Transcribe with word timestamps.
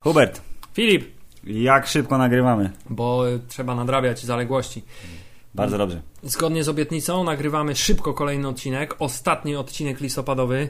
Hubert, 0.00 0.40
Filip, 0.74 1.04
jak 1.44 1.86
szybko 1.86 2.18
nagrywamy? 2.18 2.70
bo 2.90 3.24
trzeba 3.48 3.74
nadrabiać 3.74 4.24
zaległości. 4.24 4.82
Bardzo 5.54 5.78
dobrze. 5.78 6.02
Zgodnie 6.22 6.64
z 6.64 6.68
obietnicą 6.68 7.24
nagrywamy 7.24 7.76
szybko 7.76 8.14
kolejny 8.14 8.48
odcinek, 8.48 8.94
ostatni 8.98 9.56
odcinek 9.56 10.00
listopadowy, 10.00 10.68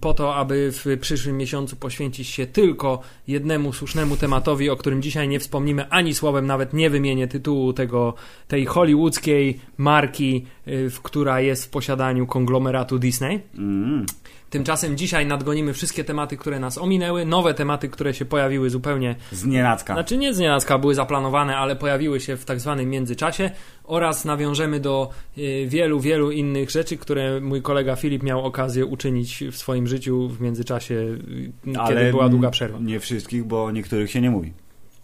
po 0.00 0.14
to, 0.14 0.34
aby 0.34 0.72
w 0.72 0.98
przyszłym 1.00 1.36
miesiącu 1.36 1.76
poświęcić 1.76 2.28
się 2.28 2.46
tylko 2.46 3.00
jednemu 3.28 3.72
słusznemu 3.72 4.16
tematowi, 4.16 4.70
o 4.70 4.76
którym 4.76 5.02
dzisiaj 5.02 5.28
nie 5.28 5.40
wspomnimy 5.40 5.88
ani 5.88 6.14
słowem, 6.14 6.46
nawet 6.46 6.72
nie 6.72 6.90
wymienię 6.90 7.28
tytułu 7.28 7.72
tego, 7.72 8.14
tej 8.48 8.66
hollywoodzkiej 8.66 9.60
marki, 9.78 10.46
y, 10.68 10.90
która 11.02 11.40
jest 11.40 11.64
w 11.64 11.68
posiadaniu 11.68 12.26
konglomeratu 12.26 12.98
Disney. 12.98 13.40
Mm. 13.58 14.06
Tymczasem 14.50 14.96
dzisiaj 14.96 15.26
nadgonimy 15.26 15.72
wszystkie 15.72 16.04
tematy, 16.04 16.36
które 16.36 16.60
nas 16.60 16.78
ominęły, 16.78 17.24
nowe 17.24 17.54
tematy, 17.54 17.88
które 17.88 18.14
się 18.14 18.24
pojawiły 18.24 18.70
zupełnie 18.70 19.16
Z 19.32 19.44
nienacka. 19.46 19.94
Znaczy 19.94 20.16
nie 20.16 20.34
z 20.34 20.38
nienacka 20.38 20.78
były 20.78 20.94
zaplanowane, 20.94 21.56
ale 21.56 21.76
pojawiły 21.76 22.20
się 22.20 22.36
w 22.36 22.44
tak 22.44 22.60
zwanym 22.60 22.90
międzyczasie 22.90 23.50
oraz 23.84 24.24
nawiążemy 24.24 24.80
do 24.80 25.10
y, 25.38 25.66
wielu, 25.68 26.00
wielu 26.00 26.30
innych 26.30 26.70
rzeczy, 26.70 26.96
które 26.96 27.40
mój 27.40 27.62
kolega 27.62 27.96
Filip 27.96 28.22
miał 28.22 28.44
okazję 28.44 28.86
uczynić 28.86 29.44
w 29.52 29.56
swoim 29.56 29.86
życiu 29.86 30.28
w 30.28 30.40
międzyczasie, 30.40 30.94
y, 30.94 31.52
kiedy 31.88 32.10
była 32.10 32.28
długa 32.28 32.50
przerwa. 32.50 32.78
Nie 32.78 33.00
wszystkich, 33.00 33.44
bo 33.44 33.70
niektórych 33.70 34.10
się 34.10 34.20
nie 34.20 34.30
mówi. 34.30 34.52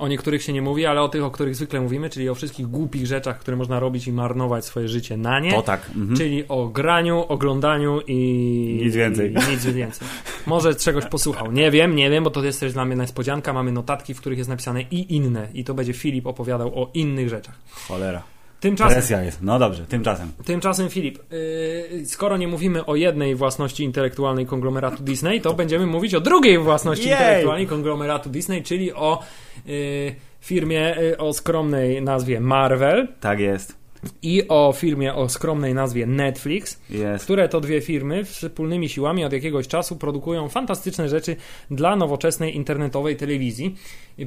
O 0.02 0.08
niektórych 0.08 0.42
się 0.42 0.52
nie 0.52 0.62
mówi, 0.62 0.86
ale 0.86 1.02
o 1.02 1.08
tych, 1.08 1.24
o 1.24 1.30
których 1.30 1.56
zwykle 1.56 1.80
mówimy, 1.80 2.10
czyli 2.10 2.28
o 2.28 2.34
wszystkich 2.34 2.66
głupich 2.66 3.06
rzeczach, 3.06 3.38
które 3.38 3.56
można 3.56 3.80
robić 3.80 4.06
i 4.06 4.12
marnować 4.12 4.64
swoje 4.64 4.88
życie 4.88 5.16
na 5.16 5.40
nie. 5.40 5.50
To 5.52 5.62
tak. 5.62 5.90
Mhm. 5.96 6.16
Czyli 6.16 6.48
o 6.48 6.68
graniu, 6.68 7.24
oglądaniu 7.28 8.00
i. 8.06 8.80
Nic 8.84 8.94
więcej. 8.94 9.32
I 9.32 9.50
nic 9.50 9.66
więcej. 9.66 10.08
Może 10.46 10.74
czegoś 10.74 11.06
posłuchał. 11.06 11.52
Nie 11.52 11.70
wiem, 11.70 11.96
nie 11.96 12.10
wiem, 12.10 12.24
bo 12.24 12.30
to 12.30 12.44
jest 12.44 12.60
też 12.60 12.72
dla 12.72 12.84
mnie 12.84 12.96
niespodzianka. 12.96 13.52
Mamy 13.52 13.72
notatki, 13.72 14.14
w 14.14 14.20
których 14.20 14.38
jest 14.38 14.50
napisane 14.50 14.82
i 14.82 15.16
inne. 15.16 15.48
I 15.54 15.64
to 15.64 15.74
będzie 15.74 15.92
Filip 15.92 16.26
opowiadał 16.26 16.82
o 16.82 16.90
innych 16.94 17.28
rzeczach. 17.28 17.54
Cholera. 17.88 18.22
Tymczasem, 18.62 18.94
Presja 18.94 19.22
jest. 19.22 19.42
No 19.42 19.58
dobrze, 19.58 19.86
tymczasem. 19.86 20.32
tymczasem 20.44 20.90
Filip, 20.90 21.18
yy, 21.32 22.06
skoro 22.06 22.36
nie 22.36 22.48
mówimy 22.48 22.86
o 22.86 22.96
jednej 22.96 23.34
własności 23.34 23.84
intelektualnej 23.84 24.46
konglomeratu 24.46 25.02
Disney, 25.02 25.40
to 25.40 25.54
będziemy 25.54 25.86
mówić 25.86 26.14
o 26.14 26.20
drugiej 26.20 26.58
własności 26.58 27.08
Jej! 27.08 27.12
intelektualnej 27.18 27.66
konglomeratu 27.66 28.30
Disney, 28.30 28.62
czyli 28.62 28.92
o 28.92 29.22
yy, 29.66 30.14
firmie 30.40 30.96
yy, 31.00 31.16
o 31.18 31.32
skromnej 31.32 32.02
nazwie 32.02 32.40
Marvel 32.40 33.08
Tak 33.20 33.40
jest. 33.40 33.76
i 34.22 34.48
o 34.48 34.72
firmie 34.76 35.14
o 35.14 35.28
skromnej 35.28 35.74
nazwie 35.74 36.06
Netflix. 36.06 36.80
Jest. 36.90 37.24
które 37.24 37.48
to 37.48 37.60
dwie 37.60 37.80
firmy 37.80 38.24
wspólnymi 38.24 38.88
siłami 38.88 39.24
od 39.24 39.32
jakiegoś 39.32 39.68
czasu 39.68 39.96
produkują 39.96 40.48
fantastyczne 40.48 41.08
rzeczy 41.08 41.36
dla 41.70 41.96
nowoczesnej 41.96 42.56
internetowej 42.56 43.16
telewizji. 43.16 43.76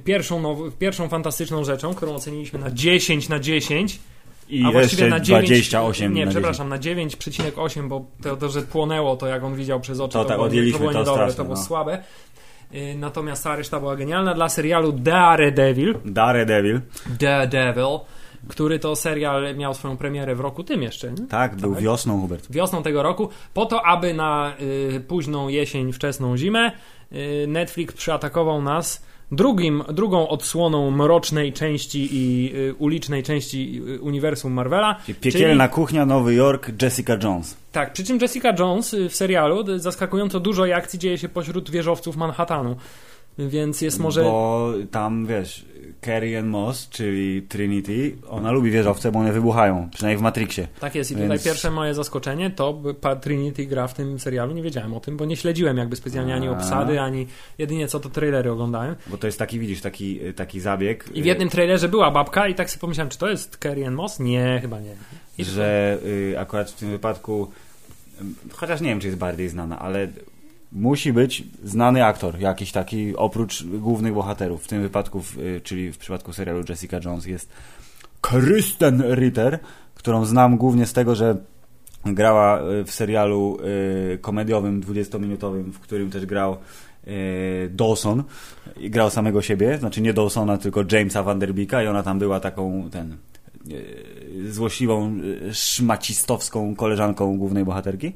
Pierwszą, 0.03 0.41
now- 0.41 0.71
pierwszą 0.79 1.09
fantastyczną 1.09 1.63
rzeczą, 1.63 1.93
którą 1.93 2.15
oceniliśmy 2.15 2.59
na 2.59 2.71
10 2.71 3.29
na 3.29 3.39
10, 3.39 3.99
I 4.49 4.65
a 4.65 4.71
właściwie 4.71 5.03
jeszcze 5.03 5.17
na 5.17 5.19
9, 5.19 5.47
28 5.47 6.13
nie, 6.13 6.25
na 6.25 6.31
przepraszam, 6.31 6.69
na 6.69 6.77
9,8, 6.79 7.87
bo 7.87 8.05
to, 8.23 8.37
to, 8.37 8.49
że 8.49 8.61
płonęło 8.61 9.15
to, 9.17 9.27
jak 9.27 9.43
on 9.43 9.55
widział 9.55 9.79
przez 9.79 9.99
oczy, 9.99 10.13
To 10.13 10.23
to, 10.23 10.29
tak, 10.29 10.37
było, 10.37 10.47
odjęliśmy 10.47 10.77
to 10.77 10.79
było 10.79 10.93
to 10.93 10.99
niedobre, 10.99 11.17
strasznie, 11.17 11.37
to 11.37 11.43
było 11.43 11.55
no. 11.55 11.63
słabe. 11.63 12.03
Y, 12.75 12.95
Natomiast 12.97 13.43
ta 13.43 13.55
reszta 13.55 13.79
była 13.79 13.95
genialna 13.95 14.33
dla 14.33 14.49
serialu 14.49 14.91
Daredevil. 14.91 15.93
10. 15.93 16.13
Daredevil. 16.13 16.81
Daredevil, 17.19 17.99
który 18.47 18.79
to 18.79 18.95
serial 18.95 19.55
miał 19.55 19.73
swoją 19.73 19.97
premierę 19.97 20.35
w 20.35 20.39
roku 20.39 20.63
tym 20.63 20.83
jeszcze. 20.83 21.11
Nie? 21.11 21.27
Tak, 21.27 21.55
był 21.55 21.75
wiosną, 21.75 22.21
Hubert. 22.21 22.51
wiosną 22.51 22.83
tego 22.83 23.03
roku, 23.03 23.29
po 23.53 23.65
to, 23.65 23.85
aby 23.85 24.13
na 24.13 24.53
y, 24.95 24.99
późną 25.07 25.47
jesień, 25.49 25.93
wczesną 25.93 26.37
zimę 26.37 26.71
y, 27.11 27.45
Netflix 27.47 27.95
przyatakował 27.95 28.61
nas 28.61 29.05
drugim, 29.31 29.83
drugą 29.93 30.29
odsłoną 30.29 30.91
mrocznej 30.91 31.53
części 31.53 32.09
i 32.11 32.51
y, 32.55 32.75
ulicznej 32.75 33.23
części 33.23 33.81
y, 33.87 34.01
uniwersum 34.01 34.53
Marvela. 34.53 34.99
Czyli 35.05 35.15
Piekielna 35.15 35.67
kuchnia, 35.67 36.05
Nowy 36.05 36.33
Jork, 36.33 36.71
Jessica 36.81 37.17
Jones. 37.23 37.57
Tak, 37.71 37.93
przy 37.93 38.03
czym 38.03 38.17
Jessica 38.21 38.53
Jones 38.59 38.93
y, 38.93 39.09
w 39.09 39.15
serialu 39.15 39.79
zaskakująco 39.79 40.39
dużo 40.39 40.75
akcji 40.75 40.99
dzieje 40.99 41.17
się 41.17 41.29
pośród 41.29 41.69
wieżowców 41.69 42.17
Manhattanu. 42.17 42.75
Więc 43.37 43.81
jest 43.81 43.99
może. 43.99 44.23
Bo 44.23 44.73
tam, 44.91 45.25
wiesz, 45.25 45.65
Carrie 46.05 46.39
Ann 46.39 46.47
Moss, 46.47 46.89
czyli 46.89 47.41
Trinity, 47.41 48.15
ona 48.29 48.51
lubi 48.51 48.71
wieżowce, 48.71 49.11
bo 49.11 49.19
one 49.19 49.31
wybuchają. 49.31 49.89
Przynajmniej 49.93 50.17
w 50.17 50.21
Matrixie. 50.21 50.67
Tak 50.79 50.95
jest, 50.95 51.11
i 51.11 51.15
Więc- 51.15 51.31
tutaj 51.31 51.43
pierwsze 51.45 51.71
moje 51.71 51.93
zaskoczenie 51.93 52.49
to 52.49 52.81
Trinity 53.21 53.65
gra 53.65 53.87
w 53.87 53.93
tym 53.93 54.19
serialu. 54.19 54.53
Nie 54.53 54.61
wiedziałem 54.63 54.93
o 54.93 54.99
tym, 54.99 55.17
bo 55.17 55.25
nie 55.25 55.37
śledziłem 55.37 55.77
jakby 55.77 55.95
specjalnie 55.95 56.35
ani 56.35 56.49
obsady, 56.49 56.99
ani 57.01 57.27
jedynie 57.57 57.87
co 57.87 57.99
to 57.99 58.09
trailery 58.09 58.51
oglądałem. 58.51 58.95
Bo 59.07 59.17
to 59.17 59.27
jest 59.27 59.39
taki, 59.39 59.59
widzisz, 59.59 59.81
taki, 59.81 60.19
taki 60.35 60.59
zabieg. 60.59 61.05
I 61.13 61.21
w 61.21 61.25
jednym 61.25 61.49
trailerze 61.49 61.89
była 61.89 62.11
babka 62.11 62.47
i 62.47 62.55
tak 62.55 62.69
sobie 62.69 62.81
pomyślałem, 62.81 63.09
czy 63.09 63.17
to 63.17 63.29
jest 63.29 63.57
Carrie 63.63 63.87
Ann 63.87 63.95
Moss? 63.95 64.19
Nie, 64.19 64.59
chyba 64.61 64.79
nie. 64.79 64.95
I 65.37 65.43
że 65.45 65.97
y, 66.05 66.39
akurat 66.39 66.71
w 66.71 66.75
tym 66.75 66.89
wypadku, 66.89 67.51
y, 68.21 68.25
chociaż 68.53 68.81
nie 68.81 68.89
wiem, 68.89 68.99
czy 68.99 69.07
jest 69.07 69.19
bardziej 69.19 69.49
znana, 69.49 69.79
ale 69.79 70.07
musi 70.75 71.13
być 71.13 71.43
znany 71.63 72.05
aktor, 72.05 72.39
jakiś 72.39 72.71
taki, 72.71 73.15
oprócz 73.15 73.63
głównych 73.63 74.13
bohaterów. 74.13 74.63
W 74.63 74.67
tym 74.67 74.81
wypadku, 74.81 75.23
y, 75.37 75.61
czyli 75.61 75.91
w 75.91 75.97
przypadku 75.97 76.33
serialu 76.33 76.63
Jessica 76.69 76.99
Jones 77.05 77.25
jest 77.25 77.49
Kristen 78.21 79.03
Ritter, 79.15 79.59
którą 79.95 80.25
znam 80.25 80.57
głównie 80.57 80.85
z 80.85 80.93
tego, 80.93 81.15
że 81.15 81.37
grała 82.05 82.61
y, 82.61 82.83
w 82.83 82.91
serialu 82.91 83.57
y, 84.13 84.17
komediowym 84.17 84.81
20-minutowym, 84.81 85.71
w 85.71 85.79
którym 85.79 86.11
też 86.11 86.25
grał 86.25 86.57
Dawson 87.69 88.23
i 88.77 88.89
grał 88.89 89.09
samego 89.09 89.41
siebie, 89.41 89.77
znaczy 89.77 90.01
nie 90.01 90.13
Dawsona, 90.13 90.57
tylko 90.57 90.83
Jamesa 90.91 91.23
Vanderbeeka 91.23 91.83
i 91.83 91.87
ona 91.87 92.03
tam 92.03 92.19
była 92.19 92.39
taką 92.39 92.89
ten 92.91 93.17
złośliwą, 94.49 95.17
szmacistowską 95.51 96.75
koleżanką 96.75 97.37
głównej 97.37 97.65
bohaterki. 97.65 98.13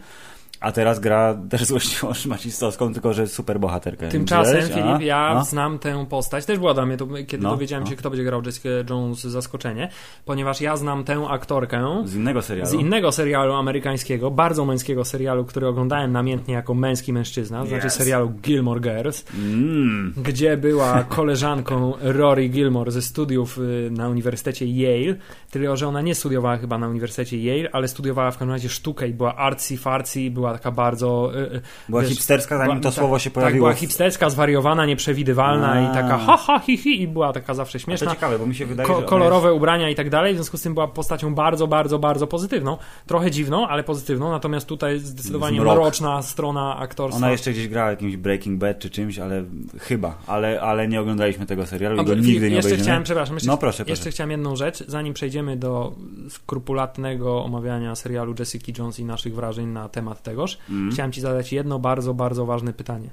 A 0.60 0.72
teraz 0.72 1.00
gra 1.00 1.38
też 1.50 1.66
złośliwą, 1.66 2.14
szmacistowską, 2.24 2.94
tylko 2.94 3.14
że 3.14 3.28
super 3.28 3.60
bohaterkę. 3.60 4.08
Tymczasem? 4.08 4.58
A? 4.66 4.76
Filip, 4.76 5.02
ja 5.02 5.18
A? 5.18 5.44
znam 5.44 5.80
tę 5.80 6.06
postać. 6.10 6.46
Też 6.46 6.60
była 6.60 6.74
dla 6.74 6.86
mnie 6.86 6.98
to, 6.98 7.08
kiedy 7.28 7.44
No, 7.44 7.50
dowiedziałem 7.50 7.84
no. 7.84 7.90
się, 7.90 7.96
kto 7.96 8.10
będzie 8.10 8.24
grał 8.24 8.42
Jessica 8.46 8.70
Jones, 8.90 9.22
zaskoczenie, 9.22 9.90
ponieważ 10.26 10.62
ja 10.62 10.78
znam 10.78 11.04
tę 11.04 11.26
aktorkę 11.30 12.02
Z 12.06 12.16
innego 12.16 12.42
serialu. 12.42 12.70
z 12.70 12.74
innego 12.74 13.12
serialu 13.12 13.54
amerykańskiego, 13.54 14.32
bardzo 14.32 14.66
męskiego 14.66 15.06
serialu, 15.06 15.46
który 15.46 15.68
oglądałem 15.68 16.12
namiętnie 16.12 16.54
jako 16.54 16.74
męski 16.74 17.14
mężczyzna, 17.14 17.66
znaczy 17.66 17.88
Yes. 17.88 17.94
serialu 17.94 18.30
Gilmore 18.30 18.80
Girls. 18.82 19.26
Mm. 19.34 20.14
gdzie 20.24 20.58
była 20.58 21.04
koleżanką 21.20 21.94
Rory 22.02 22.50
Gilmore 22.50 22.92
ze 22.92 23.02
studiów 23.02 23.58
y, 23.58 23.90
na 23.92 24.10
Uniwersytecie 24.10 24.66
Yale, 24.66 25.16
tylko 25.52 25.78
że 25.78 25.88
ona 25.88 26.02
nie 26.02 26.16
studiowała 26.16 26.58
chyba 26.58 26.78
na 26.78 26.88
Uniwersytecie 26.88 27.38
Yale, 27.38 27.70
ale 27.72 27.88
studiowała 27.88 28.32
w 28.32 28.34
każdym 28.38 28.50
razie 28.52 28.70
sztukę 28.70 29.08
i 29.08 29.14
była 29.14 29.36
artsy 29.36 29.78
farcy 29.78 30.22
i 30.22 30.32
była 30.50 30.58
taka 30.60 30.72
bardzo... 30.72 31.32
y, 31.36 31.56
y, 31.56 31.62
Była 31.90 32.02
wiesz, 32.02 32.10
hipsterska, 32.12 32.58
zanim 32.58 32.72
była- 32.72 32.84
to 32.84 32.90
tak, 32.90 33.00
słowo 33.00 33.20
się 33.20 33.30
Tak, 33.30 33.34
pojawiło. 33.34 33.66
była 33.66 33.76
w- 33.76 33.80
hipsterska, 33.80 34.30
zwariowana, 34.30 34.86
nieprzewidywalna 34.86 35.72
A. 35.72 35.82
i 35.92 35.94
taka 35.94 36.18
ha, 36.18 36.38
ha, 36.38 36.60
hi, 36.60 36.78
hi 36.78 37.02
i 37.02 37.08
była 37.08 37.34
taka 37.34 37.54
zawsze 37.54 37.78
A 37.78 37.80
to 37.80 37.84
śmieszna. 37.86 38.12
ciekawe, 38.12 38.40
bo 38.40 38.46
mi 38.46 38.56
się 38.56 38.66
wydaje, 38.66 38.88
Ko- 38.90 39.02
kolorowe 39.02 39.54
ubrania 39.54 39.90
i 39.90 39.96
tak 39.96 40.10
dalej, 40.10 40.34
w 40.34 40.36
związku 40.36 40.58
z 40.58 40.62
tym 40.62 40.74
była 40.74 40.88
postacią 40.88 41.36
bardzo, 41.36 41.68
bardzo, 41.68 42.00
bardzo 42.00 42.28
pozytywną. 42.28 42.78
Trochę 43.08 43.32
dziwną, 43.32 43.68
ale 43.68 43.84
pozytywną, 43.84 44.32
natomiast 44.32 44.68
tutaj 44.68 45.00
zdecydowanie 45.00 45.58
Zmrok. 45.60 45.74
mroczna 45.76 46.22
strona 46.22 46.70
jest, 46.72 46.84
aktorstwa. 46.84 47.18
ona 47.18 47.32
jeszcze 47.32 47.52
gdzieś 47.52 47.68
grała 47.68 47.90
jakimś 47.90 48.18
Breaking 48.18 48.60
Bad 48.60 48.80
czy 48.80 48.90
czymś, 48.90 49.20
ale 49.20 49.44
chyba, 49.80 50.18
ale, 50.28 50.62
ale 50.62 50.88
nie 50.88 51.02
oglądaliśmy 51.02 51.46
tego 51.46 51.66
serialu 51.66 51.96
i 51.96 51.98
Dobrze, 51.98 52.16
go 52.16 52.22
nigdy 52.22 52.50
nie 52.50 52.56
jeszcze 52.56 52.68
obejrzymy. 52.70 52.84
chciałem, 52.84 53.04
przepraszam, 53.04 53.36
jeszcze, 53.36 53.48
No 53.52 53.58
proszę, 53.58 53.78
proszę. 53.78 53.90
jeszcze 53.92 54.12
chciałem 54.12 54.32
jedną 54.32 54.56
rzecz, 54.56 54.84
zanim 54.88 55.14
przejdziemy 55.14 55.58
do 55.58 55.92
skrupulatnego 56.30 57.44
omawiania 57.44 57.96
serialu 57.96 58.34
Jessica 58.40 58.72
Jones 58.78 59.00
i 59.00 59.06
naszych 59.06 59.36
wrażeń 59.36 59.68
na 59.68 59.90
temat 59.90 60.24
tegoż. 60.40 60.58
Mm. 60.70 60.92
Chciałem 60.92 61.12
Ci 61.12 61.22
zadać 61.22 61.54
jedno 61.54 61.80
bardzo, 61.80 62.14
bardzo 62.14 62.46
ważne 62.46 62.74
pytanie. 62.74 63.10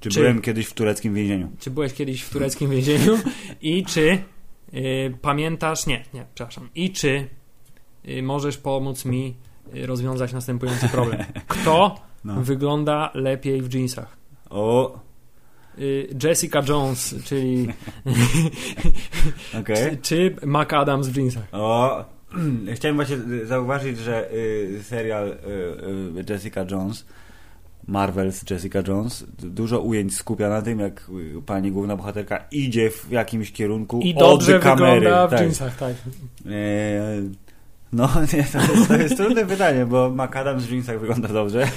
Czy, 0.00 0.08
czy- 0.10 0.20
byłem 0.20 0.40
kiedyś 0.42 0.66
w 0.66 0.72
tureckim 0.72 1.14
więzieniu? 1.14 1.48
Czy 1.58 1.70
byłeś 1.70 1.92
kiedyś 1.92 2.22
w 2.22 2.30
tureckim 2.30 2.70
więzieniu 2.70 3.18
i 3.62 3.84
czy 3.84 4.18
y, 4.74 5.14
pamiętasz, 5.22 5.86
nie, 5.86 6.04
nie, 6.14 6.24
przepraszam, 6.34 6.68
i 6.74 6.90
czy 6.92 7.28
y, 8.08 8.22
możesz 8.22 8.56
pomóc 8.56 9.04
mi 9.04 9.34
y, 9.74 9.86
rozwiązać 9.86 10.32
następujący 10.32 10.88
problem? 10.88 11.24
Kto 11.48 11.94
No. 12.24 12.40
wygląda 12.40 13.10
lepiej 13.14 13.62
w 13.62 13.74
jeansach? 13.74 14.16
O, 14.50 14.98
Y, 15.78 16.08
Jessica 16.22 16.62
Jones, 16.68 17.14
czyli 17.24 17.68
okej. 19.60 19.76
czy, 19.76 19.96
czy 20.02 20.36
McAdams 20.46 21.08
w 21.08 21.16
jeansach? 21.16 21.44
O, 21.52 22.04
chciałem 22.74 22.96
właśnie 22.96 23.16
zauważyć, 23.44 23.98
że 23.98 24.32
y, 24.32 24.80
serial 24.82 25.28
y, 25.28 25.32
y, 26.20 26.24
Jessica 26.28 26.64
Jones, 26.70 27.06
Marvel's 27.88 28.50
Jessica 28.50 28.82
Jones, 28.88 29.24
dużo 29.38 29.80
ujęć 29.80 30.16
skupia 30.16 30.48
na 30.48 30.62
tym, 30.62 30.80
jak 30.80 31.10
y, 31.38 31.42
pani 31.46 31.72
główna 31.72 31.96
bohaterka 31.96 32.44
idzie 32.50 32.90
w 32.90 33.10
jakimś 33.10 33.52
kierunku 33.52 34.00
I 34.00 34.14
od 34.14 34.18
dobrze 34.18 34.60
kamery. 34.60 34.94
wygląda 35.00 35.26
w 35.26 35.30
tak. 35.30 35.40
jeansach, 35.40 35.76
tak. 35.76 35.94
E, 36.46 37.43
No, 37.94 38.08
nie, 38.32 38.44
to 38.44 38.58
jest, 38.58 38.88
to 38.88 38.96
jest 38.96 39.16
trudne 39.16 39.46
pytanie, 39.46 39.86
bo 39.86 40.10
McAdams 40.10 40.64
w 40.64 40.70
jeansach 40.70 41.00
wygląda 41.00 41.28
dobrze 41.28 41.68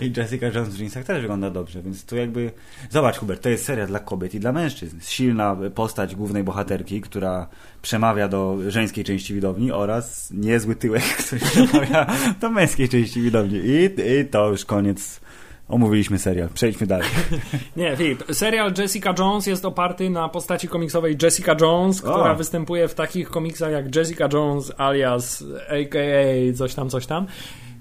i 0.00 0.12
Jessica 0.16 0.46
Jones 0.46 0.68
w 0.68 0.78
jeansach 0.78 1.04
też 1.04 1.20
wygląda 1.20 1.50
dobrze, 1.50 1.82
więc 1.82 2.04
tu 2.04 2.16
jakby... 2.16 2.50
Zobacz, 2.90 3.18
Hubert, 3.18 3.42
to 3.42 3.48
jest 3.48 3.64
seria 3.64 3.86
dla 3.86 3.98
kobiet 3.98 4.34
i 4.34 4.40
dla 4.40 4.52
mężczyzn. 4.52 4.96
Silna 5.00 5.56
postać 5.74 6.14
głównej 6.14 6.44
bohaterki, 6.44 7.00
która 7.00 7.48
przemawia 7.82 8.28
do 8.28 8.58
żeńskiej 8.68 9.04
części 9.04 9.34
widowni 9.34 9.72
oraz 9.72 10.30
niezły 10.30 10.76
tyłek, 10.76 11.02
który 11.02 11.40
przemawia 11.40 12.06
do 12.40 12.50
męskiej 12.50 12.88
części 12.88 13.22
widowni. 13.22 13.58
I, 13.58 13.84
i 13.84 14.24
to 14.30 14.50
już 14.50 14.64
koniec 14.64 15.20
Omówiliśmy 15.68 16.18
serial, 16.18 16.48
przejdźmy 16.54 16.86
dalej. 16.86 17.08
Nie, 17.76 17.96
Filip, 17.96 18.24
serial 18.32 18.72
Jessica 18.78 19.14
Jones 19.18 19.46
jest 19.46 19.64
oparty 19.64 20.10
na 20.10 20.28
postaci 20.28 20.68
komiksowej 20.68 21.16
Jessica 21.22 21.56
Jones, 21.60 22.00
która 22.00 22.32
o. 22.32 22.36
występuje 22.36 22.88
w 22.88 22.94
takich 22.94 23.30
komiksach 23.30 23.72
jak 23.72 23.96
Jessica 23.96 24.28
Jones 24.32 24.72
alias 24.76 25.44
aka 25.68 25.98
coś 26.56 26.74
tam, 26.74 26.90
coś 26.90 27.06
tam. 27.06 27.26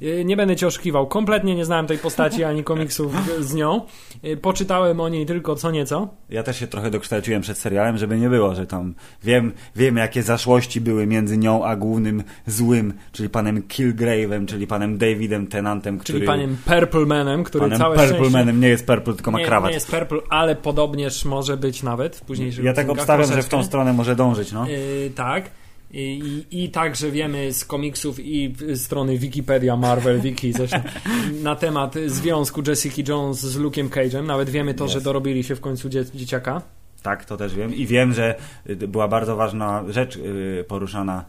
Y, 0.04 0.26
nie 0.26 0.38
będę 0.38 0.56
cię 0.56 0.68
oszukiwał, 0.68 1.08
kompletnie 1.08 1.56
nie 1.56 1.66
znałem 1.66 1.88
tej 1.88 1.98
postaci 1.98 2.44
ani 2.44 2.64
komiksów 2.64 3.14
z 3.40 3.54
nią. 3.54 3.82
Y, 4.26 4.38
poczytałem 4.38 5.00
o 5.00 5.10
niej 5.10 5.26
tylko 5.26 5.56
co 5.56 5.72
nieco. 5.72 6.08
Ja 6.30 6.44
też 6.44 6.60
się 6.60 6.68
trochę 6.68 6.92
dokształciłem 6.92 7.42
przed 7.42 7.58
serialem, 7.58 7.98
żeby 7.98 8.18
nie 8.18 8.30
było, 8.30 8.56
że 8.56 8.68
tam 8.68 8.96
wiem, 9.24 9.52
wiem 9.76 9.98
jakie 9.98 10.24
zaszłości 10.24 10.82
były 10.82 11.08
między 11.08 11.38
nią 11.38 11.66
a 11.66 11.76
głównym 11.76 12.24
złym, 12.48 12.94
czyli 13.12 13.30
panem 13.30 13.62
Kilgrave'em, 13.62 14.46
czyli 14.46 14.68
panem 14.68 14.98
Davidem 14.98 15.48
Tenantem, 15.48 15.98
który... 15.98 16.20
Czyli 16.20 16.28
panem 16.28 16.58
Purplemanem, 16.66 17.44
który 17.44 17.64
panem 17.64 17.80
całe 17.80 17.98
Purplemanem 17.98 18.60
nie 18.60 18.70
jest 18.70 18.88
Purple, 18.88 19.14
tylko 19.14 19.32
ma 19.32 19.40
nie, 19.40 19.46
krawat. 19.46 19.70
Nie 19.70 19.76
jest 19.76 19.92
Purple, 19.92 20.20
ale 20.30 20.56
podobnież 20.56 21.26
może 21.26 21.58
być 21.58 21.84
nawet 21.84 22.16
w 22.16 22.22
późniejszych 22.22 22.66
Ja 22.66 22.74
tak 22.74 22.90
obstawiam, 22.90 23.34
że 23.34 23.44
w 23.44 23.50
tą 23.50 23.64
stronę 23.64 23.94
może 23.94 24.16
dążyć, 24.16 24.52
no. 24.52 24.68
Yy, 24.68 25.12
tak. 25.16 25.63
I, 25.94 26.46
I, 26.52 26.70
także 26.70 27.12
wiemy 27.12 27.54
z 27.54 27.66
komiksów 27.66 28.20
i 28.20 28.56
strony 28.76 29.18
Wikipedia, 29.18 29.78
Marvel, 29.78 30.22
Wiki, 30.22 30.54
coś 30.54 30.72
na 31.44 31.56
temat 31.56 31.96
związku 32.06 32.62
Jessica 32.68 33.12
Jones 33.12 33.40
z 33.40 33.60
Luke'em 33.60 33.90
Cage'em. 33.90 34.26
Nawet 34.26 34.50
wiemy 34.50 34.74
to, 34.74 34.86
yes. 34.86 34.92
że 34.92 35.02
dorobili 35.02 35.44
się 35.44 35.56
w 35.56 35.62
końcu 35.62 35.90
dzie 35.90 36.06
dzieciaka. 36.06 36.62
Tak, 37.04 37.26
to 37.26 37.38
też 37.38 37.56
wiem. 37.56 37.76
I 37.76 37.86
wiem, 37.86 38.14
że 38.14 38.36
y, 38.70 38.76
była 38.76 39.08
bardzo 39.08 39.36
ważna 39.36 39.84
rzecz 39.88 40.16
y, 40.16 40.66
poruszana 40.68 41.26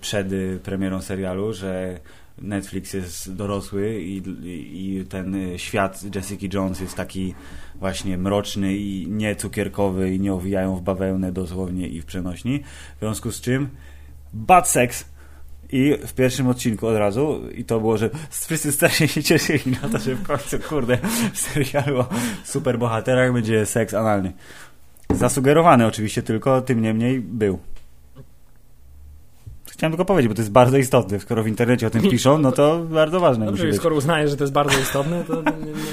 przed 0.00 0.32
y, 0.32 0.60
premierą 0.62 1.02
serialu, 1.02 1.52
że 1.52 2.00
Netflix 2.38 2.92
jest 2.92 3.34
dorosły 3.34 4.00
i, 4.02 4.22
i 4.72 5.04
ten 5.04 5.36
świat 5.56 6.14
Jessica 6.14 6.46
Jones 6.52 6.80
jest 6.80 6.94
taki 6.94 7.34
właśnie 7.74 8.18
mroczny 8.18 8.76
i 8.76 9.06
nie 9.10 9.36
cukierkowy 9.36 10.14
i 10.14 10.20
nie 10.20 10.34
owijają 10.34 10.76
w 10.76 10.82
bawełnę 10.82 11.32
dosłownie 11.32 11.88
i 11.88 12.00
w 12.00 12.04
przenośni. 12.04 12.62
W 12.96 12.98
związku 12.98 13.32
z 13.32 13.40
czym 13.40 13.68
bad 14.36 14.68
sex. 14.68 15.04
I 15.72 15.98
w 16.06 16.12
pierwszym 16.12 16.48
odcinku 16.48 16.86
od 16.86 16.96
razu, 16.96 17.40
i 17.54 17.64
to 17.64 17.80
było, 17.80 17.98
że 17.98 18.10
wszyscy 18.30 18.72
strasznie 18.72 19.08
się 19.08 19.22
cieszyli 19.22 19.76
na 19.82 19.88
to, 19.88 19.98
że 19.98 20.14
w 20.14 20.22
końcu, 20.22 20.58
kurde, 20.68 20.98
w 21.32 21.38
serialu 21.38 22.00
o 22.00 22.08
superbohaterach 22.44 23.32
będzie 23.32 23.66
seks 23.66 23.94
analny. 23.94 24.32
Zasugerowany 25.10 25.86
oczywiście 25.86 26.22
tylko, 26.22 26.60
tym 26.60 26.82
niemniej 26.82 27.20
był. 27.20 27.58
Chciałem 29.76 29.92
tylko 29.92 30.04
powiedzieć, 30.04 30.28
bo 30.28 30.34
to 30.34 30.40
jest 30.40 30.52
bardzo 30.52 30.78
istotne. 30.78 31.20
Skoro 31.20 31.42
w 31.42 31.48
internecie 31.48 31.86
o 31.86 31.90
tym 31.90 32.02
piszą, 32.10 32.38
no 32.38 32.52
to 32.52 32.78
bardzo 32.90 33.20
ważne. 33.20 33.46
Dobrze, 33.46 33.72
skoro 33.72 33.96
uznajesz, 33.96 34.30
że 34.30 34.36
to 34.36 34.44
jest 34.44 34.54
bardzo 34.54 34.78
istotne, 34.80 35.24
to 35.24 35.42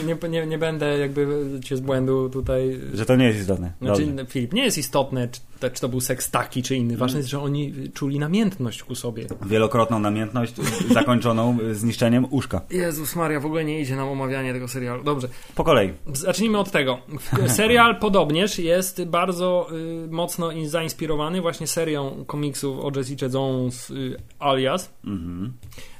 nie, 0.05 0.29
nie, 0.29 0.47
nie, 0.47 0.57
będę 0.57 0.97
jakby 0.97 1.45
cię 1.63 1.77
z 1.77 1.79
błędu 1.79 2.29
tutaj... 2.29 2.79
Że 2.93 3.05
to 3.05 3.15
nie 3.15 3.25
jest 3.25 3.39
istotne. 3.39 3.71
Znaczy, 3.81 4.15
Filip, 4.27 4.53
nie 4.53 4.63
jest 4.63 4.77
istotne, 4.77 5.27
czy, 5.27 5.71
czy 5.71 5.81
to 5.81 5.89
był 5.89 6.01
seks 6.01 6.31
taki, 6.31 6.63
czy 6.63 6.75
inny. 6.75 6.97
Ważne 6.97 7.17
jest, 7.19 7.29
że 7.29 7.39
oni 7.39 7.73
czuli 7.93 8.19
namiętność 8.19 8.83
ku 8.83 8.95
sobie. 8.95 9.25
Wielokrotną 9.45 9.99
namiętność 9.99 10.53
zakończoną 10.91 11.57
zniszczeniem 11.71 12.25
uszka. 12.29 12.61
Jezus 12.69 13.15
Maria, 13.15 13.39
w 13.39 13.45
ogóle 13.45 13.65
nie 13.65 13.81
idzie 13.81 13.95
nam 13.95 14.09
omawianie 14.09 14.53
tego 14.53 14.67
serialu. 14.67 15.03
Dobrze. 15.03 15.27
Po 15.55 15.63
kolei. 15.63 15.93
Zacznijmy 16.13 16.57
od 16.57 16.71
tego. 16.71 16.97
Serial 17.47 17.99
podobnież 17.99 18.59
jest 18.59 19.03
bardzo 19.03 19.67
y, 20.05 20.11
mocno 20.11 20.49
zainspirowany 20.65 21.41
właśnie 21.41 21.67
serią 21.67 22.25
komiksów 22.27 22.79
o 22.79 22.91
Jessica 22.95 23.25
Jones 23.33 23.72
y, 23.89 24.17
alias. 24.39 24.93
Mhm 25.03 25.53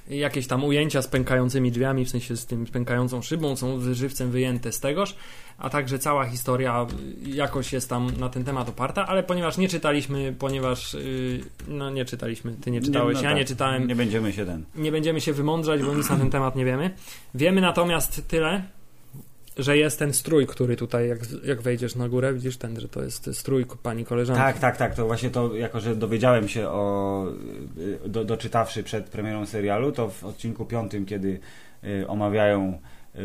jakieś 0.10 0.48
tam 0.48 0.64
ujęcia 0.64 1.02
z 1.02 1.08
pękającymi 1.08 1.72
drzwiami, 1.72 2.06
w 2.06 2.10
sensie 2.10 2.38
z 2.38 2.46
tym 2.46 2.66
pękającą 2.66 3.22
szybą, 3.22 3.56
są 3.56 3.94
żywcem 3.94 4.32
wyjęte 4.32 4.72
z 4.72 4.80
tegoż, 4.80 5.16
a 5.58 5.70
także 5.70 6.00
cała 6.00 6.26
historia 6.26 6.88
jakoś 7.26 7.74
jest 7.74 7.90
tam 7.90 8.12
na 8.20 8.30
ten 8.30 8.44
temat 8.44 8.70
oparta, 8.70 9.08
ale 9.08 9.24
ponieważ 9.24 9.58
nie 9.58 9.70
czytaliśmy, 9.70 10.36
ponieważ 10.40 10.94
yy, 10.94 11.44
no 11.68 11.90
nie 11.90 12.06
czytaliśmy, 12.06 12.54
ty 12.62 12.72
nie 12.72 12.82
czytałeś, 12.82 13.16
nie, 13.16 13.24
no 13.24 13.30
ja 13.30 13.36
tak, 13.36 13.38
nie 13.38 13.46
czytałem. 13.46 13.88
Nie 13.88 13.96
będziemy 13.96 14.34
się 14.34 14.46
ten. 14.46 14.66
Nie 14.76 14.92
będziemy 14.92 15.22
się 15.22 15.34
wymądrzać, 15.34 15.84
bo 15.84 15.96
nic 15.96 16.10
na 16.10 16.18
ten 16.18 16.30
temat 16.30 16.56
nie 16.56 16.66
wiemy. 16.66 16.92
Wiemy 17.36 17.62
natomiast 17.62 18.28
tyle, 18.28 18.64
że 19.58 19.78
jest 19.78 20.00
ten 20.00 20.14
strój, 20.14 20.48
który 20.48 20.76
tutaj, 20.76 21.10
jak, 21.10 21.20
jak 21.44 21.62
wejdziesz 21.62 21.96
na 21.96 22.10
górę, 22.10 22.34
widzisz 22.34 22.58
ten, 22.58 22.80
że 22.80 22.88
to 22.88 23.04
jest 23.04 23.30
strój 23.34 23.66
pani 23.84 24.06
koleżanki. 24.06 24.42
Tak, 24.42 24.60
tak, 24.60 24.78
tak. 24.78 24.96
To 24.96 25.06
właśnie 25.06 25.30
to, 25.30 25.56
jako 25.56 25.80
że 25.80 25.96
dowiedziałem 25.96 26.48
się 26.48 26.68
o, 26.68 27.26
do, 28.06 28.26
doczytawszy 28.26 28.84
przed 28.84 29.10
premierą 29.10 29.46
serialu, 29.46 29.92
to 29.92 30.10
w 30.10 30.24
odcinku 30.24 30.66
piątym, 30.66 31.06
kiedy 31.06 31.40
y, 31.84 32.08
omawiają 32.08 32.80
y, 33.16 33.20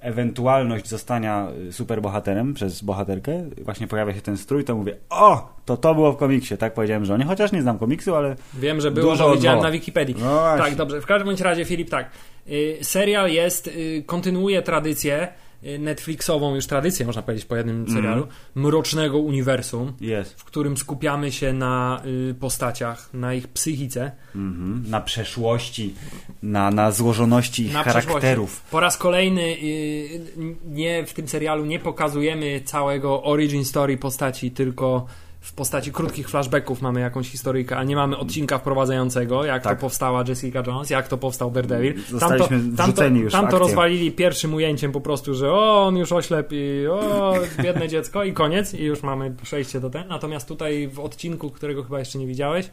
ewentualność 0.00 0.88
zostania 0.88 1.48
superbohaterem 1.70 2.54
przez 2.54 2.82
bohaterkę, 2.82 3.44
właśnie 3.62 3.86
pojawia 3.86 4.14
się 4.14 4.20
ten 4.20 4.36
strój, 4.36 4.64
to 4.64 4.76
mówię, 4.76 4.96
o, 5.10 5.48
to 5.64 5.76
to 5.76 5.94
było 5.94 6.12
w 6.12 6.16
komiksie, 6.16 6.56
tak 6.56 6.74
powiedziałem 6.74 7.04
żonie, 7.04 7.24
chociaż 7.24 7.52
nie 7.52 7.62
znam 7.62 7.78
komiksu, 7.78 8.14
ale 8.14 8.36
Wiem, 8.54 8.80
że 8.80 8.90
było, 8.90 9.16
to 9.16 9.34
widziałem 9.34 9.60
na 9.60 9.70
Wikipedii. 9.70 10.16
No 10.20 10.56
tak, 10.58 10.74
dobrze, 10.74 11.00
w 11.00 11.06
każdym 11.06 11.26
bądź 11.26 11.40
razie 11.40 11.64
Filip, 11.64 11.90
tak, 11.90 12.10
y, 12.48 12.78
serial 12.82 13.30
jest, 13.30 13.66
y, 13.66 14.02
kontynuuje 14.06 14.62
tradycję 14.62 15.28
Y, 15.28 15.45
Netflixową 15.78 16.54
już 16.54 16.66
tradycję, 16.66 17.06
można 17.06 17.22
powiedzieć, 17.22 17.46
po 17.46 17.56
jednym 17.56 17.76
mhm. 17.76 17.96
serialu, 17.96 18.22
mm. 18.22 18.34
mrocznego 18.54 19.18
uniwersum, 19.18 19.92
yes. 20.00 20.32
w 20.32 20.44
którym 20.44 20.76
skupiamy 20.76 21.32
się 21.32 21.52
na 21.52 22.02
y, 22.30 22.34
postaciach, 22.34 23.14
na 23.14 23.34
ich 23.34 23.48
psychice. 23.48 24.12
Mm 24.34 24.54
-hmm. 24.54 24.90
Na 24.90 25.00
przeszłości, 25.00 25.94
na, 26.42 26.70
na 26.70 26.90
złożoności 26.90 27.64
ich 27.64 27.72
na 27.72 27.82
charakterów. 27.82 28.60
Po 28.70 28.80
raz 28.80 28.98
kolejny 28.98 29.42
y, 29.42 30.20
nie 30.64 31.06
w 31.06 31.12
tym 31.12 31.28
serialu 31.28 31.64
nie 31.64 31.78
pokazujemy 31.78 32.60
całego 32.60 33.22
origin 33.22 33.64
story 33.64 33.96
postaci, 33.96 34.50
tylko 34.50 35.06
w 35.46 35.52
postaci 35.52 35.92
krótkich 35.92 36.28
flashbacków 36.28 36.82
mamy 36.82 37.00
jakąś 37.00 37.28
historyjkę, 37.30 37.76
a 37.76 37.84
nie 37.84 37.96
mamy 37.96 38.16
odcinka 38.16 38.58
wprowadzającego, 38.58 39.44
jak 39.44 39.62
tak. 39.62 39.78
to 39.78 39.80
powstała 39.80 40.24
Jessica 40.28 40.62
Jones, 40.66 40.90
jak 40.90 41.08
to 41.08 41.18
powstał 41.18 41.50
Daredevil. 41.50 41.94
Tamto, 42.20 42.48
tamto, 42.76 43.04
już 43.04 43.32
tamto 43.32 43.58
rozwalili 43.58 44.12
pierwszym 44.12 44.54
ujęciem 44.54 44.92
po 44.92 45.00
prostu, 45.00 45.34
że 45.34 45.52
o, 45.52 45.86
on 45.86 45.96
już 45.96 46.12
oślep 46.12 46.48
i 46.52 46.86
o, 46.86 47.34
biedne 47.62 47.88
dziecko 47.88 48.24
i 48.24 48.32
koniec 48.32 48.74
i 48.74 48.84
już 48.84 49.02
mamy 49.02 49.34
przejście 49.42 49.80
do 49.80 49.90
ten. 49.90 50.08
Natomiast 50.08 50.48
tutaj 50.48 50.88
w 50.88 51.00
odcinku, 51.00 51.50
którego 51.50 51.82
chyba 51.82 51.98
jeszcze 51.98 52.18
nie 52.18 52.26
widziałeś, 52.26 52.70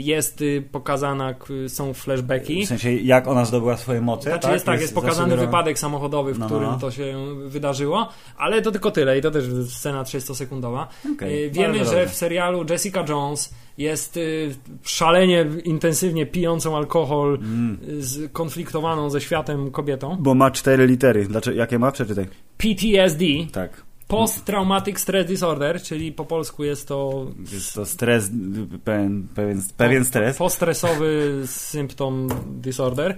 jest 0.00 0.40
y, 0.42 0.62
pokazana, 0.72 1.34
są 1.68 1.94
flashbacki. 1.94 2.64
W 2.64 2.68
sensie, 2.68 2.92
jak 2.92 3.28
ona 3.28 3.44
zdobyła 3.44 3.76
swoje 3.76 4.00
moce? 4.00 4.30
Znaczy 4.30 4.42
tak? 4.42 4.52
jest 4.52 4.66
tak, 4.66 4.72
jest, 4.72 4.82
jest 4.82 4.94
pokazany 4.94 5.36
wypadek 5.36 5.78
samochodowy, 5.78 6.34
w 6.34 6.38
no, 6.38 6.46
którym 6.46 6.70
no. 6.70 6.78
to 6.78 6.90
się 6.90 7.16
wydarzyło, 7.46 8.08
ale 8.36 8.62
to 8.62 8.72
tylko 8.72 8.90
tyle 8.90 9.18
i 9.18 9.22
to 9.22 9.30
też 9.30 9.44
scena 9.68 10.02
30-sekundowa. 10.02 10.86
Okay, 11.14 11.50
Wiemy, 11.50 11.84
że 11.84 12.06
w 12.06 12.14
serialu 12.14 12.64
Jessica 12.70 13.04
Jones 13.08 13.54
jest 13.78 14.16
y, 14.16 14.54
szalenie, 14.82 15.46
intensywnie 15.64 16.26
pijącą 16.26 16.76
alkohol, 16.76 17.38
mm. 17.42 17.78
skonfliktowaną 18.02 19.10
ze 19.10 19.20
światem 19.20 19.70
kobietą. 19.70 20.16
Bo 20.20 20.34
ma 20.34 20.50
cztery 20.50 20.86
litery. 20.86 21.24
Dlaczego, 21.24 21.56
jakie 21.56 21.78
ma? 21.78 21.92
Przeczytaj. 21.92 22.26
PTSD. 22.58 23.24
Tak. 23.52 23.82
Post-traumatic 24.14 25.00
stress 25.00 25.26
disorder, 25.26 25.82
czyli 25.82 26.12
po 26.12 26.24
polsku 26.24 26.64
jest 26.64 26.88
to. 26.88 27.26
Jest 27.52 27.74
to 27.74 27.86
stres, 27.86 28.30
pewien, 28.84 29.28
pewien, 29.34 29.62
pewien 29.76 30.04
stres. 30.04 30.36
Postresowy 30.36 31.42
symptom 31.46 32.28
disorder. 32.60 33.16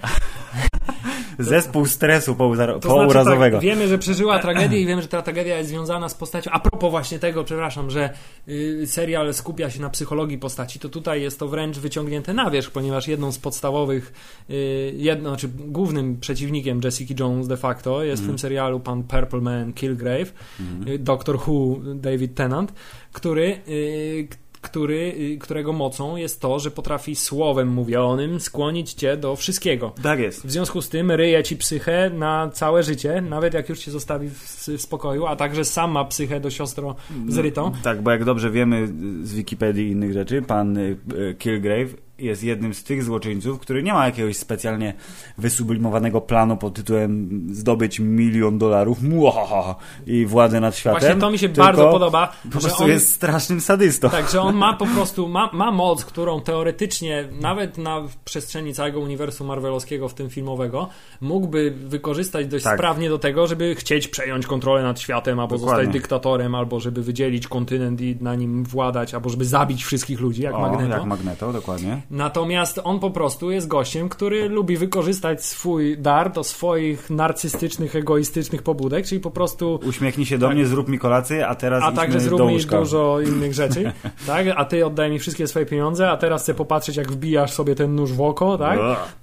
Zespół 1.38 1.86
stresu 1.86 2.34
pourazowego. 2.34 3.12
Znaczy, 3.12 3.52
tak, 3.52 3.60
wiemy, 3.60 3.88
że 3.88 3.98
przeżyła 3.98 4.38
tragedię 4.38 4.80
i 4.80 4.86
wiemy, 4.86 5.02
że 5.02 5.08
ta 5.08 5.22
tragedia 5.22 5.58
jest 5.58 5.70
związana 5.70 6.08
z 6.08 6.14
postacią. 6.14 6.50
A 6.50 6.60
propos 6.60 6.90
właśnie 6.90 7.18
tego, 7.18 7.44
przepraszam, 7.44 7.90
że 7.90 8.10
y, 8.48 8.86
serial 8.86 9.34
skupia 9.34 9.70
się 9.70 9.80
na 9.80 9.90
psychologii 9.90 10.38
postaci, 10.38 10.78
to 10.78 10.88
tutaj 10.88 11.22
jest 11.22 11.38
to 11.38 11.48
wręcz 11.48 11.78
wyciągnięte 11.78 12.34
na 12.34 12.50
wierzch, 12.50 12.70
ponieważ 12.70 13.08
jedną 13.08 13.32
z 13.32 13.38
podstawowych, 13.38 14.12
y, 14.50 14.94
jedno, 14.96 15.30
znaczy 15.30 15.48
głównym 15.48 16.20
przeciwnikiem 16.20 16.80
Jessica 16.84 17.14
Jones 17.18 17.48
de 17.48 17.56
facto 17.56 18.04
jest 18.04 18.22
mm. 18.22 18.24
w 18.24 18.26
tym 18.26 18.34
mhm. 18.34 18.38
serialu 18.38 18.80
pan 18.80 19.02
Purple 19.02 19.40
Man 19.40 19.72
Killgrave, 19.72 20.32
mm. 20.60 20.88
y, 20.88 20.98
Doctor 20.98 21.36
Who 21.46 21.76
David 21.94 22.34
Tennant, 22.34 22.72
który 23.12 23.60
y, 23.68 24.28
który, 24.66 25.14
y, 25.34 25.38
którego 25.38 25.72
mocą 25.72 26.16
jest 26.16 26.40
to, 26.40 26.58
że 26.58 26.70
potrafi 26.70 27.16
słowem 27.16 27.68
mówionym 27.68 28.40
skłonić 28.40 28.92
cię 28.92 29.16
do 29.16 29.36
wszystkiego. 29.36 29.92
Tak 30.02 30.18
jest. 30.18 30.46
W 30.46 30.50
związku 30.50 30.82
z 30.82 30.88
tym 30.88 31.10
ryje 31.10 31.42
ci 31.42 31.56
psychę 31.56 32.10
na 32.10 32.50
całe 32.52 32.82
życie, 32.82 33.20
nawet 33.20 33.54
jak 33.54 33.68
już 33.68 33.78
cię 33.78 33.90
zostawi 33.90 34.28
w, 34.28 34.68
w 34.68 34.80
spokoju, 34.80 35.26
a 35.26 35.36
także 35.36 35.64
sama 35.64 36.04
psychę 36.04 36.40
do 36.40 36.50
siostro 36.50 36.96
zrytą. 37.28 37.62
No, 37.62 37.76
tak, 37.82 38.02
bo 38.02 38.10
jak 38.10 38.24
dobrze 38.24 38.50
wiemy 38.50 38.88
z 39.22 39.34
Wikipedii 39.34 39.88
i 39.88 39.90
innych 39.90 40.12
rzeczy, 40.12 40.42
pan 40.42 40.76
y, 40.76 40.96
y, 41.14 41.34
Kilgrave 41.38 42.05
jest 42.18 42.42
jednym 42.42 42.74
z 42.74 42.84
tych 42.84 43.04
złoczyńców, 43.04 43.60
który 43.60 43.82
nie 43.82 43.92
ma 43.92 44.06
jakiegoś 44.06 44.36
specjalnie 44.36 44.94
wysublimowanego 45.38 46.20
planu 46.20 46.56
pod 46.56 46.74
tytułem 46.74 47.28
zdobyć 47.52 48.00
milion 48.00 48.58
dolarów 48.58 49.02
muahaha, 49.02 49.74
i 50.06 50.26
władzę 50.26 50.60
nad 50.60 50.76
światem. 50.76 51.00
Właśnie 51.00 51.20
to 51.20 51.30
mi 51.30 51.38
się 51.38 51.48
bardzo 51.48 51.90
podoba. 51.90 52.32
Po 52.52 52.58
prostu 52.58 52.84
on, 52.84 52.90
jest 52.90 53.12
strasznym 53.14 53.60
sadystą. 53.60 54.10
Tak, 54.10 54.30
że 54.30 54.40
on 54.40 54.56
ma 54.56 54.74
po 54.74 54.86
prostu, 54.94 55.28
ma, 55.28 55.50
ma 55.52 55.70
moc, 55.70 56.04
którą 56.04 56.40
teoretycznie, 56.40 57.28
nawet 57.40 57.78
na 57.78 58.02
przestrzeni 58.24 58.74
całego 58.74 59.00
uniwersum 59.00 59.46
marvelowskiego, 59.46 60.08
w 60.08 60.14
tym 60.14 60.30
filmowego, 60.30 60.88
mógłby 61.20 61.70
wykorzystać 61.86 62.46
dość 62.46 62.64
Tak. 62.64 62.78
sprawnie 62.78 63.08
do 63.08 63.18
tego, 63.18 63.46
żeby 63.46 63.74
chcieć 63.74 64.08
przejąć 64.08 64.46
kontrolę 64.46 64.82
nad 64.82 65.00
światem, 65.00 65.40
albo 65.40 65.58
Dokładnie. 65.58 65.84
zostać 65.84 65.92
dyktatorem, 65.92 66.54
albo 66.54 66.80
żeby 66.80 67.02
wydzielić 67.02 67.48
kontynent 67.48 68.00
i 68.00 68.16
na 68.20 68.34
nim 68.34 68.64
władać, 68.64 69.14
albo 69.14 69.28
żeby 69.28 69.44
zabić 69.44 69.84
wszystkich 69.84 70.20
ludzi, 70.20 70.42
jak 70.42 70.54
o, 70.54 70.58
Magneto. 70.60 70.94
jak 70.94 71.04
Magneto, 71.04 71.52
dokładnie. 71.52 72.02
Natomiast 72.10 72.80
on 72.84 73.00
po 73.00 73.10
prostu 73.10 73.50
jest 73.50 73.68
gościem, 73.68 74.08
który 74.08 74.48
lubi 74.48 74.76
wykorzystać 74.76 75.44
swój 75.44 75.98
dar 75.98 76.32
do 76.32 76.44
swoich 76.44 77.10
narcystycznych, 77.10 77.96
egoistycznych 77.96 78.62
pobudek, 78.62 79.06
czyli 79.06 79.20
po 79.20 79.30
prostu 79.30 79.80
Uśmiechnij 79.88 80.26
się 80.26 80.38
do 80.38 80.50
mnie, 80.50 80.66
zrób 80.66 80.88
mi 80.88 80.98
kolację, 80.98 81.48
a 81.48 81.54
teraz 81.54 81.80
Tak. 81.80 81.92
a 81.92 81.96
także 81.96 82.20
zrób 82.20 82.40
mi 82.40 82.58
dużo 82.64 83.20
innych 83.20 83.54
rzeczy, 83.54 83.92
tak? 84.26 84.46
A 84.56 84.64
ty 84.64 84.86
oddaj 84.86 85.10
mi 85.10 85.18
wszystkie 85.18 85.46
swoje 85.46 85.66
pieniądze, 85.66 86.10
a 86.10 86.16
teraz 86.16 86.42
chcę 86.42 86.54
popatrzeć, 86.54 86.96
jak 86.96 87.12
wbijasz 87.12 87.52
sobie 87.52 87.74
ten 87.74 87.94
nóż 87.94 88.12
w 88.12 88.20
oko, 88.20 88.58
tak? 88.58 88.78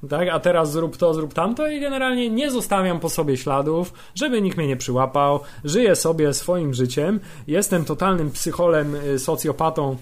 Tak? 0.10 0.30
A 0.30 0.40
teraz 0.40 0.72
zrób 0.72 0.98
to, 0.98 1.14
zrób 1.14 1.34
tamto 1.34 1.68
i 1.68 1.80
generalnie 1.80 2.30
nie 2.30 2.52
zostawiam 2.52 3.00
po 3.00 3.10
sobie 3.10 3.38
śladów, 3.38 3.94
żeby 4.16 4.42
nikt 4.42 4.58
mnie 4.58 4.68
nie 4.68 4.78
przyłapał, 4.78 5.40
żyję 5.64 5.96
sobie 5.96 6.34
swoim 6.34 6.74
życiem, 6.74 7.20
jestem 7.48 7.86
totalnym 7.86 8.32
psycholem, 8.32 8.96
y, 8.96 9.20
socjopatą 9.20 9.98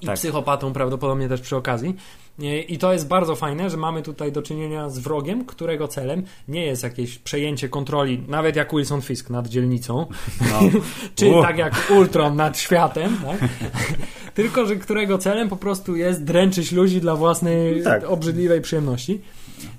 i 0.00 0.06
Tak. 0.06 0.16
psychopatą 0.16 0.72
prawdopodobnie 0.72 1.28
też 1.28 1.40
przy 1.40 1.56
okazji. 1.56 1.94
I 2.68 2.78
to 2.78 2.92
jest 2.92 3.08
bardzo 3.08 3.36
fajne, 3.36 3.70
że 3.70 3.76
mamy 3.76 4.02
tutaj 4.02 4.32
do 4.32 4.42
czynienia 4.42 4.90
z 4.90 4.98
wrogiem, 4.98 5.44
którego 5.44 5.88
celem 5.88 6.22
nie 6.48 6.66
jest 6.66 6.82
jakieś 6.82 7.18
przejęcie 7.18 7.68
kontroli, 7.68 8.22
nawet 8.28 8.56
jak 8.56 8.70
Wilson 8.72 9.02
Fisk 9.02 9.30
nad 9.30 9.48
dzielnicą, 9.48 10.06
No. 10.40 10.60
czy 11.16 11.30
tak 11.42 11.58
jak 11.58 11.90
Ultron 11.96 12.36
nad 12.36 12.58
światem, 12.58 13.16
tak? 13.24 13.48
tylko 14.34 14.66
że 14.66 14.76
którego 14.76 15.18
celem 15.18 15.48
po 15.48 15.56
prostu 15.56 15.96
jest 15.96 16.24
dręczyć 16.24 16.72
ludzi 16.72 17.00
dla 17.00 17.16
własnej 17.16 17.82
Tak. 17.82 18.04
obrzydliwej 18.04 18.60
przyjemności. 18.60 19.20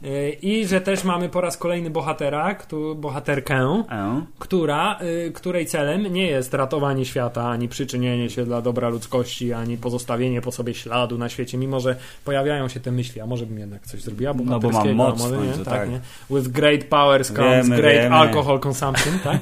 Yy, 0.03 0.29
I 0.41 0.67
że 0.67 0.81
też 0.81 1.03
mamy 1.03 1.29
po 1.29 1.41
raz 1.41 1.57
kolejny 1.57 1.89
bohatera, 1.89 2.55
któ- 2.55 2.95
bohaterkę, 2.95 3.83
E, 3.89 4.21
która, 4.39 4.99
y, 5.01 5.31
której 5.31 5.65
celem 5.65 6.13
nie 6.13 6.27
jest 6.27 6.53
ratowanie 6.53 7.05
świata, 7.05 7.49
ani 7.49 7.67
przyczynienie 7.67 8.29
się 8.29 8.45
dla 8.45 8.61
dobra 8.61 8.89
ludzkości, 8.89 9.53
ani 9.53 9.77
pozostawienie 9.77 10.41
po 10.41 10.51
sobie 10.51 10.73
śladu 10.73 11.17
na 11.17 11.29
świecie, 11.29 11.57
mimo 11.57 11.79
że 11.79 11.95
pojawiają 12.25 12.67
się 12.67 12.79
te 12.79 12.91
myśli, 12.91 13.21
a 13.21 13.25
może 13.25 13.45
bym 13.45 13.59
jednak 13.59 13.85
coś 13.87 14.01
zrobiła 14.01 14.33
No 14.45 14.59
bo 14.59 14.69
mam 14.69 14.93
moc 14.95 15.19
może 15.19 15.37
nie, 15.37 15.53
tak, 15.53 15.65
tak. 15.65 15.89
nie? 15.89 15.99
With 16.29 16.47
great 16.47 16.83
powers 16.83 17.27
comes 17.27 17.65
Wiemy, 17.67 17.77
great 17.81 18.03
wiemy. 18.03 18.15
alcohol 18.15 18.59
consumption, 18.59 19.19
tak? 19.23 19.39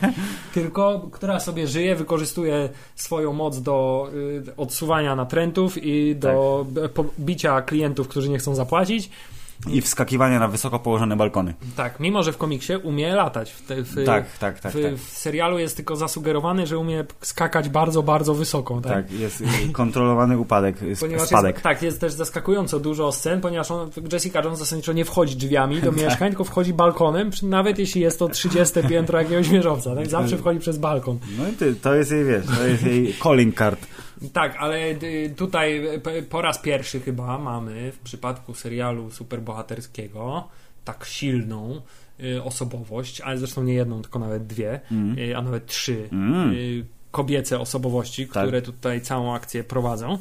Tylko, 0.53 1.09
która 1.11 1.39
sobie 1.39 1.67
żyje, 1.67 1.95
wykorzystuje 1.95 2.69
swoją 2.95 3.33
moc 3.33 3.61
do 3.61 4.07
y, 4.47 4.55
odsuwania 4.57 5.15
natrętów 5.15 5.83
i 5.83 6.15
do 6.15 6.65
Tak. 6.95 7.05
bicia 7.19 7.61
klientów, 7.61 8.07
którzy 8.07 8.29
nie 8.29 8.37
chcą 8.37 8.55
zapłacić. 8.55 9.09
I 9.69 9.81
wskakiwanie 9.81 10.39
na 10.39 10.47
wysoko 10.47 10.79
położone 10.79 11.15
balkony. 11.15 11.53
Tak, 11.75 11.99
mimo 11.99 12.23
że 12.23 12.33
w 12.33 12.37
komiksie 12.37 12.73
umie 12.83 13.15
latać. 13.15 13.51
W, 13.51 13.61
te, 13.61 13.83
w, 13.83 14.05
Tak, 14.05 14.37
tak, 14.37 14.59
tak. 14.59 14.73
w, 14.73 14.83
tak. 14.83 14.95
w 14.95 15.17
serialu 15.17 15.59
jest 15.59 15.75
tylko 15.75 15.95
zasugerowane, 15.95 16.67
że 16.67 16.77
umie 16.77 17.05
skakać 17.21 17.69
bardzo, 17.69 18.03
bardzo 18.03 18.33
wysoko. 18.33 18.81
Tak? 18.81 18.93
Tak, 18.93 19.11
jest 19.11 19.41
y, 19.41 19.45
kontrolowany 19.73 20.37
upadek, 20.37 20.83
y, 20.83 20.95
Ponieważ 20.99 21.27
spadek. 21.27 21.55
Jest, 21.55 21.63
tak, 21.63 21.81
jest 21.81 22.01
też 22.01 22.13
zaskakująco 22.13 22.79
dużo 22.79 23.11
scen, 23.11 23.41
ponieważ 23.41 23.71
on, 23.71 23.89
Jessica 24.13 24.41
Jones 24.41 24.59
zasadniczo 24.59 24.93
nie 24.93 25.05
wchodzi 25.05 25.35
drzwiami 25.35 25.81
do 25.81 25.91
mieszkań, 26.01 26.29
tylko 26.29 26.43
wchodzi 26.43 26.73
balkonem, 26.73 27.31
nawet 27.43 27.79
jeśli 27.79 28.01
jest 28.01 28.19
to 28.19 28.29
30 28.29 28.79
piętro 28.89 29.19
jakiegoś 29.19 29.49
wieżowca. 29.49 29.95
Tak? 29.95 30.07
Zawsze 30.07 30.37
wchodzi 30.37 30.59
przez 30.59 30.77
balkon. 30.77 31.19
No 31.37 31.47
i 31.47 31.53
ty, 31.53 31.75
to 31.75 31.95
jest 31.95 32.11
jej, 32.11 32.25
wiesz, 32.25 32.45
to 32.57 32.67
jest 32.67 32.83
jej 32.83 33.13
calling 33.23 33.57
card. 33.57 33.87
Tak, 34.33 34.55
ale 34.59 34.89
y, 34.91 35.33
tutaj 35.37 35.81
p- 36.03 36.21
po 36.23 36.41
raz 36.41 36.59
pierwszy 36.59 36.99
chyba 36.99 37.37
mamy 37.37 37.91
w 37.91 37.99
przypadku 37.99 38.53
serialu 38.53 39.11
superbohaterskiego 39.11 40.47
tak 40.85 41.05
silną 41.05 41.81
y, 42.23 42.43
osobowość, 42.43 43.21
ale 43.21 43.37
zresztą 43.37 43.63
nie 43.63 43.73
jedną, 43.73 44.01
tylko 44.01 44.19
nawet 44.19 44.47
dwie, 44.47 44.79
Mm. 44.91 45.19
y, 45.19 45.37
a 45.37 45.41
nawet 45.41 45.65
trzy 45.65 46.09
Mm. 46.11 46.53
y, 46.53 46.85
kobiece 47.11 47.59
osobowości, 47.59 48.27
Tak. 48.27 48.43
które 48.43 48.61
tutaj 48.61 49.01
całą 49.01 49.33
akcję 49.35 49.63
prowadzą. 49.63 50.17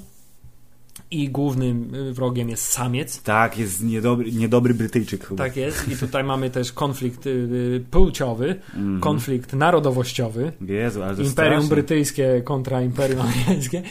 I 1.10 1.28
głównym 1.28 1.94
y, 1.94 2.12
wrogiem 2.12 2.48
jest 2.48 2.62
samiec. 2.68 3.22
Tak, 3.22 3.58
jest 3.58 3.82
niedobry, 3.82 4.32
niedobry 4.32 4.75
Brytyjczyk 4.75 5.26
chyba. 5.26 5.44
Tak 5.44 5.56
jest. 5.56 5.88
I 5.88 5.96
tutaj 5.96 6.25
mamy 6.25 6.50
też 6.50 6.72
konflikt 6.72 7.26
y, 7.26 7.30
y, 7.30 7.84
płciowy, 7.90 8.56
Mhm. 8.75 9.00
konflikt 9.00 9.52
narodowościowy. 9.52 10.52
Jezu, 10.60 11.02
ale 11.02 11.16
to 11.16 11.22
Imperium 11.22 11.54
strasznie. 11.62 11.68
Brytyjskie 11.76 12.42
kontra 12.44 12.82
Imperium 12.82 13.20
Amerykańskie. 13.26 13.82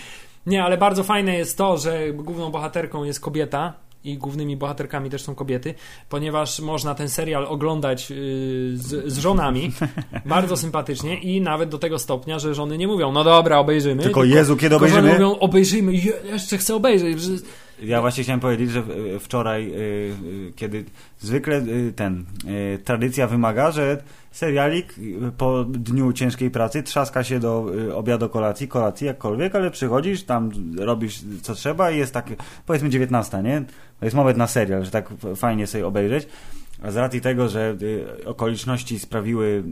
Nie, 0.45 0.63
ale 0.63 0.77
bardzo 0.77 1.03
fajne 1.03 1.37
jest 1.37 1.57
to, 1.57 1.77
że 1.77 2.13
główną 2.13 2.51
bohaterką 2.51 3.03
jest 3.03 3.19
kobieta 3.19 3.73
i 4.05 4.17
głównymi 4.17 4.57
bohaterkami 4.57 5.09
też 5.09 5.21
są 5.21 5.35
kobiety, 5.35 5.73
ponieważ 6.09 6.59
można 6.59 6.95
ten 6.95 7.09
serial 7.09 7.45
oglądać 7.45 8.09
yy, 8.09 8.15
z, 8.73 9.13
z 9.13 9.17
żonami 9.17 9.71
bardzo 10.25 10.57
sympatycznie 10.57 11.19
i 11.19 11.41
nawet 11.41 11.69
do 11.69 11.77
tego 11.77 11.99
stopnia, 11.99 12.39
że 12.39 12.55
żony 12.55 12.77
nie 12.77 12.87
mówią, 12.87 13.11
no 13.11 13.23
dobra, 13.23 13.57
obejrzymy. 13.57 14.03
Tylko 14.03 14.23
Jezu, 14.23 14.55
kiedy 14.55 14.69
tylko 14.69 14.87
żony 14.87 14.99
obejrzymy? 14.99 15.25
mówią, 15.25 15.39
obejrzymy, 15.39 15.93
je, 15.93 16.13
jeszcze 16.31 16.57
chcę 16.57 16.75
obejrzeć. 16.75 17.17
Ja 17.83 18.01
właśnie 18.01 18.23
chciałem 18.23 18.39
powiedzieć, 18.39 18.71
że 18.71 18.79
y, 18.79 19.19
wczoraj, 19.19 19.67
y, 19.67 19.75
y, 19.75 20.53
kiedy 20.55 20.85
zwykle 21.19 21.57
y, 21.57 21.93
ten, 21.95 22.25
y, 22.75 22.79
tradycja 22.83 23.27
wymaga, 23.27 23.71
że 23.71 24.03
serialik 24.35 24.97
y, 24.97 25.31
po 25.37 25.63
dniu 25.63 26.13
ciężkiej 26.13 26.51
pracy 26.51 26.83
trzaska 26.83 27.23
się 27.23 27.39
do 27.39 27.65
y, 27.75 27.95
obiadu, 27.95 28.29
kolacji, 28.29 28.67
kolacji 28.67 29.07
jakkolwiek, 29.07 29.55
ale 29.55 29.71
przychodzisz, 29.71 30.23
tam 30.23 30.51
robisz 30.79 31.21
co 31.41 31.55
trzeba 31.55 31.91
i 31.91 31.97
jest 31.97 32.13
tak, 32.13 32.29
powiedzmy 32.65 32.89
19, 32.89 33.43
nie? 33.43 33.63
Jest 34.01 34.15
moment 34.15 34.37
na 34.37 34.47
serial, 34.47 34.85
że 34.85 34.91
tak 34.91 35.09
fajnie 35.35 35.67
sobie 35.67 35.87
obejrzeć. 35.87 36.27
A 36.83 36.91
z 36.91 36.95
racji 36.95 37.21
tego, 37.21 37.49
że 37.49 37.77
y, 37.81 38.25
okoliczności 38.25 38.99
sprawiły, 38.99 39.63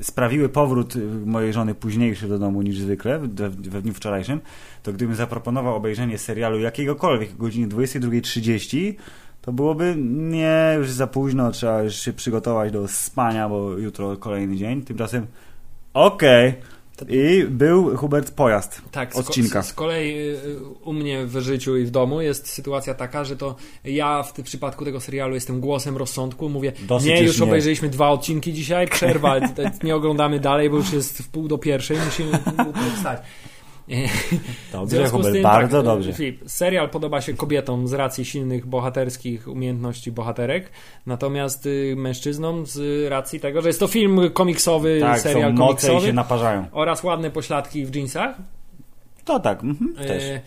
sprawiły 0.00 0.48
powrót 0.48 0.94
mojej 1.26 1.52
żony 1.52 1.74
późniejszy 1.74 2.28
do 2.28 2.38
domu 2.38 2.62
niż 2.62 2.78
zwykle, 2.78 3.18
we 3.48 3.82
dniu 3.82 3.94
wczorajszym, 3.94 4.40
to 4.82 4.92
gdybym 4.92 5.14
zaproponował 5.14 5.74
obejrzenie 5.74 6.18
serialu 6.18 6.60
jakiegokolwiek 6.60 7.30
o 7.32 7.36
godzinie 7.38 7.68
22.30, 7.68 8.94
to 9.48 9.52
byłoby 9.52 9.94
nie, 9.98 10.74
już 10.76 10.90
za 10.90 11.06
późno, 11.06 11.50
trzeba 11.52 11.82
już 11.82 11.96
się 11.96 12.12
przygotować 12.12 12.72
do 12.72 12.88
spania, 12.88 13.48
bo 13.48 13.70
jutro 13.70 14.16
kolejny 14.16 14.56
dzień. 14.56 14.82
Tymczasem 14.82 15.26
okej. 15.94 16.54
I 17.08 17.44
był 17.50 17.96
Hubert 17.96 18.30
Pojazd 18.30 18.82
Tak, 18.90 19.16
odcinka. 19.16 19.62
Z, 19.62 19.68
z 19.68 19.72
kolei 19.72 20.18
y, 20.18 20.60
u 20.84 20.92
mnie 20.92 21.26
w 21.26 21.40
życiu 21.40 21.76
i 21.76 21.84
w 21.84 21.90
domu 21.90 22.20
jest 22.20 22.48
sytuacja 22.48 22.94
taka, 22.94 23.24
że 23.24 23.36
to 23.36 23.56
ja 23.84 24.22
w 24.22 24.32
tym 24.32 24.44
przypadku 24.44 24.84
tego 24.84 25.00
serialu 25.00 25.34
jestem 25.34 25.60
głosem 25.60 25.96
rozsądku, 25.96 26.48
mówię, 26.48 26.72
Dosyć 26.82 27.08
nie, 27.08 27.22
już 27.22 27.38
nie. 27.38 27.44
obejrzeliśmy 27.44 27.88
dwa 27.88 28.08
odcinki 28.10 28.52
dzisiaj, 28.52 28.88
przerwa, 28.88 29.36
nie 29.82 29.96
oglądamy 29.96 30.40
dalej, 30.40 30.70
bo 30.70 30.76
już 30.76 30.92
jest 30.92 31.18
w 31.18 31.28
pół 31.28 31.48
do 31.48 31.58
pierwszej, 31.58 31.98
musimy 32.04 32.30
wstać. 32.96 33.22
Dobrze, 34.72 35.08
Hubert, 35.08 35.34
tym, 35.34 35.42
bardzo 35.42 35.76
tak, 35.76 35.86
dobrze. 35.86 36.12
Filip, 36.12 36.42
serial 36.46 36.88
podoba 36.90 37.20
się 37.20 37.34
kobietom 37.34 37.88
z 37.88 37.92
racji 37.92 38.24
silnych 38.24 38.66
bohaterskich 38.66 39.48
umiejętności 39.48 40.12
bohaterek, 40.12 40.70
natomiast 41.06 41.66
y, 41.66 41.94
mężczyznom 41.96 42.66
z 42.66 43.08
racji 43.10 43.40
tego, 43.40 43.62
że 43.62 43.68
jest 43.68 43.80
to 43.80 43.86
film 43.86 44.30
komiksowy, 44.32 44.98
Tak, 45.00 45.20
serial 45.20 45.50
są 45.50 45.56
moce 45.56 45.64
i 45.64 45.66
komiksowy 45.90 46.06
się 46.06 46.12
naparzają. 46.12 46.66
oraz 46.72 47.04
ładne 47.04 47.30
pośladki 47.30 47.86
w 47.86 47.94
jeansach. 47.94 48.36
To 49.24 49.40
tak, 49.40 49.64
mhm, 49.64 49.94
też. 49.94 50.22
E, 50.22 50.40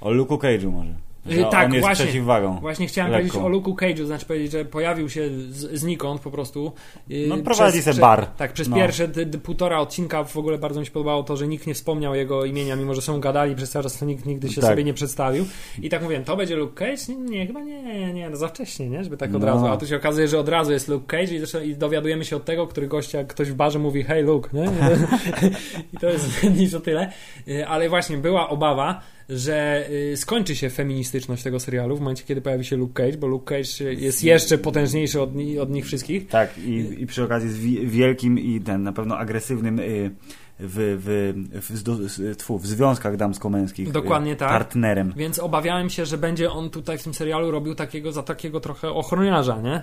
O 0.00 0.10
Luke'u 0.10 0.38
Cage'u 0.38 0.72
może. 0.72 0.94
Że 1.26 1.44
tak, 1.44 1.66
on 1.66 1.72
jest 1.74 1.86
właśnie. 1.86 2.04
przeciwwagą. 2.04 2.58
Właśnie 2.60 2.86
chciałem 2.86 3.12
powiedzieć 3.12 3.34
o 3.36 3.48
Luke'u 3.48 3.74
Cage'u, 3.74 4.04
znaczy 4.06 4.26
powiedzieć, 4.26 4.52
że 4.52 4.64
pojawił 4.64 5.08
się 5.08 5.28
z, 5.50 5.80
znikąd 5.80 6.20
po 6.20 6.30
prostu. 6.30 6.72
Yy, 7.08 7.26
No, 7.28 7.38
prowadzi 7.38 7.82
se 7.82 7.90
prze- 7.90 8.00
bar. 8.00 8.26
Tak, 8.26 8.52
przez 8.52 8.68
No. 8.68 8.76
pierwsze 8.76 9.08
d, 9.08 9.26
d, 9.26 9.38
półtora 9.38 9.78
odcinka 9.80 10.24
w 10.24 10.36
ogóle 10.36 10.58
bardzo 10.58 10.80
mi 10.80 10.86
się 10.86 10.92
podobało 10.92 11.22
to, 11.22 11.36
że 11.36 11.48
nikt 11.48 11.66
nie 11.66 11.74
wspomniał 11.74 12.14
jego 12.14 12.44
imienia, 12.44 12.76
mimo 12.76 12.94
że 12.94 13.02
są 13.02 13.20
gadali 13.20 13.54
przez 13.56 13.70
cały 13.70 13.82
czas, 13.82 13.98
to 13.98 14.04
nikt 14.04 14.26
nigdy 14.26 14.48
się 14.48 14.60
Tak. 14.60 14.70
sobie 14.70 14.84
nie 14.84 14.94
przedstawił. 14.94 15.44
I 15.82 15.88
tak 15.88 16.02
mówiłem, 16.02 16.24
to 16.24 16.36
będzie 16.36 16.56
Luke 16.56 16.74
Cage? 16.74 17.14
Nie, 17.14 17.16
nie 17.38 17.46
chyba 17.46 17.60
nie, 17.60 18.12
nie, 18.14 18.30
no 18.30 18.36
za 18.36 18.48
wcześnie, 18.48 18.88
nie? 18.90 19.04
Żeby 19.04 19.16
tak 19.16 19.34
od 19.34 19.40
No. 19.40 19.46
razu. 19.46 19.66
A 19.66 19.76
tu 19.76 19.86
się 19.86 19.96
okazuje, 19.96 20.28
że 20.28 20.38
od 20.38 20.48
razu 20.48 20.72
jest 20.72 20.88
Luke 20.88 21.06
Cage 21.06 21.34
i, 21.34 21.38
zresztą, 21.38 21.60
i 21.60 21.74
dowiadujemy 21.74 22.24
się 22.24 22.36
od 22.36 22.44
tego, 22.44 22.66
który 22.66 22.88
gościa, 22.88 23.18
jak 23.18 23.26
ktoś 23.26 23.50
w 23.50 23.54
barze 23.54 23.78
mówi 23.78 24.02
hey 24.02 24.22
Luke, 24.22 24.50
nie? 24.52 24.64
I 25.92 25.96
to 25.96 26.06
jest 26.10 26.42
niż 26.58 26.74
o 26.74 26.80
tyle. 26.80 27.12
Yy, 27.46 27.68
Ale 27.68 27.88
właśnie 27.88 28.16
była 28.16 28.48
obawa, 28.48 29.00
że 29.30 29.86
y, 29.90 30.16
skończy 30.16 30.56
się 30.56 30.70
feministyczność 30.70 31.42
tego 31.42 31.60
serialu 31.60 31.96
w 31.96 32.00
momencie, 32.00 32.24
kiedy 32.24 32.40
pojawi 32.40 32.64
się 32.64 32.76
Luke 32.76 33.04
Cage, 33.04 33.18
bo 33.18 33.26
Luke 33.26 33.54
Cage 33.56 33.94
jest 33.94 34.24
jeszcze 34.24 34.58
potężniejszy 34.58 35.20
od, 35.20 35.30
od 35.60 35.70
nich 35.70 35.86
wszystkich. 35.86 36.28
Tak, 36.28 36.58
i, 36.58 37.02
i 37.02 37.06
przy 37.06 37.24
okazji 37.24 37.48
jest 37.48 37.60
wi- 37.60 37.86
wielkim 37.86 38.38
i 38.38 38.60
ten 38.60 38.82
na 38.82 38.92
pewno 38.92 39.18
agresywnym 39.18 39.78
y, 39.78 40.10
w, 40.60 40.98
w, 41.54 41.70
w, 41.70 42.36
tfu, 42.36 42.58
w 42.58 42.66
związkach 42.66 43.16
damsko-męskich 43.16 43.92
Dokładnie 43.92 44.32
y, 44.32 44.36
tak. 44.36 44.48
partnerem. 44.48 45.12
Więc 45.16 45.38
obawiałem 45.38 45.90
się, 45.90 46.06
że 46.06 46.18
będzie 46.18 46.50
on 46.50 46.70
tutaj 46.70 46.98
w 46.98 47.02
tym 47.02 47.14
serialu 47.14 47.50
robił 47.50 47.74
takiego 47.74 48.12
za 48.12 48.22
takiego 48.22 48.60
trochę 48.60 48.88
ochroniarza, 48.90 49.60
nie? 49.62 49.82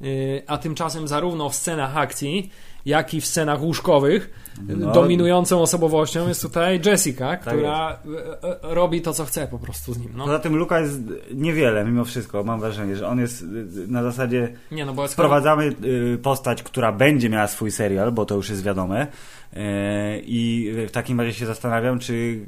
Yy, 0.00 0.42
A 0.46 0.58
tymczasem 0.58 1.08
zarówno 1.08 1.48
w 1.50 1.54
scenach 1.54 1.96
akcji, 1.96 2.50
jak 2.86 3.14
i 3.14 3.20
w 3.20 3.26
scenach 3.26 3.62
łóżkowych 3.62 4.30
No. 4.68 4.92
dominującą 4.92 5.60
osobowością 5.62 6.28
jest 6.28 6.42
tutaj 6.42 6.80
Jessica, 6.84 7.36
która 7.36 7.98
e, 8.42 8.42
e, 8.42 8.74
robi 8.74 9.02
to, 9.02 9.12
co 9.12 9.24
chce 9.24 9.46
po 9.46 9.58
prostu 9.58 9.94
z 9.94 9.98
nim. 9.98 10.10
No. 10.16 10.24
Poza 10.24 10.38
tym 10.38 10.56
Luka 10.56 10.80
jest 10.80 11.00
niewiele 11.34 11.84
mimo 11.84 12.04
wszystko, 12.04 12.44
mam 12.44 12.60
wrażenie, 12.60 12.96
że 12.96 13.08
on 13.08 13.20
jest 13.20 13.42
y, 13.42 13.46
na 13.88 14.02
zasadzie 14.02 14.52
Nie, 14.70 14.84
no 14.84 14.94
bo 14.94 15.08
skoro, 15.08 15.28
Wprowadzamy 15.28 15.74
y, 16.14 16.18
postać, 16.22 16.62
która 16.62 16.92
będzie 16.92 17.30
miała 17.30 17.46
swój 17.46 17.70
serial, 17.70 18.12
bo 18.12 18.24
to 18.26 18.34
już 18.34 18.50
jest 18.50 18.62
wiadome. 18.62 19.06
E, 19.52 20.18
I 20.18 20.72
w 20.88 20.90
takim 20.90 21.20
razie 21.20 21.32
się 21.32 21.46
zastanawiam, 21.46 21.98
czy 21.98 22.46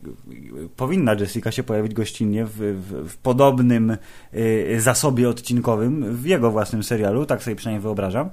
powinna 0.76 1.14
Jessica 1.14 1.52
się 1.52 1.62
pojawić 1.62 1.94
gościnnie 1.94 2.44
w, 2.44 2.56
w, 2.56 3.08
w 3.08 3.16
podobnym 3.16 3.96
zasobie 4.78 5.28
odcinkowym 5.28 6.16
w 6.16 6.26
jego 6.26 6.50
własnym 6.50 6.82
serialu, 6.82 7.26
tak 7.26 7.42
sobie 7.42 7.56
przynajmniej 7.56 7.82
wyobrażam. 7.82 8.30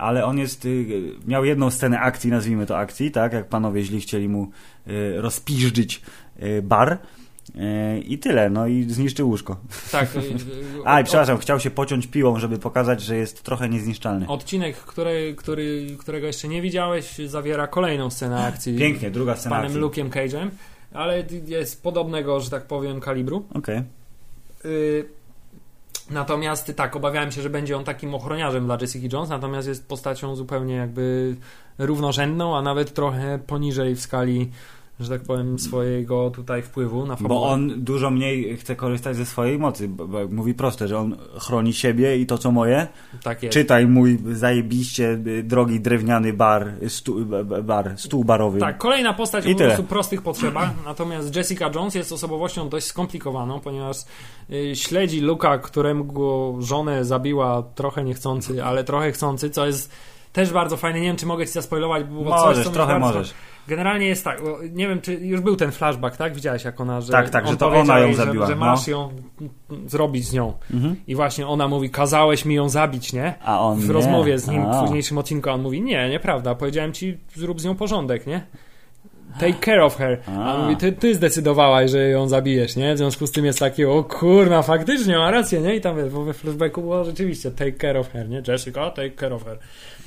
Ale 0.00 0.24
on 0.24 0.38
jest, 0.38 0.64
y, 0.64 0.86
miał 1.26 1.44
jedną 1.44 1.70
scenę 1.70 2.00
akcji, 2.00 2.30
nazwijmy 2.30 2.66
to 2.66 2.78
akcji, 2.78 3.10
tak? 3.10 3.32
Jak 3.32 3.48
panowie 3.48 3.82
źli 3.82 4.00
chcieli 4.00 4.28
mu 4.28 4.50
y, 4.88 5.20
rozpiżdżyć 5.20 6.02
y, 6.42 6.62
bar. 6.62 6.98
I 8.04 8.18
tyle, 8.18 8.50
no 8.50 8.66
i 8.66 8.82
zniszczył 8.82 9.28
łóżko. 9.28 9.56
tak, 9.92 10.08
A, 10.84 11.00
i 11.00 11.04
przepraszam, 11.04 11.38
chciał 11.38 11.60
się 11.60 11.70
pociąć 11.70 12.06
piłą, 12.06 12.38
żeby 12.38 12.58
pokazać, 12.58 13.02
że 13.02 13.16
jest 13.16 13.42
trochę 13.42 13.68
niezniszczalny. 13.68 14.26
Odcinek, 14.28 14.76
który, 14.76 15.34
który, 15.36 15.96
którego 15.98 16.26
jeszcze 16.26 16.48
nie 16.48 16.62
widziałeś, 16.62 17.18
zawiera 17.26 17.66
kolejną 17.66 18.10
scenę 18.10 18.44
akcji 18.44 18.78
Pięknie, 18.78 19.10
druga 19.10 19.36
z 19.36 19.40
scena 19.40 19.56
panem 19.56 19.72
akcji. 19.72 19.82
Luke'em 19.82 20.10
Cage'em, 20.10 20.48
ale 20.92 21.24
jest 21.46 21.82
podobnego, 21.82 22.40
że 22.40 22.50
tak 22.50 22.66
powiem, 22.66 23.00
kalibru. 23.00 23.44
Okej. 23.54 23.82
Y, 24.64 25.08
Natomiast 26.10 26.72
tak, 26.76 26.96
obawiałem 26.96 27.32
się, 27.32 27.42
że 27.42 27.50
będzie 27.50 27.76
on 27.76 27.84
takim 27.84 28.14
ochroniarzem 28.14 28.66
dla 28.66 28.78
Jessica 28.80 29.16
Jones, 29.16 29.30
natomiast 29.30 29.68
jest 29.68 29.88
postacią 29.88 30.36
zupełnie 30.36 30.74
jakby 30.74 31.36
równorzędną, 31.78 32.56
a 32.56 32.62
nawet 32.62 32.94
trochę 32.94 33.38
poniżej 33.38 33.94
w 33.94 34.00
skali, 34.00 34.50
że 35.00 35.08
tak 35.08 35.22
powiem, 35.22 35.58
swojego 35.58 36.30
tutaj 36.30 36.62
wpływu 36.62 37.06
na 37.06 37.16
fabułę. 37.16 37.28
Bo 37.28 37.48
on 37.48 37.84
dużo 37.84 38.10
mniej 38.10 38.56
chce 38.56 38.76
korzystać 38.76 39.16
ze 39.16 39.26
swojej 39.26 39.58
mocy. 39.58 39.88
Mówi 40.30 40.54
proste, 40.54 40.88
że 40.88 40.98
on 40.98 41.16
chroni 41.38 41.72
siebie 41.72 42.18
i 42.18 42.26
to, 42.26 42.38
co 42.38 42.50
moje. 42.50 42.86
tak 43.22 43.42
jest. 43.42 43.52
Czytaj 43.54 43.86
mój 43.86 44.18
zajebiście 44.32 45.18
y, 45.26 45.42
drogi 45.42 45.80
drewniany 45.80 46.32
bar, 46.32 46.72
stu, 46.88 47.26
bar 47.62 47.92
stół 47.96 48.24
barowy. 48.24 48.60
Tak, 48.60 48.78
kolejna 48.78 49.12
postać 49.12 49.46
I 49.46 49.50
o 49.50 49.52
po 49.52 49.64
prostu 49.64 49.84
prostych 49.84 50.22
potrzebach, 50.22 50.70
natomiast 50.84 51.36
Jessica 51.36 51.70
Jones 51.74 51.94
jest 51.94 52.12
osobowością 52.12 52.68
dość 52.68 52.86
skomplikowaną, 52.86 53.60
ponieważ 53.60 53.96
y, 54.50 54.76
śledzi 54.76 55.20
Luka, 55.20 55.58
któremu 55.58 56.62
żonę 56.62 57.04
zabiła 57.04 57.62
trochę 57.74 58.04
niechcący, 58.04 58.64
ale 58.64 58.84
trochę 58.84 59.12
chcący, 59.12 59.50
co 59.50 59.66
jest 59.66 59.92
też 60.36 60.52
bardzo 60.52 60.76
fajne. 60.76 61.00
Nie 61.00 61.06
wiem, 61.06 61.16
czy 61.16 61.26
mogę 61.26 61.46
ci 61.46 61.52
zaspoilować, 61.52 62.04
bo 62.04 62.22
było 62.22 62.36
coś, 62.36 62.46
Możesz, 62.46 62.64
co 62.64 62.70
mnie 62.70 62.74
trochę 62.74 62.98
możesz. 62.98 63.34
Generalnie 63.68 64.06
jest 64.06 64.24
tak, 64.24 64.40
nie 64.72 64.88
wiem, 64.88 65.00
czy 65.00 65.14
już 65.14 65.40
był 65.40 65.56
ten 65.56 65.72
flashback, 65.72 66.16
tak? 66.16 66.34
Widziałeś, 66.34 66.64
jak 66.64 66.80
ona, 66.80 67.00
że 67.00 67.12
Tak, 67.12 67.30
tak, 67.30 67.48
że 67.48 67.56
to 67.56 67.68
ona 67.68 67.98
ją 67.98 68.06
jej, 68.06 68.14
zabiła, 68.14 68.46
Że, 68.46 68.52
że 68.52 68.58
no. 68.58 68.66
masz 68.66 68.88
ją 68.88 69.08
zrobić 69.86 70.26
z 70.26 70.32
nią. 70.32 70.52
Mhm. 70.74 70.96
I 71.06 71.14
właśnie 71.14 71.46
ona 71.46 71.68
mówi, 71.68 71.90
kazałeś 71.90 72.44
mi 72.44 72.54
ją 72.54 72.68
zabić, 72.68 73.12
nie? 73.12 73.34
A 73.44 73.60
on 73.60 73.78
W 73.78 73.86
nie. 73.86 73.92
rozmowie 73.92 74.38
z 74.38 74.48
nim 74.48 74.62
A. 74.66 74.72
w 74.72 74.80
późniejszym 74.82 75.18
odcinku, 75.18 75.50
on 75.50 75.62
mówi, 75.62 75.82
nie, 75.82 76.08
nieprawda, 76.10 76.54
powiedziałem 76.54 76.92
ci, 76.92 77.18
zrób 77.34 77.60
z 77.60 77.64
nią 77.64 77.76
porządek, 77.76 78.26
nie? 78.26 78.46
Take 79.40 79.60
care 79.60 79.84
of 79.84 79.96
her. 79.96 80.18
A 80.26 80.44
A. 80.44 80.54
on 80.54 80.62
mówi, 80.62 80.76
ty, 80.76 80.92
ty 80.92 81.14
zdecydowałaś, 81.14 81.90
że 81.90 82.08
ją 82.08 82.28
zabijesz, 82.28 82.76
nie? 82.76 82.94
W 82.94 82.98
związku 82.98 83.26
z 83.26 83.32
tym 83.32 83.44
jest 83.44 83.58
takie, 83.58 83.90
o 83.90 84.04
kurna, 84.04 84.62
faktycznie 84.62 85.18
ma 85.18 85.30
rację, 85.30 85.60
nie? 85.60 85.76
I 85.76 85.80
tam 85.80 86.10
bo 86.10 86.24
we 86.24 86.32
flashbacku 86.34 86.80
było 86.80 87.04
rzeczywiście 87.04 87.50
take 87.50 87.72
care 87.72 87.96
of 87.96 88.12
her, 88.12 88.28
nie? 88.28 88.42
Jessica, 88.48 88.90
take 88.90 89.10
care 89.10 89.32
of 89.32 89.44
her. 89.44 89.58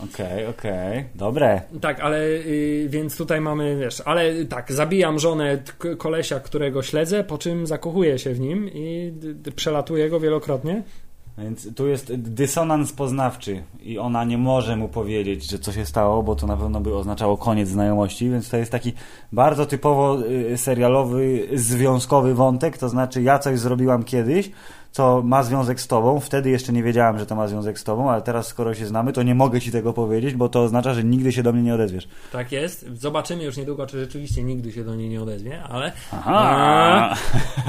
Okej, 0.03 0.45
okej. 0.45 1.05
Dobre. 1.15 1.61
Tak, 1.81 1.99
ale 1.99 2.23
y, 2.25 2.85
więc 2.89 3.17
tutaj 3.17 3.41
mamy, 3.41 3.77
wiesz, 3.77 4.01
ale 4.05 4.45
tak, 4.45 4.71
zabijam 4.71 5.19
żonę 5.19 5.57
kolesia, 5.97 6.39
którego 6.39 6.83
śledzę, 6.83 7.23
po 7.23 7.37
czym 7.37 7.67
zakochuję 7.67 8.19
się 8.19 8.33
w 8.33 8.39
nim 8.39 8.69
i 8.73 9.13
przelatuję 9.55 10.09
go 10.09 10.19
wielokrotnie. 10.19 10.83
Więc 11.37 11.75
tu 11.75 11.87
jest 11.87 12.15
dysonans 12.15 12.93
poznawczy 12.93 13.63
i 13.81 13.99
ona 13.99 14.23
nie 14.23 14.37
może 14.37 14.75
mu 14.75 14.87
powiedzieć, 14.87 15.49
że 15.49 15.59
co 15.59 15.71
się 15.71 15.85
stało, 15.85 16.23
bo 16.23 16.35
to 16.35 16.47
na 16.47 16.57
pewno 16.57 16.81
by 16.81 16.95
oznaczało 16.95 17.37
koniec 17.37 17.69
znajomości, 17.69 18.29
więc 18.29 18.49
to 18.49 18.57
jest 18.57 18.71
taki 18.71 18.93
bardzo 19.31 19.65
typowo 19.65 20.21
y, 20.25 20.57
serialowy, 20.57 21.47
związkowy 21.53 22.33
wątek, 22.33 22.77
to 22.77 22.89
znaczy 22.89 23.21
ja 23.21 23.39
coś 23.39 23.59
zrobiłam 23.59 24.03
kiedyś, 24.03 24.51
co 24.99 25.21
ma 25.21 25.43
związek 25.43 25.81
z 25.81 25.87
tobą, 25.87 26.19
wtedy 26.19 26.49
jeszcze 26.49 26.73
nie 26.73 26.83
wiedziałam, 26.83 27.19
że 27.19 27.25
to 27.25 27.35
ma 27.35 27.47
związek 27.47 27.79
z 27.79 27.83
tobą, 27.83 28.11
ale 28.11 28.21
teraz 28.21 28.47
skoro 28.47 28.75
się 28.75 28.85
znamy, 28.85 29.13
to 29.13 29.23
nie 29.23 29.35
mogę 29.35 29.61
ci 29.61 29.71
tego 29.71 29.93
powiedzieć, 29.93 30.35
bo 30.35 30.49
to 30.49 30.63
oznacza, 30.63 30.93
że 30.93 31.03
nigdy 31.03 31.31
się 31.31 31.43
do 31.43 31.53
mnie 31.53 31.61
nie 31.61 31.73
odezwiesz. 31.73 32.07
Tak 32.31 32.51
jest. 32.51 32.85
Zobaczymy 32.93 33.43
już 33.43 33.57
niedługo, 33.57 33.87
czy 33.87 33.99
rzeczywiście 33.99 34.43
nigdy 34.43 34.71
się 34.71 34.83
do 34.83 34.95
niej 34.95 35.09
nie 35.09 35.21
odezwie, 35.21 35.63
ale 35.63 35.91
Aha! 36.11 37.15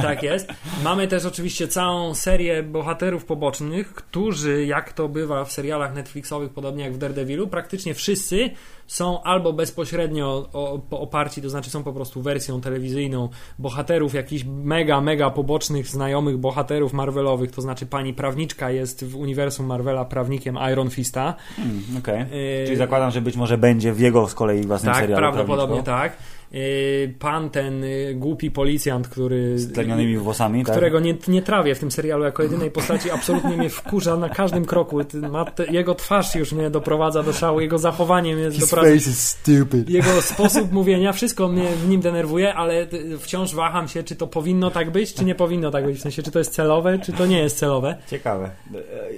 tak 0.03 0.23
jest. 0.23 0.49
Mamy 0.85 1.09
też 1.09 1.25
oczywiście 1.25 1.69
całą 1.69 2.15
serię 2.15 2.63
bohaterów 2.63 3.25
pobocznych, 3.25 3.95
którzy, 3.95 4.67
jak 4.67 4.93
to 4.93 5.09
bywa 5.09 5.45
w 5.45 5.53
serialach 5.53 5.95
Netflixowych, 5.95 6.53
podobnie 6.53 6.85
jak 6.85 6.95
w 6.95 6.99
Daredevilu, 6.99 7.49
praktycznie 7.49 7.95
wszyscy 7.95 8.51
są 8.91 9.23
albo 9.23 9.53
bezpośrednio 9.53 10.49
oparci, 10.91 11.43
to 11.43 11.51
znaczy 11.51 11.71
są 11.71 11.83
po 11.83 11.93
prostu 11.93 12.23
wersją 12.23 12.61
telewizyjną 12.61 13.29
bohaterów, 13.59 14.15
jakichś 14.15 14.45
mega, 14.47 15.01
mega 15.01 15.31
pobocznych, 15.31 15.87
znajomych 15.87 16.39
bohaterów 16.39 16.93
Marvelowych, 16.93 17.51
to 17.51 17.63
znaczy 17.63 17.87
pani 17.87 18.15
prawniczka 18.15 18.71
jest 18.71 19.05
w 19.05 19.17
uniwersum 19.17 19.67
Marvela 19.67 20.05
prawnikiem 20.05 20.59
Iron 20.73 20.91
Fista. 20.91 21.35
Hmm, 21.57 21.83
Okej. 21.99 22.21
Yy, 22.21 22.65
Czyli 22.65 22.77
zakładam, 22.77 23.11
że 23.11 23.21
być 23.21 23.37
może 23.37 23.59
będzie 23.59 23.93
w 23.93 24.01
jego 24.01 24.29
z 24.29 24.35
kolei 24.35 24.63
własnym 24.63 24.93
tak, 24.93 25.01
serialu. 25.01 25.23
prawdopodobnie 25.23 25.83
prawniczką. 25.83 26.17
tak. 26.17 26.40
Yy, 26.53 27.15
Pan 27.19 27.51
ten 27.51 27.83
yy, 27.85 28.15
głupi 28.15 28.51
policjant, 28.51 29.09
który 29.09 29.59
Z 29.59 29.73
tlenionymi 29.73 30.17
włosami, 30.17 30.65
tak? 30.65 30.75
którego 30.77 31.01
nie, 31.01 31.15
nie 31.29 31.43
trawię 31.43 31.75
w 31.75 31.79
tym 31.79 31.91
serialu 31.91 32.25
jako 32.25 32.43
jedynej 32.43 32.71
postaci, 32.71 33.11
absolutnie 33.11 33.57
mnie 33.57 33.69
wkurza 33.71 34.17
na 34.17 34.29
każdym 34.29 34.65
kroku. 34.65 35.05
Ty- 35.05 35.19
Ma 35.21 35.45
te, 35.45 35.67
jego 35.67 35.95
twarz 35.95 36.35
już 36.35 36.53
mnie 36.53 36.71
doprowadza 36.71 37.23
do 37.23 37.33
szału, 37.33 37.61
jego 37.61 37.79
zachowanie 37.79 38.37
mnie 38.37 38.51
doprowadza. 38.51 38.91
is 38.95 39.29
stupid. 39.29 39.91
Jego 39.91 40.23
sposób 40.23 40.73
mówienia, 40.73 41.13
wszystko 41.13 41.49
mnie 41.49 41.69
w 41.69 41.89
nim 41.89 42.01
denerwuje, 42.01 42.55
ale 42.55 42.83
y, 42.93 43.19
wciąż 43.19 43.55
waham 43.55 43.89
się, 43.89 44.03
czy 44.03 44.17
to 44.17 44.27
powinno 44.27 44.71
tak 44.71 44.91
być, 44.91 45.15
czy 45.15 45.25
nie 45.25 45.35
powinno 45.35 45.71
tak 45.71 45.85
być. 45.87 45.99
W 45.99 46.01
sensie, 46.03 46.23
czy 46.23 46.31
to 46.31 46.39
jest 46.39 46.53
celowe, 46.53 46.99
czy 46.99 47.13
to 47.13 47.27
nie 47.27 47.39
jest 47.39 47.59
celowe. 47.59 47.97
Ciekawe. 48.11 48.51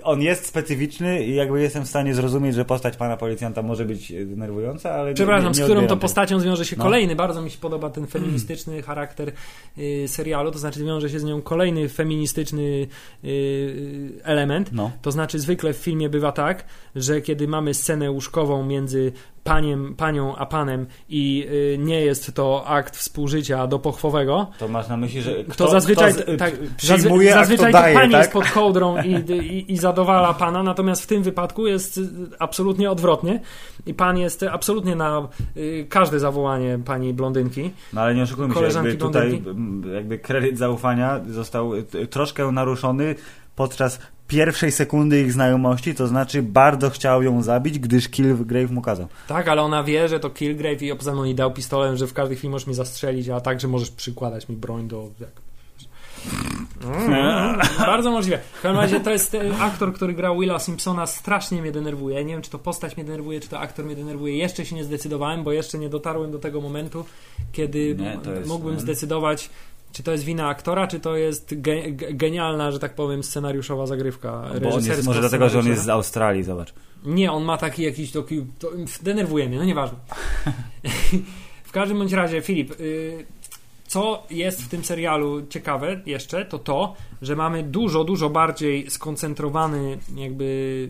On 0.03 0.23
jest 0.23 0.47
specyficzny 0.47 1.25
i 1.25 1.35
jakby 1.35 1.63
jestem 1.63 1.85
w 1.85 1.89
stanie 1.89 2.15
zrozumieć, 2.15 2.55
że 2.55 2.65
postać 2.65 2.97
pana 2.97 3.17
policjanta 3.17 3.63
może 3.63 3.85
być 3.85 4.13
denerwująca, 4.27 4.93
ale 4.95 5.09
nie- 5.09 5.15
Przepraszam, 5.15 5.53
nie, 5.53 5.59
nie 5.59 5.65
z 5.65 5.71
którą 5.71 5.87
to 5.87 5.97
postacią 5.97 6.41
zwiąże 6.41 6.65
się 6.65 6.77
No. 6.77 6.85
kolejny, 6.85 7.17
bardzo 7.23 7.43
mi 7.43 7.51
się 7.51 7.59
podoba 7.59 7.91
ten 7.91 8.07
feministyczny 8.07 8.83
charakter 8.83 9.33
y, 9.79 10.09
serialu, 10.09 10.51
to 10.51 10.59
znaczy 10.59 10.85
wiąże 10.85 11.11
się 11.11 11.21
z 11.21 11.25
nią 11.25 11.43
kolejny 11.43 11.89
feministyczny 11.89 12.87
y, 13.25 14.21
element. 14.23 14.73
No. 14.73 14.91
To 15.03 15.13
znaczy 15.13 15.39
zwykle 15.39 15.73
w 15.73 15.77
filmie 15.77 16.09
bywa 16.09 16.33
tak, 16.33 16.65
że 16.97 17.21
kiedy 17.21 17.49
mamy 17.49 17.75
scenę 17.75 18.11
łóżkową 18.11 18.67
między 18.67 19.13
paniem, 19.45 19.95
panią 19.95 20.37
a 20.37 20.47
panem 20.47 20.87
i 21.09 21.47
y, 21.75 21.79
nie 21.79 22.01
jest 22.01 22.35
to 22.35 22.67
akt 22.67 22.97
współżycia 22.97 23.67
dopochwowego, 23.67 24.47
To 24.59 24.69
masz 24.69 24.89
na 24.89 24.97
myśli, 24.97 25.23
że 25.23 25.45
to 25.45 25.53
kto, 25.53 25.69
zazwyczaj, 25.71 26.13
kto 26.15 26.33
z, 26.33 26.39
tak, 26.39 26.55
przyjmuje, 26.77 27.31
zazwy- 27.31 27.35
zazwyczaj 27.35 27.73
to 27.73 27.79
daje, 27.79 27.95
pani 27.95 28.13
tak? 28.13 28.21
jest 28.21 28.33
pod 28.33 28.51
kołdrą 28.51 29.03
i, 29.03 29.33
i, 29.33 29.73
i 29.73 29.77
zadowala 29.77 30.35
pana, 30.35 30.63
natomiast 30.63 31.03
w 31.03 31.07
tym 31.07 31.23
wypadku 31.23 31.67
jest 31.67 31.99
y, 31.99 32.03
absolutnie 32.39 32.91
odwrotnie 32.91 33.41
i 33.87 33.95
pan 33.95 34.19
jest 34.19 34.43
absolutnie 34.43 34.97
na 34.97 35.29
y, 35.57 35.87
każde 35.89 36.21
zawołanie 36.21 36.79
pani 36.85 37.15
blondynki. 37.15 37.71
No 37.93 38.01
ale 38.01 38.15
nie 38.15 38.23
oszukujmy 38.23 38.55
się, 38.55 38.61
jakby 38.63 38.95
tutaj 38.95 39.29
blondynki. 39.29 39.51
m, 39.89 39.95
jakby 39.95 40.19
kredyt 40.19 40.59
zaufania 40.59 41.21
został 41.29 41.73
troszkę 42.11 42.53
naruszony 42.53 43.15
podczas 43.57 43.99
pierwszej 44.33 44.73
sekundy 44.73 45.21
ich 45.21 45.33
znajomości, 45.33 45.95
to 45.95 46.07
znaczy 46.07 46.43
bardzo 46.43 46.91
chciał 46.91 47.23
ją 47.23 47.43
zabić, 47.43 47.79
gdyż 47.79 48.09
Killgrave 48.09 48.71
mu 48.71 48.83
kazał. 48.83 49.07
Tak, 49.29 49.49
ale 49.49 49.63
ona 49.63 49.85
wie, 49.85 50.09
że 50.09 50.21
to 50.21 50.31
Killgrave 50.31 50.83
i 50.83 50.97
poza 50.97 51.13
mną 51.13 51.25
nie 51.25 51.35
dał 51.35 51.53
pistolem, 51.53 51.97
że 51.97 52.07
w 52.07 52.13
każdej 52.13 52.37
chwili 52.37 52.51
możesz 52.51 52.67
mi 52.67 52.75
zastrzelić, 52.75 53.29
a 53.29 53.41
także 53.41 53.69
możesz 53.69 53.91
przykładać 53.91 54.49
mi 54.49 54.57
broń 54.57 54.89
do... 54.89 55.09
Jak... 55.21 55.31
Mm, 56.85 57.61
bardzo 57.79 58.11
możliwe. 58.11 58.39
W 58.53 58.63
każdym 58.63 58.81
razie 58.81 59.01
to 59.01 59.11
jest 59.11 59.35
e, 59.35 59.57
aktor, 59.61 59.95
który 59.95 60.15
grał 60.15 60.39
Willa 60.39 60.59
Simpsona, 60.59 61.07
strasznie 61.07 61.63
mnie 61.63 61.73
denerwuje. 61.73 62.25
Nie 62.25 62.33
wiem, 62.33 62.43
czy 62.43 62.51
to 62.51 62.59
postać 62.59 62.97
mnie 62.97 63.05
denerwuje, 63.05 63.41
czy 63.41 63.49
to 63.49 63.61
aktor 63.61 63.85
mnie 63.85 63.97
denerwuje. 63.97 64.37
Jeszcze 64.37 64.67
się 64.67 64.77
nie 64.77 64.85
zdecydowałem, 64.85 65.45
bo 65.45 65.53
jeszcze 65.53 65.79
nie 65.79 65.89
dotarłem 65.89 66.31
do 66.31 66.39
tego 66.39 66.61
momentu, 66.61 67.05
kiedy 67.53 67.97
Nie, 67.99 68.19
mógłbym 68.47 68.81
zdecydować, 68.81 69.51
czy 69.93 70.03
to 70.03 70.13
jest 70.13 70.25
wina 70.25 70.49
aktora, 70.49 70.87
czy 70.87 71.01
to 71.01 71.17
jest 71.17 71.53
ge- 71.53 71.97
ge- 71.97 72.17
genialna, 72.17 72.71
że 72.71 72.79
tak 72.79 72.95
powiem, 72.95 73.23
scenariuszowa 73.23 73.87
zagrywka. 73.87 74.45
Bo 74.63 74.75
on 74.75 74.85
jest, 74.85 75.07
może 75.07 75.21
dlatego, 75.21 75.49
że 75.49 75.59
on 75.59 75.67
jest 75.67 75.85
z. 75.85 75.89
Australii, 75.89 76.43
zobacz. 76.43 76.75
Nie, 77.05 77.33
on 77.33 77.45
ma 77.45 77.59
taki 77.59 77.83
jakiś 77.83 78.13
taki. 78.13 78.47
To, 78.59 78.71
denerwuje 79.03 79.49
mnie, 79.49 79.59
no 79.59 79.65
nieważne. 79.65 79.99
W 81.65 81.73
W 81.73 81.75
każdym 81.75 81.99
bądź 81.99 82.13
razie, 82.13 82.41
Filip, 82.41 82.81
y, 82.81 83.27
co 83.87 84.23
jest 84.31 84.63
w 84.63 84.69
tym 84.69 84.85
serialu 84.85 85.47
ciekawe 85.47 86.01
jeszcze, 86.07 86.45
to 86.45 86.59
to, 86.59 86.95
że 87.23 87.37
mamy 87.37 87.63
dużo, 87.63 88.05
dużo 88.05 88.31
bardziej 88.31 88.91
skoncentrowany 88.91 89.99
jakby 90.17 90.89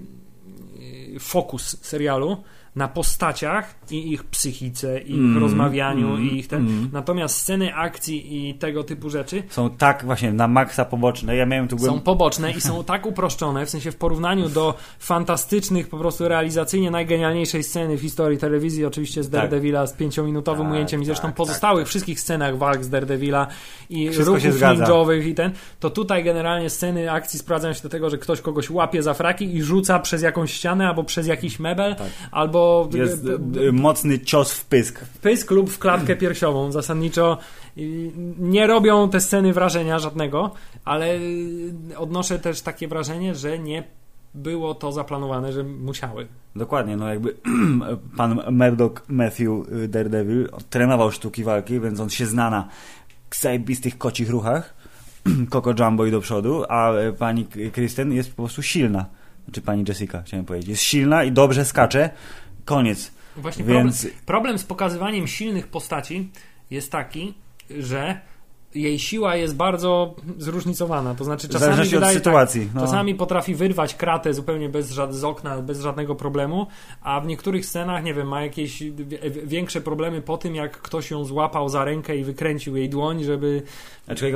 y, 1.15 1.21
fokus 1.21 1.77
serialu 1.83 2.37
na 2.77 2.89
postaciach 2.89 3.75
i 3.91 4.13
ich 4.13 4.25
psychice, 4.25 5.01
i 5.01 5.11
ich 5.11 5.19
Mm, 5.19 5.39
rozmawianiu 5.43 6.09
mm, 6.09 6.23
i 6.31 6.39
ich 6.39 6.49
ten. 6.49 6.61
mm. 6.67 6.89
Natomiast 6.93 7.37
sceny 7.39 7.75
akcji 7.75 8.49
i 8.49 8.55
tego 8.55 8.85
typu 8.85 9.11
rzeczy 9.11 9.43
Są 9.49 9.71
tak 9.71 10.05
właśnie 10.05 10.33
na 10.33 10.49
maksa 10.49 10.85
poboczne. 10.85 11.37
Ja 11.37 11.47
miałem 11.47 11.69
tu 11.69 11.79
są 11.79 12.01
poboczne 12.01 12.51
i 12.51 12.61
są 12.61 12.85
tak 12.85 13.07
uproszczone, 13.07 13.67
w 13.67 13.71
sensie 13.71 13.93
w 13.93 13.97
porównaniu 13.97 14.49
do 14.49 14.75
fantastycznych, 14.99 15.89
po 15.89 15.99
prostu 15.99 16.29
realizacyjnie 16.29 16.91
najgenialniejszej 16.91 17.63
sceny 17.63 17.97
w 17.97 18.01
historii 18.01 18.39
telewizji, 18.39 18.85
oczywiście 18.87 19.23
z 19.23 19.27
Tak. 19.27 19.33
Daredevila 19.33 19.87
z 19.87 19.93
pięciominutowym 19.93 20.67
Tak, 20.67 20.73
ujęciem 20.75 21.03
i 21.03 21.05
zresztą 21.05 21.29
tak, 21.29 21.37
pozostałych 21.37 21.85
tak, 21.85 21.89
wszystkich 21.89 22.21
scenach 22.21 22.59
walk 22.59 22.85
z 22.85 22.89
Daredevila 22.89 23.47
i 23.91 24.09
Wszystko 24.11 24.35
ruchów 24.35 24.63
ninjowych 24.79 25.27
i 25.27 25.35
ten, 25.35 25.53
to 25.81 25.91
tutaj 25.91 26.25
generalnie 26.25 26.71
sceny 26.71 27.13
akcji 27.13 27.39
sprowadzają 27.39 27.75
się 27.75 27.83
do 27.83 27.89
tego, 27.89 28.11
że 28.11 28.19
ktoś 28.19 28.41
kogoś 28.41 28.71
łapie 28.71 29.03
za 29.03 29.15
fraki 29.15 29.57
i 29.57 29.63
rzuca 29.63 29.99
przez 29.99 30.23
jakąś 30.23 30.53
ścianę 30.53 30.89
albo 30.89 31.05
przez 31.05 31.27
jakiś 31.27 31.59
mebel, 31.59 31.95
Tak. 31.97 32.09
Albo 32.62 32.96
Jest 32.96 33.25
y, 33.57 33.72
mocny 33.72 34.20
cios 34.20 34.53
w 34.53 34.64
pysk. 34.64 35.05
pysk 35.22 35.51
lub 35.51 35.70
w 35.70 35.79
klatkę 35.79 36.16
piersiową. 36.16 36.72
Zasadniczo 36.72 37.38
y, 37.79 38.11
nie 38.38 38.66
robią 38.66 39.11
te 39.11 39.20
sceny 39.20 39.53
wrażenia 39.53 39.98
żadnego, 39.98 40.51
ale 40.85 41.14
y, 41.16 41.72
odnoszę 41.96 42.38
też 42.38 42.61
takie 42.62 42.88
wrażenie, 42.88 43.35
że 43.35 43.59
nie 43.59 43.85
było 44.35 44.75
to 44.75 44.92
zaplanowane, 44.92 45.53
że 45.53 45.62
musiały. 45.62 46.27
Dokładnie, 46.57 46.96
no 46.96 47.09
jakby 47.09 47.37
pan 48.16 48.40
Murdoch 48.51 49.03
Matthew 49.09 49.48
Daredevil 49.88 50.48
trenował 50.70 51.11
sztuki 51.12 51.44
walki, 51.44 51.81
więc 51.81 52.01
on 52.01 52.11
się 52.11 52.27
zna 52.27 52.51
na 52.51 52.68
zajebistych 53.31 53.98
kocich 53.98 54.31
ruchach, 54.31 54.75
Coco 55.53 55.75
Jumbo 55.79 56.07
i 56.07 56.11
do 56.11 56.20
przodu, 56.20 56.64
a 56.68 56.92
y, 57.01 57.12
pani 57.12 57.46
Kristen 57.72 58.12
jest 58.12 58.31
po 58.31 58.37
prostu 58.42 58.62
silna. 58.62 59.07
Znaczy 59.44 59.61
pani 59.61 59.85
Jessica, 59.88 60.22
chciałem 60.22 60.46
powiedzieć. 60.46 60.68
Jest 60.68 60.83
silna 60.83 61.25
i 61.25 61.33
dobrze 61.33 61.64
skacze. 61.64 62.11
Koniec. 62.64 63.12
Właśnie 63.37 63.64
Więc 63.64 64.01
problem, 64.01 64.20
problem 64.27 64.59
z 64.59 64.64
pokazywaniem 64.64 65.27
silnych 65.27 65.66
postaci 65.66 66.31
jest 66.70 66.92
taki, 66.92 67.35
że 67.70 68.20
jej 68.75 68.99
siła 68.99 69.37
jest 69.37 69.57
bardzo 69.57 70.15
zróżnicowana. 70.39 71.15
To 71.15 71.25
znaczy 71.25 71.49
czasami 71.49 71.61
zależności 71.61 71.97
od 71.97 72.01
wydaje 72.01 72.17
tak, 72.17 72.25
sytuacji. 72.25 72.69
no. 72.75 72.81
Czasami 72.81 73.15
potrafi 73.15 73.55
wyrwać 73.55 73.95
kratę 73.95 74.35
zupełnie 74.35 74.69
bez 74.69 74.93
żad- 74.93 75.15
z 75.15 75.25
okna, 75.25 75.63
bez 75.63 75.81
żadnego 75.81 76.15
problemu, 76.15 76.67
a 77.03 77.21
w 77.21 77.27
niektórych 77.27 77.67
scenach, 77.67 78.05
nie 78.05 78.15
wiem, 78.15 78.29
ma 78.29 78.43
jakieś 78.43 78.83
większe 79.45 79.81
problemy 79.81 80.23
po 80.23 80.37
tym, 80.39 80.55
jak 80.55 80.79
ktoś 80.79 81.11
ją 81.11 81.25
złapał 81.25 81.69
za 81.69 81.85
rękę 81.85 82.17
i 82.17 82.25
wykręcił 82.25 82.77
jej 82.77 82.89
dłoń, 82.89 83.25
żeby. 83.25 83.63
Znaczy, 84.05 84.33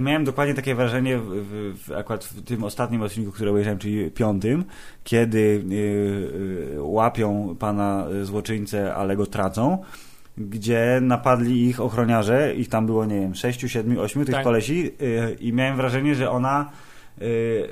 miałem 0.00 0.24
dokładnie 0.24 0.54
takie 0.54 0.74
wrażenie 0.74 1.18
w, 1.18 1.24
w, 1.24 1.74
w, 1.86 1.92
akurat 1.92 2.24
w 2.24 2.44
tym 2.44 2.64
ostatnim 2.64 3.02
odcinku, 3.02 3.32
który 3.32 3.50
obejrzałem, 3.50 3.78
czyli 3.78 4.10
piątym, 4.10 4.64
kiedy 5.04 5.38
y, 5.38 5.74
y, 6.74 6.82
łapią 6.82 7.56
pana 7.58 8.06
złoczyńcę, 8.22 8.94
ale 8.94 9.16
go 9.16 9.26
tracą, 9.26 9.78
gdzie 10.48 10.98
napadli 11.02 11.66
ich 11.66 11.80
ochroniarze, 11.80 12.54
ich 12.54 12.68
tam 12.68 12.86
było, 12.86 13.04
nie 13.04 13.20
wiem, 13.20 13.34
sześciu, 13.34 13.68
siedmiu, 13.68 14.00
ośmiu 14.00 14.24
tych 14.24 14.34
Tak. 14.34 14.44
kolesi 14.44 14.90
y, 15.02 15.36
i 15.40 15.52
miałem 15.52 15.76
wrażenie, 15.76 16.14
że 16.14 16.30
ona 16.30 16.70
y, 17.22 17.68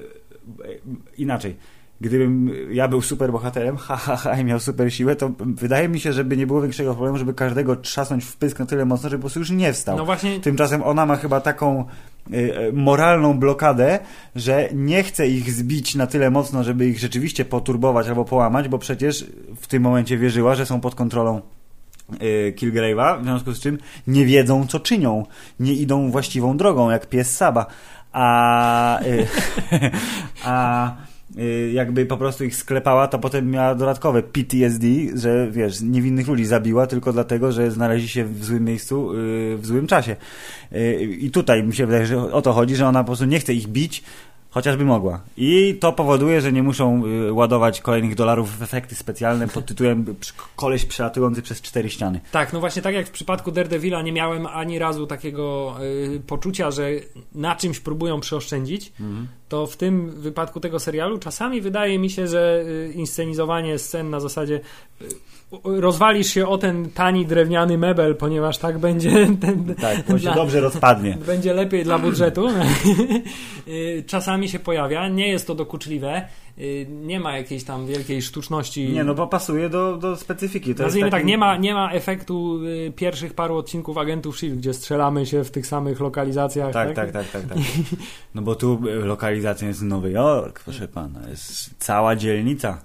inaczej. 1.18 1.56
Gdybym 2.00 2.50
ja 2.70 2.88
był 2.88 3.02
super 3.02 3.32
bohaterem, 3.32 3.76
ha, 3.76 3.96
ha, 3.96 4.16
ha, 4.16 4.40
i 4.40 4.44
miał 4.44 4.60
super 4.60 4.92
siłę, 4.92 5.16
to 5.16 5.30
wydaje 5.38 5.88
mi 5.88 6.00
się, 6.00 6.12
żeby 6.12 6.36
nie 6.36 6.46
było 6.46 6.62
większego 6.62 6.94
problemu, 6.94 7.18
żeby 7.18 7.34
każdego 7.34 7.76
trzasnąć 7.76 8.24
w 8.24 8.36
pysk 8.36 8.58
na 8.58 8.66
tyle 8.66 8.84
mocno, 8.84 9.08
żeby 9.08 9.20
po 9.20 9.22
prostu 9.22 9.38
już 9.38 9.50
nie 9.50 9.72
wstał. 9.72 9.96
No 9.96 10.04
właśnie. 10.04 10.40
Tymczasem 10.40 10.82
ona 10.82 11.06
ma 11.06 11.16
chyba 11.16 11.40
taką 11.40 11.84
y, 12.32 12.72
moralną 12.72 13.38
blokadę, 13.38 13.98
że 14.36 14.68
nie 14.74 15.02
chce 15.02 15.28
ich 15.28 15.52
zbić 15.52 15.94
na 15.94 16.06
tyle 16.06 16.30
mocno, 16.30 16.64
żeby 16.64 16.86
ich 16.86 16.98
rzeczywiście 16.98 17.44
poturbować 17.44 18.08
albo 18.08 18.24
połamać, 18.24 18.68
bo 18.68 18.78
przecież 18.78 19.26
w 19.56 19.66
tym 19.66 19.82
momencie 19.82 20.18
wierzyła, 20.18 20.54
że 20.54 20.66
są 20.66 20.80
pod 20.80 20.94
kontrolą 20.94 21.40
Kilgrave'a, 22.56 23.20
w 23.20 23.24
związku 23.24 23.52
z 23.52 23.60
czym 23.60 23.78
nie 24.06 24.26
wiedzą, 24.26 24.66
co 24.66 24.80
czynią. 24.80 25.26
Nie 25.60 25.72
idą 25.72 26.10
właściwą 26.10 26.56
drogą, 26.56 26.90
jak 26.90 27.06
pies 27.06 27.36
Saba. 27.36 27.66
A, 28.12 29.00
y, 29.02 29.26
a 30.44 30.92
y, 31.38 31.70
jakby 31.74 32.06
po 32.06 32.16
prostu 32.16 32.44
ich 32.44 32.56
sklepała, 32.56 33.08
to 33.08 33.18
potem 33.18 33.50
miała 33.50 33.74
dodatkowe 33.74 34.22
PTSD, 34.22 34.86
że 35.14 35.50
wiesz, 35.50 35.80
niewinnych 35.80 36.28
ludzi 36.28 36.44
zabiła 36.44 36.86
tylko 36.86 37.12
dlatego, 37.12 37.52
że 37.52 37.70
znaleźli 37.70 38.08
się 38.08 38.24
w 38.24 38.44
złym 38.44 38.64
miejscu 38.64 39.14
y, 39.14 39.56
w 39.58 39.66
złym 39.66 39.86
czasie. 39.86 40.16
Y, 40.72 41.16
I 41.20 41.30
tutaj 41.30 41.62
mi 41.62 41.74
się 41.74 41.86
wydaje, 41.86 42.06
że 42.06 42.32
o 42.32 42.42
to 42.42 42.52
chodzi, 42.52 42.76
że 42.76 42.88
ona 42.88 43.00
po 43.00 43.06
prostu 43.06 43.24
nie 43.24 43.40
chce 43.40 43.54
ich 43.54 43.66
bić, 43.66 44.02
chociażby 44.58 44.84
mogła. 44.84 45.20
I 45.36 45.76
to 45.80 45.92
powoduje, 45.92 46.40
że 46.40 46.52
nie 46.52 46.62
muszą 46.62 47.06
y, 47.06 47.32
ładować 47.32 47.80
kolejnych 47.80 48.14
dolarów 48.14 48.58
w 48.58 48.62
efekty 48.62 48.94
specjalne 48.94 49.48
pod 49.48 49.66
tytułem 49.66 50.14
koleś 50.56 50.84
przelatujący 50.84 51.42
przez 51.42 51.62
cztery 51.62 51.90
ściany. 51.90 52.20
Tak, 52.32 52.52
no 52.52 52.60
właśnie 52.60 52.82
tak 52.82 52.94
jak 52.94 53.06
w 53.06 53.10
przypadku 53.10 53.52
Daredevila 53.52 54.02
nie 54.02 54.12
miałem 54.12 54.46
ani 54.46 54.78
razu 54.78 55.06
takiego 55.06 55.76
y, 55.82 56.20
poczucia, 56.26 56.70
że 56.70 56.90
na 57.34 57.56
czymś 57.56 57.80
próbują 57.80 58.20
przeoszczędzić, 58.20 58.92
to 59.48 59.66
w 59.66 59.76
tym 59.76 60.10
wypadku 60.10 60.60
tego 60.60 60.80
serialu 60.80 61.18
czasami 61.18 61.60
wydaje 61.60 61.98
mi 61.98 62.10
się, 62.10 62.26
że 62.26 62.64
y, 62.66 62.92
inscenizowanie 62.92 63.78
scen 63.78 64.10
na 64.10 64.20
zasadzie 64.20 64.60
y, 65.02 65.06
rozwalisz 65.64 66.26
się 66.26 66.48
o 66.48 66.58
ten 66.58 66.90
tani 66.90 67.26
drewniany 67.26 67.78
mebel, 67.78 68.16
ponieważ 68.16 68.58
tak 68.58 68.78
będzie 68.78 69.10
ten, 69.40 69.74
Tak, 69.74 69.98
on 70.10 70.18
się 70.18 70.22
Dla- 70.22 70.34
dobrze 70.34 70.60
rozpadnie. 70.60 71.18
będzie 71.26 71.54
lepiej 71.54 71.84
dla 71.84 71.98
budżetu. 71.98 72.48
Y, 73.68 74.04
czasami 74.06 74.48
się 74.48 74.58
pojawia, 74.58 75.08
nie 75.08 75.28
jest 75.28 75.46
to 75.46 75.54
dokuczliwe, 75.54 76.28
y, 76.58 76.86
nie 76.90 77.20
ma 77.20 77.36
jakiejś 77.36 77.64
tam 77.64 77.86
wielkiej 77.86 78.22
sztuczności. 78.22 78.88
Nie, 78.88 79.04
no 79.04 79.14
bo 79.14 79.26
pasuje 79.26 79.68
do, 79.68 79.96
do 79.96 80.16
specyfiki. 80.16 80.74
To 80.74 80.82
Nazwijmy 80.82 81.06
jest 81.06 81.10
taki... 81.10 81.22
tak, 81.22 81.28
nie 81.28 81.38
ma, 81.38 81.56
nie 81.56 81.74
ma 81.74 81.92
efektu 81.92 82.60
y, 82.64 82.92
pierwszych 82.96 83.34
paru 83.34 83.56
odcinków 83.56 83.98
Agentów 83.98 84.34
S.H.I.E.L.D., 84.34 84.60
gdzie 84.60 84.74
strzelamy 84.74 85.26
się 85.26 85.44
w 85.44 85.50
tych 85.50 85.66
samych 85.66 86.00
lokalizacjach. 86.00 86.72
Tak, 86.72 86.94
tak, 86.94 87.12
tak, 87.12 87.30
tak, 87.30 87.42
tak. 87.42 87.58
No 88.34 88.42
bo 88.42 88.54
tu 88.54 88.80
lokalizacja 89.02 89.68
jest 89.68 89.82
Nowy 89.82 90.10
Jork, 90.10 90.60
proszę 90.64 90.88
pana. 90.88 91.28
Jest 91.28 91.74
cała 91.78 92.16
dzielnica. 92.16 92.80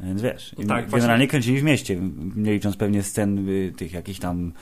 Więc 0.00 0.22
wiesz, 0.22 0.54
i 0.58 0.66
Tak, 0.66 0.90
generalnie 0.90 1.28
kręcili 1.28 1.60
w 1.60 1.64
mieście, 1.64 2.00
nie 2.36 2.52
licząc 2.52 2.76
pewnie 2.76 3.02
scen 3.02 3.48
y, 3.48 3.72
tych 3.76 3.92
jakichś 3.92 4.18
tam 4.18 4.52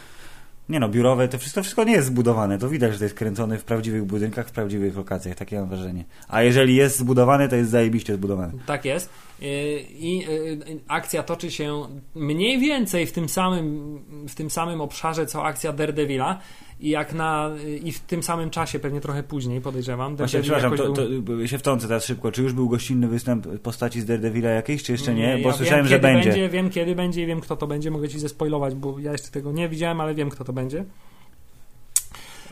nie 0.68 0.80
no, 0.80 0.88
biurowe, 0.88 1.28
to 1.28 1.38
wszystko, 1.38 1.62
wszystko 1.62 1.84
nie 1.84 1.92
jest 1.92 2.06
zbudowane. 2.06 2.58
To 2.58 2.68
widać, 2.68 2.92
że 2.92 2.98
to 2.98 3.04
jest 3.04 3.16
kręcone 3.16 3.58
w 3.58 3.64
prawdziwych 3.64 4.04
budynkach, 4.04 4.48
w 4.48 4.52
prawdziwych 4.52 4.96
lokacjach, 4.96 5.36
takie 5.36 5.60
mam 5.60 5.68
wrażenie. 5.68 6.04
A 6.28 6.42
jeżeli 6.42 6.74
jest 6.74 6.98
zbudowane, 6.98 7.48
to 7.48 7.56
jest 7.56 7.70
zajebiście 7.70 8.14
zbudowane. 8.14 8.52
Tak 8.66 8.84
jest. 8.84 9.08
Y, 9.42 9.84
I 9.98 10.24
y, 10.28 10.80
akcja 10.88 11.22
toczy 11.22 11.50
się 11.50 11.82
mniej 12.14 12.58
więcej 12.58 13.06
w 13.06 13.12
tym 13.12 13.28
samym, 13.28 13.98
w 14.28 14.34
tym 14.34 14.50
samym 14.50 14.80
obszarze, 14.80 15.26
co 15.26 15.44
akcja 15.44 15.72
Daredevila. 15.72 16.38
I 16.80 16.90
jak 16.90 17.12
na, 17.14 17.50
i 17.84 17.92
w 17.92 18.00
tym 18.00 18.22
samym 18.22 18.50
czasie, 18.50 18.78
pewnie 18.78 19.00
trochę 19.00 19.22
później 19.22 19.60
podejrzewam. 19.60 20.16
Właśnie, 20.16 20.40
przepraszam, 20.40 20.76
to, 20.76 20.92
był- 20.92 21.38
to 21.40 21.46
się 21.46 21.58
wtrącę 21.58 21.88
teraz 21.88 22.04
szybko. 22.04 22.32
Czy 22.32 22.42
już 22.42 22.52
był 22.52 22.68
gościnny 22.68 23.08
występ 23.08 23.46
postaci 23.62 24.00
z 24.00 24.04
Daredevila 24.04 24.50
jakiejś, 24.50 24.82
czy 24.82 24.92
jeszcze 24.92 25.14
nie? 25.14 25.38
Bo 25.42 25.48
ja 25.48 25.54
słyszałem, 25.54 25.84
wiem, 25.84 25.88
że 25.88 25.94
kiedy 26.00 26.02
będzie. 26.14 26.48
Wiem 26.48 26.70
kiedy 26.70 26.94
będzie 26.94 27.22
i 27.22 27.26
wiem 27.26 27.40
kto 27.40 27.56
to 27.56 27.66
będzie. 27.66 27.90
Mogę 27.90 28.08
ci 28.08 28.18
zespoilować, 28.18 28.74
bo 28.74 28.98
ja 28.98 29.12
jeszcze 29.12 29.30
tego 29.30 29.52
nie 29.52 29.68
widziałem, 29.68 30.00
ale 30.00 30.14
wiem 30.14 30.30
kto 30.30 30.44
to 30.44 30.52
będzie. 30.52 30.84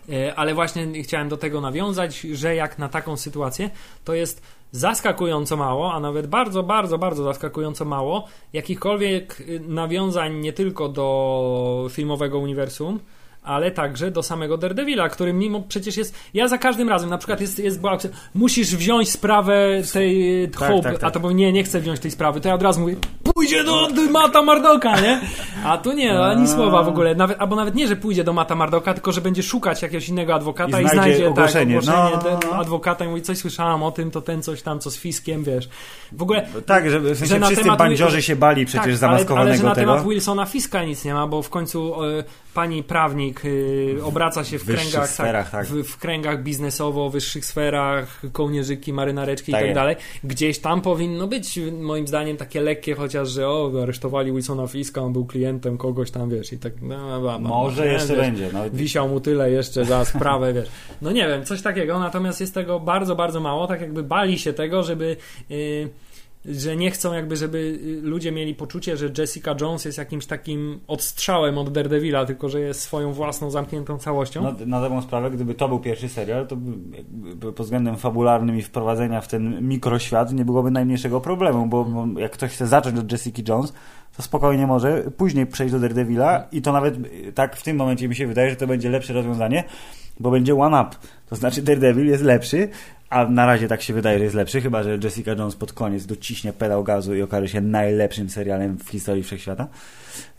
E, 0.08 0.34
Ale 0.34 0.54
właśnie 0.54 1.02
chciałem 1.02 1.28
do 1.28 1.36
tego 1.36 1.60
nawiązać, 1.60 2.20
że 2.20 2.54
jak 2.54 2.78
na 2.78 2.88
taką 2.88 3.16
sytuację, 3.16 3.70
to 4.04 4.14
jest 4.14 4.42
zaskakująco 4.72 5.56
mało, 5.56 5.92
a 5.92 6.00
nawet 6.00 6.26
bardzo, 6.26 6.62
bardzo, 6.62 6.98
bardzo 6.98 7.24
zaskakująco 7.24 7.84
mało 7.84 8.28
jakichkolwiek 8.52 9.40
y, 9.40 9.60
nawiązań 9.60 10.38
nie 10.38 10.52
tylko 10.52 10.88
do 10.88 11.88
filmowego 11.90 12.38
uniwersum, 12.38 13.00
ale 13.42 13.70
także 13.70 14.10
do 14.10 14.22
samego 14.22 14.56
Daredevila, 14.56 15.08
który 15.08 15.32
mimo 15.32 15.62
przecież 15.68 15.96
jest. 15.96 16.14
Ja 16.34 16.48
za 16.48 16.58
każdym 16.58 16.88
razem, 16.88 17.10
na 17.10 17.18
przykład 17.18 17.40
jest, 17.40 17.58
jest 17.58 17.80
była 17.80 17.98
musisz 18.34 18.76
wziąć 18.76 19.10
sprawę 19.10 19.82
tej 19.92 20.48
Tak, 20.50 20.70
Hope, 20.70 20.82
tak, 20.82 20.92
tak. 20.92 21.04
a 21.04 21.10
to 21.10 21.20
mówię, 21.20 21.34
nie, 21.34 21.52
nie 21.52 21.64
chcę 21.64 21.80
wziąć 21.80 22.00
tej 22.00 22.10
sprawy, 22.10 22.40
to 22.40 22.48
ja 22.48 22.54
od 22.54 22.62
razu 22.62 22.80
mówię, 22.80 22.96
pójdzie 23.42 23.64
do 23.64 23.88
Mata 24.10 24.42
Mardoka, 24.42 25.00
nie? 25.00 25.20
A 25.64 25.78
tu 25.78 25.92
nie, 25.92 26.14
no, 26.14 26.24
ani 26.24 26.48
słowa 26.48 26.82
w 26.82 26.88
ogóle, 26.88 27.14
nawet, 27.14 27.40
albo 27.40 27.56
nawet 27.56 27.74
nie, 27.74 27.88
że 27.88 27.96
pójdzie 27.96 28.24
do 28.24 28.32
Mata 28.32 28.54
Mardoka, 28.54 28.94
tylko 28.94 29.12
że 29.12 29.20
będzie 29.20 29.42
szukać 29.42 29.82
jakiegoś 29.82 30.08
innego 30.08 30.34
adwokata 30.34 30.80
I 30.80 30.84
i, 30.84 30.88
znajdzie 30.88 31.16
znajdzie 31.16 31.28
ogłoszenie. 31.28 31.74
Tak, 31.80 31.84
ogłoszenie 31.84 32.16
No, 32.24 32.30
no, 32.42 32.50
no. 32.50 32.56
adwokata 32.60 33.04
i 33.04 33.08
mówi, 33.08 33.22
coś 33.22 33.38
słyszałam 33.38 33.82
o 33.82 33.90
tym, 33.90 34.10
to 34.10 34.20
ten 34.20 34.42
coś 34.42 34.62
tam, 34.62 34.80
co 34.80 34.90
z 34.90 34.96
fiskiem, 34.96 35.44
wiesz. 35.44 35.68
W 36.12 36.22
ogóle 36.22 36.46
Tak, 36.66 36.90
że 36.90 37.00
w 37.00 37.04
sensie 37.18 37.26
Że 37.26 37.40
wszyscy 37.40 37.64
temat- 37.64 37.78
bandziorzy 37.78 38.22
się 38.22 38.36
bali 38.36 38.66
przecież 38.66 38.80
tak, 38.82 38.88
ale, 38.88 38.96
zamaskowanego 38.96 39.50
ale 39.50 39.58
że 39.58 39.64
na 39.64 39.74
tego. 39.74 39.92
temat 39.92 40.08
Wilsona 40.08 40.46
Fiska 40.46 40.84
nic 40.84 41.04
nie 41.04 41.14
ma, 41.14 41.26
bo 41.26 41.42
w 41.42 41.50
końcu 41.50 41.94
e, 42.04 42.24
pani 42.54 42.82
prawnik 42.82 43.42
e, 43.44 44.04
obraca 44.04 44.44
się 44.44 44.58
w 44.58 44.64
wyższych 44.64 44.90
kręgach, 44.90 45.10
sferach, 45.10 45.50
tak. 45.50 45.66
W, 45.66 45.84
w 45.84 45.98
kręgach 45.98 46.42
biznesowo, 46.42 47.10
wyższych 47.10 47.44
sferach, 47.44 48.20
kołnierzyki, 48.32 48.92
marynareczki 48.92 49.52
Tak 49.52 49.60
i 49.60 49.62
tak 49.62 49.68
jest. 49.68 49.74
dalej. 49.74 49.96
Gdzieś 50.24 50.58
tam 50.58 50.80
powinno 50.80 51.26
być 51.26 51.60
moim 51.80 52.08
zdaniem 52.08 52.36
takie 52.36 52.60
lekkie 52.60 52.94
chociaż 52.94 53.28
że 53.28 53.48
o, 53.48 53.72
aresztowali 53.82 54.32
Wilsona 54.32 54.66
Fiska, 54.66 55.00
on 55.00 55.12
był 55.12 55.26
klientem 55.26 55.78
kogoś 55.78 56.10
tam, 56.10 56.30
wiesz, 56.30 56.52
i 56.52 56.58
tak... 56.58 56.82
No, 56.82 57.20
no, 57.20 57.38
no, 57.38 57.48
Może 57.48 57.86
nie, 57.86 57.92
jeszcze 57.92 58.16
wiesz, 58.16 58.26
będzie. 58.26 58.50
No, 58.52 58.70
Wisiał 58.70 59.08
mu 59.08 59.20
tyle 59.20 59.50
jeszcze 59.50 59.84
za 59.84 60.04
sprawę, 60.04 60.52
wiesz. 60.52 60.68
No 61.02 61.12
nie 61.12 61.28
wiem, 61.28 61.44
coś 61.44 61.62
takiego, 61.62 61.98
natomiast 61.98 62.40
jest 62.40 62.54
tego 62.54 62.80
bardzo, 62.80 63.16
bardzo 63.16 63.40
mało, 63.40 63.66
tak 63.66 63.80
jakby 63.80 64.02
bali 64.02 64.38
się 64.38 64.52
tego, 64.52 64.82
żeby... 64.82 65.16
Yy, 65.50 65.88
że 66.44 66.76
nie 66.76 66.90
chcą 66.90 67.12
jakby, 67.12 67.36
żeby 67.36 67.58
y, 67.58 68.00
ludzie 68.02 68.32
mieli 68.32 68.54
poczucie, 68.54 68.96
że 68.96 69.10
Jessica 69.18 69.54
Jones 69.60 69.84
jest 69.84 69.98
jakimś 69.98 70.26
takim 70.26 70.80
odstrzałem 70.86 71.58
od 71.58 71.72
Daredevila, 71.72 72.24
tylko 72.24 72.48
że 72.48 72.60
jest 72.60 72.80
swoją 72.80 73.12
własną 73.12 73.50
zamkniętą 73.50 73.98
całością. 73.98 74.42
Na, 74.42 74.66
na 74.66 74.80
dobrą 74.80 75.02
sprawę, 75.02 75.30
gdyby 75.30 75.54
to 75.54 75.68
był 75.68 75.80
pierwszy 75.80 76.08
serial, 76.08 76.46
to 76.46 76.56
by, 76.56 77.52
pod 77.52 77.66
względem 77.66 77.96
fabularnym 77.96 78.58
i 78.58 78.62
wprowadzenia 78.62 79.20
w 79.20 79.28
ten 79.28 79.68
mikroświat 79.68 80.32
nie 80.32 80.44
byłoby 80.44 80.70
najmniejszego 80.70 81.20
problemu, 81.20 81.66
bo 81.66 81.86
jak 82.16 82.32
ktoś 82.32 82.50
chce 82.50 82.66
zacząć 82.66 82.98
od 82.98 83.12
Jessica 83.12 83.42
Jones, 83.48 83.72
to 84.16 84.22
spokojnie 84.22 84.66
może 84.66 85.02
później 85.16 85.46
przejść 85.46 85.72
do 85.72 85.80
Daredevila 85.80 86.46
i 86.52 86.62
to 86.62 86.72
nawet 86.72 86.94
y, 87.06 87.32
tak 87.32 87.56
w 87.56 87.62
tym 87.62 87.76
momencie 87.76 88.08
mi 88.08 88.14
się 88.16 88.26
wydaje, 88.26 88.50
że 88.50 88.56
to 88.56 88.66
będzie 88.66 88.90
lepsze 88.90 89.12
rozwiązanie, 89.12 89.64
bo 90.20 90.30
będzie 90.30 90.54
one-up. 90.54 90.96
To 91.28 91.36
znaczy 91.36 91.62
Daredevil 91.62 92.06
jest 92.06 92.22
lepszy, 92.22 92.68
a 93.10 93.24
na 93.28 93.46
razie 93.46 93.68
tak 93.68 93.82
się 93.82 93.94
wydaje, 93.94 94.18
że 94.18 94.24
jest 94.24 94.36
lepszy, 94.36 94.60
chyba 94.60 94.82
że 94.82 94.98
Jessica 95.04 95.30
Jones 95.30 95.56
pod 95.56 95.72
koniec 95.72 96.06
dociśnie 96.06 96.52
pedał 96.52 96.84
gazu 96.84 97.14
i 97.14 97.22
okaże 97.22 97.48
się 97.48 97.60
najlepszym 97.60 98.30
serialem 98.30 98.78
w 98.78 98.88
historii 98.90 99.22
wszechświata, 99.22 99.68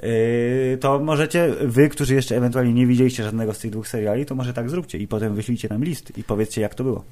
yy, 0.04 0.78
to 0.82 1.00
możecie, 1.00 1.54
wy, 1.62 1.90
którzy 1.90 2.16
jeszcze 2.16 2.38
ewentualnie 2.38 2.74
nie 2.74 2.88
widzieliście 2.88 3.24
żadnego 3.24 3.54
z 3.54 3.60
tych 3.60 3.72
dwóch 3.72 3.88
seriali, 3.88 4.26
to 4.26 4.36
może 4.36 4.54
tak 4.54 4.70
zróbcie 4.70 4.98
i 4.98 5.08
potem 5.08 5.36
wyślijcie 5.36 5.68
nam 5.70 5.84
list 5.84 6.18
i 6.18 6.24
powiedzcie, 6.24 6.62
jak 6.62 6.76
to 6.76 6.84
było. 6.84 7.04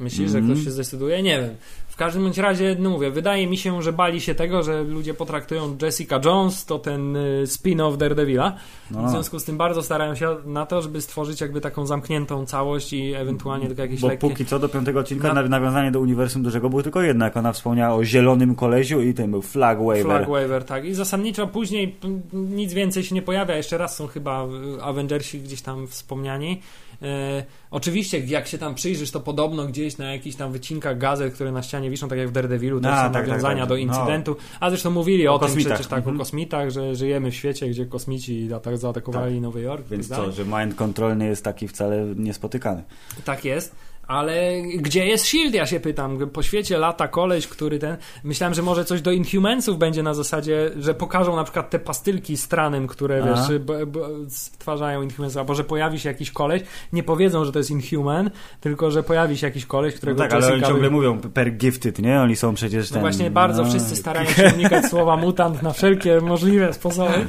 Myślisz, 0.00 0.30
że 0.30 0.38
Mhm. 0.38 0.54
ktoś 0.54 0.64
się 0.64 0.70
zdecyduje? 0.70 1.22
Nie 1.22 1.40
wiem. 1.40 1.50
W 1.94 1.96
każdym 1.96 2.22
bądź 2.22 2.38
razie, 2.38 2.76
no 2.78 2.90
mówię, 2.90 3.10
wydaje 3.10 3.46
mi 3.46 3.56
się, 3.56 3.82
że 3.82 3.92
bali 3.92 4.20
się 4.20 4.34
tego, 4.34 4.62
że 4.62 4.82
ludzie 4.82 5.14
potraktują 5.14 5.76
Jessica 5.82 6.20
Jones 6.24 6.64
to 6.64 6.78
ten 6.78 7.16
y, 7.16 7.42
spin-off 7.46 7.96
Daredevila. 7.96 8.56
No. 8.90 9.06
W 9.06 9.10
związku 9.10 9.38
z 9.38 9.44
tym 9.44 9.56
bardzo 9.56 9.82
starają 9.82 10.14
się 10.14 10.36
na 10.46 10.66
to, 10.66 10.82
żeby 10.82 11.00
stworzyć 11.00 11.40
jakby 11.40 11.60
taką 11.60 11.86
zamkniętą 11.86 12.46
całość 12.46 12.92
i 12.92 13.14
ewentualnie 13.14 13.66
tylko 13.66 13.82
jakieś 13.82 14.00
Bo 14.00 14.08
lekkie... 14.08 14.28
póki 14.28 14.46
co 14.46 14.58
do 14.58 14.68
piątego 14.68 15.00
odcinka 15.00 15.28
Na- 15.34 15.42
na... 15.42 15.48
nawiązanie 15.48 15.90
do 15.90 16.00
uniwersum 16.00 16.42
dużego 16.42 16.70
było 16.70 16.82
tylko 16.82 17.02
jedno, 17.02 17.24
jak 17.24 17.36
ona 17.36 17.52
wspomniała 17.52 17.94
o 17.96 18.04
zielonym 18.04 18.54
kolesiu 18.54 19.00
i 19.00 19.14
tym 19.14 19.30
był 19.30 19.42
flag 19.42 19.78
waver. 19.78 20.02
Flag 20.04 20.28
waiver, 20.28 20.64
tak. 20.64 20.84
I 20.84 20.94
zasadniczo 20.94 21.46
później 21.46 21.88
p- 21.88 22.08
nic 22.32 22.72
więcej 22.72 23.02
się 23.04 23.14
nie 23.14 23.22
pojawia. 23.22 23.56
Jeszcze 23.56 23.78
raz 23.78 23.96
są 23.96 24.06
chyba 24.06 24.44
y, 24.78 24.82
Avengersi 24.82 25.40
gdzieś 25.40 25.62
tam 25.62 25.86
wspomniani. 25.86 26.60
E, 27.04 27.44
oczywiście, 27.70 28.18
jak 28.18 28.46
się 28.46 28.58
tam 28.58 28.74
przyjrzysz, 28.74 29.10
to 29.10 29.20
podobno 29.20 29.66
gdzieś 29.66 29.98
na 29.98 30.12
jakichś 30.12 30.36
tam 30.36 30.52
wycinkach 30.52 30.98
gazet, 30.98 31.34
które 31.34 31.52
na 31.52 31.62
ścianie 31.62 31.90
wiszą, 31.90 32.08
tak 32.08 32.18
jak 32.18 32.28
w 32.28 32.32
Daredevilu, 32.32 32.80
też 32.80 32.90
A, 32.92 32.96
są 32.96 33.02
tak, 33.02 33.12
tak, 33.12 33.28
nawiązania 33.28 33.60
tak. 33.60 33.68
do 33.68 33.74
No. 33.74 33.80
incydentu. 33.80 34.36
A 34.60 34.70
zresztą 34.70 34.90
mówili 34.90 35.28
o, 35.28 35.34
O 35.34 35.38
tym 35.38 35.48
kosmitach. 35.48 35.72
przecież 35.72 35.90
tak, 35.90 35.98
Mhm. 35.98 36.16
o 36.16 36.18
kosmitach, 36.18 36.70
że 36.70 36.94
żyjemy 36.94 37.30
w 37.30 37.34
świecie, 37.34 37.68
gdzie 37.68 37.86
kosmici 37.86 38.48
atak 38.54 38.78
zaatakowali 38.78 39.40
Nowy 39.40 39.60
Jork. 39.60 39.88
Więc 39.88 40.08
tak 40.08 40.18
co, 40.18 40.32
że 40.32 40.44
mind 40.44 40.74
control 40.74 41.16
nie 41.16 41.26
jest 41.26 41.44
taki 41.44 41.68
wcale 41.68 42.06
niespotykany. 42.16 42.82
Tak 43.24 43.44
jest. 43.44 43.74
Ale 44.06 44.62
gdzie 44.76 45.06
jest 45.06 45.26
Shield, 45.26 45.54
ja 45.54 45.66
się 45.66 45.80
pytam. 45.80 46.30
Po 46.30 46.42
świecie 46.42 46.78
lata 46.78 47.08
koleś, 47.08 47.46
który 47.46 47.78
ten... 47.78 47.96
Myślałem, 48.24 48.54
że 48.54 48.62
może 48.62 48.84
coś 48.84 49.02
do 49.02 49.10
Inhumansów 49.12 49.78
będzie 49.78 50.02
na 50.02 50.14
zasadzie, 50.14 50.70
że 50.78 50.94
pokażą 50.94 51.36
na 51.36 51.44
przykład 51.44 51.70
te 51.70 51.78
pastylki 51.78 52.36
z 52.36 52.48
tranem, 52.48 52.86
które 52.86 53.24
Aha. 53.32 53.46
wiesz, 53.48 53.58
b, 53.58 53.86
b, 53.86 54.00
stwarzają 54.28 55.02
Inhumansów, 55.02 55.38
albo 55.38 55.54
że 55.54 55.64
pojawi 55.64 56.00
się 56.00 56.08
jakiś 56.08 56.30
koleś. 56.30 56.62
Nie 56.92 57.02
powiedzą, 57.02 57.44
że 57.44 57.52
to 57.52 57.58
jest 57.58 57.70
Inhuman, 57.70 58.30
tylko 58.60 58.90
że 58.90 59.02
pojawi 59.02 59.36
się 59.36 59.46
jakiś 59.46 59.66
koleś, 59.66 59.94
No 59.94 59.96
którego 59.96 60.18
tak, 60.22 60.32
ale 60.32 60.52
oni 60.52 60.62
ciągle 60.62 60.88
by- 60.88 60.90
mówią 60.90 61.18
per 61.20 61.56
gifted, 61.56 61.98
nie? 61.98 62.20
Oni 62.20 62.36
są 62.36 62.54
przecież 62.54 62.90
No 62.90 62.94
ten... 62.94 63.00
właśnie 63.00 63.30
bardzo 63.30 63.62
no, 63.62 63.70
wszyscy 63.70 63.96
starają 63.96 64.30
się 64.30 64.52
unikać 64.54 64.84
słowa 64.86 65.16
mutant 65.16 65.62
na 65.62 65.72
wszelkie 65.72 66.20
możliwe 66.20 66.72
sposoby 66.72 67.26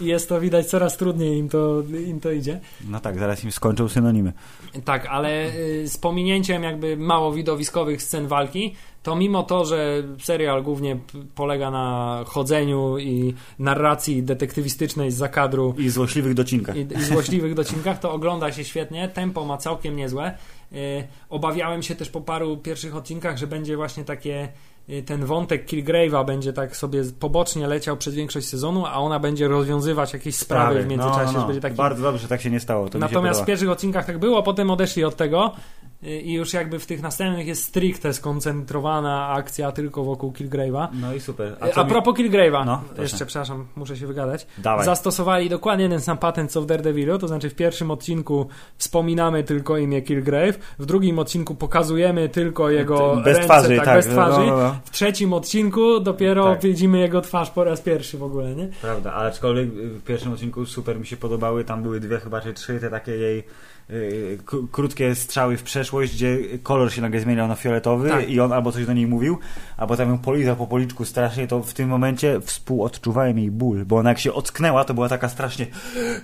i 0.00 0.04
jest 0.04 0.28
to 0.28 0.40
widać 0.40 0.66
coraz 0.66 0.96
trudniej 0.96 1.38
im 1.38 1.48
to, 1.48 1.82
im 2.06 2.20
to 2.20 2.32
idzie. 2.32 2.60
No 2.88 3.00
tak, 3.00 3.18
zaraz 3.18 3.44
im 3.44 3.52
skończą 3.52 3.88
synonimy. 3.88 4.32
Tak, 4.84 5.06
ale 5.06 5.44
z 5.86 5.96
pominięciem 5.96 6.62
jakby 6.62 6.96
mało 6.96 7.32
widowiskowych 7.32 8.02
scen 8.02 8.26
walki, 8.26 8.74
to 9.02 9.16
mimo 9.16 9.42
to, 9.42 9.64
że 9.64 10.02
serial 10.18 10.62
głównie 10.62 10.96
polega 11.34 11.70
na 11.70 12.20
chodzeniu 12.26 12.98
i 12.98 13.34
narracji 13.58 14.22
detektywistycznej 14.22 15.10
z 15.10 15.14
zakadru 15.14 15.74
I 15.78 15.88
złośliwych 15.88 16.34
docinkach. 16.34 16.76
i, 16.76 16.80
i 16.80 17.04
złośliwych 17.04 17.54
docinkach, 17.54 18.00
to 18.00 18.12
ogląda 18.12 18.52
się 18.52 18.64
świetnie, 18.64 19.08
tempo 19.08 19.44
ma 19.44 19.56
całkiem 19.56 19.96
niezłe. 19.96 20.34
Y, 20.72 20.76
obawiałem 21.28 21.82
się 21.82 21.94
też 21.94 22.10
po 22.10 22.20
paru 22.20 22.56
pierwszych 22.56 22.96
odcinkach, 22.96 23.38
że 23.38 23.46
będzie 23.46 23.76
właśnie 23.76 24.04
takie 24.04 24.44
y, 24.44 24.48
ten 25.06 25.24
wątek 25.24 25.66
Kilgrave'a 25.66 26.24
będzie 26.24 26.52
tak 26.52 26.76
sobie 26.76 27.02
pobocznie 27.20 27.66
leciał 27.66 27.96
przez 27.96 28.14
większość 28.14 28.48
sezonu, 28.48 28.86
a 28.86 28.94
ona 28.94 29.18
będzie 29.18 29.48
rozwiązywać 29.48 30.12
jakieś 30.12 30.36
sprawy 30.36 30.82
w 30.82 30.86
międzyczasie, 30.86 31.32
no, 31.32 31.40
no, 31.40 31.46
będzie 31.46 31.60
taki 31.60 31.76
Bardzo 31.76 32.02
dobrze, 32.02 32.22
że 32.22 32.28
tak 32.28 32.40
się 32.40 32.50
nie 32.50 32.60
stało. 32.60 32.88
To 32.88 32.98
Natomiast 32.98 33.42
w 33.42 33.44
pierwszych 33.44 33.70
odcinkach 33.70 34.06
tak 34.06 34.18
było, 34.18 34.42
potem 34.42 34.70
odeszli 34.70 35.04
od 35.04 35.16
tego. 35.16 35.52
y, 35.52 35.93
i 36.04 36.32
już 36.32 36.52
jakby 36.52 36.78
w 36.78 36.86
tych 36.86 37.02
następnych 37.02 37.46
jest 37.46 37.64
stricte 37.64 38.12
skoncentrowana 38.12 39.28
akcja 39.28 39.72
tylko 39.72 40.04
wokół 40.04 40.32
Kilgrave'a. 40.32 40.88
No 41.00 41.14
i 41.14 41.20
super. 41.20 41.56
A, 41.60 41.68
co 41.68 41.80
a 41.80 41.84
mi- 41.84 41.90
propos 41.90 42.14
Kilgrave'a, 42.14 42.66
No, 42.66 42.82
jeszcze 43.02 43.26
przepraszam, 43.26 43.66
muszę 43.76 43.96
się 43.96 44.06
wygadać. 44.06 44.46
Dawaj. 44.58 44.84
Zastosowali 44.84 45.48
dokładnie 45.48 45.88
ten 45.88 46.00
sam 46.00 46.18
patent 46.18 46.52
co 46.52 46.62
w 46.62 46.66
Daredevilu, 46.66 47.18
to 47.18 47.28
znaczy 47.28 47.50
w 47.50 47.54
pierwszym 47.54 47.90
odcinku 47.90 48.46
wspominamy 48.76 49.44
tylko 49.44 49.78
imię 49.78 50.02
Kilgrave, 50.02 50.58
w 50.78 50.86
drugim 50.86 51.18
odcinku 51.18 51.54
pokazujemy 51.54 52.28
tylko 52.28 52.70
jego 52.70 53.16
Bez 53.16 53.26
ręce, 53.26 53.44
twarzy, 53.44 53.76
tak, 53.76 53.84
tak. 53.84 53.96
bez 53.96 54.06
twarzy. 54.06 54.38
No, 54.40 54.46
no, 54.46 54.56
no. 54.56 54.76
W 54.84 54.90
trzecim 54.90 55.32
odcinku 55.32 56.00
dopiero 56.00 56.44
Tak. 56.44 56.62
widzimy 56.62 56.98
jego 56.98 57.20
twarz 57.20 57.50
po 57.50 57.64
raz 57.64 57.80
pierwszy 57.80 58.18
w 58.18 58.22
ogóle, 58.22 58.54
nie? 58.54 58.68
Prawda, 58.82 59.12
ale 59.12 59.28
aczkolwiek 59.28 59.68
w 59.72 60.02
pierwszym 60.02 60.32
odcinku 60.32 60.66
super 60.66 61.00
mi 61.00 61.06
się 61.06 61.16
podobały, 61.16 61.64
tam 61.64 61.82
były 61.82 62.00
dwie 62.00 62.18
chyba 62.20 62.40
czy 62.40 62.52
trzy 62.54 62.80
te 62.80 62.90
takie 62.90 63.12
jej 63.12 63.44
krótkie 64.72 65.14
strzały 65.14 65.56
w 65.56 65.62
przeszłość, 65.62 66.14
gdzie 66.14 66.38
kolor 66.62 66.92
się 66.92 67.02
nagle 67.02 67.20
zmieniał 67.20 67.48
na 67.48 67.54
fioletowy 67.54 68.08
Tak. 68.08 68.30
i 68.30 68.40
on 68.40 68.52
albo 68.52 68.72
coś 68.72 68.86
do 68.86 68.92
niej 68.92 69.06
mówił, 69.06 69.38
albo 69.76 69.96
tam 69.96 70.08
ją 70.08 70.18
polizał 70.18 70.56
po 70.56 70.66
policzku 70.66 71.04
strasznie, 71.04 71.46
to 71.46 71.62
w 71.62 71.74
tym 71.74 71.88
momencie 71.88 72.40
współodczuwałem 72.40 73.38
jej 73.38 73.50
ból, 73.50 73.84
bo 73.84 73.96
ona 73.96 74.08
jak 74.08 74.18
się 74.18 74.32
ocknęła, 74.32 74.84
to 74.84 74.94
była 74.94 75.08
taka 75.08 75.28
strasznie, 75.28 75.66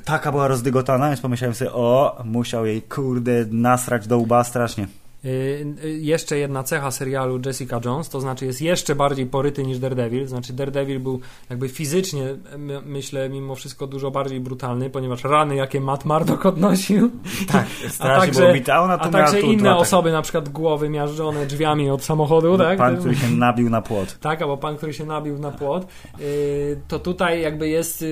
taka 0.05 0.31
była 0.31 0.49
rozdygotana, 0.49 1.09
więc 1.09 1.21
pomyślałem 1.21 1.55
sobie, 1.55 1.73
o, 1.73 2.23
musiał 2.25 2.67
jej 2.67 2.83
kurde 2.83 3.45
nasrać 3.51 4.07
do 4.07 4.19
łba 4.19 4.45
strasznie. 4.45 4.87
Y, 5.25 5.75
y, 5.85 5.91
jeszcze 5.91 6.39
jedna 6.39 6.63
cecha 6.63 6.91
serialu 6.91 7.41
Jessica 7.47 7.81
Jones, 7.85 8.09
to 8.09 8.21
znaczy 8.21 8.47
jest 8.47 8.63
jeszcze 8.63 8.95
bardziej 8.95 9.27
poryty 9.27 9.63
niż 9.63 9.79
Daredevil, 9.79 10.27
znaczy 10.27 10.53
Daredevil 10.53 11.01
był 11.01 11.21
jakby 11.51 11.69
fizycznie, 11.69 12.25
my, 12.59 12.81
myślę, 12.85 13.29
mimo 13.29 13.55
wszystko 13.55 13.87
dużo 13.87 14.11
bardziej 14.11 14.41
brutalny, 14.41 14.91
ponieważ 14.91 15.25
rany, 15.25 15.57
jakie 15.57 15.81
Matt 15.81 16.05
Murdock 16.05 16.47
odnosił, 16.47 17.11
Tak, 17.53 17.67
strasznie 17.89 18.33
także- 18.33 18.53
bita, 18.53 18.75
a 18.75 18.99
a 18.99 19.09
także 19.09 19.41
inne 19.41 19.57
dwa, 19.57 19.71
tak. 19.71 19.81
osoby, 19.81 20.13
na 20.13 20.23
przykład 20.23 20.49
głowy 20.49 20.89
miażdżone 20.89 21.47
drzwiami 21.47 21.91
od 21.91 22.05
samochodu, 22.05 22.59
tak? 22.59 22.79
Pan, 22.79 22.97
który 22.97 23.17
się 23.17 23.31
nabił 23.31 23.71
na 23.71 23.83
płot. 23.83 24.19
Tak, 24.21 24.43
albo 24.43 24.57
pan, 24.57 24.77
który 24.77 24.95
się 24.95 25.05
nabił 25.07 25.39
na 25.39 25.51
płot, 25.51 25.87
y, 26.21 26.81
to 26.89 26.99
tutaj 26.99 27.41
jakby 27.43 27.69
jest 27.69 28.05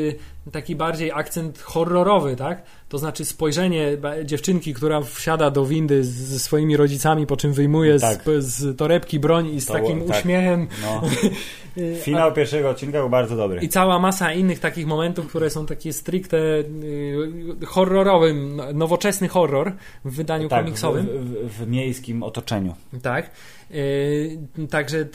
taki 0.53 0.77
bardziej 0.77 1.13
akcent 1.13 1.63
horrorowy, 1.63 2.37
tak? 2.37 2.63
To 2.89 2.99
znaczy 2.99 3.25
spojrzenie 3.25 3.97
dziewczynki, 4.25 4.75
która 4.75 5.01
wsiada 5.01 5.51
do 5.51 5.67
windy 5.67 6.05
ze 6.05 6.39
swoimi 6.39 6.77
rodzicami, 6.77 7.27
po 7.27 7.37
czym 7.37 7.53
wyjmuje 7.53 7.99
Tak. 7.99 8.23
z, 8.39 8.45
z 8.45 8.77
torebki 8.77 9.19
broń 9.21 9.47
i 9.55 9.61
z 9.61 9.67
To 9.67 9.73
takim 9.73 10.01
tak. 10.09 10.19
uśmiechem. 10.19 10.67
No. 10.83 11.03
y, 11.83 11.97
Finał 12.05 12.33
pierwszego 12.33 12.71
odcinka 12.71 12.99
był 13.01 13.09
bardzo 13.11 13.37
dobry. 13.37 13.61
I 13.61 13.69
cała 13.69 13.99
masa 13.99 14.33
innych 14.33 14.59
takich 14.59 14.87
momentów, 14.87 15.27
które 15.27 15.51
są 15.51 15.67
takie 15.67 15.93
stricte 15.93 16.37
y, 16.39 17.67
horrorowym, 17.67 18.57
no- 18.57 18.73
nowoczesny 18.73 19.29
horror 19.29 19.73
w 20.05 20.15
wydaniu 20.15 20.49
tak, 20.49 20.65
komiksowym. 20.65 21.07
W, 21.07 21.51
w, 21.51 21.65
w 21.65 21.69
miejskim 21.69 22.23
otoczeniu. 22.23 22.75
Tak. 23.03 23.31
Yy, 23.71 24.67
także 24.71 25.07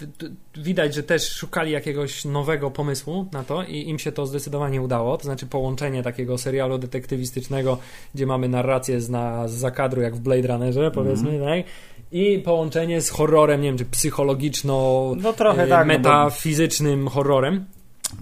widać, 0.56 0.94
że 0.96 1.04
też 1.04 1.32
szukali 1.32 1.72
jakiegoś 1.72 2.26
nowego 2.26 2.72
pomysłu 2.72 3.26
na 3.32 3.44
to 3.44 3.64
i 3.64 3.90
im 3.90 4.00
się 4.00 4.12
to 4.12 4.26
zdecydowanie 4.26 4.82
udało. 4.82 5.18
To 5.18 5.24
znaczy 5.24 5.46
połączenie 5.46 6.04
takiego 6.04 6.38
serialu 6.38 6.78
detektywistycznego, 6.78 7.78
gdzie 8.16 8.26
mamy 8.26 8.50
narrację 8.50 9.02
z, 9.02 9.10
na, 9.10 9.48
z 9.48 9.52
zakadru, 9.54 10.02
jak 10.02 10.16
w 10.16 10.20
Blade 10.20 10.48
Runnerze, 10.48 10.92
powiedzmy, 10.92 11.30
Mhm. 11.32 11.64
tak? 11.64 11.72
I 12.12 12.40
połączenie 12.40 13.02
z 13.02 13.10
horrorem, 13.10 13.62
nie 13.62 13.68
wiem, 13.68 13.78
czy 13.78 13.86
psychologiczno 13.86 15.04
No 15.22 15.34
trochę 15.34 15.64
yy, 15.64 15.70
tak, 15.70 15.88
no 15.88 15.94
bo- 15.94 16.00
metafizycznym 16.00 17.08
horrorem. 17.08 17.66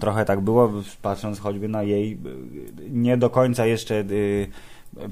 Trochę 0.00 0.24
tak 0.24 0.40
było, 0.40 0.72
patrząc 1.02 1.38
choćby 1.40 1.68
na 1.68 1.82
jej 1.82 2.18
nie 2.90 3.16
do 3.16 3.30
końca 3.30 3.66
jeszcze, 3.66 3.94
y, 4.10 4.48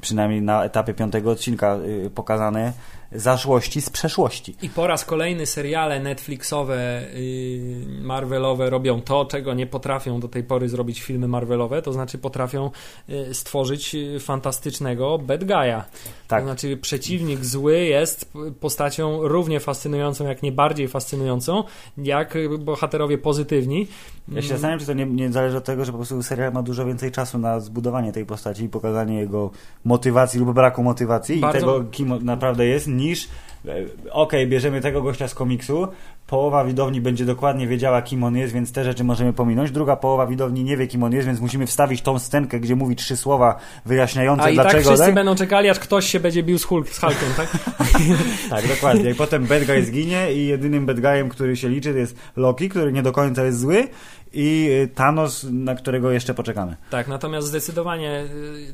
przynajmniej 0.00 0.42
na 0.42 0.64
etapie 0.64 0.94
piątego 0.94 1.30
odcinka 1.30 1.78
pokazane 2.14 2.72
zaszłości 3.12 3.80
z 3.80 3.90
przeszłości. 3.90 4.56
I 4.62 4.68
po 4.68 4.86
raz 4.86 5.04
kolejny 5.04 5.46
seriale 5.46 6.00
Netflixowe, 6.00 7.02
yy, 7.14 8.02
Marvelowe 8.02 8.70
robią 8.70 9.00
to, 9.02 9.24
czego 9.24 9.54
nie 9.54 9.66
potrafią 9.66 10.20
do 10.20 10.28
tej 10.28 10.44
pory 10.44 10.68
zrobić 10.68 11.02
filmy 11.02 11.28
Marvelowe, 11.28 11.82
to 11.82 11.92
znaczy 11.92 12.18
potrafią 12.18 12.70
yy, 13.08 13.34
stworzyć 13.34 13.94
yy, 13.94 14.20
fantastycznego 14.20 15.18
bad 15.18 15.44
guy'a. 15.44 15.82
Tak. 16.28 16.40
To 16.40 16.46
znaczy 16.46 16.76
przeciwnik 16.76 17.44
zły 17.44 17.78
jest 17.78 18.32
postacią 18.60 19.28
równie 19.28 19.60
fascynującą, 19.60 20.26
jak 20.26 20.42
nie 20.42 20.52
bardziej 20.52 20.88
fascynującą, 20.88 21.64
jak 21.98 22.36
y, 22.36 22.48
bohaterowie 22.58 23.18
pozytywni. 23.18 23.86
Ja 24.28 24.42
się 24.42 24.48
zastanawiam, 24.48 24.80
czy 24.80 24.86
to 24.86 24.92
nie, 24.92 25.06
nie 25.06 25.32
zależy 25.32 25.56
od 25.56 25.64
tego, 25.64 25.84
że 25.84 25.92
po 25.92 25.98
prostu 25.98 26.22
serial 26.22 26.52
ma 26.52 26.62
dużo 26.62 26.86
więcej 26.86 27.10
czasu 27.10 27.38
na 27.38 27.60
zbudowanie 27.60 28.12
tej 28.12 28.26
postaci 28.26 28.64
i 28.64 28.68
pokazanie 28.68 29.18
jego 29.18 29.50
motywacji 29.84 30.40
lub 30.40 30.52
braku 30.52 30.82
motywacji 30.82 31.40
Bardzo- 31.40 31.58
i 31.58 31.60
tego, 31.60 31.84
kim 31.90 32.24
naprawdę 32.24 32.66
jest, 32.66 32.86
niż 33.00 33.28
e, 33.68 33.74
okej, 34.10 34.46
bierzemy 34.46 34.80
tego 34.80 35.02
gościa 35.02 35.28
z 35.28 35.34
komiksu, 35.34 35.88
połowa 36.26 36.64
widowni 36.64 37.00
będzie 37.00 37.24
dokładnie 37.24 37.66
wiedziała, 37.66 38.02
kim 38.02 38.24
on 38.24 38.36
jest, 38.36 38.54
więc 38.54 38.72
te 38.72 38.84
rzeczy 38.84 39.04
możemy 39.04 39.32
pominąć, 39.32 39.70
druga 39.70 39.96
połowa 39.96 40.26
widowni 40.26 40.64
nie 40.64 40.76
wie, 40.76 40.86
kim 40.86 41.02
on 41.02 41.12
jest, 41.12 41.26
więc 41.26 41.40
musimy 41.40 41.66
wstawić 41.66 42.02
tą 42.02 42.18
scenkę, 42.18 42.60
gdzie 42.60 42.76
mówi 42.76 42.96
trzy 42.96 43.16
słowa 43.16 43.58
wyjaśniające, 43.86 44.44
A 44.44 44.50
i 44.50 44.56
tak 44.56 44.80
wszyscy 44.80 44.98
tak? 44.98 45.14
będą 45.14 45.34
czekali, 45.34 45.68
aż 45.68 45.78
ktoś 45.78 46.06
się 46.06 46.20
będzie 46.20 46.42
bił 46.42 46.58
z, 46.58 46.64
Hulk, 46.64 46.88
z 46.88 46.98
Hulkiem, 46.98 47.28
tak? 47.36 47.48
Tak, 48.50 48.68
dokładnie. 48.68 49.10
I 49.10 49.14
potem 49.14 49.44
bad 49.46 49.64
guy 49.64 49.84
zginie 49.84 50.32
i 50.32 50.46
jedynym 50.46 50.86
bad 50.86 51.00
guyem, 51.00 51.28
który 51.28 51.56
się 51.56 51.68
liczy, 51.68 51.92
to 51.92 51.98
jest 51.98 52.16
Loki, 52.36 52.68
który 52.68 52.92
nie 52.92 53.02
do 53.02 53.12
końca 53.12 53.44
jest 53.44 53.60
zły 53.60 53.88
i 54.32 54.68
y, 54.84 54.88
Thanos, 54.94 55.46
na 55.50 55.74
którego 55.74 56.10
jeszcze 56.10 56.34
poczekamy. 56.34 56.76
Tak, 56.90 57.08
natomiast 57.08 57.48
zdecydowanie 57.48 58.24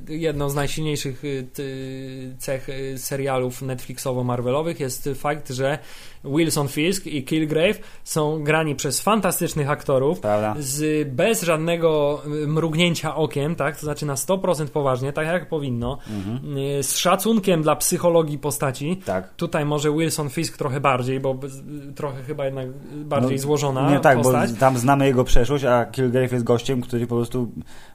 y, 0.08 0.16
jedną 0.16 0.50
z 0.50 0.54
najsilniejszych 0.54 1.24
y, 1.24 1.46
cech 2.38 2.68
serialów 2.96 3.62
Netflixowo-Marvelowych 3.62 4.80
jest 4.80 5.08
fakt, 5.14 5.50
że 5.50 5.78
Wilson 6.36 6.68
Fisk 6.68 7.06
i 7.06 7.24
Kilgrave 7.24 7.80
są 8.04 8.42
grani 8.44 8.74
przez 8.74 9.00
fantastycznych 9.00 9.70
aktorów, 9.70 10.20
Prawda? 10.20 10.54
z, 10.58 11.08
bez 11.08 11.42
żadnego 11.42 12.22
y, 12.44 12.46
mrugnięcia 12.46 13.16
okiem, 13.16 13.54
tak? 13.54 13.76
to 13.76 13.80
znaczy 13.82 14.06
na 14.06 14.14
100% 14.14 14.66
poważnie, 14.66 15.12
tak 15.12 15.26
jak 15.26 15.48
powinno, 15.48 15.98
Mhm. 16.10 16.56
y, 16.58 16.82
z 16.82 16.96
szacunkiem 16.96 17.62
dla 17.62 17.76
psychologii 17.76 18.38
postaci. 18.38 18.96
Tak. 19.04 19.34
Tutaj 19.34 19.64
może 19.64 19.92
Wilson 19.92 20.30
Fisk 20.30 20.56
trochę 20.56 20.80
bardziej, 20.80 21.20
bo 21.20 21.34
bez- 21.34 21.62
trochę 21.94 22.22
chyba 22.22 22.44
jednak 22.44 22.66
bardziej 23.04 23.36
No, 23.36 23.42
złożona 23.42 23.90
Nie 23.90 24.00
tak, 24.00 24.16
postać. 24.16 24.52
bo 24.52 24.58
tam 24.60 24.78
znamy 24.78 25.06
jego 25.06 25.24
przeszłość, 25.24 25.64
a 25.64 25.84
Kilgrave 25.84 26.32
jest 26.32 26.44
gościem, 26.44 26.80
który 26.80 27.06
po 27.06 27.14
prostu 27.16 27.48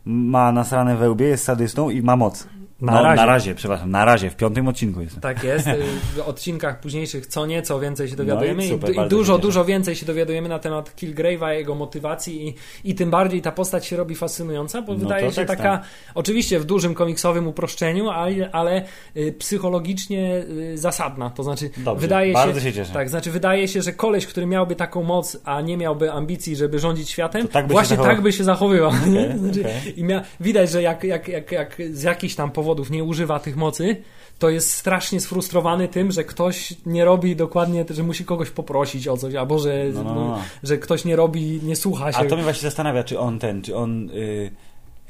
ma 0.06 0.52
nasrane 0.52 0.96
we 0.96 1.10
łbie, 1.10 1.26
jest 1.28 1.44
sadystą 1.44 1.90
i 1.90 2.02
ma 2.02 2.16
moc. 2.16 2.48
Na 2.82 2.92
no, 2.94 3.04
razie. 3.04 3.16
na 3.16 3.26
razie, 3.26 3.56
przepraszam, 3.56 3.92
na 3.92 4.06
razie, 4.06 4.30
w 4.30 4.36
piątym 4.36 4.68
odcinku 4.68 5.02
jest. 5.02 5.20
Tak 5.20 5.44
jest. 5.44 5.68
Y, 5.68 5.74
W 6.16 6.20
odcinkach 6.20 6.80
późniejszych 6.80 7.28
co 7.28 7.46
nieco 7.46 7.80
więcej 7.80 8.08
się 8.08 8.16
dowiadujemy 8.16 8.58
No 8.58 8.64
i 8.64 8.66
i, 8.66 8.70
super, 8.70 8.92
i 8.92 8.96
bardzo 8.96 9.16
dużo, 9.16 9.38
dużo 9.38 9.66
więcej 9.66 9.96
się 9.96 10.06
dowiadujemy 10.06 10.50
na 10.50 10.60
temat 10.60 10.96
Kilgrave'a, 10.96 11.48
jego 11.50 11.76
motywacji 11.76 12.48
i, 12.48 12.56
i 12.84 12.96
tym 12.96 13.10
bardziej 13.12 13.42
ta 13.42 13.52
postać 13.52 13.86
się 13.86 13.98
robi 13.98 14.16
fascynująca, 14.16 14.82
bo 14.82 14.94
No 14.94 15.00
wydaje 15.00 15.26
to 15.26 15.32
się 15.32 15.46
tak, 15.46 15.58
taka, 15.58 15.78
tak. 15.78 15.88
oczywiście 16.16 16.60
w 16.60 16.66
dużym 16.66 16.94
komiksowym 16.94 17.48
uproszczeniu, 17.48 18.10
ale, 18.10 18.52
ale 18.52 18.84
y, 19.18 19.34
psychologicznie 19.40 20.36
y, 20.74 20.78
zasadna. 20.78 21.30
To 21.30 21.44
znaczy 21.44 21.70
Dobrze, 21.78 22.02
wydaje 22.02 22.34
bardzo 22.34 22.60
się, 22.60 22.66
się 22.66 22.74
cieszę. 22.74 22.94
Tak, 22.94 23.10
znaczy 23.10 23.32
wydaje 23.32 23.68
się, 23.68 23.82
że 23.82 23.94
koleś, 23.94 24.26
który 24.28 24.46
miałby 24.46 24.76
taką 24.76 25.04
moc, 25.04 25.38
a 25.46 25.62
nie 25.62 25.78
miałby 25.78 26.12
ambicji, 26.12 26.56
żeby 26.56 26.80
rządzić 26.80 27.10
światem, 27.10 27.48
tak 27.48 27.72
właśnie 27.72 27.98
tak 27.98 28.22
by 28.22 28.34
się 28.34 28.44
zachowywał. 28.44 28.92
nie? 29.08 29.26
Okej, 29.26 29.40
Znaczy, 29.40 29.60
okej. 29.62 30.00
i 30.00 30.04
mia- 30.06 30.22
widać, 30.40 30.72
że 30.72 30.82
jak, 30.82 31.04
jak, 31.04 31.28
jak, 31.28 31.52
jak 31.52 31.78
z 31.92 32.04
jakichś 32.04 32.36
tam 32.36 32.52
powodów 32.52 32.71
nie 32.90 33.04
używa 33.04 33.40
tych 33.40 33.58
mocy, 33.58 33.96
to 34.40 34.50
jest 34.50 34.74
strasznie 34.74 35.20
sfrustrowany 35.20 35.88
tym, 35.88 36.12
że 36.12 36.24
ktoś 36.24 36.74
nie 36.86 37.06
robi 37.06 37.36
dokładnie, 37.36 37.86
że 37.90 38.04
musi 38.04 38.26
kogoś 38.26 38.50
poprosić 38.50 39.08
o 39.08 39.18
coś, 39.18 39.36
albo 39.36 39.60
że, 39.60 39.86
No, 39.94 40.04
no, 40.04 40.16
no, 40.16 40.28
no. 40.28 40.40
że 40.64 40.78
ktoś 40.78 41.06
nie 41.06 41.16
robi, 41.16 41.60
nie 41.64 41.76
słucha 41.76 42.12
się. 42.12 42.18
A 42.18 42.26
to 42.26 42.36
mnie 42.36 42.44
właśnie 42.44 42.62
zastanawia, 42.62 43.04
czy 43.04 43.20
on 43.20 43.40
ten, 43.40 43.62
czy 43.62 43.76
on 43.76 44.10
y, 44.10 44.52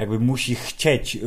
jakby 0.02 0.20
musi 0.20 0.56
chcieć 0.56 1.18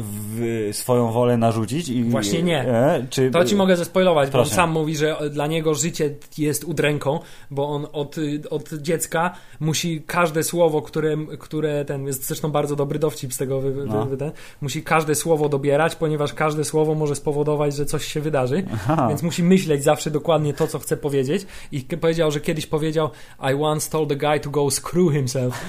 swoją 0.72 1.12
wolę 1.12 1.36
narzucić 1.36 1.88
i... 1.88 2.04
Właśnie 2.04 2.42
nie. 2.42 2.60
E, 2.60 3.06
czy, 3.10 3.30
To 3.30 3.44
ci 3.44 3.56
mogę 3.56 3.76
zespoilować, 3.76 4.30
bo 4.30 4.38
on 4.38 4.44
Proszę. 4.44 4.56
sam 4.56 4.70
mówi, 4.70 4.96
że 4.96 5.16
dla 5.30 5.46
niego 5.46 5.74
życie 5.74 6.14
jest 6.38 6.64
udręką, 6.64 7.20
bo 7.50 7.68
on 7.68 7.86
od, 7.92 8.16
od 8.50 8.72
dziecka 8.72 9.34
musi 9.60 10.02
każde 10.06 10.42
słowo, 10.42 10.82
które, 10.82 11.16
które 11.38 11.84
ten, 11.84 12.06
jest 12.06 12.26
zresztą 12.26 12.50
bardzo 12.50 12.76
dobry 12.76 12.98
dowcip 12.98 13.34
z 13.34 13.36
tego, 13.36 13.60
wy, 13.60 13.86
No. 13.86 14.06
wy, 14.06 14.16
ten, 14.16 14.32
musi 14.60 14.82
każde 14.82 15.14
słowo 15.14 15.48
dobierać, 15.48 15.96
ponieważ 15.96 16.34
każde 16.34 16.64
słowo 16.64 16.94
może 16.94 17.14
spowodować, 17.14 17.76
że 17.76 17.86
coś 17.86 18.04
się 18.04 18.20
wydarzy, 18.20 18.64
Aha. 18.72 19.06
więc 19.08 19.22
musi 19.22 19.42
myśleć 19.42 19.84
zawsze 19.84 20.10
dokładnie 20.10 20.54
to, 20.54 20.66
co 20.66 20.78
chce 20.78 20.96
powiedzieć 20.96 21.46
i 21.72 21.80
powiedział, 21.80 22.30
że 22.30 22.40
kiedyś 22.40 22.66
powiedział 22.66 23.10
I 23.52 23.54
once 23.62 23.90
told 23.90 24.12
a 24.12 24.14
guy 24.14 24.40
to 24.40 24.50
go 24.50 24.70
screw 24.70 25.12
himself. 25.12 25.64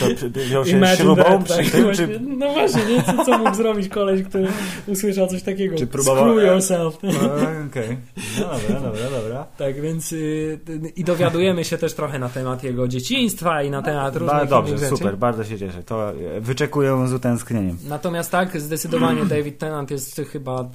To 0.00 0.40
wziął 0.40 0.64
się 0.64 0.80
śrubą 0.96 1.44
przy 1.44 1.64
czy... 1.94 2.20
No 2.20 2.52
właśnie, 2.52 2.84
nie? 2.84 3.02
Co, 3.02 3.24
co 3.24 3.38
mógł 3.38 3.54
zrobić 3.54 3.88
koleś, 3.88 4.22
który 4.22 4.48
usłyszał 4.86 5.26
coś 5.26 5.42
takiego? 5.42 5.76
Czy 5.76 5.86
próbował- 5.86 6.32
Screw 6.34 6.46
yourself. 6.52 6.98
A, 7.04 7.66
Okej. 7.66 7.96
No 8.40 8.44
dobra, 8.44 8.80
dobra, 8.80 9.10
dobra. 9.22 9.46
Tak, 9.58 9.80
więc 9.80 10.12
y, 10.12 10.58
i 10.96 11.04
dowiadujemy 11.04 11.64
się 11.64 11.78
też 11.78 11.94
trochę 11.94 12.18
na 12.18 12.28
temat 12.28 12.64
jego 12.64 12.88
dzieciństwa 12.88 13.62
i 13.62 13.70
na 13.70 13.82
temat 13.82 14.16
różnych 14.16 14.38
Ba, 14.40 14.46
dobrze, 14.46 14.78
rzeczy. 14.78 14.96
super, 14.96 15.16
bardzo 15.18 15.44
się 15.44 15.58
cieszę. 15.58 15.82
To 15.82 16.10
e, 16.10 16.40
wyczekuję 16.40 17.04
z 17.08 17.12
utęsknieniem. 17.12 17.76
Natomiast 17.88 18.30
tak, 18.30 18.60
zdecydowanie 18.60 19.24
David 19.24 19.58
Tennant 19.58 19.90
jest 19.90 20.20
chyba 20.32 20.70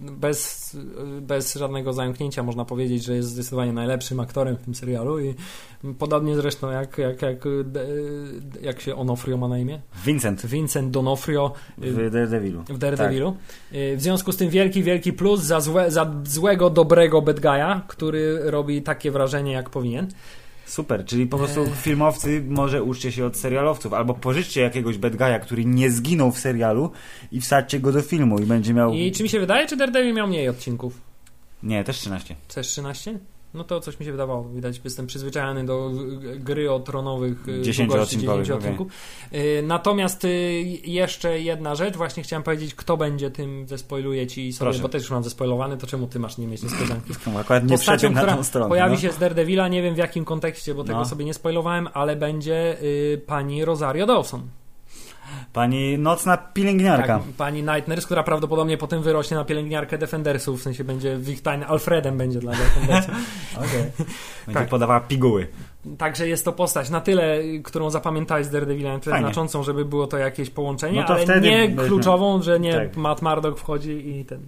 bez, 0.00 0.76
bez 1.20 1.54
żadnego 1.54 1.92
zająknięcia 1.92 2.42
można 2.42 2.64
powiedzieć, 2.64 3.04
że 3.04 3.16
jest 3.16 3.28
zdecydowanie 3.28 3.72
najlepszym 3.72 4.20
aktorem 4.20 4.56
w 4.56 4.62
tym 4.62 4.74
serialu 4.74 5.20
i 5.20 5.34
podobnie 5.98 6.36
zresztą 6.36 6.70
jak, 6.70 6.98
jak, 6.98 7.22
jak, 7.22 7.44
jak 8.62 8.80
się 8.80 8.96
Onofrio 8.96 9.36
ma 9.36 9.48
na 9.48 9.58
imię? 9.58 9.80
Vincent 10.06 10.33
Vincent 10.42 10.90
Donofrio 10.90 11.52
y, 11.84 11.90
w 11.92 12.10
Daredevilu. 12.10 12.62
w 12.68 12.78
Daredevilu. 12.78 13.36
Y, 13.74 13.96
W 13.96 14.02
związku 14.02 14.32
z 14.32 14.36
tym 14.36 14.50
wielki, 14.50 14.82
wielki 14.82 15.12
plus 15.12 15.40
za, 15.40 15.60
złe, 15.60 15.90
za 15.90 16.14
złego, 16.24 16.70
dobrego 16.70 17.22
bad 17.22 17.40
guy'a, 17.40 17.80
który 17.88 18.38
robi 18.50 18.82
takie 18.82 19.10
wrażenie 19.10 19.52
jak 19.52 19.70
powinien. 19.70 20.08
Super, 20.66 21.04
czyli 21.04 21.26
po 21.26 21.38
prostu 21.38 21.60
Eee. 21.60 21.70
filmowcy 21.76 22.44
może 22.48 22.82
uczcie 22.82 23.12
się 23.12 23.26
od 23.26 23.36
serialowców, 23.36 23.92
albo 23.92 24.14
pożyczcie 24.14 24.60
jakiegoś 24.60 24.98
bad 24.98 25.12
guy'a, 25.12 25.40
który 25.40 25.64
nie 25.64 25.90
zginął 25.90 26.32
w 26.32 26.38
serialu 26.38 26.90
i 27.32 27.40
wsadźcie 27.40 27.80
go 27.80 27.92
do 27.92 28.02
filmu 28.02 28.38
i 28.38 28.46
będzie 28.46 28.74
miał... 28.74 28.92
I 28.94 29.12
czy 29.12 29.22
mi 29.22 29.28
się 29.28 29.40
wydaje, 29.40 29.66
czy 29.66 29.76
Daredevil 29.76 30.14
miał 30.14 30.26
mniej 30.28 30.48
odcinków? 30.48 31.00
Nie, 31.62 31.84
też 31.84 31.96
13. 31.98 32.34
Też 32.54 32.66
13? 32.68 33.18
No 33.54 33.64
to 33.64 33.80
coś 33.80 34.00
mi 34.00 34.06
się 34.06 34.12
wydawało. 34.12 34.44
Widać, 34.48 34.80
jestem 34.84 35.06
przyzwyczajony 35.06 35.66
do 35.66 35.90
gry 36.38 36.72
o 36.72 36.80
tronowych 36.80 37.48
y, 37.48 37.62
10 37.62 37.88
długości 37.90 38.16
odcinkowych, 38.16 38.44
10 38.46 38.58
odcinków. 38.64 38.92
Y, 39.34 39.62
Natomiast 39.62 40.24
y, 40.24 40.30
jeszcze 40.84 41.40
jedna 41.40 41.74
rzecz, 41.74 41.96
właśnie 41.96 42.22
chciałem 42.22 42.42
powiedzieć, 42.42 42.74
kto 42.74 42.96
będzie 42.96 43.30
tym, 43.30 43.68
zespoiluję 43.68 44.26
ci 44.26 44.52
sobie, 44.52 44.66
Proszę. 44.70 44.82
bo 44.82 44.88
też 44.88 45.02
już 45.02 45.10
mam 45.10 45.24
zespoilowany, 45.24 45.76
to 45.76 45.86
czemu 45.86 46.06
ty 46.06 46.18
masz 46.18 46.38
nie 46.38 46.46
mieć 46.46 46.62
niespodzianki? 46.62 47.12
No, 47.32 47.38
akurat 47.40 47.64
nie 47.64 47.76
Postacią, 47.76 48.10
na 48.10 48.24
tą 48.36 48.42
stronę. 48.42 48.68
pojawi 48.68 48.94
no. 48.94 49.00
się 49.00 49.12
z 49.12 49.18
Daredevila, 49.18 49.68
nie 49.68 49.82
wiem 49.82 49.94
w 49.94 49.98
jakim 49.98 50.24
kontekście, 50.24 50.74
bo 50.74 50.84
tego 50.84 50.98
No. 50.98 51.04
sobie 51.04 51.24
nie 51.24 51.34
spoilowałem, 51.34 51.88
ale 51.92 52.16
będzie 52.16 52.82
y, 52.82 53.20
pani 53.26 53.64
Rosario 53.64 54.06
Dawson. 54.06 54.42
Pani 55.52 55.98
nocna 55.98 56.36
pielęgniarka. 56.36 57.18
Tak, 57.18 57.22
pani 57.36 57.62
Night 57.62 57.88
Nurse, 57.88 58.04
która 58.06 58.22
prawdopodobnie 58.22 58.78
potem 58.78 59.02
wyrośnie 59.02 59.36
na 59.36 59.44
pielęgniarkę 59.44 59.98
Defendersów, 59.98 60.60
w 60.60 60.62
sensie 60.62 60.84
będzie 60.84 61.16
w 61.16 61.28
ich 61.28 61.42
tajne, 61.42 61.66
Alfredem 61.66 62.18
będzie 62.18 62.38
dla 62.40 62.52
Defendersów. 62.52 63.14
Okej. 63.56 63.82
Będzie 64.46 64.60
Tak. 64.60 64.68
podawała 64.68 65.00
piguły. 65.00 65.46
Także 65.98 66.28
jest 66.28 66.44
to 66.44 66.52
postać 66.52 66.90
na 66.90 67.00
tyle, 67.00 67.38
którą 67.64 67.90
zapamiętałeś 67.90 68.46
z 68.46 68.50
Daredevila, 68.50 68.92
na 68.92 68.98
tyle 69.00 69.14
Fajnie. 69.16 69.26
znaczącą, 69.26 69.62
żeby 69.62 69.84
było 69.84 70.06
to 70.06 70.18
jakieś 70.18 70.50
połączenie, 70.50 71.04
No 71.08 71.14
ale 71.14 71.40
nie 71.40 71.68
kluczową, 71.76 72.42
że 72.42 72.60
nie 72.60 72.72
Tak. 72.74 72.96
Matt 72.96 73.22
Murdock 73.22 73.58
wchodzi 73.58 74.08
i 74.20 74.24
ten... 74.24 74.40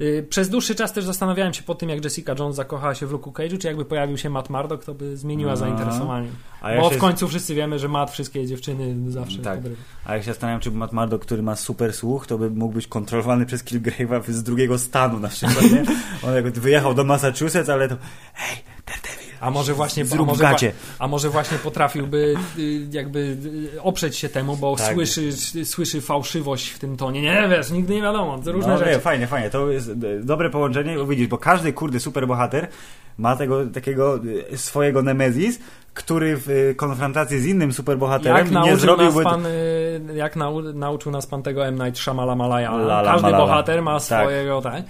Y, 0.00 0.26
Przez 0.30 0.48
dłuższy 0.48 0.74
czas 0.74 0.92
też 0.92 1.04
zastanawiałem 1.04 1.54
się 1.54 1.62
po 1.62 1.74
tym, 1.74 1.88
jak 1.88 2.04
Jessica 2.04 2.34
Jones 2.38 2.56
zakochała 2.56 2.94
się 2.94 3.06
w 3.06 3.12
Luke'u 3.12 3.32
Cage'u, 3.32 3.58
czy 3.58 3.66
jakby 3.66 3.84
pojawił 3.84 4.18
się 4.18 4.30
Matt 4.30 4.50
Murdock, 4.50 4.84
to 4.84 4.94
by 4.94 5.16
zmieniła 5.16 5.50
No. 5.50 5.56
zainteresowanie. 5.56 6.28
Ja, 6.62 6.80
Bo 6.80 6.90
w 6.90 6.98
końcu 6.98 7.28
wszyscy 7.28 7.54
wiemy, 7.54 7.78
że 7.78 7.88
Matt 7.88 8.10
wszystkie 8.10 8.46
dziewczyny 8.46 9.10
zawsze 9.10 9.38
Tak. 9.38 9.56
podrywa. 9.58 9.82
a 10.04 10.14
jak 10.14 10.22
się 10.24 10.30
zastanawiam, 10.30 10.60
czy 10.60 10.70
Matt 10.70 10.92
Murdock, 10.92 11.24
który 11.24 11.42
ma 11.42 11.56
super 11.56 11.92
słuch, 11.92 12.26
to 12.26 12.38
by 12.38 12.50
mógł 12.50 12.74
być 12.74 12.86
kontrolowany 12.86 13.46
przez 13.46 13.64
Kilgrave'a 13.64 14.30
z 14.32 14.42
drugiego 14.42 14.78
stanu 14.78 15.20
na 15.20 15.28
przykład, 15.28 15.62
nie? 15.72 15.84
On 16.28 16.34
jak 16.34 16.50
wyjechał 16.50 16.94
do 16.94 17.04
Massachusetts, 17.04 17.68
ale 17.68 17.88
to 17.88 17.96
hej, 18.34 18.56
Daredevil, 18.86 19.19
A 19.40 19.50
może 19.50 19.74
właśnie, 19.74 20.02
a 20.02 20.06
zrób 20.06 20.26
może, 20.26 20.42
gacie. 20.42 20.72
a 20.98 21.08
może 21.08 21.28
właśnie 21.30 21.58
potrafiłby 21.58 22.34
y, 22.58 22.86
jakby 22.90 23.18
y, 23.74 23.82
oprzeć 23.82 24.16
się 24.16 24.28
temu, 24.28 24.56
bo 24.56 24.76
Tak. 24.76 24.94
słyszy, 24.94 25.32
słyszy 25.64 26.00
fałszywość 26.00 26.68
w 26.70 26.78
tym 26.78 26.96
tonie. 26.96 27.22
Nie 27.22 27.48
wiesz, 27.50 27.70
nigdy 27.70 27.94
nie 27.94 28.02
wiadomo, 28.02 28.38
to 28.44 28.52
różne 28.52 28.72
no, 28.72 28.78
rzeczy. 28.78 28.90
Nie, 28.90 28.98
fajnie, 28.98 29.26
fajnie. 29.26 29.50
To 29.50 29.70
jest 29.70 29.90
dobre 30.22 30.50
połączenie, 30.50 30.96
bo 30.96 31.06
widzisz, 31.06 31.26
bo 31.26 31.38
każdy 31.38 31.72
kurde 31.72 32.00
superbohater 32.00 32.68
ma 33.18 33.36
tego 33.36 33.66
takiego 33.66 34.20
e, 34.52 34.56
swojego 34.56 35.02
Nemezis, 35.02 35.58
który 35.94 36.36
w 36.36 36.74
konfrontacji 36.76 37.40
z 37.40 37.46
innym 37.46 37.72
superbohaterem 37.72 38.36
Jak 38.36 38.46
nie 38.46 38.52
nauczył, 38.54 38.72
nas 38.72 38.80
zrobiłby... 38.80 39.22
pan, 39.24 39.46
y, 39.46 40.00
jak 40.14 40.36
nau, 40.36 40.60
nauczył 40.62 41.12
nas 41.12 41.26
pan 41.26 41.42
tego 41.42 41.66
M. 41.66 41.74
Night 41.74 41.98
Shyamalan 41.98 42.38
Malaya. 42.38 42.70
Lala 42.76 43.12
Każdy 43.12 43.22
Malala. 43.22 43.44
bohater 43.44 43.82
ma 43.82 44.00
Tak. 44.00 44.02
swojego, 44.02 44.62
tak. 44.62 44.82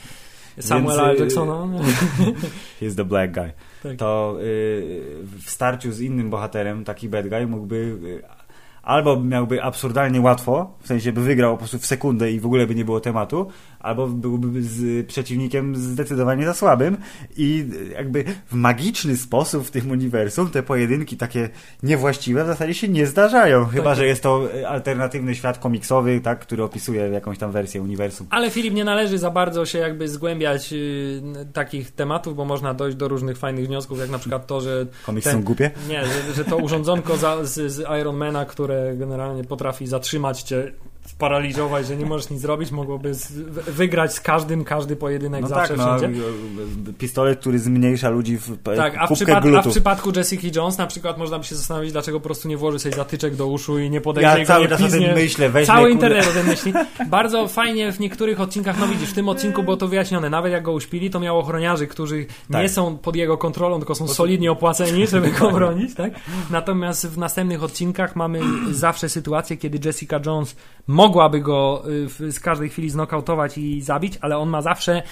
Samuela 0.61 1.07
Więc, 1.07 1.21
y, 1.21 1.23
Jacksona. 1.23 1.53
He's 2.81 2.95
the 2.97 3.05
black 3.05 3.33
guy. 3.33 3.53
Tak. 3.83 3.97
To 3.97 4.37
y, 4.41 5.03
w 5.23 5.51
starciu 5.51 5.93
z 5.93 6.01
innym 6.01 6.31
bohaterem 6.31 6.85
taki 6.85 7.09
bad 7.09 7.29
guy 7.29 7.47
mógłby 7.47 7.77
y, 7.77 8.40
albo 8.83 9.21
miałby 9.21 9.63
absurdalnie 9.63 10.21
łatwo, 10.21 10.79
w 10.81 10.87
sensie 10.87 11.13
by 11.13 11.21
wygrał 11.21 11.53
po 11.53 11.59
prostu 11.59 11.79
w 11.79 11.87
sekundę 11.87 12.33
i 12.33 12.41
w 12.41 12.47
ogóle 12.47 12.67
by 12.67 12.75
nie 12.75 12.85
było 12.85 13.01
tematu, 13.01 13.47
albo 13.81 14.07
byłby 14.07 14.63
z 14.63 15.07
przeciwnikiem 15.07 15.77
zdecydowanie 15.77 16.47
za 16.47 16.55
słabym 16.55 16.97
i 17.37 17.67
jakby 17.93 18.25
w 18.47 18.55
magiczny 18.55 19.17
sposób 19.17 19.67
w 19.67 19.71
tym 19.71 19.91
uniwersum 19.91 20.51
te 20.51 20.63
pojedynki 20.63 21.17
takie 21.17 21.49
niewłaściwe 21.83 22.45
w 22.45 22.47
zasadzie 22.47 22.75
się 22.75 22.89
nie 22.89 23.07
zdarzają, 23.07 23.65
chyba 23.67 23.95
że 23.95 24.07
jest 24.07 24.23
to 24.23 24.49
alternatywny 24.69 25.35
świat 25.35 25.59
komiksowy, 25.59 26.21
tak, 26.21 26.41
który 26.41 26.63
opisuje 26.63 27.09
jakąś 27.09 27.39
tam 27.39 27.53
wersję 27.53 27.83
uniwersum. 27.83 28.27
Ale 28.31 28.51
Filip, 28.51 28.75
nie 28.75 28.85
należy 28.85 29.19
za 29.19 29.31
bardzo 29.31 29.67
się 29.67 29.79
jakby 29.79 30.09
zgłębiać 30.09 30.73
y, 30.73 31.23
takich 31.53 31.91
tematów, 31.91 32.37
bo 32.37 32.45
można 32.45 32.75
dojść 32.75 32.97
do 32.97 33.09
różnych 33.09 33.39
fajnych 33.39 33.67
wniosków, 33.67 33.99
jak 33.99 34.11
na 34.11 34.19
przykład 34.19 34.47
to, 34.47 34.61
że... 34.61 34.87
Komiksy 35.07 35.31
ten- 35.31 35.39
są 35.39 35.45
głupie? 35.45 35.71
Nie, 35.89 36.05
że, 36.05 36.35
że 36.35 36.45
to 36.45 36.57
urządzonko 36.57 37.17
za, 37.17 37.45
z, 37.45 37.73
z 37.73 38.01
Ironmana, 38.01 38.45
które 38.71 38.97
generalnie 38.97 39.45
potrafi 39.45 39.87
zatrzymać 39.87 40.43
cię, 40.43 40.73
sparaliżować, 41.15 41.87
że 41.87 41.97
nie 41.97 42.07
możesz 42.07 42.31
nic 42.31 42.41
zrobić, 42.41 42.71
mogłoby 42.71 43.15
z, 43.15 43.33
wygrać 43.71 44.15
z 44.15 44.21
każdym, 44.21 44.65
każdy 44.65 44.97
pojedynek 44.97 45.43
No 45.43 45.49
zawsze, 45.49 45.77
tak, 45.77 46.03
no, 46.03 46.93
pistolet, 46.99 47.41
który 47.41 47.59
zmniejsza 47.59 48.11
ludzi 48.11 48.37
w 48.39 48.63
Tak, 48.77 48.95
a 48.99 49.07
w, 49.07 49.11
przypad- 49.11 49.57
a 49.59 49.63
w 49.63 49.69
przypadku 49.69 50.13
Jessica 50.17 50.49
Jones 50.61 50.79
na 50.79 50.87
przykład 50.87 51.19
można 51.19 51.39
by 51.39 51.45
się 51.45 51.55
zastanowić, 51.55 51.93
dlaczego 51.93 52.21
po 52.21 52.25
prostu 52.25 52.49
nie 52.49 52.57
włoży 52.57 52.79
sobie 52.79 52.97
zatyczek 52.97 53.37
do 53.37 53.47
uszu 53.47 53.79
i 53.79 53.91
nie 53.91 54.01
podejdzie 54.01 54.29
Ja 54.31 54.39
go 54.39 54.45
cały 54.45 54.63
nie 54.63 54.69
czas 54.69 54.81
o 54.81 54.85
piznie. 54.85 55.07
tym 55.07 55.15
myślę, 55.15 55.49
weźmie, 55.51 55.67
Cały 55.75 55.91
internet 55.91 56.29
o 56.29 56.33
tym 56.33 56.47
myśli. 56.47 56.73
Bardzo 57.07 57.49
fajnie 57.49 57.93
w 57.93 58.01
niektórych 58.01 58.41
odcinkach, 58.41 58.79
no 58.81 58.89
widzisz, 58.89 59.11
w 59.11 59.15
tym 59.15 59.29
odcinku 59.29 59.63
było 59.63 59.77
to 59.77 59.89
wyjaśnione. 59.89 60.31
Nawet 60.31 60.53
jak 60.53 60.63
go 60.63 60.73
uśpili, 60.73 61.11
to 61.11 61.21
miał 61.21 61.39
ochroniarzy, 61.39 61.87
którzy 61.87 62.27
Tak. 62.53 62.63
nie 62.63 62.69
są 62.69 62.99
pod 62.99 63.17
jego 63.17 63.39
kontrolą, 63.39 63.79
tylko 63.79 63.95
są 63.95 64.09
solidnie 64.09 64.53
opłaceni, 64.53 65.07
żeby 65.07 65.31
go 65.31 65.51
bronić, 65.61 65.95
tak? 65.95 66.13
Natomiast 66.51 67.07
w 67.09 67.19
następnych 67.19 67.63
odcinkach 67.63 68.17
mamy 68.17 68.41
zawsze 68.71 69.09
sytuację, 69.09 69.57
kiedy 69.57 69.79
Jessica 69.89 70.21
Jones 70.27 70.57
mogłaby 71.01 71.41
go 71.41 71.83
y, 72.21 72.33
z 72.33 72.41
każdej 72.41 72.69
chwili 72.69 72.91
znokautować 72.91 73.59
i 73.59 73.81
zabić, 73.83 74.19
ale 74.21 74.39
on 74.39 74.49
ma 74.49 74.63
zawsze 74.63 75.03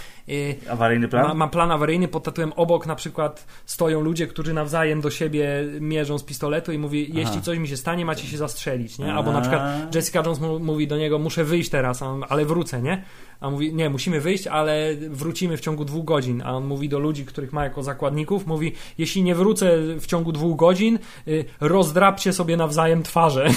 Awaryjny 0.70 1.08
plan? 1.08 1.26
ma, 1.28 1.34
ma 1.34 1.48
plan 1.48 1.70
awaryjny 1.70 2.08
pod 2.08 2.24
tytułem 2.24 2.52
obok 2.56 2.86
na 2.86 2.94
przykład 2.94 3.46
stoją 3.66 4.00
ludzie, 4.00 4.26
którzy 4.26 4.54
nawzajem 4.54 5.00
do 5.00 5.10
siebie 5.10 5.48
mierzą 5.80 6.18
z 6.18 6.24
pistoletu 6.24 6.72
i 6.72 6.78
mówi, 6.78 7.10
jeśli 7.14 7.42
coś 7.42 7.58
mi 7.58 7.68
się 7.68 7.76
stanie, 7.76 8.04
macie 8.04 8.26
się 8.26 8.36
zastrzelić, 8.36 8.98
nie? 8.98 9.12
Albo 9.14 9.32
na 9.32 9.40
przykład 9.40 9.94
Jessica 9.94 10.22
Jones 10.26 10.40
mówi 10.60 10.86
do 10.88 10.96
niego, 10.96 11.18
muszę 11.18 11.44
wyjść 11.44 11.70
teraz, 11.70 12.02
ale 12.28 12.44
wrócę, 12.44 12.82
nie? 12.82 13.02
A 13.40 13.50
mówi, 13.50 13.74
nie, 13.74 13.90
musimy 13.90 14.20
wyjść, 14.20 14.46
ale 14.46 14.94
wrócimy 15.10 15.56
w 15.56 15.60
ciągu 15.60 15.84
dwóch 15.84 16.04
godzin. 16.04 16.42
A 16.42 16.52
on 16.52 16.66
mówi 16.66 16.88
do 16.88 16.98
ludzi, 16.98 17.24
których 17.24 17.52
ma 17.52 17.64
jako 17.64 17.82
zakładników, 17.82 18.46
mówi, 18.46 18.72
jeśli 18.98 19.22
nie 19.22 19.34
wrócę 19.34 19.78
w 20.00 20.06
ciągu 20.06 20.32
dwóch 20.32 20.56
godzin, 20.56 20.98
y, 21.28 21.44
rozdrapcie 21.60 22.32
sobie 22.32 22.56
nawzajem 22.56 23.02
twarze. 23.02 23.48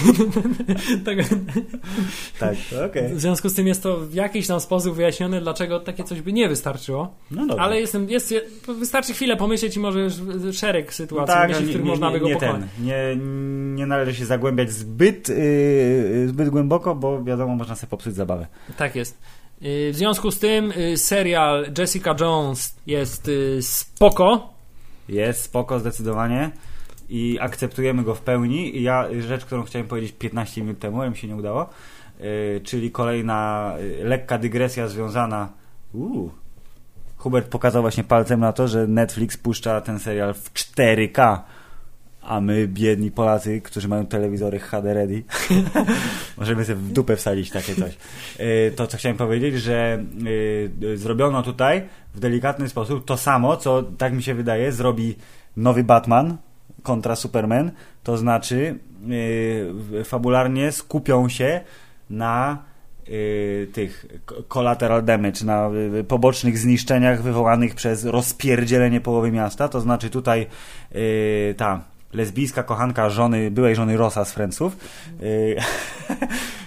tak, 1.06 1.18
Tak, 2.40 2.56
okej. 2.90 3.16
w 3.16 3.22
związku 3.22 3.50
z 3.50 3.54
tym 3.54 3.68
jest 3.68 3.84
to 3.84 3.98
w 3.98 4.14
jakiś 4.14 4.48
tam 4.48 4.60
sposób 4.60 4.96
wyjaśnione, 4.96 5.42
dlaczego 5.42 5.80
takie 5.80 6.04
coś 6.04 6.22
by 6.22 6.34
nie 6.34 6.50
wystarczyło. 6.62 7.14
No 7.32 7.48
dobra. 7.48 7.64
Ale 7.64 7.80
jestem, 7.80 8.10
jest, 8.10 8.34
wystarczy 8.80 9.14
chwilę 9.14 9.38
pomyśleć 9.38 9.76
i 9.76 9.80
może 9.80 10.08
szereg 10.54 10.86
No 10.86 10.92
sytuacji 10.92 11.34
tak, 11.36 11.50
myśli, 11.50 11.66
w 11.66 11.68
nie, 11.68 11.74
których 11.74 11.86
nie, 11.86 11.92
można 11.92 12.12
by 12.12 12.20
go 12.20 12.28
nie, 12.28 12.36
ten, 12.36 12.68
nie, 12.82 13.16
nie 13.76 13.86
należy 13.86 14.16
się 14.16 14.26
zagłębiać 14.26 14.72
zbyt, 14.72 15.30
yy, 15.30 16.28
zbyt 16.28 16.50
głęboko, 16.50 16.96
bo 16.96 17.24
wiadomo, 17.24 17.56
można 17.56 17.76
sobie 17.76 17.90
popsuć 17.90 18.14
zabawę. 18.14 18.48
Tak 18.78 18.96
jest. 18.96 19.18
Y, 19.64 19.92
W 19.94 19.96
związku 19.96 20.32
z 20.32 20.40
tym 20.40 20.72
y, 20.72 20.98
serial 20.98 21.66
Jessica 21.78 22.16
Jones 22.20 22.76
jest 22.88 23.32
spoko. 23.62 24.54
Jest 25.10 25.44
spoko 25.44 25.80
zdecydowanie 25.80 26.52
i 27.10 27.38
akceptujemy 27.42 28.04
go 28.04 28.16
w 28.16 28.22
pełni. 28.22 28.78
I 28.78 28.84
ja 28.84 29.08
rzecz, 29.20 29.46
którą 29.46 29.64
chciałem 29.64 29.88
powiedzieć 29.88 30.12
15 30.20 30.62
minut 30.62 30.80
temu, 30.80 31.02
ale 31.02 31.10
mi 31.10 31.18
się 31.18 31.28
nie 31.28 31.36
udało, 31.36 31.70
czyli 32.64 32.92
kolejna 32.92 33.74
lekka 34.04 34.38
dygresja 34.38 34.88
związana. 34.88 35.50
Uuu. 35.94 36.32
Hubert 37.22 37.48
pokazał 37.48 37.82
właśnie 37.82 38.04
palcem 38.04 38.40
na 38.40 38.54
to, 38.54 38.68
że 38.68 38.88
Netflix 38.88 39.38
puszcza 39.38 39.82
ten 39.82 40.00
serial 40.00 40.34
w 40.34 40.54
4K. 40.54 41.40
A 42.22 42.42
my, 42.42 42.68
biedni 42.68 43.12
Polacy, 43.12 43.62
którzy 43.62 43.88
mają 43.88 44.06
telewizory 44.06 44.60
HD 44.60 44.94
ready, 44.94 45.24
możemy 46.38 46.66
sobie 46.66 46.76
w 46.76 46.92
dupę 46.92 47.16
wsadzić 47.16 47.50
takie 47.50 47.76
coś. 47.76 47.98
Yy, 48.40 48.72
To, 48.76 48.88
co 48.88 48.98
chciałem 48.98 49.18
powiedzieć, 49.18 49.62
że 49.62 50.04
yy, 50.80 50.98
zrobiono 50.98 51.44
tutaj 51.44 51.88
w 52.16 52.20
delikatny 52.20 52.70
sposób 52.70 53.06
to 53.06 53.18
samo, 53.18 53.58
co, 53.58 53.84
tak 53.84 54.14
mi 54.14 54.24
się 54.24 54.34
wydaje, 54.34 54.72
zrobi 54.72 55.16
nowy 55.58 55.84
Batman 55.84 56.38
kontra 56.84 57.16
Superman. 57.16 57.72
To 58.04 58.18
znaczy, 58.18 58.80
yy, 59.92 60.04
fabularnie 60.04 60.72
skupią 60.72 61.30
się 61.30 61.62
na 62.10 62.71
tych 63.74 64.06
k- 64.26 64.36
collateral 64.48 65.04
damage, 65.04 65.46
na 65.46 65.70
yy, 65.94 66.04
pobocznych 66.04 66.58
zniszczeniach 66.58 67.22
wywołanych 67.22 67.76
przez 67.76 68.06
rozpierdzielenie 68.06 69.02
połowy 69.02 69.32
miasta. 69.32 69.68
To 69.70 69.82
znaczy 69.82 70.10
tutaj 70.10 70.48
ta 71.58 71.82
lesbijska 72.14 72.64
kochanka 72.64 73.10
żony, 73.10 73.52
byłej 73.52 73.76
żony 73.76 73.98
Rossa 73.98 74.26
z 74.26 74.34
yy, 74.34 74.72
yy, 75.22 75.56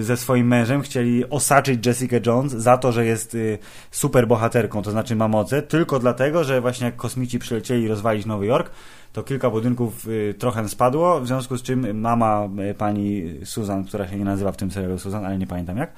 ze 0.00 0.16
swoim 0.16 0.46
mężem 0.46 0.82
chcieli 0.82 1.30
osaczyć 1.30 1.86
Jessica 1.86 2.16
Jones 2.26 2.52
za 2.52 2.78
to, 2.78 2.92
że 2.92 3.06
jest 3.06 3.34
yy, 3.34 3.58
super 3.90 4.28
bohaterką, 4.28 4.82
to 4.82 4.90
znaczy 4.90 5.16
ma 5.16 5.28
moce, 5.28 5.62
tylko 5.62 5.98
dlatego, 5.98 6.44
że 6.44 6.60
właśnie 6.60 6.86
jak 6.86 6.96
kosmici 6.96 7.38
przylecieli 7.38 7.88
rozwalić 7.88 8.26
Nowy 8.26 8.46
Jork, 8.46 8.70
to 9.12 9.22
kilka 9.22 9.50
budynków 9.50 10.08
y, 10.08 10.34
trochę 10.38 10.68
spadło, 10.68 11.20
w 11.20 11.26
związku 11.26 11.56
z 11.56 11.62
czym 11.62 12.00
mama 12.00 12.48
y, 12.70 12.74
pani 12.74 13.34
Susan, 13.44 13.84
która 13.84 14.08
się 14.08 14.16
nie 14.16 14.24
nazywa 14.24 14.52
w 14.52 14.56
tym 14.56 14.70
serialu 14.70 14.98
Susan, 14.98 15.24
ale 15.24 15.38
nie 15.38 15.46
pamiętam 15.46 15.76
jak, 15.76 15.92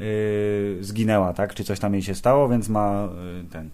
y, 0.00 0.78
zginęła, 0.80 1.32
tak? 1.32 1.54
Czy 1.54 1.64
coś 1.64 1.78
tam 1.78 1.92
jej 1.92 2.02
się 2.02 2.14
stało, 2.14 2.48
więc 2.48 2.68
ma 2.68 3.08
y, 3.44 3.50
ten 3.50 3.70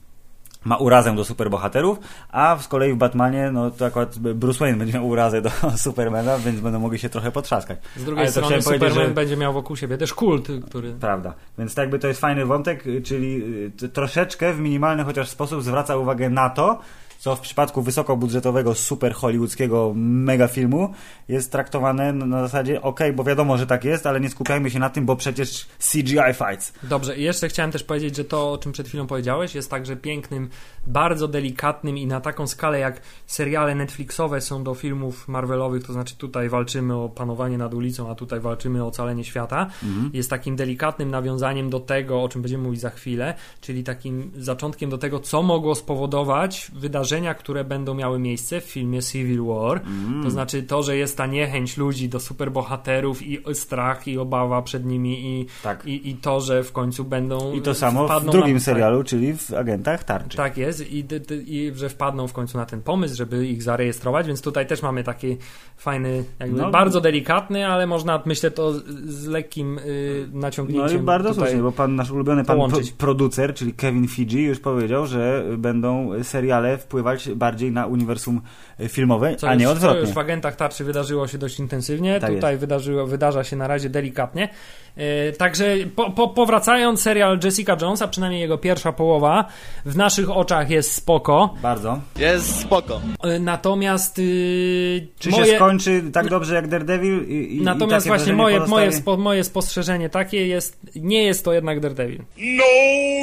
ma 0.65 0.77
urazę 0.77 1.17
do 1.17 1.25
superbohaterów, 1.25 1.99
a 2.31 2.59
z 2.61 2.69
kolei 2.69 2.93
w 2.93 2.97
Batmanie, 2.97 3.51
no 3.53 3.71
to 3.71 3.87
akurat 3.87 4.19
Bruce 4.19 4.59
Wayne 4.59 4.79
będzie 4.79 4.95
miał 4.95 5.09
urazę 5.09 5.43
do 5.43 5.51
Supermana, 5.77 6.39
więc 6.39 6.61
będą 6.61 6.79
mogli 6.81 6.99
się 6.99 7.09
trochę 7.09 7.33
potrzaskać. 7.33 7.79
Z 7.97 8.05
drugiej 8.05 8.23
Ale 8.25 8.31
strony 8.31 8.63
Superman 8.63 8.93
że- 8.93 9.09
będzie 9.09 9.37
miał 9.37 9.53
wokół 9.53 9.77
siebie 9.77 9.99
też 9.99 10.15
kult, 10.15 10.49
który... 10.69 10.93
Prawda. 10.93 11.35
Więc 11.59 11.75
tak 11.75 11.83
jakby 11.83 11.99
to 11.99 12.09
jest 12.09 12.21
fajny 12.21 12.47
wątek, 12.47 12.87
y, 12.87 13.03
czyli 13.03 13.43
y, 13.83 13.89
troszeczkę 13.89 14.53
w 14.53 14.61
minimalny 14.61 15.05
chociaż 15.05 15.29
sposób 15.29 15.63
zwraca 15.63 15.97
uwagę 15.97 16.31
na 16.31 16.51
to, 16.51 16.79
co 17.21 17.37
w 17.37 17.41
przypadku 17.41 17.83
wysokobudżetowego, 17.83 18.75
super 18.75 19.15
hollywoodzkiego 19.15 19.93
mega 19.97 20.49
filmu 20.49 20.95
jest 21.29 21.53
traktowane 21.53 22.13
na 22.13 22.43
zasadzie 22.43 22.83
ok, 22.83 23.01
bo 23.15 23.25
wiadomo, 23.25 23.59
że 23.59 23.67
tak 23.67 23.85
jest, 23.85 24.07
ale 24.07 24.21
nie 24.21 24.31
skupiajmy 24.31 24.71
się 24.71 24.79
na 24.79 24.91
tym, 24.91 25.07
bo 25.07 25.17
przecież 25.17 25.67
CGI 25.93 26.35
fights. 26.35 26.73
Dobrze, 26.83 27.17
i 27.17 27.23
jeszcze 27.23 27.49
chciałem 27.49 27.73
też 27.73 27.85
powiedzieć, 27.85 28.17
że 28.17 28.25
to, 28.25 28.53
o 28.53 28.59
czym 28.59 28.73
przed 28.73 28.89
chwilą 28.89 29.07
powiedziałeś, 29.07 29.55
jest 29.55 29.71
także 29.71 29.97
pięknym, 29.97 30.49
bardzo 30.87 31.29
delikatnym 31.29 31.99
i 31.99 32.07
na 32.07 32.21
taką 32.21 32.47
skalę, 32.47 32.79
jak 32.79 33.01
seriale 33.27 33.75
Netflixowe 33.75 34.41
są 34.41 34.65
do 34.65 34.75
filmów 34.75 35.29
Marvelowych, 35.29 35.87
to 35.87 35.93
znaczy 35.93 36.17
tutaj 36.17 36.49
walczymy 36.49 36.95
o 36.97 37.09
panowanie 37.09 37.59
nad 37.59 37.75
ulicą, 37.75 38.11
a 38.11 38.15
tutaj 38.15 38.41
walczymy 38.41 38.85
o 38.85 38.87
ocalenie 38.87 39.25
świata, 39.25 39.67
jest 40.13 40.31
takim 40.31 40.57
delikatnym 40.57 41.11
nawiązaniem 41.11 41.71
do 41.71 41.81
tego, 41.81 42.23
o 42.23 42.29
czym 42.29 42.43
będziemy 42.43 42.65
mówić 42.65 42.81
za 42.81 42.91
chwilę, 42.91 43.35
czyli 43.61 43.85
takim 43.85 44.31
zaczątkiem 44.37 44.91
do 44.91 44.99
tego, 44.99 45.21
co 45.21 45.43
mogło 45.43 45.75
spowodować 45.75 46.71
wydarzenia, 47.11 47.35
które 47.35 47.65
będą 47.65 47.95
miały 47.95 48.19
miejsce 48.19 48.61
w 48.61 48.65
filmie 48.65 49.03
Civil 49.03 49.45
War. 49.45 49.81
To 50.23 50.31
znaczy 50.31 50.63
to, 50.63 50.83
że 50.83 50.97
jest 50.97 51.17
ta 51.17 51.27
niechęć 51.27 51.77
ludzi 51.77 52.09
do 52.09 52.21
superbohaterów 52.21 53.23
i 53.23 53.39
strach 53.55 54.09
i 54.09 54.19
obawa 54.19 54.63
przed 54.63 54.85
nimi 54.87 55.41
i, 55.41 55.47
Tak. 55.63 55.87
i, 55.87 56.11
i 56.11 56.15
to, 56.17 56.41
że 56.41 56.63
w 56.65 56.73
końcu 56.73 57.05
będą 57.05 57.53
I 57.53 57.61
to 57.63 57.75
samo 57.75 58.21
w 58.21 58.25
drugim 58.31 58.55
na, 58.55 58.61
serialu, 58.61 59.05
czyli 59.05 59.37
w 59.37 59.53
Agentach 59.55 60.05
Tarczy. 60.05 60.37
Tak, 60.37 60.57
jest 60.57 60.93
I, 60.93 61.05
i 61.47 61.73
że 61.75 61.89
wpadną 61.89 62.27
w 62.29 62.33
końcu 62.33 62.59
na 62.59 62.67
ten 62.67 62.83
pomysł, 62.83 63.17
żeby 63.17 63.47
ich 63.47 63.63
zarejestrować, 63.63 64.27
więc 64.27 64.43
tutaj 64.43 64.67
też 64.67 64.83
mamy 64.83 65.05
taki 65.05 65.37
fajny, 65.77 66.25
jakby 66.41 66.59
No. 66.61 66.71
bardzo 66.71 67.01
delikatny, 67.01 67.67
ale 67.67 67.87
można 67.87 68.23
myślę 68.27 68.51
to 68.51 68.73
z, 68.73 69.27
lekkim 69.27 69.79
y, 69.79 70.29
No 70.33 70.41
naciągnięciem 70.41 71.01
i 71.01 71.03
bardzo 71.03 71.35
słusznie, 71.35 71.63
bo 71.63 71.73
pan 71.73 71.97
nasz 71.97 72.11
ulubiony 72.11 72.45
pan 72.45 72.57
połączyć. 72.57 72.93
producer, 72.93 73.55
czyli 73.55 73.73
Kevin 73.75 74.09
Fiji 74.09 74.43
już 74.45 74.59
powiedział, 74.59 75.07
że 75.07 75.45
będą 75.59 76.11
seriale 76.23 76.79
wpływać 76.79 77.00
wpływać 77.01 77.29
bardziej 77.29 77.73
na 77.73 77.87
uniwersum 77.87 78.41
e, 78.81 78.89
filmowe, 78.89 79.37
Co 79.37 79.49
a 79.49 79.55
nie 79.55 79.65
już, 79.65 79.73
odwrotnie. 79.73 80.01
Co 80.01 80.07
już 80.07 80.15
w 80.15 80.19
agentach 80.19 80.57
tarczy 80.57 80.85
wydarzyło 80.85 81.29
się 81.29 81.39
dość 81.39 81.59
intensywnie, 81.59 82.21
Tak 82.21 82.35
tutaj 82.35 82.57
wydarzyło, 82.59 83.07
wydarza 83.07 83.45
się 83.45 83.57
na 83.57 83.67
razie 83.67 83.91
delikatnie. 83.91 84.49
E, 84.97 85.33
także 85.33 85.77
po, 85.97 86.11
po, 86.11 86.29
powracając, 86.29 87.03
serial 87.03 87.39
Jessica 87.45 87.77
Jones, 87.81 88.03
a 88.03 88.09
przynajmniej 88.09 88.41
jego 88.41 88.59
pierwsza 88.59 88.93
połowa, 88.93 89.45
w 89.85 89.97
naszych 89.97 90.31
oczach 90.31 90.71
jest 90.71 90.93
spoko. 90.95 91.55
Bardzo. 91.63 92.01
Jest 92.19 92.61
spoko. 92.61 93.01
E, 93.23 93.39
natomiast 93.39 94.19
y, 94.19 95.07
Czy 95.19 95.31
moje, 95.31 95.47
się 95.47 95.57
skończy 95.57 96.03
tak 96.13 96.29
dobrze 96.29 96.55
jak 96.55 96.69
Daredevil? 96.69 97.29
I, 97.29 97.33
i, 97.33 97.57
i 97.57 97.63
Natomiast 97.63 98.07
takie 98.07 98.17
właśnie 98.17 98.33
moje, 98.33 98.57
pozostaje? 98.57 98.87
moje, 98.87 98.99
spo, 98.99 99.17
moje 99.17 99.45
spostrzeżenie 99.45 100.09
takie 100.09 100.47
jest, 100.47 100.79
nie 100.95 101.23
jest 101.23 101.45
to 101.45 101.53
jednak 101.53 101.81
Daredevil. 101.81 102.23
No 102.39 102.65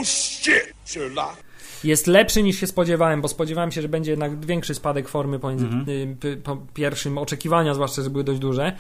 shit, 0.06 0.74
Sherlock. 0.86 1.47
Jest 1.84 2.08
lepszy 2.08 2.44
niż 2.44 2.60
się 2.60 2.68
spodziewałem, 2.68 3.22
bo 3.22 3.28
spodziewałem 3.28 3.72
się, 3.72 3.82
że 3.82 3.90
będzie 3.90 4.12
jednak 4.12 4.46
większy 4.46 4.76
spadek 4.76 5.08
formy 5.10 5.40
pomiędzy 5.40 5.66
Mhm. 5.66 5.90
y, 5.90 6.16
p- 6.20 6.38
po 6.38 6.58
pierwszym, 6.74 7.18
oczekiwania 7.18 7.74
zwłaszcza, 7.74 8.02
że 8.02 8.10
były 8.10 8.24
dość 8.24 8.40
duże. 8.40 8.74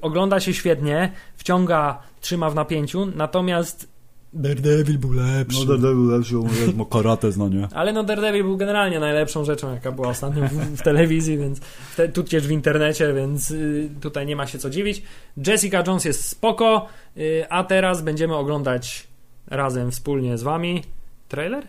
Ogląda 0.00 0.40
się 0.40 0.54
świetnie, 0.54 1.12
wciąga, 1.36 2.02
trzyma 2.20 2.50
w 2.50 2.54
napięciu, 2.54 3.06
natomiast 3.16 3.88
Daredevil 4.32 4.98
był 4.98 5.12
lepszy. 5.12 5.58
No 5.58 5.64
Daredevil 5.64 6.06
lepszy, 6.06 6.34
bo 6.74 6.86
karate 6.86 7.32
zna, 7.32 7.48
nie? 7.48 7.68
Ale 7.74 7.92
no 7.92 8.04
Daredevil 8.04 8.42
był 8.44 8.56
generalnie 8.56 9.00
najlepszą 9.00 9.44
rzeczą, 9.44 9.74
jaka 9.74 9.92
była 9.92 10.08
ostatnio 10.08 10.48
w, 10.48 10.52
w 10.52 10.82
telewizji, 10.82 11.38
więc 11.38 11.60
te, 11.96 12.08
tudzież 12.08 12.46
w 12.46 12.50
internecie, 12.50 13.12
więc 13.14 13.50
y, 13.50 13.88
tutaj 14.00 14.26
nie 14.26 14.36
ma 14.36 14.46
się 14.46 14.58
co 14.58 14.70
dziwić. 14.70 15.02
Jessica 15.46 15.84
Jones 15.86 16.04
jest 16.04 16.24
spoko, 16.28 16.86
y, 17.16 17.44
a 17.50 17.64
teraz 17.64 18.02
będziemy 18.02 18.36
oglądać 18.36 19.08
razem, 19.46 19.90
wspólnie 19.90 20.38
z 20.38 20.42
wami 20.42 20.82
trailer? 21.28 21.64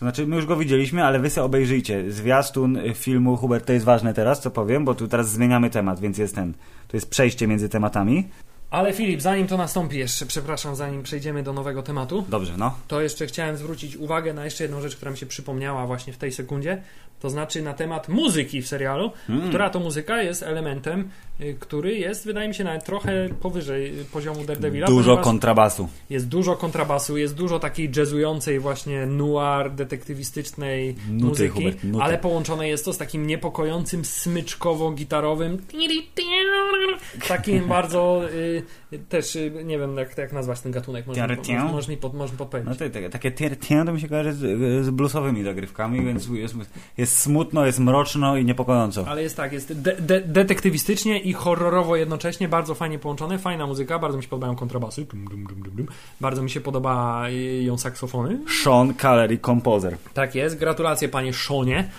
To 0.00 0.04
znaczy, 0.04 0.26
my 0.26 0.36
już 0.36 0.46
go 0.46 0.56
widzieliśmy, 0.56 1.04
ale 1.04 1.18
wy 1.18 1.30
sobie 1.30 1.44
obejrzyjcie. 1.44 2.12
Zwiastun 2.12 2.76
y, 2.76 2.94
filmu, 2.94 3.36
Hubert, 3.36 3.66
to 3.66 3.72
jest 3.72 3.84
ważne 3.84 4.14
teraz, 4.14 4.40
co 4.40 4.50
powiem, 4.50 4.84
bo 4.84 4.94
tu 4.94 5.08
teraz 5.08 5.30
zmieniamy 5.30 5.70
temat, 5.70 6.00
więc 6.00 6.18
jest 6.18 6.34
ten, 6.34 6.52
to 6.88 6.96
jest 6.96 7.10
przejście 7.10 7.46
między 7.46 7.68
tematami. 7.68 8.28
Ale 8.70 8.92
Filip, 8.92 9.20
zanim 9.20 9.46
to 9.46 9.56
nastąpi 9.56 9.98
jeszcze, 9.98 10.26
przepraszam, 10.26 10.76
zanim 10.76 11.02
przejdziemy 11.02 11.42
do 11.42 11.52
nowego 11.52 11.82
tematu, 11.82 12.24
Dobrze, 12.28 12.52
no. 12.58 12.74
to 12.88 13.00
jeszcze 13.00 13.26
chciałem 13.26 13.56
zwrócić 13.56 13.96
uwagę 13.96 14.32
na 14.34 14.44
jeszcze 14.44 14.64
jedną 14.64 14.80
rzecz, 14.80 14.96
która 14.96 15.10
mi 15.10 15.18
się 15.18 15.26
przypomniała 15.26 15.86
właśnie 15.86 16.12
w 16.12 16.16
tej 16.16 16.32
sekundzie, 16.32 16.82
to 17.20 17.30
znaczy 17.30 17.62
na 17.62 17.74
temat 17.74 18.08
muzyki 18.08 18.62
w 18.62 18.68
serialu, 18.68 19.10
Mm. 19.28 19.48
która 19.48 19.70
to 19.70 19.80
muzyka 19.80 20.22
jest 20.22 20.42
elementem, 20.42 21.10
y, 21.40 21.56
który 21.60 21.94
jest, 21.94 22.24
wydaje 22.24 22.48
mi 22.48 22.54
się, 22.54 22.64
nawet 22.64 22.84
trochę 22.84 23.28
powyżej 23.40 23.92
poziomu 24.12 24.44
Daredevila. 24.44 24.86
Dużo 24.86 25.16
kontrabasu. 25.16 25.88
Jest 26.10 26.28
dużo 26.28 26.56
kontrabasu, 26.56 27.16
jest 27.16 27.34
dużo 27.34 27.58
takiej 27.58 27.90
jazzującej 27.96 28.60
właśnie 28.60 29.06
noir, 29.06 29.70
detektywistycznej 29.70 30.94
Nuty, 31.10 31.24
muzyki, 31.26 31.54
Hubert, 31.54 31.84
nuty. 31.84 32.04
ale 32.04 32.18
połączone 32.18 32.68
jest 32.68 32.84
to 32.84 32.92
z 32.92 32.98
takim 32.98 33.26
niepokojącym 33.26 34.02
smyczkowo-gitarowym 34.04 35.58
takim 37.28 37.68
bardzo 37.68 38.22
y, 38.32 38.59
też, 39.08 39.36
y, 39.36 39.52
nie 39.64 39.78
wiem 39.78 39.96
jak, 39.96 40.18
jak 40.18 40.32
nazwać 40.32 40.60
ten 40.60 40.72
gatunek, 40.72 41.04
Tiartię? 41.14 41.54
możesz, 41.54 41.72
możesz 41.72 41.88
mi, 41.88 41.94
mi 41.94 42.36
podpowiedzieć. 42.38 42.80
No 42.80 42.88
to, 42.88 43.00
to, 43.00 43.08
takie 43.10 43.32
tier 43.32 43.58
tier 43.58 43.86
to 43.86 43.92
mi 43.92 44.00
się 44.00 44.08
kojarzy 44.08 44.32
z, 44.32 44.84
z 44.86 44.90
bluesowymi 44.90 45.44
zagrywkami, 45.44 46.04
więc 46.04 46.28
jest, 46.28 46.54
jest 46.96 47.18
smutno, 47.18 47.66
jest 47.66 47.78
mroczno 47.78 48.36
i 48.36 48.44
niepokojąco. 48.44 49.04
Ale 49.08 49.22
jest 49.22 49.36
tak, 49.36 49.52
jest 49.52 49.80
de 49.80 49.96
de 50.00 50.20
detektywistycznie 50.20 51.18
i 51.18 51.32
horrorowo 51.32 51.96
jednocześnie, 51.96 52.48
bardzo 52.48 52.74
fajnie 52.74 52.98
połączone, 52.98 53.38
fajna 53.38 53.66
muzyka, 53.66 53.98
bardzo 53.98 54.16
mi 54.16 54.22
się 54.22 54.28
podobają 54.28 54.56
kontrabasy, 54.56 55.04
dum, 55.04 55.24
dum, 55.24 55.44
dum, 55.44 55.86
bardzo 56.20 56.42
mi 56.42 56.50
się 56.50 56.60
podoba 56.60 57.28
y, 57.28 57.62
ją 57.62 57.78
saksofony. 57.78 58.38
Sean 58.62 58.94
Callery, 58.94 59.38
kompozer. 59.38 59.96
Tak 60.14 60.34
jest, 60.34 60.58
gratulacje 60.58 61.08
panie 61.08 61.32
Szonie. 61.32 61.90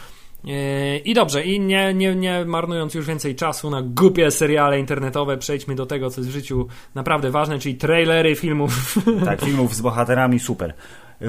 Yy, 0.44 0.98
I 0.98 1.14
dobrze, 1.14 1.44
i 1.44 1.60
nie, 1.60 1.94
nie, 1.94 2.16
nie 2.16 2.46
marnując 2.46 2.94
już 2.94 3.08
więcej 3.08 3.36
czasu 3.36 3.70
na 3.70 3.82
głupie 3.82 4.32
seriale 4.32 4.80
internetowe, 4.80 5.38
przejdźmy 5.38 5.76
do 5.76 5.86
tego, 5.86 6.10
co 6.10 6.22
jest 6.22 6.30
w 6.30 6.34
życiu 6.34 6.68
naprawdę 6.96 7.32
ważne, 7.32 7.60
czyli 7.60 7.76
trailery 7.76 8.36
filmów. 8.36 8.96
Tak, 9.26 9.42
filmów 9.42 9.76
z 9.76 9.82
bohaterami, 9.82 10.40
super. 10.40 10.74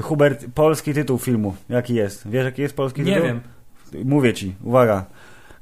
Hubert, 0.01 0.45
polski 0.55 0.93
tytuł 0.93 1.17
filmu, 1.17 1.55
jaki 1.69 1.93
jest? 1.95 2.29
Wiesz, 2.29 2.45
jaki 2.45 2.61
jest 2.61 2.75
polski 2.75 3.01
Nie 3.01 3.13
tytuł? 3.13 3.27
wiem. 3.27 3.41
Mówię 4.05 4.33
ci, 4.33 4.55
uwaga. 4.63 5.05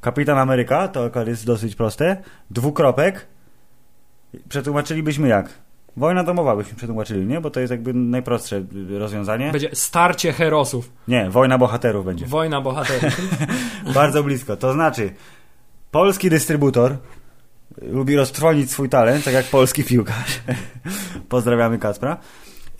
Kapitan 0.02 0.38
Ameryka, 0.38 0.88
to 0.88 1.06
akurat 1.06 1.28
jest 1.28 1.46
dosyć 1.46 1.76
proste. 1.76 2.18
Dwukropek. 2.52 3.28
Przetłumaczylibyśmy 4.50 5.28
jak? 5.28 5.50
Wojna 5.98 6.24
domowa 6.24 6.56
byśmy 6.56 6.76
przetłumaczyli, 6.78 7.26
nie? 7.26 7.42
Bo 7.42 7.50
to 7.50 7.60
jest 7.60 7.72
jakby 7.72 7.94
najprostsze 7.94 8.64
rozwiązanie. 8.90 9.52
Będzie 9.52 9.70
starcie 9.74 10.34
herosów, 10.34 10.92
Nie, 11.08 11.30
wojna 11.30 11.58
bohaterów 11.58 12.06
będzie. 12.06 12.26
wojna 12.26 12.62
bohaterów. 12.62 13.22
Bardzo 13.94 14.24
blisko. 14.24 14.58
To 14.58 14.74
znaczy, 14.74 15.14
polski 15.92 16.30
dystrybutor 16.30 16.98
lubi 17.82 18.16
roztrwonić 18.16 18.72
swój 18.72 18.90
talent, 18.90 19.26
tak 19.26 19.34
jak 19.34 19.46
polski 19.46 19.84
piłkarz. 19.84 20.40
Pozdrawiamy 21.30 21.78
Kacpra. 21.80 22.18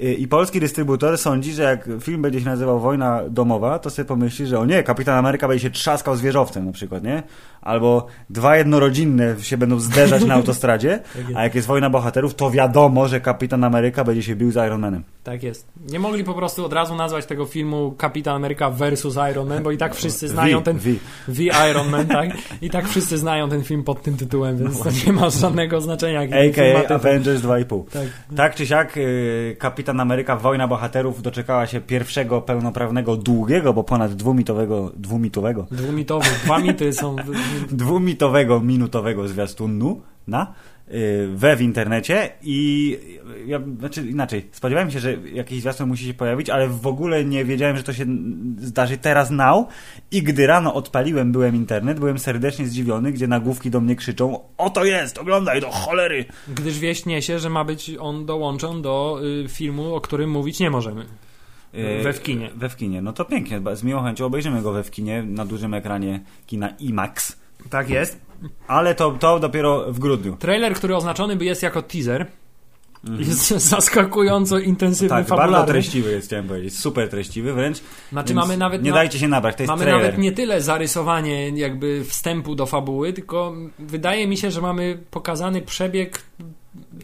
Y, 0.02 0.14
I 0.14 0.28
polski 0.28 0.60
dystrybutor 0.60 1.18
sądzi, 1.18 1.54
że 1.54 1.64
jak 1.64 1.90
film 2.02 2.22
będzie 2.22 2.40
się 2.40 2.46
nazywał 2.46 2.80
Wojna 2.80 3.22
domowa, 3.30 3.80
to 3.80 3.90
sobie 3.90 4.06
pomyśli, 4.06 4.46
że 4.48 4.60
o 4.60 4.66
nie, 4.66 4.84
Kapitan 4.84 5.18
Ameryka 5.18 5.48
będzie 5.48 5.64
się 5.64 5.70
trzaskał 5.70 6.16
z 6.16 6.22
wieżowcem 6.22 6.66
na 6.66 6.72
przykład, 6.72 7.04
nie? 7.04 7.24
Albo 7.62 8.08
dwa 8.30 8.58
jednorodzinne 8.58 9.36
się 9.42 9.58
będą 9.58 9.80
zderzać 9.80 10.24
na 10.24 10.34
autostradzie, 10.34 11.00
a 11.36 11.44
jak 11.44 11.56
jest 11.56 11.68
Wojna 11.68 11.90
bohaterów, 11.90 12.36
to 12.36 12.52
wiadomo, 12.52 13.08
że 13.08 13.22
Kapitan 13.22 13.64
Ameryka 13.64 14.04
będzie 14.04 14.24
się 14.24 14.36
bił 14.36 14.52
z 14.52 14.56
Iron 14.56 14.82
Manem. 14.82 15.04
Tak 15.24 15.44
jest. 15.44 15.68
Nie 15.92 16.00
mogli 16.00 16.24
po 16.24 16.34
prostu 16.34 16.66
od 16.66 16.74
razu 16.74 16.96
nazwać 16.96 17.26
tego 17.26 17.46
filmu 17.46 17.92
Kapitan 17.98 18.36
Ameryka 18.36 18.70
versus 18.70 19.16
Iron 19.32 19.48
Man, 19.48 19.64
bo 19.64 19.72
i 19.72 19.78
tak 19.78 19.96
wszyscy 20.02 20.28
znają 20.28 20.58
Vi, 20.58 20.64
ten 20.64 20.78
vi. 20.78 21.00
The 21.28 21.70
Iron 21.72 21.90
Man, 21.90 22.08
tak? 22.08 22.30
I 22.62 22.70
tak 22.70 22.88
wszyscy 22.88 23.18
znają 23.18 23.50
ten 23.50 23.64
film 23.64 23.84
pod 23.84 24.02
tym 24.02 24.18
tytułem, 24.18 24.58
więc 24.58 24.84
to 24.84 24.90
nie 25.06 25.14
ma 25.14 25.30
żadnego 25.30 25.82
znaczenia. 25.82 26.22
A.k.a. 26.22 26.94
Avengers 26.96 27.42
2,5. 27.42 27.84
Tak. 27.92 28.08
Tak 28.36 28.56
czy 28.56 28.68
siak, 28.68 28.98
y, 28.98 29.56
Kapitan 29.60 30.00
Ameryka 30.00 30.36
Wojna 30.36 30.68
Bohaterów 30.68 31.22
doczekała 31.22 31.68
się 31.68 31.82
pierwszego 31.82 32.42
pełnoprawnego, 32.42 33.18
długiego, 33.18 33.74
bo 33.74 33.84
ponad 33.84 34.14
dwumitowego, 34.14 34.92
dwumitowego, 34.96 35.68
Dwumitowy. 35.72 36.30
Dwa 36.44 36.60
mity 36.60 36.94
są. 36.94 37.16
Dwumitowego, 37.72 38.60
minutowego 38.60 39.28
zwiastunu 39.28 40.02
na 40.28 40.54
y, 40.88 41.30
we 41.36 41.56
w 41.56 41.62
internecie 41.62 42.30
i 42.42 42.98
ja, 43.46 43.60
znaczy 43.80 44.08
inaczej, 44.08 44.50
spodziewałem 44.52 44.92
się, 44.92 45.00
że 45.00 45.14
jakiś 45.34 45.62
zwiastun 45.62 45.88
musi 45.88 46.06
się 46.06 46.14
pojawić, 46.14 46.50
ale 46.50 46.68
w 46.68 46.88
ogóle 46.88 47.26
nie 47.26 47.46
wiedziałem, 47.46 47.78
że 47.78 47.84
to 47.84 47.94
się 47.94 48.06
zdarzy 48.58 48.98
teraz 48.98 49.30
now 49.30 49.68
i 50.12 50.24
gdy 50.24 50.48
rano 50.48 50.74
odpaliłem, 50.74 51.32
byłem 51.32 51.56
internet, 51.56 52.00
byłem 52.00 52.20
serdecznie 52.20 52.68
zdziwiony, 52.68 53.12
gdzie 53.12 53.28
nagłówki 53.28 53.72
do 53.72 53.82
mnie 53.82 53.96
krzyczą 53.96 54.40
oto 54.58 54.86
jest, 54.86 55.18
oglądaj, 55.18 55.62
do 55.62 55.70
cholery! 55.70 56.26
Gdyż 56.48 56.80
wieść 56.80 57.06
niesie, 57.06 57.40
że 57.40 57.50
ma 57.50 57.64
być 57.64 57.92
on 58.00 58.26
dołączony 58.26 58.82
do 58.82 59.22
y, 59.46 59.50
filmu, 59.50 59.96
o 59.96 60.02
którym 60.02 60.32
mówić 60.32 60.60
nie 60.60 60.70
możemy. 60.70 61.06
Yy, 61.74 62.04
We 62.04 62.14
w 62.14 62.22
kinie. 62.22 62.50
We 62.56 62.70
w 62.70 62.76
kinie. 62.76 63.02
No 63.02 63.14
to 63.14 63.26
pięknie. 63.26 63.62
Z 63.74 63.84
miłą 63.84 64.04
chęcią 64.04 64.26
obejrzymy 64.26 64.62
go 64.62 64.72
we 64.72 64.84
w 64.84 64.92
kinie 64.92 65.24
na 65.24 65.46
dużym 65.46 65.74
ekranie 65.74 66.20
kina 66.48 66.70
IMAX. 66.70 67.41
Tak 67.70 67.90
jest. 67.90 68.20
Ale 68.68 68.96
to, 68.96 69.12
to 69.12 69.40
dopiero 69.40 69.94
w 69.94 70.00
grudniu. 70.00 70.36
Trailer, 70.40 70.74
który 70.74 70.96
oznaczony 70.96 71.36
by 71.36 71.46
jest 71.46 71.64
jako 71.64 71.82
teaser, 71.82 72.26
jest 73.20 73.48
zaskakująco 73.70 74.60
intensywny, 74.60 75.10
Tak, 75.10 75.28
fabularny. 75.28 75.54
bardzo 75.58 75.72
treściwy 75.72 76.12
jest, 76.12 76.28
chciałem 76.28 76.48
powiedzieć. 76.48 76.80
Super 76.80 77.10
treściwy 77.10 77.54
wręcz. 77.54 77.78
Znaczy 78.12 78.34
mamy 78.34 78.58
nawet 78.58 78.84
Nie 78.84 78.92
dajcie 78.92 79.20
się 79.20 79.28
nabrać, 79.28 79.56
to 79.56 79.64
jest 79.64 79.70
Mamy 79.70 79.82
trailer. 79.84 80.02
nawet 80.04 80.18
nie 80.22 80.32
tyle 80.32 80.62
zarysowanie 80.62 81.50
jakby 81.50 82.04
wstępu 82.04 82.56
do 82.56 82.66
fabuły, 82.66 83.14
tylko 83.14 83.54
wydaje 83.80 84.28
mi 84.28 84.38
się, 84.38 84.52
że 84.52 84.62
mamy 84.62 84.98
pokazany 85.12 85.62
przebieg 85.62 86.22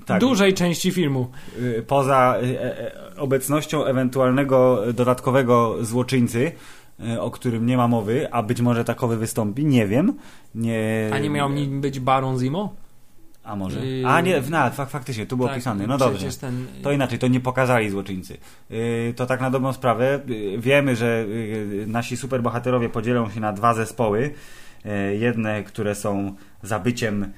Tak. 0.06 0.20
dużej 0.22 0.54
części 0.54 0.92
filmu. 0.92 1.32
Y, 1.60 1.84
Poza 1.88 2.36
y, 2.44 2.60
e, 2.60 2.80
e, 2.80 3.18
obecnością 3.18 3.86
ewentualnego 3.86 4.84
dodatkowego 4.94 5.76
złoczyńcy, 5.82 6.52
o 7.20 7.32
którym 7.32 7.66
nie 7.66 7.78
ma 7.78 7.88
mowy, 7.88 8.34
a 8.34 8.44
być 8.44 8.62
może 8.62 8.84
takowy 8.86 9.18
wystąpi, 9.18 9.66
nie 9.66 9.88
wiem. 9.88 10.14
Nie... 10.56 11.10
A 11.14 11.20
nie 11.20 11.30
miał 11.30 11.50
nim 11.50 11.82
być 11.82 12.00
Baron 12.00 12.40
Zimo? 12.40 12.76
A 13.44 13.56
może? 13.56 13.86
Yy, 13.86 14.08
A 14.08 14.22
nie, 14.22 14.42
no, 14.50 14.70
fak, 14.70 14.90
faktycznie, 14.90 15.26
tu 15.26 15.38
było 15.38 15.50
Tak, 15.50 15.58
pisane. 15.58 15.88
No 15.88 15.98
dobrze. 15.98 16.28
Ten, 16.42 16.68
To 16.84 16.92
inaczej, 16.92 17.20
to 17.20 17.28
nie 17.28 17.40
pokazali 17.40 17.90
złoczyńcy. 17.90 18.38
Yy, 18.70 19.14
to 19.16 19.26
tak 19.26 19.42
na 19.42 19.50
dobrą 19.50 19.74
sprawę. 19.74 20.20
Yy, 20.28 20.58
wiemy, 20.58 20.96
że 20.96 21.26
nasi 21.88 22.18
superbohaterowie 22.18 22.90
podzielą 22.90 23.30
się 23.30 23.40
na 23.40 23.54
dwa 23.54 23.74
zespoły. 23.74 24.34
Jedne, 25.20 25.64
które 25.64 25.96
są 25.96 26.36
zabyciem 26.64 27.34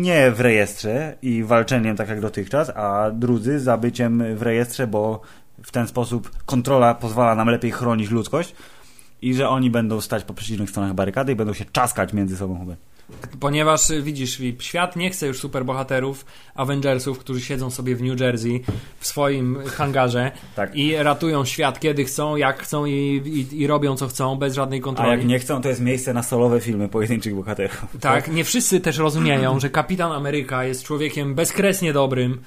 nie 0.00 0.30
w 0.30 0.40
rejestrze 0.40 1.16
i 1.22 1.42
walczeniem 1.44 1.96
tak 1.96 2.08
jak 2.08 2.20
dotychczas, 2.20 2.70
a 2.70 3.10
drudzy 3.10 3.60
zabyciem 3.60 4.36
w 4.36 4.42
rejestrze, 4.42 4.86
bo 4.86 5.20
w 5.64 5.70
ten 5.70 5.88
sposób 5.88 6.30
kontrola 6.46 6.94
pozwala 6.94 7.34
nam 7.34 7.48
lepiej 7.48 7.72
chronić 7.72 8.10
ludzkość 8.10 8.54
i 9.22 9.34
że 9.34 9.48
oni 9.48 9.70
będą 9.70 10.00
stać 10.00 10.24
po 10.24 10.34
przeciwnych 10.34 10.70
stronach 10.70 10.94
barykady 10.94 11.32
i 11.32 11.36
będą 11.36 11.52
się 11.52 11.64
czaskać 11.64 12.12
między 12.12 12.36
sobą. 12.36 12.58
Hubert. 12.58 12.80
Ponieważ 13.40 13.90
y, 13.90 14.02
widzisz, 14.02 14.38
świat 14.58 14.96
nie 14.96 15.10
chce 15.10 15.26
już 15.26 15.38
superbohaterów, 15.38 16.24
Avengersów, 16.54 17.18
którzy 17.18 17.40
siedzą 17.40 17.70
sobie 17.70 17.96
w 17.96 18.02
New 18.02 18.20
Jersey 18.20 18.62
w 18.98 19.06
swoim 19.06 19.58
hangarze 19.66 20.32
Tak. 20.56 20.76
i 20.76 20.96
ratują 20.96 21.44
świat 21.44 21.80
kiedy 21.80 22.04
chcą, 22.04 22.36
jak 22.36 22.62
chcą 22.62 22.86
i, 22.86 22.92
i, 23.52 23.60
i 23.62 23.66
robią 23.66 23.96
co 23.96 24.08
chcą 24.08 24.36
bez 24.36 24.54
żadnej 24.54 24.80
A 24.80 24.82
kontroli. 24.82 25.10
jak 25.10 25.24
nie 25.26 25.38
chcą, 25.38 25.62
to 25.62 25.68
jest 25.68 25.80
miejsce 25.80 26.14
na 26.14 26.22
solowe 26.22 26.60
filmy 26.60 26.88
pojedynczych 26.88 27.34
bohaterów. 27.34 27.86
Tak, 28.00 28.28
nie 28.32 28.44
wszyscy 28.44 28.80
też 28.80 28.98
rozumieją, 28.98 29.60
że 29.60 29.70
Kapitan 29.70 30.12
Ameryka 30.12 30.64
jest 30.64 30.84
człowiekiem 30.84 31.34
bezkresnie 31.34 31.92
dobrym, 31.92 32.40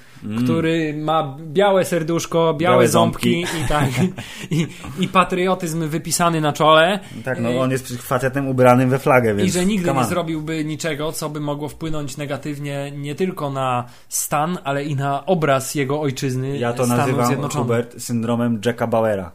który 0.44 0.94
ma 0.96 1.36
białe 1.40 1.84
serduszko, 1.84 2.54
białe, 2.54 2.74
Białe 2.76 2.88
ząbki, 2.88 3.46
ząbki. 3.46 3.64
i 3.64 3.68
tak, 3.68 3.88
i, 4.50 4.66
i 5.00 5.08
patriotyzm 5.08 5.88
wypisany 5.88 6.40
na 6.40 6.52
czole. 6.52 7.00
Tak, 7.24 7.40
no 7.40 7.60
on 7.60 7.70
jest 7.70 8.02
facetem 8.02 8.48
ubranym 8.48 8.90
we 8.90 8.98
flagę, 8.98 9.34
więc 9.34 9.48
I 9.48 9.52
że 9.52 9.66
nigdy 9.66 9.92
nie 9.92 10.04
zrobiłby 10.04 10.57
niczego, 10.64 11.12
co 11.12 11.30
by 11.30 11.40
mogło 11.40 11.68
wpłynąć 11.68 12.16
negatywnie 12.16 12.92
nie 12.96 13.14
tylko 13.14 13.50
na 13.50 13.84
stan, 14.08 14.58
ale 14.64 14.84
i 14.84 14.96
na 14.96 15.26
obraz 15.26 15.74
jego 15.74 16.00
ojczyzny 16.00 16.58
Ja 16.58 16.72
to 16.72 16.86
Stanów 16.86 17.18
nazywam. 17.18 17.50
Hubert, 17.50 18.02
syndromem 18.02 18.60
Jacka 18.64 18.86
Bauera. 18.86 19.32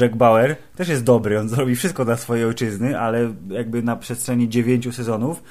Jack 0.00 0.16
Bauer 0.16 0.56
też 0.76 0.88
jest 0.88 1.04
dobry, 1.04 1.40
on 1.40 1.48
zrobi 1.48 1.76
wszystko 1.76 2.04
dla 2.04 2.16
swojej 2.16 2.44
ojczyzny, 2.44 3.00
ale 3.00 3.34
jakby 3.48 3.82
na 3.82 3.96
przestrzeni 3.96 4.48
dziewięciu 4.48 4.92
sezonów 4.92 5.42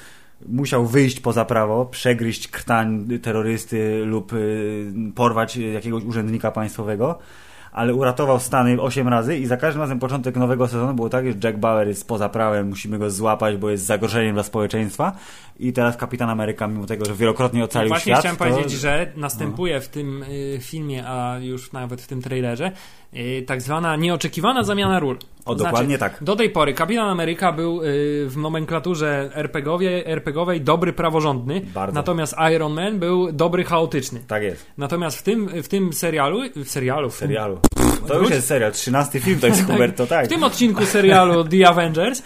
musiał 0.46 0.86
wyjść 0.86 1.20
poza 1.20 1.44
prawo, 1.44 1.86
przegryźć 1.86 2.48
krtań 2.48 3.08
terrorysty 3.22 4.04
lub 4.04 4.32
y, 4.32 4.92
porwać 5.14 5.56
jakiegoś 5.56 6.04
urzędnika 6.04 6.50
państwowego, 6.50 7.18
ale 7.78 7.94
uratował 7.94 8.40
Stany 8.40 8.80
8 8.82 9.08
razy 9.08 9.38
i 9.38 9.46
za 9.46 9.56
każdym 9.56 9.82
razem 9.82 9.98
początek 9.98 10.36
nowego 10.36 10.68
sezonu 10.68 10.94
było 10.94 11.08
tak, 11.08 11.26
że 11.26 11.32
Jack 11.44 11.58
Bauer 11.58 11.88
jest 11.88 12.08
poza 12.08 12.28
prawem, 12.28 12.68
musimy 12.68 12.98
go 12.98 13.10
złapać, 13.10 13.56
bo 13.56 13.70
jest 13.70 13.84
zagrożeniem 13.84 14.34
dla 14.34 14.42
społeczeństwa 14.42 15.12
i 15.58 15.72
teraz 15.72 15.96
Kapitan 15.96 16.30
Ameryka, 16.30 16.66
mimo 16.66 16.86
tego, 16.86 17.04
że 17.04 17.14
wielokrotnie 17.14 17.64
ocalił 17.64 17.88
Właśnie 17.88 18.12
świat, 18.12 18.18
chciałem 18.20 18.36
to... 18.36 18.44
powiedzieć, 18.44 18.72
że 18.72 19.12
następuje 19.16 19.80
w 19.80 19.88
tym 19.88 20.22
y, 20.22 20.58
filmie, 20.62 21.08
a 21.08 21.38
już 21.38 21.72
nawet 21.72 22.02
w 22.02 22.06
tym 22.06 22.22
trailerze, 22.22 22.72
y, 23.14 23.44
tak 23.46 23.62
zwana 23.62 23.96
nieoczekiwana 23.96 24.62
zamiana 24.62 24.98
ról. 24.98 25.18
O, 25.48 25.54
To 25.54 25.64
dokładnie 25.64 25.98
tak. 25.98 26.18
Do 26.20 26.36
tej 26.36 26.50
pory 26.50 26.74
Kapitan 26.74 27.08
Ameryka 27.08 27.52
był 27.52 27.82
y, 27.82 27.84
w 28.28 28.36
nomenklaturze 28.36 29.30
RPG-owej, 29.34 30.02
RPG-owej 30.06 30.60
dobry, 30.60 30.92
praworządny, 30.92 31.60
Bardzo. 31.74 31.94
natomiast 31.94 32.34
Iron 32.54 32.72
Man 32.72 32.98
był 32.98 33.32
dobry, 33.32 33.64
chaotyczny. 33.64 34.20
Tak 34.26 34.42
jest. 34.42 34.66
Natomiast 34.78 35.18
w 35.18 35.22
tym, 35.22 35.48
w 35.62 35.68
tym 35.68 35.92
serialu, 35.92 36.40
w 36.56 36.68
serialu, 36.68 37.10
w 37.10 37.14
serialu. 37.14 37.58
To 38.08 38.18
już 38.18 38.30
jest 38.30 38.46
serial, 38.46 38.72
13 38.72 39.20
film 39.20 39.40
to 39.40 39.46
jest 39.46 39.64
Hubert, 39.66 39.96
to 39.96 40.06
tak. 40.06 40.26
w 40.26 40.28
tym 40.28 40.42
odcinku 40.42 40.86
serialu 40.86 41.44
The 41.44 41.68
Avengers 41.68 42.22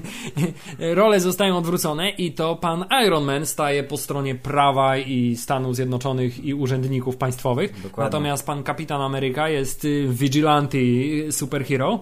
role 0.94 1.20
zostają 1.20 1.56
odwrócone 1.56 2.10
i 2.10 2.32
to 2.32 2.56
pan 2.56 2.84
Iron 3.06 3.24
Man 3.24 3.46
staje 3.46 3.82
po 3.84 3.96
stronie 3.96 4.34
prawa 4.34 4.96
i 4.96 5.36
Stanów 5.36 5.76
Zjednoczonych 5.76 6.44
i 6.44 6.54
urzędników 6.54 7.16
państwowych. 7.16 7.82
Dokładnie. 7.82 8.04
Natomiast 8.04 8.46
pan 8.46 8.62
Kapitan 8.62 9.00
Ameryka 9.00 9.48
jest 9.48 9.84
y, 9.84 10.06
vigilante 10.08 10.78
superhero. 11.30 12.00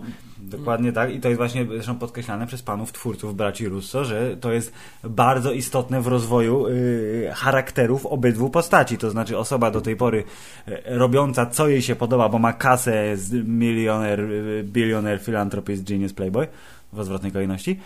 Dokładnie 0.51 0.93
tak 0.93 1.15
i 1.15 1.21
to 1.21 1.29
jest 1.29 1.39
właśnie 1.39 1.67
zresztą 1.67 1.99
podkreślane 1.99 2.47
przez 2.47 2.63
panów 2.63 2.93
twórców 2.93 3.37
braci 3.37 3.69
Russo, 3.69 4.05
że 4.05 4.37
to 4.37 4.53
jest 4.53 4.73
bardzo 5.05 5.53
istotne 5.53 6.01
w 6.01 6.07
rozwoju 6.07 6.67
y, 6.67 7.31
charakterów 7.35 8.07
obydwu 8.07 8.51
postaci, 8.51 8.99
to 8.99 9.11
znaczy 9.11 9.39
osoba 9.39 9.71
do 9.71 9.81
tej 9.81 9.97
pory 9.97 10.25
y, 10.69 10.83
robiąca 10.85 11.47
co 11.47 11.69
jej 11.69 11.83
się 11.83 11.97
podoba, 11.97 12.29
bo 12.29 12.39
ma 12.39 12.53
kasę 12.53 13.17
z 13.17 13.33
milioner, 13.47 14.21
y, 14.21 14.65
bilioner, 14.65 15.21
philanthropist, 15.21 15.85
genius, 15.85 16.13
playboy 16.13 16.47
w 16.93 17.01
odwrotnej 17.01 17.33
kolejności. 17.33 17.81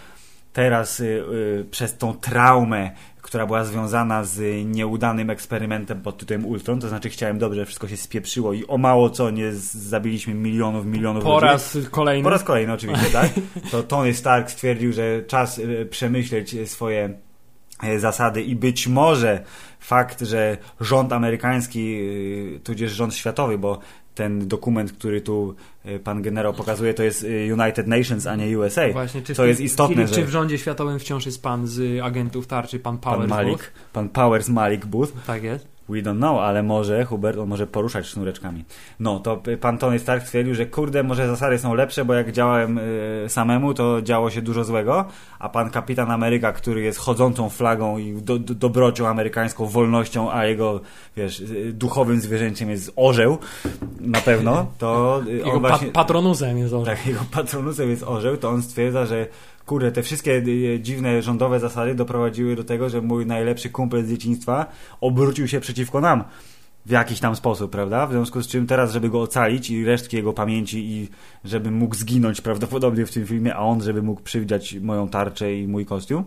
Teraz 0.54 1.00
y, 1.00 1.04
y, 1.04 1.66
przez 1.70 1.98
tą 1.98 2.14
traumę, 2.14 2.90
która 3.22 3.46
była 3.46 3.64
związana 3.64 4.24
z 4.24 4.66
nieudanym 4.66 5.30
eksperymentem 5.30 6.02
pod 6.02 6.18
tytułem 6.18 6.46
Ultron, 6.46 6.80
to 6.80 6.88
znaczy 6.88 7.10
chciałem 7.10 7.38
dobrze, 7.38 7.64
wszystko 7.64 7.88
się 7.88 7.96
spieprzyło 7.96 8.52
i 8.52 8.66
o 8.66 8.78
mało 8.78 9.10
co 9.10 9.30
nie 9.30 9.52
zabiliśmy 9.52 10.34
milionów, 10.34 10.86
milionów 10.86 11.24
Po 11.24 11.34
ludzi. 11.34 11.46
raz 11.46 11.78
kolejny. 11.90 12.24
Po 12.24 12.30
raz 12.30 12.44
kolejny 12.44 12.72
oczywiście, 12.72 13.10
tak? 13.10 13.30
To 13.70 13.82
Tony 13.82 14.14
Stark 14.14 14.50
stwierdził, 14.50 14.92
że 14.92 15.22
czas 15.22 15.58
e, 15.58 15.86
przemyśleć 15.86 16.56
swoje 16.70 17.14
zasady 17.98 18.42
i 18.42 18.56
być 18.56 18.88
może 18.88 19.44
fakt, 19.80 20.20
że 20.20 20.56
rząd 20.80 21.12
amerykański, 21.12 21.98
tudzież 22.64 22.92
rząd 22.92 23.14
światowy, 23.14 23.58
bo 23.58 23.78
ten 24.14 24.48
dokument, 24.48 24.92
który 24.92 25.20
tu 25.20 25.54
pan 26.04 26.22
generał 26.22 26.54
pokazuje, 26.54 26.94
to 26.94 27.02
jest 27.02 27.24
e, 27.24 27.54
United 27.54 27.86
Nations, 27.86 28.26
a 28.26 28.36
nie 28.36 28.58
USA. 28.58 28.92
Właśnie, 28.92 29.22
czy 29.22 29.34
to 29.34 29.46
jest 29.46 29.60
istotne, 29.60 30.08
że 30.08 30.14
Czy 30.14 30.24
w 30.24 30.28
rządzie 30.28 30.58
światowym 30.58 30.98
wciąż 30.98 31.26
jest 31.26 31.42
pan 31.42 31.66
z 31.66 32.00
agentów 32.02 32.46
tarczy, 32.46 32.78
pan 32.78 32.98
Powers? 32.98 33.20
pan 33.20 33.28
Malik, 33.28 33.58
Booth? 33.58 33.64
pan 33.92 34.08
Powers 34.08 34.48
Malik 34.48 34.86
Booth 34.86 35.12
Tak 35.26 35.42
jest. 35.42 35.73
We 35.88 36.02
don't 36.02 36.16
know, 36.16 36.40
ale 36.40 36.62
może 36.62 37.04
Hubert, 37.04 37.38
on 37.38 37.48
może 37.48 37.66
poruszać 37.66 38.06
sznureczkami. 38.06 38.64
No, 39.00 39.20
to 39.20 39.42
pan 39.60 39.78
Tony 39.78 39.98
Stark 39.98 40.24
stwierdził, 40.24 40.54
że 40.54 40.66
kurde, 40.66 41.02
może 41.02 41.28
zasady 41.28 41.58
są 41.58 41.74
lepsze, 41.74 42.04
bo 42.04 42.14
jak 42.14 42.32
działałem 42.32 42.78
y, 42.78 43.24
samemu, 43.28 43.74
to 43.74 44.02
działo 44.02 44.30
się 44.30 44.42
dużo 44.42 44.64
złego, 44.64 45.04
a 45.38 45.48
pan 45.48 45.70
Kapitan 45.70 46.10
Ameryka, 46.10 46.52
który 46.52 46.82
jest 46.82 46.98
chodzącą 46.98 47.48
flagą 47.48 47.98
i 47.98 48.22
do, 48.22 48.38
do, 48.38 48.54
dobrocią 48.54 49.08
amerykańską, 49.08 49.66
wolnością, 49.66 50.32
a 50.32 50.46
jego, 50.46 50.80
wiesz, 51.16 51.40
y, 51.40 51.72
duchowym 51.72 52.20
zwierzęciem 52.20 52.70
jest 52.70 52.92
orzeł, 52.96 53.38
na 54.00 54.20
pewno, 54.20 54.66
to 54.78 55.22
y, 55.26 55.32
Jego 55.32 55.60
właśnie... 55.60 55.88
patronuzem 55.88 56.58
jest 56.58 56.74
orzeł. 56.74 56.94
Tak, 56.96 57.06
jego 57.06 57.20
patronusem 57.30 57.90
jest 57.90 58.02
orzeł, 58.02 58.36
to 58.36 58.48
on 58.48 58.62
stwierdza, 58.62 59.06
że 59.06 59.26
kurde, 59.66 59.92
te 59.92 60.02
wszystkie 60.02 60.32
y, 60.32 60.80
dziwne 60.82 61.22
rządowe 61.22 61.60
zasady 61.60 61.94
doprowadziły 61.94 62.56
do 62.56 62.64
tego, 62.64 62.88
że 62.88 63.00
mój 63.02 63.26
najlepszy 63.26 63.70
kumpel 63.70 64.04
z 64.04 64.08
dzieciństwa 64.08 64.66
obrócił 65.00 65.48
się 65.48 65.60
przeciwko 65.60 66.00
nam 66.00 66.24
w 66.86 66.90
jakiś 66.90 67.20
tam 67.20 67.36
sposób, 67.36 67.70
prawda? 67.70 68.06
W 68.06 68.10
związku 68.10 68.42
z 68.42 68.48
czym 68.48 68.66
teraz, 68.66 68.92
żeby 68.92 69.10
go 69.10 69.20
ocalić 69.22 69.70
i 69.70 69.84
resztki 69.84 70.16
jego 70.16 70.32
pamięci 70.32 70.90
i 70.90 71.08
żeby 71.44 71.70
mógł 71.70 71.94
zginąć 71.94 72.40
prawdopodobnie 72.40 73.06
w 73.06 73.10
tym 73.10 73.26
filmie, 73.26 73.54
a 73.54 73.58
on, 73.58 73.82
żeby 73.82 74.02
mógł 74.02 74.22
przywdziać 74.22 74.74
moją 74.74 75.08
tarczę 75.08 75.54
i 75.54 75.68
mój 75.68 75.86
kostium, 75.86 76.24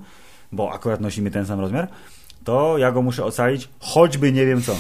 bo 0.52 0.72
akurat 0.74 1.02
nosimy 1.02 1.32
ten 1.32 1.46
sam 1.46 1.60
rozmiar, 1.60 1.88
to 2.48 2.78
ja 2.78 2.92
go 2.92 3.02
muszę 3.02 3.26
ocalić, 3.26 3.70
choćby 3.80 4.32
nie 4.32 4.46
wiem 4.46 4.62
co. 4.62 4.76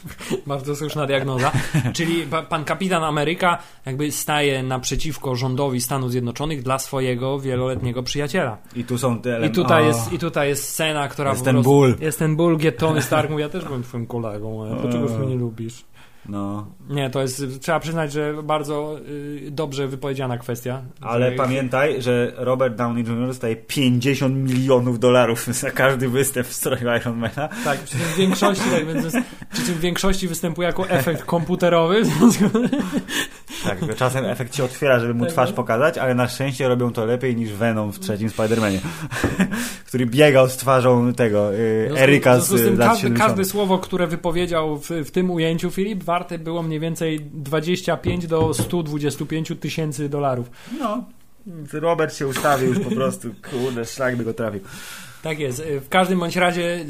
Bardzo 0.46 0.76
słuszna 0.76 1.06
diagnoza. 1.06 1.52
Czyli 1.96 2.22
pa- 2.22 2.42
pan 2.42 2.64
kapitan 2.64 3.04
Ameryka 3.04 3.58
jakby 3.86 4.12
staje 4.12 4.62
naprzeciwko 4.62 5.36
rządowi 5.36 5.80
Stanów 5.80 6.10
Zjednoczonych 6.10 6.62
dla 6.62 6.78
swojego 6.78 7.40
wieloletniego 7.40 8.02
przyjaciela. 8.02 8.58
I 8.76 8.84
tu 8.84 8.98
są 8.98 9.20
te 9.20 9.46
I 9.46 9.50
tutaj, 9.50 9.82
o, 9.82 9.86
jest, 9.86 10.12
I 10.12 10.18
tutaj 10.18 10.48
jest 10.48 10.68
scena, 10.68 11.08
która 11.08 11.30
Jest 11.30 11.44
ten 11.44 11.62
ból. 11.62 11.96
Jest 12.00 12.18
ten 12.18 12.36
ból, 12.36 12.56
gdzie 12.56 12.72
Tony 12.72 13.02
Stark 13.02 13.30
mówi, 13.30 13.42
ja 13.42 13.48
też 13.48 13.64
byłem 13.64 13.82
twoim 13.82 14.06
kolegą, 14.06 14.64
a 14.64 14.74
dlaczegoś 14.74 15.10
mnie 15.10 15.26
nie 15.26 15.36
lubisz? 15.36 15.84
No, 16.28 16.66
Nie, 16.90 17.10
to 17.10 17.22
jest, 17.22 17.42
trzeba 17.60 17.80
przyznać, 17.80 18.12
że 18.12 18.34
bardzo 18.42 18.96
y, 19.08 19.48
dobrze 19.50 19.88
wypowiedziana 19.88 20.38
kwestia. 20.38 20.82
Ale 21.00 21.30
Że- 21.30 21.36
pamiętaj, 21.36 22.02
że 22.02 22.32
Robert 22.36 22.76
Downey 22.76 23.04
Jr. 23.04 23.26
dostaje 23.26 23.56
50 23.56 24.36
milionów 24.36 24.98
dolarów 24.98 25.46
za 25.60 25.70
każdy 25.70 26.08
występ 26.08 26.46
w 26.46 26.52
stroju 26.52 26.82
Ironmana. 27.00 27.48
Tak, 27.64 27.78
przy 27.80 27.98
czym 27.98 28.06
w 28.06 28.16
większości, 28.16 28.64
tak, 28.70 28.86
więc, 28.86 29.06
przy 29.52 29.62
czym 29.66 29.74
w 29.74 29.80
większości 29.80 30.28
występuje 30.28 30.66
jako 30.66 30.88
efekt 30.88 31.24
komputerowy. 31.24 32.02
Tak, 33.64 33.96
czasem 33.96 34.24
efekt 34.24 34.56
się 34.56 34.64
otwiera, 34.64 35.00
żeby 35.00 35.14
mu 35.14 35.24
Tak, 35.24 35.32
twarz 35.32 35.50
no. 35.50 35.56
pokazać, 35.56 35.98
ale 35.98 36.14
na 36.14 36.28
szczęście 36.28 36.68
robią 36.68 36.92
to 36.92 37.06
lepiej 37.06 37.36
niż 37.36 37.52
Venom 37.52 37.92
w 37.92 38.00
trzecim 38.00 38.28
Spider-Manie, 38.28 38.78
który 39.88 40.06
biegał 40.06 40.48
z 40.48 40.56
twarzą 40.56 41.14
tego 41.14 41.54
y, 41.54 41.88
W 41.92 41.98
Eryka 41.98 42.34
związku 42.34 42.56
z 42.56 42.60
z 42.60 42.64
tym 42.64 42.78
lat 42.78 42.88
każdy, 42.88 43.02
70. 43.02 43.28
każde 43.28 43.44
słowo, 43.44 43.78
które 43.78 44.06
wypowiedział 44.06 44.78
w, 44.78 44.90
w 44.90 45.10
tym 45.10 45.30
ujęciu 45.30 45.70
Filip, 45.70 46.04
warte 46.04 46.38
było 46.38 46.62
mniej 46.62 46.80
więcej 46.80 47.20
25 47.20 48.26
do 48.26 48.54
125 48.54 49.52
tysięcy 49.60 50.08
dolarów. 50.08 50.50
No, 50.78 51.04
Robert 51.72 52.16
się 52.16 52.26
ustawił 52.26 52.68
już 52.68 52.78
po 52.78 52.90
prostu, 52.90 53.28
kurde, 53.50 53.84
szlak 53.84 54.16
by 54.16 54.24
go 54.24 54.34
trafił. 54.34 54.60
Tak 55.22 55.38
jest. 55.38 55.62
W 55.80 55.88
każdym 55.88 56.18
bądź 56.20 56.36
razie, 56.36 56.84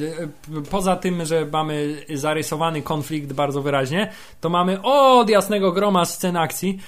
e, 0.59 0.63
poza 0.71 0.97
tym, 0.97 1.25
że 1.25 1.47
mamy 1.53 2.05
zarysowany 2.15 2.83
konflikt 2.83 3.33
bardzo 3.33 3.63
wyraźnie, 3.63 4.11
to 4.41 4.49
mamy 4.49 4.83
od 4.83 5.29
jasnego 5.29 5.73
groma 5.73 6.05
scen 6.05 6.37
akcji. 6.37 6.79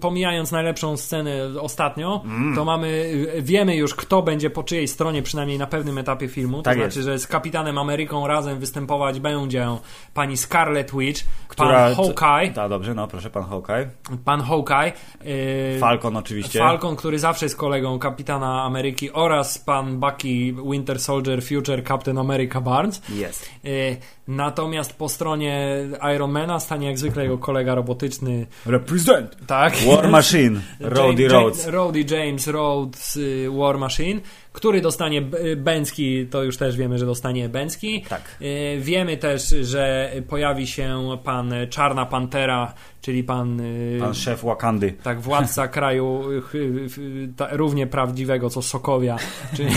Pomijając 0.00 0.52
najlepszą 0.52 0.96
scenę 0.96 1.32
ostatnio, 1.60 2.22
Mm. 2.24 2.54
to 2.56 2.64
mamy, 2.64 3.12
wiemy 3.42 3.76
już, 3.76 3.94
kto 3.94 4.22
będzie 4.22 4.50
po 4.50 4.62
czyjej 4.62 4.88
stronie, 4.88 5.22
przynajmniej 5.22 5.58
na 5.58 5.66
pewnym 5.66 5.98
etapie 5.98 6.28
filmu. 6.28 6.56
To 6.56 6.62
Tak 6.62 6.74
znaczy, 6.74 6.98
jest. 6.98 7.08
że 7.08 7.18
z 7.18 7.26
Kapitanem 7.26 7.78
Ameryką 7.78 8.26
razem 8.26 8.58
występować 8.58 9.20
będzie 9.20 9.66
pani 10.14 10.36
Scarlet 10.36 10.90
Witch, 10.98 11.24
Która... 11.48 11.68
pan 11.68 11.94
Hawkeye, 11.94 12.52
Tak, 12.54 12.68
dobrze, 12.70 12.94
no 12.94 13.08
proszę, 13.08 13.30
pan 13.30 13.42
Hawkeye. 13.44 13.90
pan 14.24 14.40
Hawkeye, 14.40 14.92
Falcon 15.80 16.16
oczywiście. 16.16 16.58
Falcon, 16.58 16.96
który 16.96 17.18
zawsze 17.18 17.46
jest 17.46 17.56
kolegą 17.56 17.98
kapitana 17.98 18.62
Ameryki 18.62 19.12
oraz 19.12 19.58
pan 19.58 20.00
Bucky 20.00 20.53
Winter 20.70 21.00
Soldier 21.00 21.42
Future 21.42 21.82
Captain 21.82 22.18
America 22.18 22.60
Barnes. 22.60 23.02
Jest. 23.08 23.50
E, 23.64 23.68
Natomiast 24.28 24.92
po 24.92 25.08
stronie 25.08 25.76
Ironmana 26.14 26.60
stanie 26.60 26.86
jak 26.86 26.98
zwykle 26.98 27.22
jego 27.22 27.38
kolega 27.38 27.74
robotyczny, 27.74 28.46
Represent! 28.66 29.36
tak? 29.46 29.74
War 29.86 30.08
Machine, 30.10 30.60
Roddy 30.80 31.22
James- 31.22 31.32
Rhodes. 31.32 31.66
Roddy 31.66 32.04
James 32.10 32.46
Rhodes 32.48 33.16
y, 33.16 33.48
War 33.58 33.78
Machine, 33.78 34.20
Który 34.54 34.80
dostanie 34.80 35.22
Bęcki, 35.56 36.26
to 36.26 36.42
już 36.42 36.56
też 36.56 36.76
wiemy, 36.76 36.98
że 36.98 37.06
dostanie 37.06 37.48
Bęcki. 37.48 38.02
Tak. 38.08 38.36
Y, 38.42 38.78
Wiemy 38.80 39.16
też, 39.16 39.48
że 39.62 40.12
pojawi 40.28 40.66
się 40.66 41.16
pan 41.24 41.54
Czarna 41.70 42.06
Pantera, 42.06 42.74
czyli 43.00 43.24
pan, 43.24 43.60
y, 43.60 43.98
Pan 44.00 44.14
szef 44.14 44.44
Wakandy. 44.44 44.92
tak, 45.02 45.20
władca 45.20 45.68
kraju 45.76 46.22
y, 46.54 47.28
równie 47.50 47.86
prawdziwego 47.86 48.50
co 48.50 48.62
Sokowia, 48.62 49.16
czyli, 49.56 49.70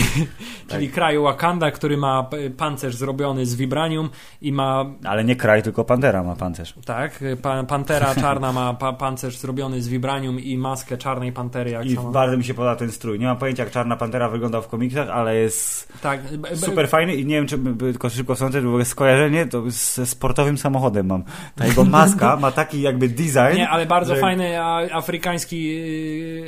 czyli 0.68 0.88
kraju 0.88 1.22
Wakanda, 1.22 1.70
który 1.70 1.96
ma 1.96 2.30
pancerz 2.56 2.94
zrobiony 2.96 3.46
z 3.46 3.54
vibranium 3.54 4.10
i 4.42 4.52
ma 4.52 4.84
Ale 5.04 5.24
nie 5.24 5.36
kraj, 5.36 5.62
tylko 5.62 5.84
Pantera 5.84 6.22
ma 6.22 6.36
pancerz. 6.36 6.74
tak, 6.84 7.20
pa, 7.42 7.62
Pantera 7.64 8.14
czarna 8.14 8.52
ma 8.52 8.74
pa, 8.74 8.92
pancerz 8.92 9.36
zrobiony 9.38 9.82
z 9.82 9.88
vibranium 9.88 10.40
i 10.40 10.58
maskę 10.58 10.96
czarnej 10.98 11.32
pantery 11.32 11.70
jak 11.70 11.86
I 11.86 11.94
sama. 11.96 12.10
bardzo 12.10 12.36
mi 12.36 12.44
się 12.44 12.54
podoba 12.54 12.76
ten 12.76 12.92
strój. 12.92 13.18
Nie 13.18 13.26
mam 13.26 13.36
pojęcia, 13.36 13.62
jak 13.64 13.72
Czarna 13.72 13.96
Pantera 13.96 14.28
wygląda 14.28 14.60
w 14.60 14.67
komiksach, 14.68 15.08
ale 15.08 15.36
jest 15.36 15.88
Tak, 16.02 16.20
super 16.54 16.88
fajny 16.88 17.14
i 17.14 17.26
nie 17.26 17.34
wiem, 17.34 17.46
czy 17.46 17.58
tylko 17.78 18.10
szybko 18.10 18.36
sądzę, 18.36 18.60
w 18.60 18.66
ogóle 18.66 18.84
skojarzenie 18.84 19.46
to 19.46 19.62
ze 19.68 20.06
sportowym 20.06 20.58
samochodem 20.58 21.06
mam. 21.06 21.22
Ta 21.56 21.66
jego 21.66 21.84
maska 21.84 22.36
ma 22.40 22.50
taki 22.52 22.80
jakby 22.82 23.08
design. 23.08 23.56
Nie, 23.56 23.68
ale 23.68 23.86
bardzo 23.86 24.14
że... 24.14 24.20
fajny 24.20 24.60
a, 24.62 24.80
afrykański 24.92 25.78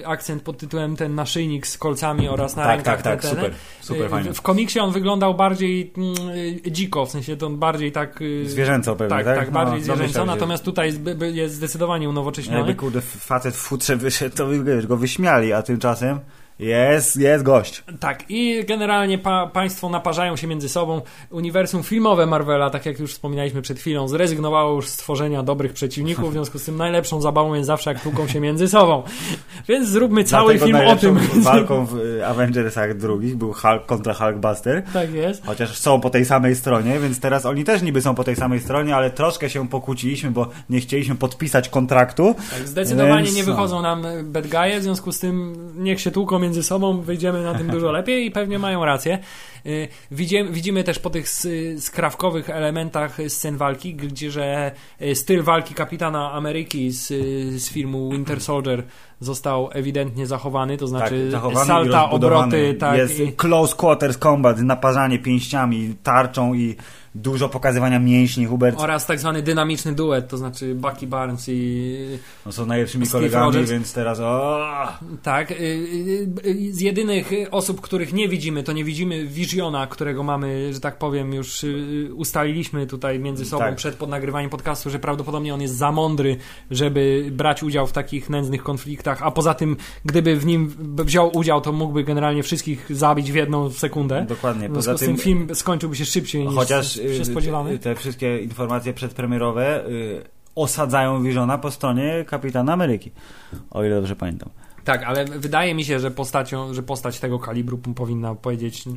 y, 0.00 0.06
akcent 0.06 0.42
pod 0.42 0.58
tytułem 0.58 0.96
ten 0.96 1.14
naszyjnik 1.14 1.66
z 1.66 1.78
kolcami 1.78 2.28
oraz 2.28 2.56
na 2.56 2.62
Tak, 2.64 2.74
rękach. 2.76 3.02
tak, 3.02 3.22
tak, 3.22 3.30
super, 3.30 3.52
super 3.80 4.06
Y, 4.06 4.08
fajny. 4.08 4.32
W, 4.34 4.36
w 4.36 4.42
komiksie 4.42 4.80
on 4.80 4.92
wyglądał 4.92 5.34
bardziej 5.34 5.92
mm, 5.96 6.14
y, 6.66 6.72
dziko, 6.72 7.06
w 7.06 7.10
sensie 7.10 7.36
to 7.36 7.50
bardziej 7.50 7.92
tak... 7.92 8.20
Zwierzęco 8.44 8.96
pewnie, 8.96 9.16
tak? 9.16 9.24
tak? 9.24 9.36
Tak, 9.36 9.46
No, 9.48 9.52
bardziej 9.54 9.72
domyślam 9.74 9.96
zwierzęco, 9.96 10.20
się. 10.20 10.26
natomiast 10.26 10.64
tutaj 10.64 10.86
jest, 10.86 11.00
jest 11.32 11.54
zdecydowanie 11.54 12.08
unowocześniony. 12.08 12.58
Jakby 12.58 12.74
kurde 12.74 13.00
facet 13.00 13.54
w 13.54 13.58
futrze 13.58 13.96
wyszedł, 13.96 14.36
to 14.36 14.48
wiesz, 14.64 14.86
go 14.86 14.96
wyśmiali, 14.96 15.52
a 15.52 15.62
tymczasem 15.62 16.20
jest, 16.60 17.16
jest 17.16 17.44
gość. 17.44 17.84
Tak, 18.00 18.24
i 18.28 18.64
generalnie 18.68 19.18
pa, 19.18 19.46
państwo 19.46 19.88
naparzają 19.88 20.36
się 20.36 20.46
między 20.46 20.68
sobą. 20.68 21.00
Uniwersum 21.30 21.82
filmowe 21.82 22.26
Marvela, 22.26 22.70
tak 22.70 22.86
jak 22.86 22.98
już 23.00 23.12
wspominaliśmy 23.12 23.62
przed 23.62 23.78
chwilą, 23.78 24.08
zrezygnowało 24.08 24.74
już 24.74 24.88
z 24.88 24.92
stworzenia 24.92 25.42
dobrych 25.42 25.72
przeciwników, 25.72 26.30
w 26.30 26.32
związku 26.32 26.58
z 26.58 26.64
tym 26.64 26.76
najlepszą 26.76 27.20
zabawą 27.20 27.54
jest 27.54 27.66
zawsze 27.66 27.92
jak 27.92 28.02
tłuką 28.02 28.28
się 28.28 28.40
między 28.40 28.68
sobą. 28.68 29.02
Więc 29.68 29.88
zróbmy 29.88 30.24
cały 30.24 30.54
Dlatego 30.54 30.78
film 30.78 30.88
o 30.88 30.96
tym. 30.96 31.42
walką 31.42 31.86
w 31.86 32.20
Avengersach 32.26 32.96
drugich 32.96 33.36
był 33.36 33.52
Hulk 33.52 33.86
kontra 33.86 34.14
Hulkbuster. 34.14 34.82
Tak 34.92 35.12
jest. 35.12 35.46
Chociaż 35.46 35.78
są 35.78 36.00
po 36.00 36.10
tej 36.10 36.24
samej 36.24 36.56
stronie, 36.56 36.98
więc 36.98 37.20
teraz 37.20 37.46
oni 37.46 37.64
też 37.64 37.82
niby 37.82 38.02
są 38.02 38.14
po 38.14 38.24
tej 38.24 38.36
samej 38.36 38.60
stronie, 38.60 38.96
ale 38.96 39.10
troszkę 39.10 39.50
się 39.50 39.68
pokłóciliśmy, 39.68 40.30
bo 40.30 40.48
nie 40.70 40.80
chcieliśmy 40.80 41.14
podpisać 41.14 41.68
kontraktu. 41.68 42.34
Tak, 42.50 42.68
zdecydowanie 42.68 43.24
Więc 43.24 43.36
nie 43.36 43.42
no. 43.42 43.52
wychodzą 43.52 43.82
nam 43.82 44.04
bad 44.24 44.46
guy'e, 44.46 44.80
w 44.80 44.82
związku 44.82 45.12
z 45.12 45.18
tym 45.18 45.56
niech 45.78 46.00
się 46.00 46.10
tłuką 46.10 46.38
między 46.38 46.49
sobą, 46.62 47.00
wyjdziemy 47.00 47.42
na 47.42 47.54
tym 47.54 47.70
dużo 47.70 47.92
lepiej 48.00 48.26
i 48.26 48.30
pewnie 48.30 48.58
mają 48.58 48.84
rację. 48.84 49.18
Y, 49.66 49.88
Widzimy, 50.10 50.50
widzimy 50.50 50.84
też 50.84 50.98
po 50.98 51.10
tych 51.10 51.28
skrawkowych 51.78 52.50
elementach 52.50 53.18
scen 53.28 53.56
walki, 53.56 53.94
gdzie 53.94 54.30
że 54.30 54.72
y, 55.02 55.14
styl 55.14 55.42
walki 55.42 55.74
kapitana 55.74 56.32
Ameryki 56.32 56.90
z, 56.90 57.10
y, 57.10 57.58
z 57.60 57.70
filmu 57.70 58.10
Winter 58.10 58.40
Soldier 58.40 58.84
został 59.20 59.68
ewidentnie 59.72 60.26
zachowany, 60.26 60.76
to 60.76 60.86
znaczy 60.86 61.20
tak, 61.22 61.30
zachowany 61.30 61.66
salta, 61.66 62.10
obroty, 62.10 62.74
tak. 62.74 62.98
Jest 62.98 63.20
i- 63.20 63.32
close 63.32 63.76
quarters 63.76 64.18
combat, 64.18 64.58
naparzanie 64.58 65.18
pięściami, 65.18 65.94
tarczą 66.02 66.54
i 66.54 66.76
dużo 67.14 67.48
pokazywania 67.48 67.98
mięśni. 67.98 68.46
Hubert 68.46 68.80
oraz 68.80 69.06
tak 69.06 69.18
zwany 69.20 69.42
dynamiczny 69.42 69.92
duet, 69.92 70.28
to 70.28 70.36
znaczy 70.38 70.74
Bucky 70.74 71.06
Barnes 71.06 71.44
i 71.48 71.96
no, 72.46 72.52
są 72.52 72.66
najlepszymi 72.66 73.06
Steve 73.06 73.18
kolegami, 73.18 73.46
Rogers. 73.46 73.70
więc 73.70 73.92
teraz 73.92 74.20
o, 74.20 74.58
Tak, 75.22 75.50
y, 75.50 75.54
y, 75.54 76.28
y, 76.46 76.72
z 76.72 76.80
jedynych 76.80 77.30
osób, 77.50 77.80
których 77.80 78.12
nie 78.12 78.28
widzimy, 78.28 78.62
to 78.62 78.72
nie 78.72 78.84
widzimy 78.84 79.26
Visiona, 79.26 79.86
którego 79.86 80.22
mamy, 80.22 80.74
że 80.74 80.80
tak 80.80 80.98
powiem, 80.98 81.32
już 81.34 81.64
ustaliliśmy 82.14 82.86
tutaj 82.86 83.18
między 83.18 83.44
sobą 83.44 83.64
Tak. 83.64 83.76
przed 83.76 83.94
podnagrywaniem 83.94 84.50
podcastu, 84.50 84.90
że 84.90 84.98
prawdopodobnie 84.98 85.54
on 85.54 85.60
jest 85.62 85.76
za 85.76 85.92
mądry, 85.92 86.36
żeby 86.70 87.28
brać 87.32 87.62
udział 87.62 87.86
w 87.86 87.92
takich 87.92 88.30
nędznych 88.30 88.62
konfliktach, 88.62 89.09
a 89.20 89.30
poza 89.30 89.54
tym, 89.54 89.76
gdyby 90.04 90.36
w 90.36 90.46
nim 90.46 90.74
wziął 91.04 91.36
udział, 91.36 91.60
to 91.60 91.72
mógłby 91.72 92.04
generalnie 92.04 92.42
wszystkich 92.42 92.96
zabić 92.96 93.32
w 93.32 93.34
jedną 93.34 93.70
sekundę. 93.70 94.24
dokładnie. 94.28 94.68
Poza 94.68 94.94
tym, 94.94 95.16
film 95.16 95.54
skończyłby 95.54 95.96
się 95.96 96.04
szybciej 96.04 96.46
niż 96.46 96.54
chociaż 96.54 96.94
się 96.94 97.02
y, 97.02 97.24
spodziewamy. 97.24 97.70
y, 97.70 97.78
te 97.78 97.94
wszystkie 97.94 98.38
informacje 98.38 98.92
przedpremierowe 98.94 99.86
y, 99.88 100.24
osadzają 100.54 101.22
Visiona 101.22 101.58
po 101.58 101.70
stronie 101.70 102.24
Kapitana 102.26 102.72
Ameryki. 102.72 103.10
O 103.70 103.84
ile 103.84 103.94
dobrze 103.94 104.16
pamiętam. 104.16 104.48
Tak, 104.84 105.02
ale 105.02 105.24
wydaje 105.24 105.74
mi 105.74 105.84
się, 105.84 106.00
że 106.00 106.10
postacią, 106.10 106.74
że 106.74 106.82
postać 106.82 107.20
tego 107.20 107.38
kalibru 107.38 107.78
powinna 107.78 108.34
powiedzieć 108.34 108.86
nie, 108.86 108.94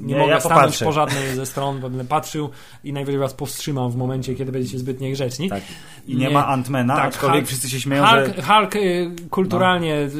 Nie, 0.00 0.16
mogę 0.16 0.30
ja 0.32 0.40
stanąć 0.40 0.60
popatrzę. 0.62 0.84
po 0.84 0.92
żadnej 0.92 1.34
ze 1.36 1.46
stron, 1.46 1.80
będę 1.80 2.04
patrzył 2.04 2.50
i 2.84 2.92
najwyżej 2.92 3.20
was 3.20 3.34
powstrzymam 3.34 3.90
w 3.90 3.96
momencie, 3.96 4.34
kiedy 4.34 4.52
będziecie 4.52 4.78
zbyt 4.78 5.00
niegrzeczni. 5.00 5.48
Tak. 5.50 5.62
I 6.06 6.16
nie, 6.16 6.26
Nie. 6.26 6.30
ma 6.30 6.46
Antmana, 6.46 6.96
Tak, 6.96 7.04
aczkolwiek 7.06 7.40
Hulk- 7.44 7.46
wszyscy 7.46 7.70
się 7.70 7.80
śmieją, 7.80 8.04
Hulk, 8.06 8.36
że 8.36 8.42
Hulk 8.42 8.76
y, 8.76 9.10
kulturalnie 9.30 9.94
y, 9.96 10.10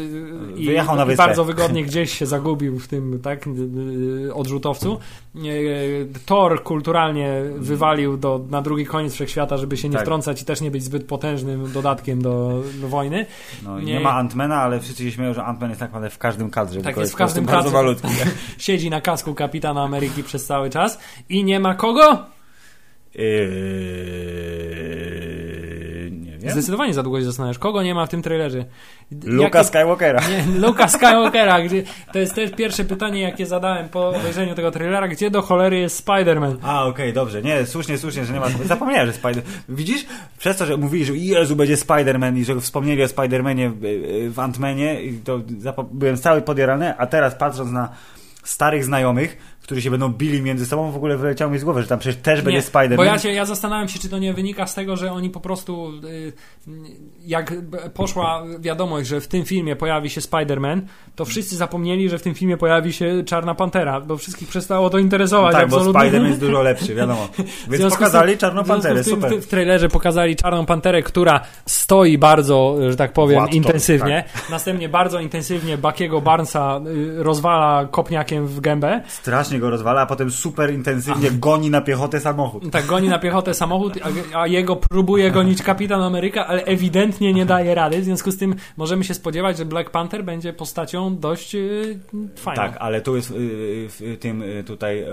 i, 0.56 0.66
Wyjechał 0.66 0.96
na 0.96 1.06
wyspę. 1.06 1.26
bardzo 1.26 1.44
wygodnie 1.44 1.82
gdzieś 1.88 2.18
się 2.18 2.26
zagubił 2.26 2.78
w 2.78 2.88
tym 2.88 3.20
tak, 3.22 3.46
y, 4.26 4.34
odrzutowcu. 4.34 4.98
Thor 6.26 6.62
kulturalnie 6.62 7.42
wywalił 7.56 8.16
do, 8.16 8.40
na 8.50 8.62
drugi 8.62 8.86
koniec 8.86 9.12
wszechświata, 9.14 9.56
żeby 9.56 9.76
się 9.76 9.88
nie 9.88 9.92
Tak. 9.94 10.02
wtrącać 10.02 10.42
i 10.42 10.44
też 10.44 10.60
nie 10.60 10.70
być 10.70 10.82
zbyt 10.84 11.04
potężnym 11.06 11.72
dodatkiem 11.72 12.22
do, 12.22 12.62
do 12.80 12.88
wojny. 12.88 13.26
no, 13.64 13.80
nie, 13.80 13.92
nie- 13.92 14.00
ma 14.00 14.10
Antmana, 14.12 14.56
ale 14.56 14.80
wszyscy 14.80 15.04
się 15.10 15.16
śmieją, 15.16 15.34
że 15.34 15.44
Antman 15.44 15.70
jest 15.70 15.80
tak 15.80 15.88
naprawdę 15.88 16.10
w 16.10 16.18
każdym 16.18 16.50
kadrze. 16.50 16.82
Tak 16.82 16.96
jest 16.96 17.12
w 17.12 17.16
każdym 17.16 17.46
kadrze. 17.46 17.70
malutki. 17.70 18.08
Siedzi 18.58 18.90
na 18.90 19.00
kasku 19.00 19.34
kapitana 19.34 19.82
Ameryki 19.82 20.22
przez 20.22 20.46
cały 20.46 20.70
czas 20.70 20.98
i 21.28 21.44
nie 21.44 21.60
ma 21.60 21.74
kogo? 21.74 22.26
Yy, 23.14 23.26
nie. 26.46 26.52
Zdecydowanie 26.52 26.94
za 26.94 27.02
długo 27.02 27.18
się 27.18 27.24
zastanawiasz. 27.24 27.58
Kogo 27.58 27.82
nie 27.82 27.94
ma 27.94 28.06
w 28.06 28.08
tym 28.08 28.22
trailerze? 28.22 28.64
Luka 29.24 29.58
Jakie- 29.58 29.64
Skywalkera. 29.64 30.20
Nie, 30.28 30.60
Luka 30.60 30.88
Skywalkera. 30.88 31.62
Gdzie, 31.62 31.82
to 32.12 32.18
jest 32.18 32.34
też 32.34 32.50
pierwsze 32.50 32.84
pytanie, 32.84 33.20
jakie 33.22 33.46
zadałem 33.46 33.88
po 33.88 34.08
obejrzeniu 34.08 34.54
tego 34.54 34.70
trailera. 34.70 35.08
Gdzie 35.08 35.30
do 35.30 35.42
cholery 35.42 35.78
jest 35.78 36.06
Spider-Man? 36.06 36.56
A, 36.62 36.84
okej, 36.84 37.12
dobrze. 37.12 37.42
Nie, 37.42 37.66
słusznie, 37.66 37.98
słusznie, 37.98 38.24
że 38.24 38.32
nie 38.32 38.40
ma. 38.40 38.46
Zapomniałem, 38.64 39.06
że 39.06 39.12
Spider. 39.12 39.42
Widzisz? 39.68 40.06
Przez 40.38 40.56
to, 40.56 40.66
że 40.66 40.76
mówili, 40.76 41.04
że 41.04 41.16
Jezu, 41.16 41.56
będzie 41.56 41.76
Spider-Man 41.76 42.36
i 42.38 42.44
że 42.44 42.60
wspomnieli 42.60 43.02
o 43.02 43.06
Spider-Manie 43.06 43.70
w, 44.30 44.36
Ant-Manie, 44.36 45.00
i 45.02 45.18
to 45.18 45.40
byłem 45.92 46.16
cały 46.16 46.42
podjarany, 46.42 46.96
a 46.98 47.06
teraz 47.06 47.34
patrząc 47.34 47.70
na 47.72 47.88
starych 48.44 48.84
znajomych, 48.84 49.55
którzy 49.66 49.82
się 49.82 49.90
będą 49.90 50.08
bili 50.08 50.42
między 50.42 50.66
sobą, 50.66 50.90
w 50.90 50.96
ogóle 50.96 51.16
wyleciało 51.16 51.52
mi 51.52 51.58
z 51.58 51.64
głowy, 51.64 51.82
że 51.82 51.88
tam 51.88 51.98
przecież 51.98 52.22
też 52.22 52.42
będzie 52.42 52.60
Spider-Man. 52.60 52.96
bo 52.96 53.04
ja, 53.04 53.18
się, 53.18 53.32
ja 53.32 53.44
zastanawiam 53.44 53.88
się, 53.88 53.98
czy 53.98 54.08
to 54.08 54.18
nie 54.18 54.34
wynika 54.34 54.66
z 54.66 54.74
tego, 54.74 54.96
że 54.96 55.12
oni 55.12 55.30
po 55.30 55.40
prostu 55.40 55.92
y, 56.04 56.32
jak 57.24 57.52
poszła 57.94 58.42
wiadomość, 58.60 59.08
że 59.08 59.20
w 59.20 59.28
tym 59.28 59.44
filmie 59.44 59.76
pojawi 59.76 60.10
się 60.10 60.20
Spider-Man, 60.20 60.80
to 61.16 61.24
wszyscy 61.24 61.56
zapomnieli, 61.56 62.08
że 62.08 62.18
w 62.18 62.22
tym 62.22 62.34
filmie 62.34 62.56
pojawi 62.56 62.92
się 62.92 63.22
Czarna 63.26 63.54
Pantera, 63.54 64.00
bo 64.00 64.16
wszystkich 64.16 64.48
przestało 64.48 64.90
to 64.90 64.98
interesować. 64.98 65.52
tak, 65.52 65.68
bo 65.68 65.76
absolutnie. 65.76 66.02
Spider-Man 66.02 66.26
jest 66.26 66.40
dużo 66.40 66.62
lepszy, 66.62 66.94
wiadomo. 66.94 67.28
W 67.66 67.70
Więc 67.70 67.94
pokazali 67.94 68.30
tym- 68.32 68.38
Czarną 68.38 68.62
w 68.62 68.68
Panterę, 68.68 69.02
z 69.02 69.06
tym 69.06 69.14
super. 69.14 69.40
W, 69.40 69.44
w 69.44 69.48
trailerze 69.48 69.88
pokazali 69.88 70.36
Czarną 70.36 70.66
Panterę, 70.66 71.02
która 71.02 71.40
stoi 71.66 72.18
bardzo, 72.18 72.76
że 72.90 72.96
tak 72.96 73.12
powiem, 73.12 73.48
intensywnie. 73.50 74.24
tak. 74.34 74.50
Następnie 74.50 74.88
bardzo 74.88 75.20
intensywnie 75.20 75.78
Bakiego 75.78 76.20
Barnesa 76.20 76.80
y, 76.86 77.22
rozwala 77.22 77.88
kopniakiem 77.90 78.46
w 78.46 78.60
gębę. 78.60 79.02
Strasznie 79.08 79.55
go 79.60 79.70
rozwala, 79.70 80.00
a 80.00 80.06
potem 80.06 80.30
super 80.30 80.74
intensywnie 80.74 81.30
goni 81.30 81.70
na 81.70 81.80
piechotę 81.80 82.20
samochód. 82.20 82.70
Tak, 82.70 82.86
goni 82.86 83.08
na 83.08 83.18
piechotę 83.18 83.54
samochód, 83.54 83.98
a, 84.02 84.40
a 84.40 84.46
jego 84.46 84.76
próbuje 84.76 85.30
gonić 85.30 85.62
Kapitan 85.62 86.02
Ameryka, 86.02 86.46
ale 86.46 86.64
ewidentnie 86.64 87.32
nie 87.32 87.46
daje 87.46 87.74
rady. 87.74 88.00
W 88.00 88.04
związku 88.04 88.30
z 88.30 88.36
tym 88.36 88.54
możemy 88.76 89.04
się 89.04 89.14
spodziewać, 89.14 89.58
że 89.58 89.64
Black 89.64 89.90
Panther 89.90 90.24
będzie 90.24 90.52
postacią 90.52 91.16
dość 91.18 91.54
y, 91.54 91.98
fajną. 92.36 92.62
Tak, 92.62 92.76
ale 92.80 93.00
tu 93.00 93.16
jest 93.16 93.30
y, 93.30 93.34
w 93.88 94.16
tym 94.20 94.42
y, 94.42 94.64
tutaj 94.64 95.02
y, 95.02 95.06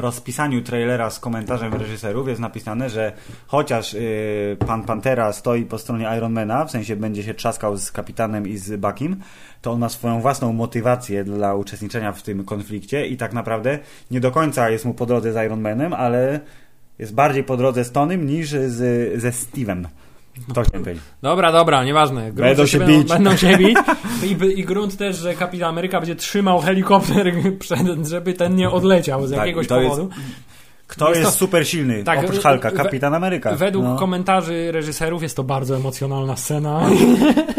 rozpisaniu 0.00 0.62
trailera 0.62 1.10
z 1.10 1.20
komentarzem 1.20 1.74
reżyserów 1.74 2.28
jest 2.28 2.40
napisane, 2.40 2.90
że 2.90 3.12
chociaż 3.46 3.94
y, 3.94 4.56
pan 4.66 4.84
Pantera 4.84 5.32
stoi 5.32 5.64
po 5.64 5.78
stronie 5.78 6.08
Ironmana, 6.16 6.64
w 6.64 6.70
sensie 6.70 6.96
będzie 6.96 7.22
się 7.22 7.34
trzaskał 7.34 7.76
z 7.76 7.92
kapitanem 7.92 8.48
i 8.48 8.56
z 8.56 8.80
Buckiem, 8.80 9.20
to 9.62 9.72
on 9.72 9.78
ma 9.78 9.88
swoją 9.88 10.20
własną 10.20 10.52
motywację 10.52 11.24
dla 11.24 11.54
uczestniczenia 11.54 12.12
w 12.12 12.22
tym 12.22 12.44
konflikcie 12.44 13.06
i 13.06 13.16
tak 13.16 13.32
naprawdę 13.32 13.78
nie 14.10 14.20
do 14.20 14.30
końca 14.30 14.70
jest 14.70 14.84
mu 14.84 14.94
po 14.94 15.06
drodze 15.06 15.32
z 15.32 15.46
Ironmanem, 15.46 15.92
ale 15.92 16.40
jest 16.98 17.14
bardziej 17.14 17.44
po 17.44 17.56
drodze 17.56 17.84
z 17.84 17.92
Tonym 17.92 18.26
niż 18.26 18.48
z, 18.50 19.20
ze 19.20 19.30
Steve'em. 19.30 19.84
To 20.54 20.62
chciałem 20.62 20.82
powiedzieć. 20.84 21.04
Dobra, 21.22 21.52
dobra, 21.52 21.84
nieważne. 21.84 22.32
Grunt 22.32 22.36
Będą 22.48 22.66
się 22.66 22.80
bić. 22.80 23.08
Będą 23.08 23.36
się 23.36 23.56
bić. 23.58 23.78
I, 24.54 24.60
I 24.60 24.64
grunt 24.64 24.96
też, 24.96 25.16
że 25.16 25.34
Kapitan 25.34 25.68
Ameryka 25.68 25.98
będzie 26.00 26.16
trzymał 26.16 26.60
helikopter, 26.60 27.32
przed, 27.60 28.06
żeby 28.08 28.34
ten 28.34 28.54
nie 28.56 28.70
odleciał 28.70 29.26
z 29.26 29.30
Tak, 29.30 29.38
jakiegoś 29.38 29.66
to 29.66 29.80
jest- 29.80 29.96
powodu. 29.96 30.14
Kto 30.90 31.08
Jest 31.08 31.20
jest, 31.20 31.32
to- 31.32 31.38
super 31.38 31.66
silny? 31.68 32.04
tak, 32.04 32.24
Oprócz 32.24 32.42
Halka, 32.42 32.70
Kapitan 32.70 33.14
Ameryka. 33.14 33.54
Według 33.56 33.84
no. 33.84 33.96
komentarzy 33.96 34.72
reżyserów 34.72 35.22
jest 35.22 35.36
to 35.36 35.44
bardzo 35.44 35.76
emocjonalna 35.76 36.36
scena. 36.36 36.80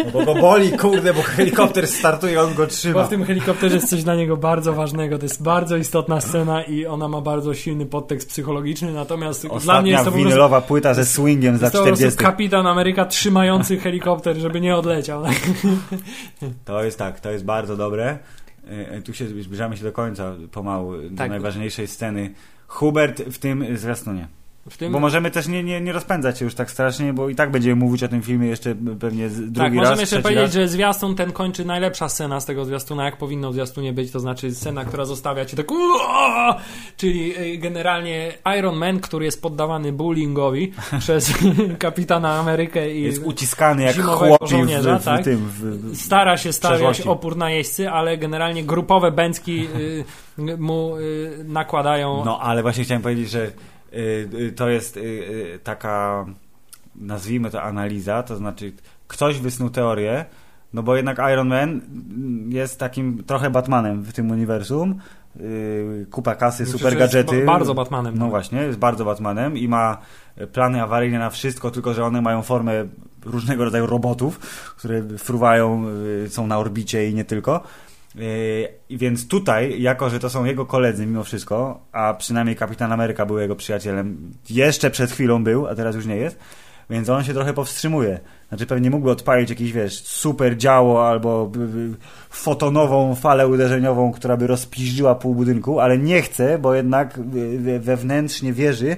No 0.06 0.12
bo 0.12 0.26
go 0.26 0.36
boli, 0.42 0.72
kurde, 0.78 1.14
bo 1.14 1.22
helikopter 1.22 1.88
startuje, 1.88 2.42
on 2.42 2.54
go 2.54 2.64
Bo 2.64 2.68
trzyma. 2.68 3.04
w 3.04 3.10
tym 3.10 3.24
helikopterze 3.26 3.76
jest 3.76 3.90
coś 3.90 4.04
dla 4.04 4.16
niego 4.16 4.38
bardzo 4.38 4.74
ważnego. 4.74 5.18
To 5.18 5.26
jest 5.26 5.44
bardzo 5.44 5.78
istotna 5.78 6.22
scena 6.22 6.64
i 6.64 6.86
ona 6.86 7.08
ma 7.08 7.22
bardzo 7.22 7.54
silny 7.54 7.86
podtekst 7.86 8.30
psychologiczny. 8.30 8.94
Natomiast 8.94 9.42
dla 9.42 9.50
mnie 9.50 9.58
Ostatnia 9.58 9.92
jest 9.92 10.04
to 10.04 10.12
po 10.12 10.12
prostu, 10.12 10.30
winylowa 10.30 10.62
płyta 10.62 10.94
ze 10.94 11.06
swingiem 11.06 11.58
za 11.58 11.66
jest 11.66 11.74
to 11.74 11.80
po 11.80 11.86
prostu 11.88 12.06
40. 12.06 12.24
kapitan 12.24 12.68
Ameryka 12.68 13.06
trzymający 13.06 13.78
helikopter, 13.78 14.38
żeby 14.38 14.62
nie 14.62 14.76
odleciał. 14.76 15.24
To 16.66 16.84
jest 16.84 16.98
tak, 16.98 17.20
to 17.20 17.32
jest 17.32 17.46
bardzo 17.46 17.78
dobre. 17.78 18.18
E, 18.68 19.02
Tu 19.02 19.14
się 19.14 19.28
zbliżamy 19.28 19.78
się 19.78 19.84
do 19.84 19.92
końca 19.92 20.34
pomału, 20.52 20.94
do 21.10 21.18
Tak. 21.18 21.30
najważniejszej 21.30 21.88
sceny. 21.88 22.34
Hubert 22.72 23.22
w 23.22 23.40
tym 23.40 23.78
zwiastunie. 23.78 24.28
W 24.70 24.78
tym, 24.78 24.92
Bo 24.94 25.00
możemy 25.00 25.32
też 25.32 25.48
nie, 25.48 25.64
nie, 25.64 25.82
nie 25.82 25.92
rozpędzać 25.92 26.40
się 26.40 26.46
już 26.46 26.56
tak 26.56 26.72
strasznie, 26.72 27.14
bo 27.14 27.30
i 27.30 27.36
tak 27.36 27.52
będziemy 27.52 27.76
mówić 27.76 28.04
o 28.04 28.08
tym 28.08 28.22
filmie 28.22 28.48
jeszcze 28.48 28.76
pewnie 29.00 29.30
z- 29.30 29.40
drugi 29.40 29.56
tak, 29.56 29.74
raz, 29.74 29.76
możemy 29.76 30.02
jeszcze 30.02 30.22
powiedzieć, 30.22 30.44
raz. 30.44 30.54
że 30.54 30.68
zwiastun 30.68 31.16
ten 31.16 31.32
kończy 31.32 31.66
najlepsza 31.66 32.10
scena 32.10 32.40
z 32.40 32.46
tego 32.46 32.66
zwiastuna, 32.66 33.06
jak 33.06 33.18
powinno 33.18 33.52
w 33.52 33.54
zwiastunie 33.54 33.94
być, 33.94 34.12
to 34.12 34.20
znaczy 34.20 34.56
scena, 34.56 34.86
która 34.86 35.06
zostawia 35.06 35.46
cię 35.46 35.58
tak 35.58 35.68
czyli 36.98 37.38
y, 37.54 37.58
generalnie 37.58 38.34
Iron 38.60 38.76
Man, 38.76 39.00
który 39.00 39.26
jest 39.26 39.42
poddawany 39.42 39.92
bullyingowi 39.92 40.72
przez 41.00 41.34
kapitana 41.80 42.34
Amerykę 42.40 42.94
i 42.96 43.04
Jest 43.04 43.24
uciskany 43.24 43.84
jak 43.84 44.02
chłopi 44.02 44.56
w, 44.56 45.00
w, 45.00 45.04
tak? 45.04 45.24
tym. 45.24 45.38
W, 45.38 45.92
w, 45.92 45.98
stara 45.98 46.38
się 46.38 46.54
stawiać 46.54 47.02
opór 47.02 47.38
na 47.38 47.52
jeźdźcy, 47.52 47.90
ale 47.90 48.18
generalnie 48.18 48.64
grupowe 48.64 49.12
bęcki 49.12 49.68
y, 49.76 50.58
mu 50.58 50.98
y, 50.98 51.44
nakładają 51.48 52.26
No, 52.26 52.40
ale 52.40 52.62
właśnie 52.62 52.84
chciałem 52.84 53.02
powiedzieć, 53.04 53.30
że 53.30 53.52
to 54.56 54.70
jest 54.70 54.98
y, 54.98 55.00
y, 55.02 55.60
taka, 55.64 56.26
nazwijmy 56.96 57.50
to 57.50 57.62
analiza, 57.64 58.24
to 58.24 58.36
znaczy 58.36 58.74
ktoś 59.08 59.40
wysnuł 59.40 59.70
teorię, 59.70 60.26
no 60.74 60.84
bo 60.84 60.96
jednak 60.96 61.18
Iron 61.34 61.48
Man 61.48 61.82
jest 62.50 62.80
takim 62.80 63.24
trochę 63.24 63.50
Batmanem 63.50 64.02
w 64.04 64.14
tym 64.14 64.32
uniwersum. 64.32 64.96
Y, 65.40 66.06
kupa 66.12 66.36
kasy, 66.36 66.64
Myślę, 66.64 66.78
super 66.80 66.94
że 66.94 67.00
jest 67.00 67.14
gadżety. 67.14 67.40
ba- 67.40 67.54
bardzo 67.54 67.74
Batmanem. 67.74 68.18
No 68.18 68.30
właśnie, 68.30 68.60
jest 68.62 68.80
bardzo 68.80 69.06
Batmanem 69.06 69.58
i 69.58 69.68
ma 69.68 69.98
plany 70.54 70.82
awaryjne 70.84 71.20
na 71.20 71.30
wszystko, 71.30 71.72
tylko 71.72 71.94
że 71.94 72.06
one 72.06 72.22
mają 72.22 72.42
formę 72.42 72.74
różnego 73.26 73.64
rodzaju 73.64 73.86
robotów, 73.86 74.40
które 74.78 75.04
fruwają, 75.18 75.86
y, 76.26 76.30
są 76.30 76.48
na 76.48 76.58
orbicie 76.58 77.10
i 77.10 77.14
nie 77.14 77.26
tylko. 77.26 77.64
Y, 78.16 78.68
I 78.90 78.98
więc 78.98 79.28
tutaj, 79.28 79.82
jako 79.82 80.10
że 80.10 80.20
to 80.20 80.30
są 80.30 80.46
jego 80.46 80.66
koledzy 80.66 81.06
mimo 81.06 81.24
wszystko, 81.24 81.86
a 81.92 82.14
przynajmniej 82.14 82.56
Kapitan 82.56 82.92
Ameryka 82.92 83.26
był 83.26 83.40
jego 83.40 83.56
przyjacielem, 83.56 84.32
jeszcze 84.50 84.92
przed 84.92 85.12
chwilą 85.12 85.44
był, 85.44 85.68
a 85.68 85.76
teraz 85.76 85.96
już 85.96 86.06
nie 86.06 86.18
jest, 86.18 86.40
więc 86.90 87.10
on 87.10 87.24
się 87.24 87.34
trochę 87.34 87.54
powstrzymuje. 87.54 88.20
Znaczy 88.50 88.66
pewnie 88.66 88.90
mógłby 88.90 89.12
odpalić 89.12 89.50
jakiś, 89.50 89.72
wiesz, 89.72 90.04
super 90.04 90.58
działo 90.58 91.08
albo 91.08 91.52
y, 91.56 91.60
y, 91.60 91.96
fotonową 92.30 93.16
falę 93.16 93.48
uderzeniową, 93.48 94.12
która 94.12 94.38
by 94.38 94.48
rozpiździła 94.48 95.16
pół 95.16 95.36
budynku, 95.36 95.80
ale 95.80 95.98
nie 95.98 96.22
chce, 96.22 96.60
bo 96.60 96.74
jednak 96.74 97.18
y, 97.18 97.80
wewnętrznie 97.80 98.54
wierzy, 98.54 98.98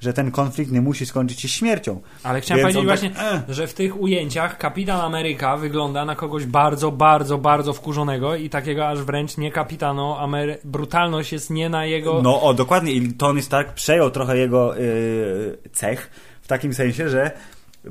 że 0.00 0.12
ten 0.12 0.30
konflikt 0.30 0.72
nie 0.72 0.80
musi 0.80 1.06
skończyć 1.06 1.40
się 1.40 1.48
śmiercią. 1.48 2.00
Ale 2.22 2.40
chciałem 2.40 2.64
Więc 2.64 2.74
powiedzieć 2.74 2.80
on 2.80 2.86
właśnie, 2.86 3.10
tak, 3.10 3.54
że 3.54 3.66
w 3.66 3.74
tych 3.74 4.00
ujęciach 4.00 4.58
kapitan 4.58 5.00
Ameryka 5.00 5.56
wygląda 5.56 6.04
na 6.04 6.14
kogoś 6.14 6.46
bardzo, 6.46 6.90
bardzo, 6.90 7.38
bardzo 7.38 7.72
wkurzonego 7.72 8.36
i 8.36 8.50
takiego 8.50 8.88
aż 8.88 9.02
wręcz 9.02 9.36
nie 9.36 9.52
kapitano 9.52 10.18
Amery... 10.20 10.58
Brutalność 10.64 11.32
jest 11.32 11.50
nie 11.50 11.68
na 11.68 11.86
jego... 11.86 12.22
No 12.22 12.42
o, 12.42 12.54
dokładnie. 12.54 12.92
I 12.92 13.12
Tony 13.12 13.42
Stark 13.42 13.72
przejął 13.72 14.10
trochę 14.10 14.36
jego 14.36 14.74
yy, 14.74 15.58
cech, 15.72 16.10
w 16.42 16.48
takim 16.48 16.74
sensie, 16.74 17.08
że 17.08 17.30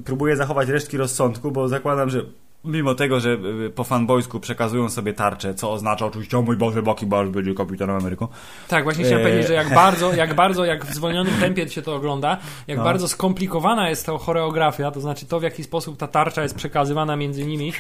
próbuje 0.06 0.36
zachować 0.36 0.70
resztki 0.70 0.98
rozsądku, 0.98 1.52
bo 1.52 1.68
zakładam, 1.68 2.10
że 2.10 2.22
mimo 2.66 2.96
tego, 2.96 3.20
że 3.20 3.30
yy, 3.30 3.70
po 3.70 3.84
fanboysku 3.84 4.40
przekazują 4.40 4.90
sobie 4.90 5.14
tarczę, 5.14 5.54
co 5.54 5.72
oznacza 5.72 6.06
oczywiście, 6.06 6.38
o 6.38 6.42
mój 6.42 6.58
Boże, 6.58 6.82
Bucky 6.84 7.06
Barnes 7.06 7.34
będzie 7.34 7.54
kapitanem 7.54 7.96
Ameryką. 7.96 8.28
Tak, 8.68 8.84
właśnie 8.84 9.04
chciałem 9.06 9.22
Eee. 9.26 9.28
powiedzieć, 9.32 9.48
że 9.48 9.54
jak 9.54 9.74
bardzo, 9.84 10.14
jak 10.14 10.34
bardzo, 10.34 10.66
jak 10.66 10.86
w 10.86 10.94
zwolnionym 10.94 11.34
tempie 11.40 11.70
się 11.70 11.82
to 11.82 11.96
ogląda, 11.96 12.38
jak 12.68 12.78
No. 12.78 12.84
bardzo 12.84 13.08
skomplikowana 13.08 13.90
jest 13.90 14.06
to 14.06 14.18
choreografia, 14.18 14.92
to 14.92 15.02
znaczy 15.02 15.26
to, 15.26 15.40
w 15.40 15.44
jaki 15.44 15.64
sposób 15.64 15.98
ta 15.98 16.08
tarcza 16.08 16.44
jest 16.44 16.56
przekazywana 16.56 17.16
między 17.16 17.46
nimi, 17.46 17.74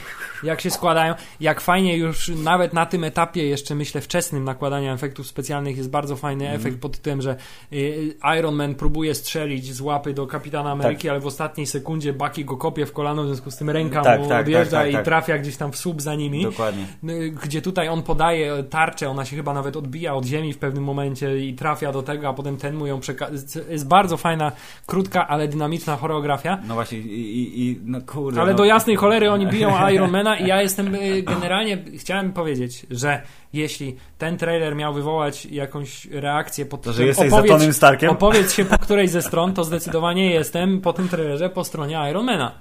jak 0.44 0.62
się 0.62 0.72
składają, 0.72 1.14
jak 1.40 1.62
fajnie 1.62 1.98
już 1.98 2.28
nawet 2.28 2.74
na 2.74 2.86
tym 2.86 3.04
etapie, 3.04 3.48
jeszcze 3.48 3.76
myślę 3.76 4.02
wczesnym 4.02 4.44
nakładania 4.44 4.94
efektów 4.94 5.28
specjalnych 5.28 5.78
jest 5.78 5.90
bardzo 5.90 6.16
fajny 6.16 6.44
Mhm. 6.46 6.62
efekt 6.62 6.82
pod 6.82 6.92
tytułem, 6.98 7.22
że 7.22 7.36
y, 7.74 8.16
Iron 8.40 8.56
Man 8.56 8.76
próbuje 8.76 9.16
strzelić 9.16 9.74
z 9.74 9.82
łapy 9.82 10.14
do 10.14 10.28
Kapitana 10.28 10.72
Ameryki, 10.72 11.02
Tak. 11.04 11.12
ale 11.12 11.20
w 11.20 11.26
ostatniej 11.28 11.68
sekundzie 11.68 12.14
Bucky 12.14 12.46
go 12.46 12.58
kopie 12.58 12.86
w 12.86 12.94
kolano, 12.94 13.24
w 13.24 13.26
związku 13.26 13.52
z 13.52 13.58
tym 13.58 13.70
ręka 13.70 14.02
Tak, 14.02 14.20
mu 14.22 14.30
tak, 14.30 14.48
odjeżdża 14.68 14.78
tak, 14.78 14.86
tak, 14.86 14.92
i 14.92 14.96
tak. 14.96 15.06
trafia 15.06 15.38
gdzieś 15.38 15.58
tam 15.58 15.72
w 15.72 15.78
słup 15.78 16.02
za 16.02 16.16
nimi. 16.16 16.44
Dokładnie. 16.44 16.86
Y, 17.10 17.32
gdzie 17.44 17.62
tutaj 17.62 17.90
on 17.90 18.04
podaje 18.04 18.64
tarczę, 18.64 19.10
ona 19.10 19.26
się 19.26 19.36
chyba 19.36 19.54
nawet 19.54 19.76
odbija 19.76 20.14
od 20.14 20.26
ziemi 20.26 20.54
w 20.54 20.58
pewnym 20.58 20.84
momencie 20.84 21.46
i 21.46 21.54
trafia 21.54 21.92
do 21.92 22.04
tego, 22.04 22.30
a 22.30 22.34
potem 22.34 22.58
ten 22.58 22.76
mu 22.76 22.88
ją 22.88 23.00
przekazuje. 23.00 23.66
Jest 23.70 23.88
bardzo 23.88 24.18
fajna, 24.18 24.52
krótka, 24.86 25.28
ale 25.28 25.48
dynamiczna 25.48 25.96
choreografia. 25.96 26.58
No 26.68 26.74
właśnie, 26.74 26.98
i, 26.98 27.62
i, 27.62 27.80
no 27.86 28.02
kurde. 28.02 28.42
Ale 28.42 28.52
no. 28.52 28.58
do 28.58 28.66
jasnej 28.66 28.96
cholery 28.96 29.32
oni 29.32 29.48
biją 29.58 29.90
Ironmana 29.90 30.38
i 30.38 30.48
ja 30.48 30.62
jestem 30.62 30.96
y, 30.96 31.24
generalnie, 31.24 31.78
chciałem 31.98 32.34
powiedzieć, 32.34 32.86
że 32.92 33.22
jeśli 33.54 33.96
ten 34.18 34.38
trailer 34.38 34.76
miał 34.76 34.94
wywołać 34.94 35.46
jakąś 35.46 36.06
reakcję 36.06 36.66
pod 36.66 36.82
To, 36.82 36.94
że 36.94 37.06
jesteś 37.06 37.30
za 37.30 37.36
opowiedz, 37.36 37.52
Tonym 37.52 37.74
Starkiem? 37.74 38.10
opowiedz 38.10 38.54
się 38.54 38.66
po 38.66 38.78
której 38.78 39.08
ze 39.08 39.22
stron, 39.22 39.54
to 39.54 39.64
zdecydowanie 39.64 40.32
jestem 40.32 40.82
po 40.82 40.94
tym 40.94 41.10
trailerze 41.10 41.50
po 41.50 41.64
stronie 41.64 42.00
Ironmana. 42.10 42.52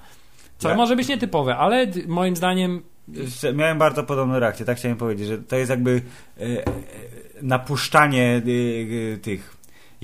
Co 0.58 0.68
Ja- 0.68 0.74
może 0.74 0.96
być 0.96 1.08
nietypowe, 1.08 1.56
ale 1.56 1.86
moim 2.06 2.36
zdaniem 2.36 2.82
Miałem 3.54 3.78
bardzo 3.78 4.04
podobną 4.04 4.38
reakcję, 4.38 4.66
tak 4.66 4.78
chciałem 4.78 4.96
powiedzieć, 4.96 5.26
że 5.28 5.38
to 5.38 5.56
jest 5.56 5.70
jakby 5.70 6.02
e, 6.38 6.42
e, 6.42 6.62
napuszczanie 7.42 8.42
e, 9.14 9.16
tych 9.16 9.55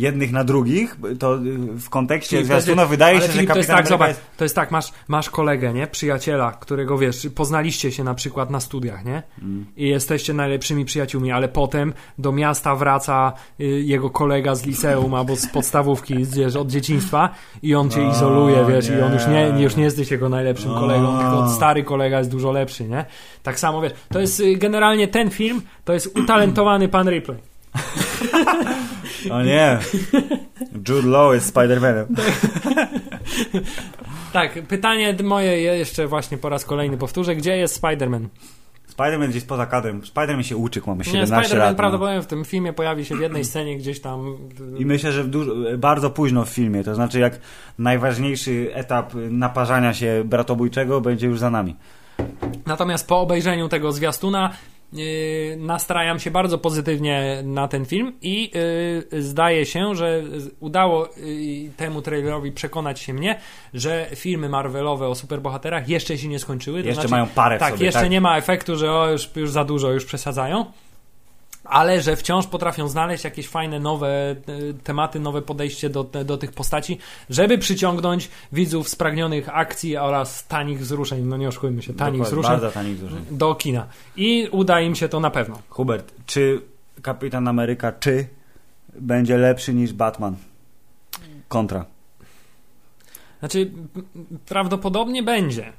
jednych 0.02 0.32
na 0.32 0.44
drugich, 0.44 0.96
to 1.18 1.34
e, 1.34 1.38
w 1.78 1.88
kontekście 1.90 2.36
Filip, 2.36 2.46
zwiastuna 2.46 2.86
wydaje 2.86 3.16
ale 3.16 3.26
się, 3.26 3.32
Filip, 3.32 3.48
że 3.48 3.52
to 3.52 3.58
jest 3.58 3.68
Kapitan 3.68 3.84
tak, 3.84 3.88
zobacz, 3.88 4.08
jest... 4.08 4.20
to 4.36 4.44
jest 4.44 4.54
tak, 4.54 4.70
masz, 4.70 4.92
masz 5.08 5.30
kolegę, 5.30 5.72
nie? 5.72 5.86
Przyjaciela, 5.86 6.52
którego 6.52 6.98
wiesz, 6.98 7.28
poznaliście 7.34 7.92
się 7.92 8.04
na 8.04 8.14
przykład 8.14 8.50
na 8.50 8.60
studiach, 8.60 9.04
nie? 9.04 9.22
Mm. 9.42 9.66
I 9.76 9.88
jesteście 9.88 10.34
najlepszymi 10.34 10.84
przyjaciółmi, 10.84 11.32
ale 11.32 11.48
potem 11.48 11.92
do 12.18 12.32
miasta 12.32 12.76
wraca 12.76 13.32
y, 13.60 13.64
jego 13.64 14.10
kolega 14.10 14.54
z 14.54 14.66
liceum 14.66 15.14
albo 15.14 15.36
z 15.36 15.46
podstawówki, 15.46 16.14
wiesz, 16.24 16.56
od 16.56 16.68
dzieciństwa 16.68 17.30
i 17.62 17.74
on 17.74 17.90
cię 17.90 18.08
O, 18.08 18.10
izoluje, 18.10 18.66
wiesz, 18.68 18.90
i 18.90 19.00
on 19.00 19.12
już 19.12 19.26
nie, 19.26 19.52
nie. 19.52 19.62
już 19.62 19.76
nie 19.76 19.84
jesteś 19.84 20.10
jego 20.10 20.28
najlepszym 20.28 20.70
O. 20.70 20.80
kolegą, 20.80 21.18
tylko 21.18 21.48
stary 21.50 21.84
kolega 21.84 22.18
jest 22.18 22.30
dużo 22.30 22.52
lepszy, 22.52 22.84
nie? 22.84 23.04
Tak 23.42 23.58
samo, 23.58 23.82
wiesz, 23.82 23.92
to 24.08 24.20
jest 24.20 24.40
y, 24.40 24.56
generalnie 24.56 25.08
ten 25.08 25.30
film, 25.30 25.62
to 25.84 25.92
jest 25.92 26.18
utalentowany 26.18 26.88
pan 26.88 27.08
Ripley. 27.08 27.51
O 29.30 29.42
nie! 29.42 29.78
Jude 30.88 31.08
Law 31.08 31.34
jest 31.34 31.54
Spider-Manem. 31.54 32.04
Tak, 34.32 34.62
pytanie 34.68 35.16
moje 35.24 35.60
jeszcze 35.60 36.06
właśnie 36.06 36.38
po 36.38 36.48
raz 36.48 36.64
kolejny 36.64 36.98
powtórzę, 36.98 37.36
gdzie 37.36 37.56
jest 37.56 37.82
Spider-Man? 37.82 38.26
Spider-Man 38.96 39.28
gdzieś 39.28 39.44
poza 39.44 39.66
kadrem. 39.66 40.00
Spider-Man 40.00 40.42
się 40.42 40.56
uczy, 40.56 40.82
mamy 40.86 40.98
Nie, 40.98 41.04
17 41.04 41.36
Spider-Man 41.36 41.58
lat. 41.58 41.70
no. 41.70 41.76
prawdopodobnie 41.76 42.22
w 42.22 42.26
tym 42.26 42.44
filmie 42.44 42.72
pojawi 42.72 43.04
się 43.04 43.16
w 43.16 43.20
jednej 43.20 43.44
scenie 43.44 43.76
gdzieś 43.78 44.00
tam. 44.00 44.36
I 44.78 44.86
myślę, 44.86 45.12
że 45.12 45.24
dużo, 45.24 45.52
bardzo 45.78 46.10
późno 46.10 46.44
w 46.44 46.48
filmie, 46.48 46.84
to 46.84 46.94
znaczy 46.94 47.20
jak 47.20 47.38
najważniejszy 47.78 48.70
etap 48.74 49.12
naparzania 49.14 49.94
się 49.94 50.22
bratobójczego 50.24 51.00
będzie 51.00 51.26
już 51.26 51.38
za 51.38 51.50
nami. 51.50 51.76
Natomiast 52.66 53.08
po 53.08 53.20
obejrzeniu 53.20 53.68
tego 53.68 53.92
zwiastuna 53.92 54.50
nastrajam 55.58 56.20
się 56.20 56.30
bardzo 56.30 56.58
pozytywnie 56.58 57.42
na 57.44 57.68
ten 57.68 57.84
film 57.84 58.12
i 58.22 58.50
yy, 59.12 59.22
zdaje 59.22 59.66
się, 59.66 59.94
że 59.94 60.22
udało 60.60 61.08
yy, 61.16 61.70
temu 61.76 62.02
trailerowi 62.02 62.52
przekonać 62.52 63.00
się 63.00 63.14
mnie, 63.14 63.38
że 63.74 64.06
filmy 64.14 64.48
Marvelowe 64.48 65.08
o 65.08 65.14
superbohaterach 65.14 65.88
jeszcze 65.88 66.18
się 66.18 66.28
nie 66.28 66.38
skończyły. 66.38 66.80
To 66.80 66.86
Jeszcze 66.86 67.02
znaczy, 67.02 67.10
mają 67.10 67.26
parę 67.26 67.56
w 67.56 67.60
Tak, 67.60 67.72
sobie, 67.72 67.86
jeszcze 67.86 68.00
tak? 68.00 68.10
nie 68.10 68.20
ma 68.20 68.38
efektu, 68.38 68.76
że 68.76 68.92
o, 68.92 69.10
już, 69.10 69.30
już 69.36 69.50
za 69.50 69.64
dużo, 69.64 69.92
już 69.92 70.04
przesadzają. 70.04 70.64
Ale 71.64 72.02
że 72.02 72.16
wciąż 72.16 72.46
potrafią 72.46 72.88
znaleźć 72.88 73.24
jakieś 73.24 73.48
fajne, 73.48 73.80
nowe 73.80 74.08
e, 74.08 74.36
tematy, 74.84 75.20
nowe 75.20 75.42
podejście 75.42 75.90
do, 75.90 76.04
do 76.04 76.38
tych 76.38 76.52
postaci, 76.52 76.98
żeby 77.30 77.58
przyciągnąć 77.58 78.28
widzów 78.52 78.88
spragnionych 78.88 79.48
akcji 79.48 79.96
oraz 79.96 80.46
tanich 80.46 80.80
wzruszeń. 80.80 81.24
No 81.24 81.36
nie 81.36 81.48
oszukujmy 81.48 81.82
się, 81.82 81.94
tanich 81.94 82.22
wzruszeń 82.22 82.60
tanich 82.74 82.96
wzruszeń. 82.96 83.24
do 83.30 83.54
kina. 83.54 83.86
I 84.16 84.48
uda 84.50 84.80
im 84.80 84.94
się 84.94 85.08
to 85.08 85.20
na 85.20 85.30
pewno. 85.30 85.58
Hubert, 85.68 86.12
czy 86.26 86.62
Kapitan 87.02 87.48
Ameryka, 87.48 87.92
czy 87.92 88.26
będzie 88.94 89.36
lepszy 89.36 89.74
niż 89.74 89.92
Batman? 89.92 90.36
Kontra. 91.48 91.84
Znaczy, 93.38 93.70
prawdopodobnie 94.46 95.22
będzie. 95.22 95.72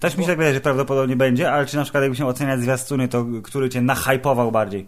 Też 0.00 0.16
mi 0.16 0.24
się 0.24 0.28
tak 0.28 0.38
wydaje, 0.38 0.54
że 0.54 0.60
prawdopodobnie 0.60 1.16
będzie, 1.16 1.52
ale 1.52 1.66
czy 1.66 1.76
na 1.76 1.82
przykład 1.82 2.02
jakbyśmy 2.02 2.26
oceniać 2.26 2.60
zwiastuny, 2.60 3.08
to 3.08 3.26
który 3.42 3.68
cię 3.68 3.80
nachajpował 3.80 4.52
bardziej? 4.52 4.86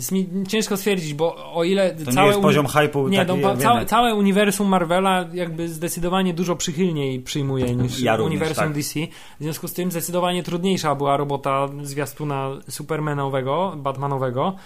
Jest 0.00 0.12
mi 0.12 0.28
ciężko 0.48 0.76
stwierdzić, 0.76 1.14
bo 1.14 1.54
o 1.54 1.64
ile 1.64 1.90
To 1.90 2.12
całe 2.12 2.26
nie 2.26 2.26
jest 2.26 2.40
poziom 2.40 2.66
hypu 2.66 3.08
Nie, 3.08 3.26
taki, 3.26 3.40
no, 3.40 3.56
całe, 3.56 3.86
całe 3.86 4.14
uniwersum 4.14 4.68
Marvela 4.68 5.24
jakby 5.32 5.68
zdecydowanie 5.68 6.34
dużo 6.34 6.56
przychylniej 6.56 7.20
przyjmuje 7.20 7.76
niż 7.76 8.00
Ja 8.00 8.16
również, 8.16 8.30
uniwersum 8.30 8.64
tak. 8.64 8.72
DC. 8.72 9.00
W 9.40 9.42
związku 9.42 9.68
z 9.68 9.72
tym 9.72 9.90
zdecydowanie 9.90 10.42
trudniejsza 10.42 10.94
była 10.94 11.16
robota 11.16 11.68
zwiastuna 11.82 12.50
Supermanowego, 12.68 13.72
Batmanowego. 13.76 14.56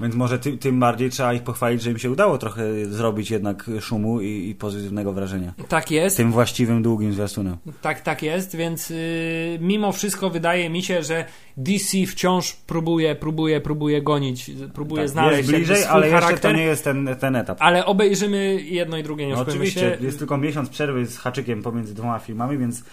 Więc 0.00 0.14
może 0.14 0.38
ty, 0.38 0.58
tym 0.58 0.80
bardziej 0.80 1.10
trzeba 1.10 1.34
ich 1.34 1.42
pochwalić, 1.42 1.82
że 1.82 1.90
im 1.90 1.98
się 1.98 2.10
udało 2.10 2.38
trochę 2.38 2.86
zrobić 2.86 3.30
jednak 3.30 3.70
szumu 3.80 4.20
i, 4.20 4.48
i 4.48 4.54
pozytywnego 4.54 5.12
wrażenia. 5.12 5.54
tak 5.68 5.90
jest. 5.90 6.16
Tym 6.16 6.32
właściwym, 6.32 6.82
długim 6.82 7.12
zwiastunem. 7.12 7.56
Tak, 7.82 8.00
tak 8.00 8.22
jest, 8.22 8.56
więc 8.56 8.90
y, 8.90 9.58
mimo 9.60 9.92
wszystko 9.92 10.30
wydaje 10.30 10.70
mi 10.70 10.82
się, 10.82 11.02
że 11.02 11.24
DC 11.56 11.98
wciąż 12.06 12.52
próbuje, 12.52 13.14
próbuje, 13.14 13.60
próbuje 13.60 14.02
gonić, 14.02 14.50
próbuje 14.74 15.02
Tak, 15.02 15.08
znaleźć 15.10 15.38
jest 15.38 15.50
bliżej, 15.50 15.84
ale 15.84 16.06
jeszcze 16.06 16.20
charakter, 16.20 16.50
to 16.52 16.56
nie 16.56 16.62
jest 16.64 16.84
ten, 16.84 17.16
ten 17.20 17.36
etap. 17.36 17.58
ale 17.60 17.86
obejrzymy 17.86 18.62
jedno 18.62 18.96
i 18.96 19.02
drugie, 19.02 19.26
nie 19.26 19.34
No 19.34 19.40
oczywiście, 19.40 19.80
się. 19.80 19.96
jest 20.04 20.18
tylko 20.18 20.38
miesiąc 20.38 20.68
przerwy 20.68 21.06
z 21.06 21.18
haczykiem 21.18 21.62
pomiędzy 21.62 21.94
dwoma 21.94 22.18
filmami, 22.18 22.58
więc 22.58 22.84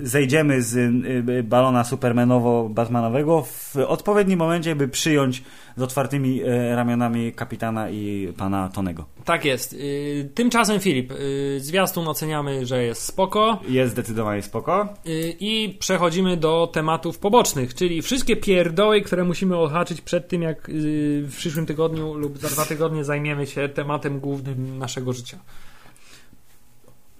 zejdziemy 0.00 0.62
z 0.62 0.76
y, 1.28 1.42
balona 1.42 1.82
supermanowo-batmanowego 1.82 3.42
w 3.44 3.76
odpowiednim 3.86 4.38
momencie, 4.38 4.74
by 4.76 4.88
przyjąć 4.88 5.42
z 5.76 5.82
otwartymi 5.98 6.42
e, 6.42 6.76
ramionami 6.76 7.32
kapitana 7.32 7.90
i 7.90 8.32
pana 8.36 8.68
Tonego. 8.68 9.04
Tak 9.24 9.44
jest. 9.44 9.72
Y, 9.72 10.30
tymczasem 10.34 10.80
Filip, 10.80 11.12
y, 11.12 11.60
zwiastun 11.60 12.08
oceniamy, 12.08 12.66
że 12.66 12.82
jest 12.84 13.02
spoko 13.02 13.60
Jest 13.68 13.92
zdecydowanie 13.92 14.42
spoko. 14.42 14.88
y, 15.06 15.36
i 15.40 15.76
przechodzimy 15.78 16.36
do 16.36 16.70
tematów 16.72 17.18
pobocznych, 17.18 17.74
czyli 17.74 18.02
wszystkie 18.02 18.36
pierdoły, 18.36 19.02
które 19.02 19.24
musimy 19.24 19.56
odhaczyć 19.56 20.00
przed 20.00 20.28
tym, 20.28 20.42
jak 20.42 20.70
w 21.22 21.34
przyszłym 21.36 21.66
tygodniu 21.66 22.14
lub 22.14 22.38
za 22.38 22.48
dwa 22.48 22.64
tygodnie 22.64 23.04
zajmiemy 23.04 23.46
się 23.46 23.68
tematem 23.68 24.20
głównym 24.20 24.78
naszego 24.78 25.12
życia. 25.12 25.38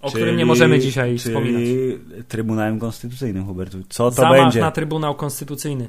O 0.02 0.10
którym 0.10 0.36
nie 0.36 0.46
możemy 0.46 0.78
dzisiaj 0.78 1.08
czyli 1.08 1.18
wspominać. 1.18 1.62
Trybunałem 2.28 2.78
Konstytucyjnym, 2.78 3.46
Hubertu. 3.46 3.78
Co 3.88 4.04
to 4.04 4.10
Zamach 4.10 4.40
będzie? 4.40 4.60
na 4.60 4.70
Trybunał 4.70 5.14
Konstytucyjny. 5.14 5.88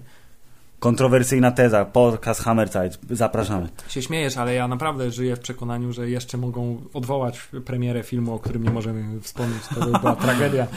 Kontrowersyjna 0.80 1.52
teza, 1.52 1.86
podcast 1.86 2.42
Hammerzeit. 2.44 3.00
Zapraszamy. 3.10 3.70
Się 3.88 4.02
śmiejesz, 4.02 4.38
ale 4.38 4.54
ja 4.54 4.68
naprawdę 4.68 5.12
żyję 5.12 5.36
w 5.36 5.40
przekonaniu, 5.40 5.94
że 5.94 6.10
jeszcze 6.10 6.38
mogą 6.38 6.82
odwołać 6.94 7.40
premierę 7.66 8.04
filmu, 8.04 8.34
o 8.34 8.40
którym 8.40 8.64
nie 8.64 8.70
możemy 8.70 9.22
wspomnieć. 9.22 9.62
To 9.76 9.86
by 9.86 10.00
była 10.00 10.16
tragedia. 10.16 10.68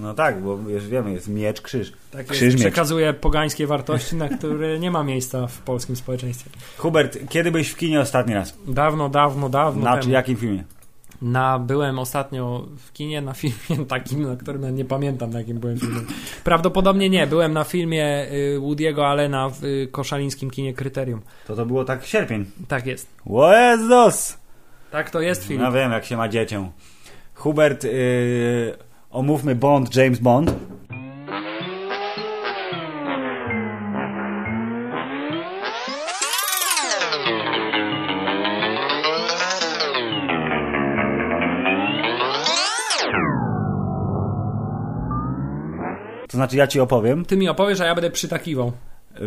No 0.00 0.14
tak, 0.14 0.42
bo 0.42 0.58
już 0.68 0.88
wiemy, 0.88 1.12
jest 1.12 1.28
miecz, 1.28 1.60
krzyż. 1.60 1.92
Tak 2.10 2.26
Krzyż 2.26 2.42
jest, 2.42 2.56
miecz. 2.56 2.62
przekazuje 2.62 3.12
pogańskie 3.12 3.66
wartości, 3.66 4.16
na 4.16 4.28
które 4.28 4.78
nie 4.78 4.90
ma 4.90 5.04
miejsca 5.04 5.46
w 5.46 5.58
polskim 5.58 5.96
społeczeństwie. 5.96 6.50
Hubert, 6.78 7.18
kiedy 7.28 7.50
byłeś 7.50 7.68
w 7.70 7.76
kinie 7.76 8.00
ostatni 8.00 8.34
raz? 8.34 8.58
Dawno, 8.68 9.08
dawno, 9.08 9.48
dawno 9.48 9.84
Na 9.84 9.98
temu. 9.98 10.12
jakim 10.12 10.36
filmie? 10.36 10.64
Na, 11.22 11.58
byłem 11.58 11.98
ostatnio 11.98 12.66
w 12.76 12.92
kinie 12.92 13.20
na 13.20 13.32
filmie 13.32 13.86
takim, 13.88 14.22
na 14.22 14.36
którym 14.36 14.76
nie 14.76 14.84
pamiętam 14.84 15.30
na 15.30 15.38
jakim 15.38 15.58
byłem 15.58 15.78
filmie. 15.78 16.00
Prawdopodobnie 16.44 17.10
nie. 17.10 17.26
Byłem 17.26 17.52
na 17.52 17.64
filmie 17.64 18.26
y, 18.32 18.58
Woody'ego 18.60 19.02
Allena 19.02 19.48
w 19.48 19.64
y, 19.64 19.88
koszalińskim 19.92 20.50
kinie 20.50 20.74
Kryterium. 20.74 21.20
To 21.46 21.56
to 21.56 21.66
było 21.66 21.84
tak 21.84 22.04
sierpień. 22.06 22.44
Tak 22.68 22.86
jest. 22.86 23.08
O 23.30 23.52
Jezus! 23.52 24.38
Tak 24.90 25.10
to 25.10 25.20
jest 25.20 25.44
Filip. 25.44 25.62
No 25.62 25.72
wiem, 25.72 25.92
jak 25.92 26.04
się 26.04 26.16
ma 26.16 26.28
dziecię. 26.28 26.70
Hubert, 27.34 27.84
yy, 27.84 27.90
omówmy 29.10 29.54
Bond, 29.54 29.96
James 29.96 30.18
Bond. 30.18 30.54
To 46.34 46.38
znaczy, 46.38 46.56
ja 46.56 46.66
ci 46.66 46.80
opowiem. 46.80 47.24
Ty 47.24 47.36
mi 47.36 47.48
opowiesz, 47.48 47.80
a 47.80 47.84
ja 47.84 47.94
będę 47.94 48.10
przytakiwał. 48.10 48.72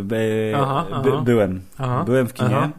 By, 0.03 0.53
Aha, 0.55 0.86
by, 1.03 1.10
aha. 1.14 1.22
byłem. 1.22 1.62
Aha, 1.78 2.03
Byłem 2.03 2.28
w 2.28 2.34
kinie. 2.34 2.70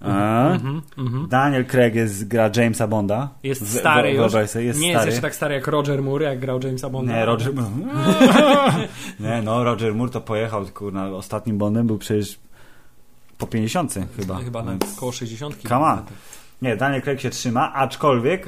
A? 0.00 0.48
Mhm, 0.50 0.82
mhm. 0.98 1.28
Daniel 1.28 1.66
Craig 1.66 1.94
jest, 1.94 2.28
gra 2.28 2.50
Jamesa 2.56 2.86
Bonda. 2.86 3.28
Jest 3.42 3.78
stary 3.78 4.12
w- 4.12 4.14
już. 4.14 4.32
sobie, 4.50 4.64
jest 4.64 4.80
nie 4.80 4.86
stary. 4.86 4.92
jest 4.92 5.06
jeszcze 5.06 5.22
tak 5.22 5.34
stary 5.34 5.54
jak 5.54 5.66
Roger 5.66 6.02
Moore, 6.02 6.24
jak 6.24 6.38
grał 6.40 6.60
Jamesa 6.64 6.90
Bonda. 6.90 7.12
Nie, 7.12 7.24
Roger 7.24 7.52
Nie, 9.20 9.42
no 9.44 9.64
Roger 9.64 9.94
Moore 9.94 10.12
to 10.12 10.20
pojechał, 10.20 10.66
kurna, 10.74 11.06
ostatnim 11.08 11.58
Bondem 11.58 11.86
był 11.86 11.98
przecież 11.98 12.38
po 13.38 13.46
50 13.46 13.94
chyba. 14.20 14.36
Chyba 14.38 14.62
na 14.62 14.72
około 14.96 15.12
60. 15.12 15.56
Come 15.68 15.86
on. 15.86 16.02
Nie, 16.62 16.76
Daniel 16.76 17.02
Craig 17.02 17.20
się 17.20 17.30
trzyma, 17.30 17.72
aczkolwiek 17.72 18.46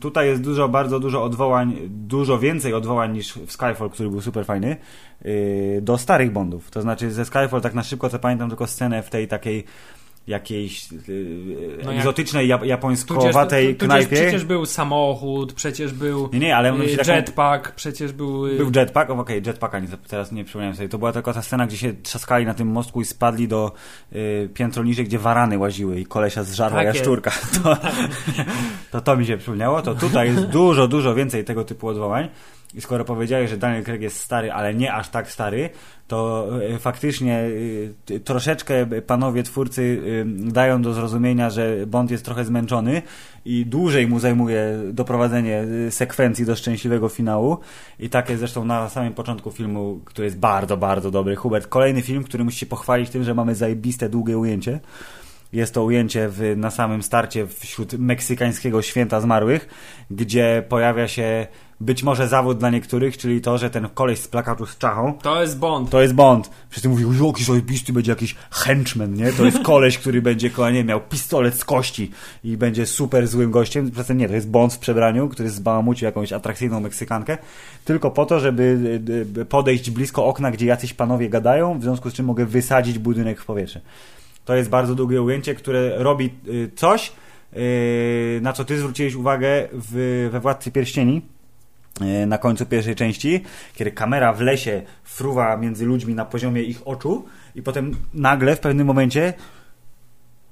tutaj 0.00 0.28
jest 0.28 0.42
dużo, 0.42 0.68
bardzo 0.68 1.00
dużo 1.00 1.22
odwołań, 1.22 1.76
dużo 1.88 2.38
więcej 2.38 2.74
odwołań 2.74 3.12
niż 3.12 3.32
w 3.32 3.52
Skyfall, 3.52 3.90
który 3.90 4.10
był 4.10 4.20
super 4.20 4.44
fajny, 4.44 4.76
y, 5.26 5.78
do 5.82 5.98
starych 5.98 6.32
Bondów. 6.32 6.70
To 6.70 6.82
znaczy 6.82 7.10
ze 7.10 7.24
Skyfall 7.24 7.60
tak 7.60 7.74
na 7.74 7.82
szybko 7.82 8.08
to 8.08 8.18
pamiętam 8.18 8.48
tylko 8.48 8.66
scenę 8.66 9.02
w 9.02 9.10
tej 9.10 9.28
takiej 9.28 9.64
jakiejś 10.26 10.92
y, 11.08 11.78
No 11.84 11.90
jak- 11.92 11.98
egzotycznej, 12.00 12.48
Tudzież, 12.50 12.68
japońskowatej 12.68 13.74
tudzież 13.76 13.86
knajpie. 13.88 14.16
przecież 14.16 14.44
był 14.44 14.66
samochód, 14.66 15.52
przecież 15.52 15.92
był 15.92 16.28
Nie, 16.32 16.38
nie, 16.38 16.56
ale 16.56 16.80
y, 16.80 16.88
się 16.88 16.96
taką- 16.96 17.12
jetpack, 17.12 17.72
przecież 17.72 18.12
był... 18.12 18.46
y, 18.46 18.56
Był 18.56 18.70
jetpack, 18.76 19.10
okej, 19.10 19.42
jetpacka 19.46 19.78
nie, 19.78 19.88
teraz 20.08 20.32
nie 20.32 20.44
przypomniałem 20.44 20.76
sobie. 20.76 20.88
To 20.88 20.98
była 20.98 21.12
tylko 21.12 21.32
ta 21.32 21.42
scena, 21.42 21.66
gdzie 21.66 21.76
się 21.76 21.92
trzaskali 21.92 22.46
na 22.46 22.54
tym 22.54 22.68
mostku 22.68 23.00
i 23.00 23.04
spadli 23.04 23.48
do 23.48 23.72
y, 24.12 24.48
piętro 24.54 24.84
niżej, 24.84 25.04
gdzie 25.04 25.18
warany 25.18 25.58
łaziły 25.58 26.00
i 26.00 26.06
kolesia 26.06 26.42
zżarła 26.44 26.78
Tak 26.78 26.86
jest. 26.86 26.98
jaszczurka. 26.98 27.30
To, 27.62 27.76
to 28.92 29.00
to 29.00 29.16
mi 29.16 29.26
się 29.26 29.36
przypomniało. 29.36 29.82
To 29.82 29.94
tutaj 29.94 30.28
jest 30.28 30.44
dużo, 30.46 30.88
dużo 30.88 31.14
więcej 31.14 31.44
tego 31.44 31.64
typu 31.64 31.88
odwołań. 31.88 32.28
I 32.74 32.80
skoro 32.80 33.04
powiedziałeś, 33.04 33.50
że 33.50 33.56
Daniel 33.56 33.84
Craig 33.84 34.02
jest 34.02 34.20
stary, 34.20 34.52
ale 34.52 34.74
nie 34.74 34.92
aż 34.92 35.08
tak 35.08 35.30
stary, 35.30 35.70
to 36.08 36.48
y, 36.74 36.78
faktycznie 36.78 37.40
y, 38.10 38.20
troszeczkę 38.24 38.86
panowie 39.06 39.42
twórcy 39.42 39.82
y, 39.82 40.24
dają 40.52 40.82
do 40.82 40.94
zrozumienia, 40.94 41.50
że 41.50 41.86
Bond 41.86 42.10
jest 42.10 42.24
trochę 42.24 42.44
zmęczony 42.44 43.02
i 43.44 43.66
dłużej 43.66 44.06
mu 44.06 44.18
zajmuje 44.18 44.78
doprowadzenie 44.92 45.64
sekwencji 45.90 46.46
do 46.46 46.56
szczęśliwego 46.56 47.08
finału. 47.08 47.58
I 47.98 48.10
tak 48.10 48.28
jest 48.28 48.38
zresztą 48.38 48.64
na 48.64 48.88
samym 48.88 49.14
początku 49.14 49.50
filmu, 49.50 50.00
który 50.04 50.24
jest 50.24 50.38
bardzo, 50.38 50.76
bardzo 50.76 51.10
dobry. 51.10 51.36
Hubert, 51.36 51.66
kolejny 51.66 52.02
film, 52.02 52.24
który 52.24 52.44
musi 52.44 52.58
się 52.58 52.66
pochwalić 52.66 53.10
tym, 53.10 53.24
że 53.24 53.34
mamy 53.34 53.54
zajebiste, 53.54 54.08
długie 54.08 54.38
ujęcie. 54.38 54.80
Jest 55.52 55.74
to 55.74 55.84
ujęcie 55.84 56.28
w, 56.28 56.54
na 56.56 56.70
samym 56.70 57.02
starcie 57.02 57.46
wśród 57.46 57.92
meksykańskiego 57.92 58.82
święta 58.82 59.20
zmarłych, 59.20 59.68
gdzie 60.10 60.64
pojawia 60.68 61.08
się 61.08 61.46
być 61.80 62.02
może 62.02 62.28
zawód 62.28 62.58
dla 62.58 62.70
niektórych, 62.70 63.18
czyli 63.18 63.40
to, 63.40 63.58
że 63.58 63.70
ten 63.70 63.88
koleś 63.88 64.18
z 64.18 64.28
plakatu 64.28 64.66
z 64.66 64.78
czachą 64.78 65.12
To 65.22 65.40
jest 65.40 65.58
Bond. 65.58 65.90
to 65.90 66.02
jest 66.02 66.14
Bond. 66.14 66.50
Wszyscy 66.68 66.88
mówią, 66.88 67.26
jaki 67.26 67.44
zajebisty 67.44 67.92
będzie 67.92 68.12
jakiś 68.12 68.34
henchman, 68.50 69.14
nie? 69.14 69.32
To 69.32 69.44
jest 69.44 69.58
koleś, 69.72 69.98
który 69.98 70.22
będzie, 70.22 70.50
koła, 70.50 70.70
nie 70.70 70.84
miał 70.84 71.00
pistolet 71.00 71.54
z 71.54 71.64
kości 71.64 72.10
i 72.44 72.56
będzie 72.56 72.86
super 72.86 73.28
złym 73.28 73.50
gościem. 73.50 73.90
Zatem 73.96 74.18
nie, 74.18 74.28
to 74.28 74.34
jest 74.34 74.50
Bond 74.50 74.74
w 74.74 74.78
przebraniu, 74.78 75.28
który 75.28 75.50
zbałamucił 75.50 76.06
jakąś 76.06 76.32
atrakcyjną 76.32 76.80
Meksykankę, 76.80 77.38
tylko 77.84 78.10
po 78.10 78.26
to, 78.26 78.40
żeby 78.40 78.62
y, 79.36 79.40
y, 79.40 79.44
podejść 79.44 79.90
blisko 79.90 80.26
okna, 80.26 80.50
gdzie 80.50 80.66
jacyś 80.66 80.94
panowie 80.94 81.28
gadają, 81.28 81.78
w 81.78 81.82
związku 81.82 82.10
z 82.10 82.14
czym 82.14 82.26
mogę 82.26 82.46
wysadzić 82.46 82.98
budynek 82.98 83.40
w 83.40 83.44
powietrze. 83.44 83.80
To 84.44 84.54
jest 84.54 84.70
bardzo 84.70 84.94
długie 84.94 85.22
ujęcie, 85.22 85.54
które 85.54 85.98
robi 85.98 86.30
y, 86.48 86.70
coś, 86.76 87.12
na 88.40 88.52
co 88.52 88.64
ty 88.64 88.78
zwróciłeś 88.78 89.14
uwagę 89.14 89.68
w, 89.72 90.28
we 90.32 90.40
Władcy 90.40 90.70
Pierścieni 90.70 91.16
e, 91.16 91.35
na 92.26 92.38
końcu 92.38 92.66
pierwszej 92.66 92.94
części, 92.94 93.42
kiedy 93.74 93.90
kamera 93.92 94.32
w 94.32 94.40
lesie 94.40 94.82
fruwa 95.04 95.56
między 95.56 95.86
ludźmi 95.86 96.14
na 96.14 96.24
poziomie 96.24 96.62
ich 96.62 96.88
oczu 96.88 97.24
i 97.54 97.62
potem 97.62 97.96
nagle 98.14 98.56
w 98.56 98.60
pewnym 98.60 98.86
momencie 98.86 99.32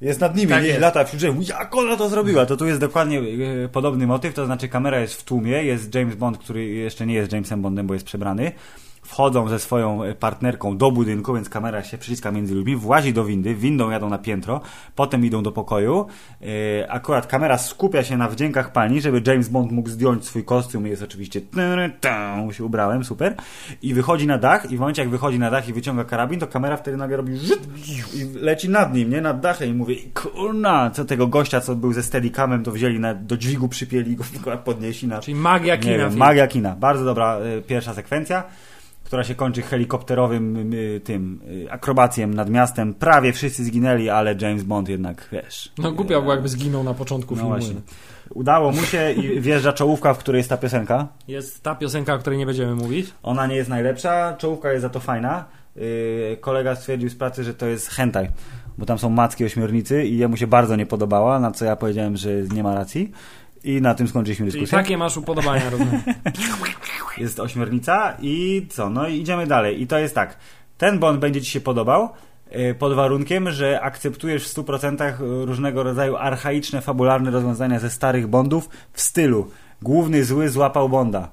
jest 0.01 0.20
nad 0.20 0.36
nimi, 0.36 0.49
Tak 0.49 0.62
nie 0.62 0.68
jest. 0.68 0.80
lata 0.80 1.05
wśród 1.05 1.18
drzew. 1.20 1.49
Jak 1.49 1.76
ona 1.76 1.97
to 1.97 2.09
zrobiła? 2.09 2.47
To 2.47 2.57
tu 2.57 2.66
jest 2.66 2.80
dokładnie 2.80 3.20
e, 3.64 3.68
podobny 3.68 4.07
motyw, 4.07 4.34
to 4.34 4.47
znaczy 4.47 4.68
kamera 4.68 5.01
jest 5.01 5.14
w 5.14 5.24
tłumie, 5.24 5.51
jest 5.64 5.95
James 5.95 6.14
Bond, 6.14 6.38
który 6.38 6.64
jeszcze 6.66 7.07
nie 7.07 7.14
jest 7.14 7.32
Jamesem 7.32 7.62
Bondem, 7.62 7.86
bo 7.86 7.95
jest 7.95 8.07
przebrany. 8.07 8.53
Wchodzą 9.05 9.48
ze 9.48 9.59
swoją 9.59 10.02
e, 10.02 10.14
partnerką 10.14 10.76
do 10.76 10.90
budynku, 10.90 11.34
więc 11.34 11.48
kamera 11.48 11.82
się 11.82 11.98
przyciska 11.98 12.30
między 12.32 12.55
ludźmi, 12.55 12.76
włazi 12.76 13.12
do 13.12 13.24
windy, 13.24 13.55
windą 13.55 13.90
jadą 13.90 14.09
na 14.09 14.18
piętro, 14.18 14.61
potem 14.94 15.24
idą 15.24 15.42
do 15.42 15.52
pokoju. 15.52 16.07
E, 16.82 16.90
Akurat 16.92 17.26
kamera 17.26 17.59
skupia 17.59 18.02
się 18.05 18.16
na 18.16 18.28
wdziękach 18.28 18.72
pani, 18.72 19.00
żeby 19.00 19.22
James 19.26 19.48
Bond 19.48 19.72
mógł 19.72 19.88
zdjąć 19.88 20.24
swój 20.24 20.44
kostium. 20.44 20.86
Jest 20.86 21.02
oczywiście 21.02 21.40
mu 22.36 22.52
się 22.52 22.64
ubrałem, 22.64 23.05
super. 23.05 23.34
I 23.82 23.94
wychodzi 23.94 24.26
na 24.26 24.38
dach 24.38 24.70
i 24.70 24.76
w 24.76 24.80
momencie 24.80 25.02
jak 25.02 25.11
wychodzi 25.11 25.38
na 25.38 25.50
dach 25.50 25.68
i 25.68 25.72
wyciąga 25.72 26.05
karabin, 26.05 26.40
to 26.40 26.46
kamera 26.46 26.76
wtedy 26.76 26.96
nagle 26.96 27.16
robi 27.16 27.36
rzut 27.38 27.61
i 28.14 28.38
leci 28.40 28.68
nad 28.68 28.94
nim, 28.94 29.11
nie? 29.11 29.20
Nad 29.20 29.40
dachem 29.40 29.68
i 29.68 29.72
mówi, 29.74 30.11
kurna, 30.14 30.90
co 30.90 31.05
tego 31.05 31.26
gościa, 31.26 31.61
co 31.61 31.76
był 31.76 31.92
ze 31.92 32.02
steadicamem, 32.02 32.62
to 32.64 32.72
wzięli 32.72 33.00
na, 33.00 33.14
do 33.14 33.36
dźwigu, 33.36 33.68
przypieli 33.68 34.16
go, 34.44 34.57
podnieśli 34.64 35.09
na 35.09 35.20
Czyli 35.20 35.34
magia 35.34 35.76
kina. 35.76 36.11
magia 36.11 36.46
kina. 36.46 36.76
Bardzo 36.76 37.05
dobra 37.05 37.38
y, 37.59 37.62
pierwsza 37.62 37.94
sekwencja. 37.94 38.42
Która 39.05 39.24
się 39.24 39.34
kończy 39.34 39.62
helikopterowym 39.62 40.72
y, 40.74 41.00
tym 41.05 41.40
y, 41.66 41.72
akrobacjem 41.72 42.34
nad 42.34 42.50
miastem. 42.50 42.94
Prawie 42.94 43.32
wszyscy 43.32 43.64
zginęli, 43.64 44.09
ale 44.09 44.34
James 44.40 44.62
Bond 44.62 44.88
jednak, 44.88 45.28
wiesz... 45.32 45.72
No 45.78 45.92
głupia 45.92 46.20
było, 46.20 46.32
jakby 46.32 46.48
zginął 46.48 46.84
na 46.84 46.94
początku 46.94 47.34
No 47.34 47.40
filmu. 47.40 47.57
właśnie. 47.57 47.74
Udało 48.30 48.72
mu 48.72 48.82
się 48.82 49.12
i 49.12 49.40
wjeżdża 49.40 49.72
czołówka, 49.72 50.14
w 50.14 50.18
której 50.18 50.38
jest 50.38 50.50
ta 50.50 50.57
piosenka. 50.57 51.09
Jest 51.28 51.62
ta 51.62 51.74
piosenka, 51.74 52.14
o 52.14 52.18
której 52.18 52.38
nie 52.38 52.46
będziemy 52.46 52.74
mówić. 52.74 53.12
Ona 53.22 53.46
nie 53.46 53.57
jest 53.57 53.70
najlepsza, 53.70 54.36
czołówka 54.38 54.72
jest 54.72 54.82
za 54.82 54.88
to 54.90 55.00
fajna. 55.00 55.44
Yy, 55.76 56.36
kolega 56.40 56.74
stwierdził 56.74 57.11
z 57.11 57.14
pracy, 57.14 57.44
że 57.44 57.55
to 57.55 57.66
jest 57.66 57.88
hentai, 57.88 58.28
bo 58.78 58.86
tam 58.86 58.98
są 58.98 59.11
macki 59.11 59.44
ośmiornicy 59.44 60.05
i 60.05 60.18
jemu 60.18 60.36
się 60.36 60.46
bardzo 60.46 60.76
nie 60.76 60.86
podobała, 60.86 61.40
na 61.40 61.50
co 61.50 61.64
ja 61.64 61.76
powiedziałem, 61.76 62.16
że 62.16 62.30
nie 62.55 62.62
ma 62.62 62.74
racji. 62.74 63.12
I 63.64 63.80
na 63.80 63.94
tym 63.94 64.08
skończyliśmy 64.08 64.46
Czyli 64.46 64.60
dyskusję. 64.60 64.78
takie 64.78 64.98
masz 64.98 65.16
upodobania, 65.16 65.70
rozumiem. 65.70 66.02
Jest 67.18 67.40
ośmiornica 67.40 68.16
i 68.22 68.66
co? 68.70 68.90
No 68.90 69.08
i 69.08 69.20
idziemy 69.20 69.46
dalej. 69.46 69.82
I 69.82 69.86
to 69.86 69.98
jest 69.98 70.14
tak. 70.14 70.36
Ten 70.78 70.98
Bond 70.98 71.20
będzie 71.20 71.42
Ci 71.42 71.50
się 71.50 71.60
podobał 71.60 72.08
yy, 72.50 72.74
pod 72.74 72.94
warunkiem, 72.94 73.50
że 73.50 73.80
akceptujesz 73.80 74.48
w 74.48 74.54
100% 74.54 75.44
różnego 75.44 75.82
rodzaju 75.82 76.16
archaiczne, 76.16 76.80
fabularne 76.80 77.30
rozwiązania 77.30 77.78
ze 77.78 77.90
starych 77.90 78.26
Bondów 78.26 78.68
w 78.92 79.00
stylu 79.00 79.50
główny 79.82 80.24
zły 80.24 80.48
złapał 80.48 80.88
Bonda. 80.88 81.28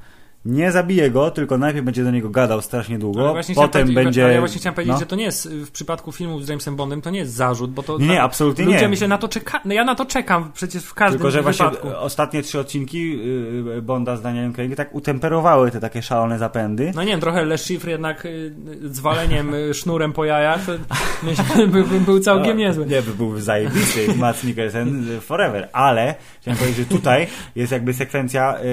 Nie 0.46 0.72
zabije 0.72 1.12
go, 1.12 1.32
tylko 1.32 1.58
najpierw 1.58 1.86
będzie 1.86 2.04
do 2.04 2.12
niego 2.12 2.30
gadał 2.30 2.62
strasznie 2.62 3.00
długo, 3.00 3.32
właśnie 3.32 3.56
potem 3.56 3.94
będzie... 3.94 4.24
ale 4.24 4.34
ja 4.34 4.40
właśnie 4.40 4.60
chciałem 4.60 4.76
powiedzieć, 4.76 4.94
no. 4.94 5.00
że 5.00 5.06
to 5.06 5.16
nie 5.16 5.24
jest 5.24 5.50
w 5.50 5.72
przypadku 5.72 6.12
filmów 6.12 6.46
z 6.46 6.50
Jamesem 6.50 6.76
Bondem, 6.76 7.02
to 7.02 7.10
nie 7.10 7.20
jest 7.20 7.34
zarzut, 7.34 7.72
bo 7.72 7.84
to. 7.84 7.98
Nie, 7.98 8.08
nie, 8.08 8.16
na- 8.16 8.22
absolutnie 8.22 8.66
ludzie 8.66 8.82
nie. 8.82 8.88
myślę 8.88 9.08
na 9.08 9.18
to 9.18 9.28
czeka. 9.28 9.62
No 9.66 9.74
ja 9.74 9.84
na 9.84 9.96
to 9.96 10.06
czekam 10.06 10.52
przecież 10.54 10.84
w 10.84 10.94
każdym 10.94 11.20
Tylko, 11.20 11.32
że 11.32 11.42
właśnie 11.42 11.66
wypadku. 11.66 11.88
ostatnie 11.98 12.42
trzy 12.44 12.60
odcinki 12.60 13.18
yy, 13.66 13.82
Bonda 13.82 14.18
z 14.18 14.22
Danielem 14.22 14.54
Craigiem 14.54 14.76
tak 14.78 14.96
utemperowały 14.96 15.72
te 15.72 15.80
takie 15.80 16.02
szalone 16.02 16.40
zapędy. 16.40 16.92
No 16.96 17.04
nie 17.04 17.12
wiem, 17.12 17.20
trochę 17.20 17.46
Le 17.46 17.58
Chiffre 17.58 17.92
jednak 17.92 18.26
y, 18.26 18.54
z 18.84 19.00
waleniem 19.00 19.54
y, 19.54 19.74
sznurem 19.74 20.14
po 20.14 20.26
jajach 20.26 20.62
myślę, 21.24 21.46
by, 21.68 21.84
by, 21.84 22.00
był 22.00 22.20
całkiem 22.20 22.48
No, 22.58 22.64
niezły. 22.64 22.86
Nie, 22.86 23.02
by 23.02 23.14
był 23.14 23.40
zajebisty 23.40 24.16
Mats 24.16 24.44
Mikkelsen 24.44 25.10
y, 25.18 25.22
forever, 25.22 25.70
ale 25.74 26.16
chciałem 26.42 26.58
powiedzieć, 26.58 26.78
że 26.90 26.96
tutaj 26.96 27.28
jest 27.56 27.72
jakby 27.72 27.94
sekwencja 27.94 28.58
y, 28.60 28.66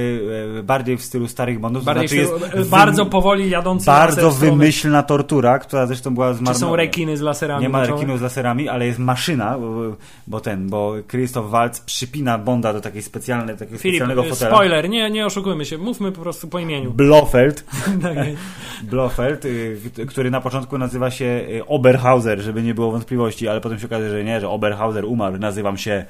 y, 0.58 0.62
bardziej 0.62 0.96
w 0.96 1.02
stylu 1.02 1.28
starych 1.28 1.57
Bondów, 1.59 1.84
to 1.84 1.92
znaczy 1.92 2.16
jest 2.16 2.70
bardzo 2.70 3.04
wym- 3.04 3.11
powoli 3.11 3.50
jadący 3.50 3.86
bardzo 3.86 4.30
wymyślna 4.30 5.02
tortura, 5.02 5.59
która 5.59 5.86
zresztą 5.86 6.14
była 6.14 6.28
Czy 6.32 6.34
są 6.38 6.44
zmarnowana. 6.44 6.76
rekiny 6.76 7.16
z 7.16 7.20
laserami? 7.20 7.62
Nie 7.62 7.68
ma 7.68 7.86
rekinów 7.86 8.18
z 8.18 8.22
laserami, 8.22 8.68
ale 8.68 8.86
jest 8.86 8.98
maszyna, 8.98 9.59
bo, 9.59 9.96
bo 10.26 10.40
ten, 10.40 10.68
bo 10.68 10.94
Christoph 11.11 11.50
Waltz 11.50 11.80
przypina 11.80 12.38
Bonda 12.38 12.72
do 12.72 12.80
takiej 12.80 13.02
specjalnej, 13.02 13.56
takiego 13.56 13.78
Filip, 13.78 13.96
specjalnego 13.96 14.26
y, 14.26 14.30
fotela. 14.30 14.50
spoiler, 14.56 14.88
nie, 14.90 15.11
nie 15.11 15.26
oszukujmy 15.26 15.64
się, 15.64 15.78
mówmy 15.78 16.12
po 16.12 16.20
prostu 16.22 16.48
po 16.48 16.59
imieniu. 16.59 16.90
Blofeld, 16.92 17.64
Tak, 18.02 18.16
Blofeld, 18.90 19.44
y, 19.44 19.78
który 20.09 20.30
na 20.30 20.40
początku 20.40 20.78
nazywa 20.78 21.11
się 21.11 21.24
y, 21.24 21.66
Oberhauser, 21.66 22.40
żeby 22.40 22.62
nie 22.62 22.74
było 22.74 22.90
wątpliwości, 22.92 23.48
ale 23.48 23.61
potem 23.61 23.78
się 23.78 23.86
okazuje, 23.86 24.11
że 24.11 24.24
nie, 24.24 24.40
że 24.40 24.48
Oberhauser 24.48 25.04
umarł. 25.04 25.38
Nazywam 25.38 25.76
się 25.78 26.04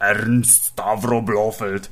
Ernst 0.00 0.64
Stavro 0.64 1.22
Blofeld. 1.22 1.90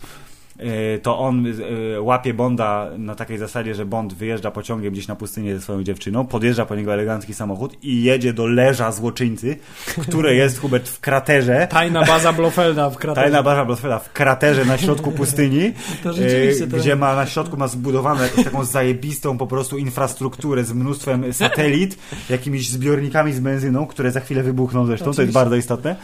Y, 0.60 0.98
To 1.02 1.18
on 1.18 1.46
y, 1.46 2.00
łapie 2.00 2.34
Bonda 2.34 2.86
na 2.98 3.14
takiej 3.14 3.38
zasadzie, 3.38 3.74
że 3.74 3.86
Bond 3.86 4.14
wyjeżdża 4.14 4.50
pociągiem 4.50 4.92
gdzieś 4.92 5.08
na 5.08 5.16
pustynię 5.16 5.54
ze 5.54 5.60
swoją 5.62 5.82
dziewczyną, 5.82 6.26
podjeżdża 6.26 6.66
po 6.66 6.76
niego 6.76 6.92
elegancki 6.94 7.34
samochód 7.34 7.76
i 7.82 8.02
jedzie 8.02 8.32
do 8.32 8.46
leża 8.46 8.92
złoczyńcy, 8.92 9.56
które 10.02 10.34
jest, 10.34 10.58
Hubert, 10.60 10.88
w 10.88 11.00
kraterze. 11.00 11.66
Tajna 11.70 12.04
baza 12.04 12.32
Blofelda 12.32 12.90
w 12.90 12.96
kraterze. 12.96 13.24
Tajna 13.24 13.42
baza 13.42 13.64
Blofela 13.64 13.98
w 13.98 14.12
kraterze 14.12 14.64
na 14.64 14.78
środku 14.78 15.12
pustyni, 15.12 15.72
To 16.02 16.10
e, 16.10 16.66
to- 16.70 16.76
gdzie 16.76 16.96
ma 16.96 17.16
na 17.16 17.26
środku 17.26 17.56
ma 17.56 17.68
zbudowaną 17.68 18.22
jakąś 18.22 18.44
taką 18.44 18.64
zajebistą 18.64 19.38
po 19.38 19.46
prostu 19.46 19.78
infrastrukturę 19.78 20.64
z 20.64 20.72
mnóstwem 20.72 21.32
satelit, 21.32 21.98
jakimiś 22.30 22.68
zbiornikami 22.70 23.32
z 23.32 23.40
benzyną, 23.40 23.86
które 23.86 24.10
za 24.12 24.20
chwilę 24.20 24.42
wybuchną 24.42 24.86
zresztą, 24.86 25.04
to 25.04 25.10
jest 25.10 25.18
Oczywiście. 25.18 25.34
bardzo 25.40 25.56
istotne. 25.56 25.96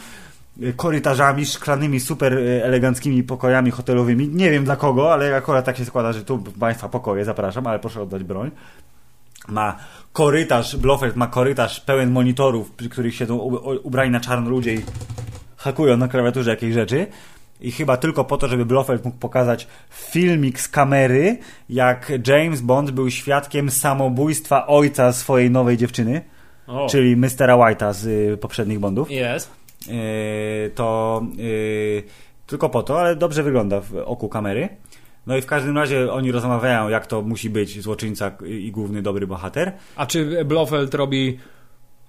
E, 0.63 0.73
Korytarzami, 0.73 1.45
szklanymi, 1.45 1.99
super 1.99 2.33
e, 2.33 2.63
eleganckimi 2.65 3.23
pokojami 3.23 3.71
hotelowymi. 3.71 4.27
Nie 4.27 4.51
wiem 4.51 4.63
dla 4.65 4.75
kogo, 4.75 5.13
ale 5.13 5.35
akurat 5.35 5.65
tak 5.65 5.77
się 5.77 5.85
składa, 5.85 6.13
że 6.13 6.23
tu 6.23 6.37
Państwa 6.59 6.89
pokoje, 6.89 7.25
zapraszam, 7.25 7.67
ale 7.67 7.79
proszę 7.79 8.01
oddać 8.01 8.23
broń. 8.23 8.51
Ma 9.47 9.75
korytarz, 10.13 10.75
Blofeld 10.75 11.15
ma 11.15 11.27
korytarz 11.27 11.79
pełen 11.79 12.11
monitorów, 12.11 12.71
przy 12.71 12.89
których 12.89 13.15
siedzą 13.15 13.35
ubrani 13.83 14.11
na 14.11 14.19
czarno 14.19 14.49
ludzie 14.49 14.73
i 14.73 14.81
hakują 15.57 15.97
na 15.97 16.07
klawiaturze 16.07 16.49
jakieś 16.49 16.73
rzeczy. 16.73 17.07
I 17.61 17.71
chyba 17.71 17.97
tylko 17.97 18.23
po 18.23 18.37
to, 18.37 18.47
żeby 18.47 18.65
Blofeld 18.65 19.05
mógł 19.05 19.17
pokazać 19.17 19.67
filmik 19.89 20.59
z 20.59 20.67
kamery, 20.67 21.37
jak 21.69 22.11
James 22.27 22.61
Bond 22.61 22.91
był 22.91 23.09
świadkiem 23.11 23.71
samobójstwa 23.71 24.67
ojca 24.67 25.13
swojej 25.13 25.51
nowej 25.51 25.77
dziewczyny, 25.77 26.21
O, 26.67 26.87
czyli 26.89 27.17
Mistera 27.17 27.55
White'a 27.55 27.93
z 27.93 28.05
y, 28.05 28.37
poprzednich 28.37 28.79
Bondów. 28.79 29.11
jest. 29.11 29.64
Yy, 29.87 30.69
to 30.75 31.21
yy, 31.37 32.03
tylko 32.47 32.69
po 32.69 32.83
to, 32.83 32.99
ale 32.99 33.15
dobrze 33.15 33.43
wygląda 33.43 33.81
w 33.81 33.95
oku 34.05 34.29
kamery. 34.29 34.69
No 35.27 35.37
i 35.37 35.41
w 35.41 35.45
każdym 35.45 35.77
razie 35.77 36.11
oni 36.11 36.31
rozmawiają, 36.31 36.89
jak 36.89 37.07
to 37.07 37.21
musi 37.21 37.49
być 37.49 37.81
złoczyńca 37.81 38.31
i 38.45 38.71
główny 38.71 39.01
dobry 39.01 39.27
bohater. 39.27 39.73
A 39.95 40.05
czy 40.05 40.45
Blofeld 40.45 40.93
robi... 40.93 41.39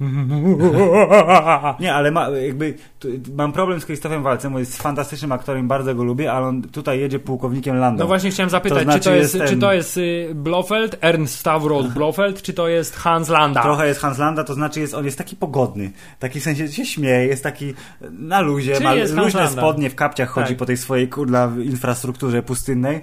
Nie, 1.80 1.94
ale 1.94 2.10
ma, 2.10 2.28
jakby 2.28 2.74
tu, 2.98 3.08
mam 3.34 3.52
problem 3.52 3.80
z 3.80 3.84
Krzysztofem 3.84 4.22
Walcem, 4.22 4.52
bo 4.52 4.58
jest 4.58 4.82
fantastycznym 4.82 5.32
aktorem, 5.32 5.68
bardzo 5.68 5.94
go 5.94 6.04
lubię, 6.04 6.32
ale 6.32 6.46
on 6.46 6.62
tutaj 6.62 7.00
jedzie 7.00 7.18
pułkownikiem 7.18 7.76
Lando. 7.76 8.04
No 8.04 8.06
właśnie 8.06 8.30
chciałem 8.30 8.50
zapytać, 8.50 8.78
To 8.78 8.84
znaczy 8.84 9.00
czy 9.00 9.04
to 9.04 9.14
jest, 9.14 9.34
jest 9.34 9.52
czy 9.52 9.58
to 9.58 9.72
jest 9.72 10.00
Blofeld, 10.34 10.96
Ernst 11.00 11.38
Stavros 11.38 11.86
Blofeld, 11.86 12.42
czy 12.42 12.52
to 12.52 12.68
jest 12.68 12.96
Hans 12.96 13.28
Landa? 13.28 13.62
Trochę 13.62 13.86
jest 13.86 14.00
Hans 14.00 14.18
Landa, 14.18 14.44
to 14.44 14.54
znaczy 14.54 14.80
jest, 14.80 14.94
on 14.94 15.04
jest 15.04 15.18
taki 15.18 15.36
pogodny. 15.36 15.90
Taki 16.18 16.40
w 16.40 16.42
sensie 16.42 16.68
się 16.68 16.86
śmieje, 16.86 17.26
jest 17.26 17.42
taki 17.42 17.74
na 18.10 18.40
luzie, 18.40 18.72
Czyli 18.72 18.84
ma 18.84 19.22
luźne 19.22 19.48
spodnie, 19.48 19.90
w 19.90 19.94
kapciach 19.94 20.28
chodzi 20.28 20.48
Tak. 20.48 20.56
po 20.56 20.66
tej 20.66 20.76
swojej 20.76 21.08
kurna 21.08 21.52
infrastrukturze 21.62 22.42
pustynnej. 22.42 23.00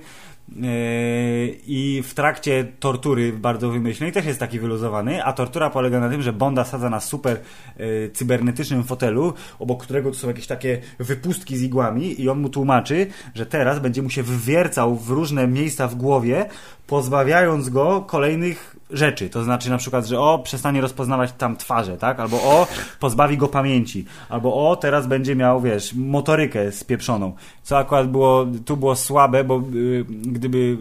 Yy, 0.56 1.58
I 1.68 2.04
w 2.06 2.14
trakcie 2.14 2.68
tortury 2.80 3.34
bardzo 3.34 3.70
wymyślnej 3.70 4.12
też 4.12 4.26
jest 4.26 4.40
taki 4.40 4.60
wyluzowany, 4.60 5.24
a 5.26 5.34
tortura 5.34 5.70
polega 5.70 6.00
na 6.00 6.10
tym, 6.10 6.22
że 6.22 6.34
Bonda 6.34 6.64
sadza 6.64 6.90
na 6.90 7.00
super 7.00 7.40
yy, 7.78 8.12
cybernetycznym 8.14 8.84
fotelu, 8.84 9.34
obok 9.60 9.84
którego 9.84 10.12
tu 10.12 10.18
są 10.18 10.28
jakieś 10.28 10.48
takie 10.48 10.82
wypustki 11.00 11.58
z 11.58 11.64
igłami 11.64 12.22
i 12.22 12.30
on 12.30 12.40
mu 12.40 12.50
tłumaczy, 12.50 13.08
że 13.36 13.46
teraz 13.46 13.80
będzie 13.80 14.02
mu 14.02 14.10
się 14.10 14.24
wywiercał 14.24 14.96
w 14.96 15.10
różne 15.10 15.48
miejsca 15.48 15.88
w 15.88 15.96
głowie, 15.96 16.46
pozbawiając 16.88 17.70
go 17.70 18.02
kolejnych 18.02 18.76
rzeczy. 18.90 19.30
To 19.30 19.44
znaczy 19.44 19.70
na 19.70 19.78
przykład, 19.78 20.06
że 20.06 20.20
o, 20.20 20.40
przestanie 20.40 20.82
rozpoznawać 20.82 21.32
tam 21.32 21.58
twarze, 21.58 21.98
tak? 21.98 22.20
Albo 22.20 22.38
o, 22.38 22.68
pozbawi 23.00 23.38
go 23.38 23.48
pamięci. 23.48 24.06
Albo 24.30 24.70
o, 24.70 24.76
teraz 24.76 25.08
będzie 25.08 25.36
miał, 25.36 25.62
wiesz, 25.62 25.94
motorykę 25.94 26.72
spieprzoną. 26.72 27.34
Co 27.64 27.78
akurat 27.78 28.12
było, 28.12 28.46
tu 28.66 28.78
było 28.78 28.96
słabe, 28.96 29.44
bo 29.44 29.62
y, 29.74 30.06
gdyby, 30.10 30.58
y, 30.58 30.78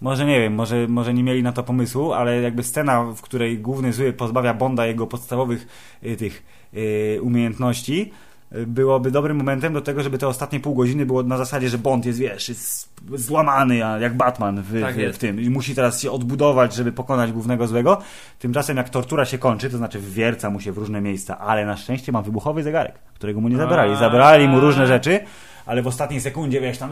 może 0.00 0.26
nie 0.26 0.40
wiem, 0.40 0.54
może, 0.54 0.88
może 0.88 1.14
nie 1.14 1.22
mieli 1.22 1.42
na 1.42 1.52
to 1.52 1.62
pomysłu, 1.62 2.12
ale 2.12 2.42
jakby 2.42 2.62
scena, 2.62 3.04
w 3.04 3.22
której 3.22 3.58
główny 3.58 3.92
zły 3.92 4.12
pozbawia 4.12 4.54
Bonda 4.54 4.86
jego 4.86 5.06
podstawowych 5.06 5.66
y, 6.04 6.16
tych 6.16 6.42
y, 6.74 7.18
umiejętności, 7.22 8.12
byłoby 8.50 9.10
dobrym 9.10 9.36
momentem 9.36 9.72
do 9.72 9.80
tego, 9.80 10.02
żeby 10.02 10.18
te 10.18 10.28
ostatnie 10.28 10.60
pół 10.60 10.74
godziny 10.74 11.06
było 11.06 11.22
na 11.22 11.36
zasadzie, 11.36 11.68
że 11.68 11.78
Bond 11.78 12.06
jest, 12.06 12.18
wiesz, 12.18 12.48
jest 12.48 12.88
złamany, 13.14 13.76
jak 13.76 14.16
Batman 14.16 14.62
w, 14.62 14.80
Tak 14.80 14.96
w, 14.96 15.14
w 15.14 15.18
tym 15.18 15.40
i 15.40 15.50
musi 15.50 15.74
teraz 15.74 16.00
się 16.00 16.10
odbudować, 16.10 16.74
żeby 16.74 16.92
pokonać 16.92 17.32
głównego 17.32 17.66
złego. 17.66 17.98
Tymczasem 18.38 18.76
jak 18.76 18.88
tortura 18.88 19.24
się 19.24 19.38
kończy, 19.38 19.70
to 19.70 19.76
znaczy 19.76 19.98
wwierca 19.98 20.50
mu 20.50 20.60
się 20.60 20.72
w 20.72 20.78
różne 20.78 21.00
miejsca, 21.00 21.38
ale 21.38 21.66
na 21.66 21.76
szczęście 21.76 22.12
ma 22.12 22.22
wybuchowy 22.22 22.62
zegarek, 22.62 22.94
którego 23.14 23.40
mu 23.40 23.48
nie 23.48 23.56
zabrali. 23.56 23.96
Zabrali 23.96 24.48
mu 24.48 24.60
różne 24.60 24.86
rzeczy, 24.86 25.20
ale 25.66 25.82
w 25.82 25.86
ostatniej 25.86 26.20
sekundzie, 26.20 26.60
wiesz, 26.60 26.78
tam 26.78 26.90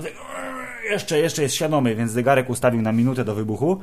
jeszcze, 0.91 1.19
jeszcze 1.19 1.43
jest 1.43 1.55
świadomy, 1.55 1.95
więc 1.95 2.11
zegarek 2.11 2.51
ustawił 2.51 2.83
na 2.83 2.93
minutę 2.93 3.25
do 3.25 3.35
wybuchu. 3.35 3.81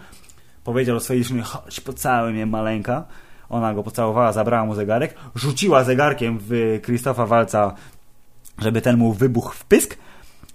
Powiedział 0.63 0.99
swojej 0.99 1.21
dziewczyny, 1.21 1.41
chodź, 1.41 1.79
pocałuj 1.79 2.33
mnie 2.33 2.45
maleńka. 2.45 3.03
Ona 3.51 3.73
go 3.73 3.83
pocałowała, 3.83 4.33
zabrała 4.33 4.65
mu 4.65 4.75
zegarek, 4.75 5.15
rzuciła 5.35 5.83
zegarkiem 5.83 6.37
w 6.41 6.79
Krzysztofa 6.81 7.25
Walca, 7.25 7.73
żeby 8.57 8.81
ten 8.81 8.97
mu 8.97 9.13
wybuchł 9.13 9.53
w 9.53 9.65
pysk. 9.65 9.97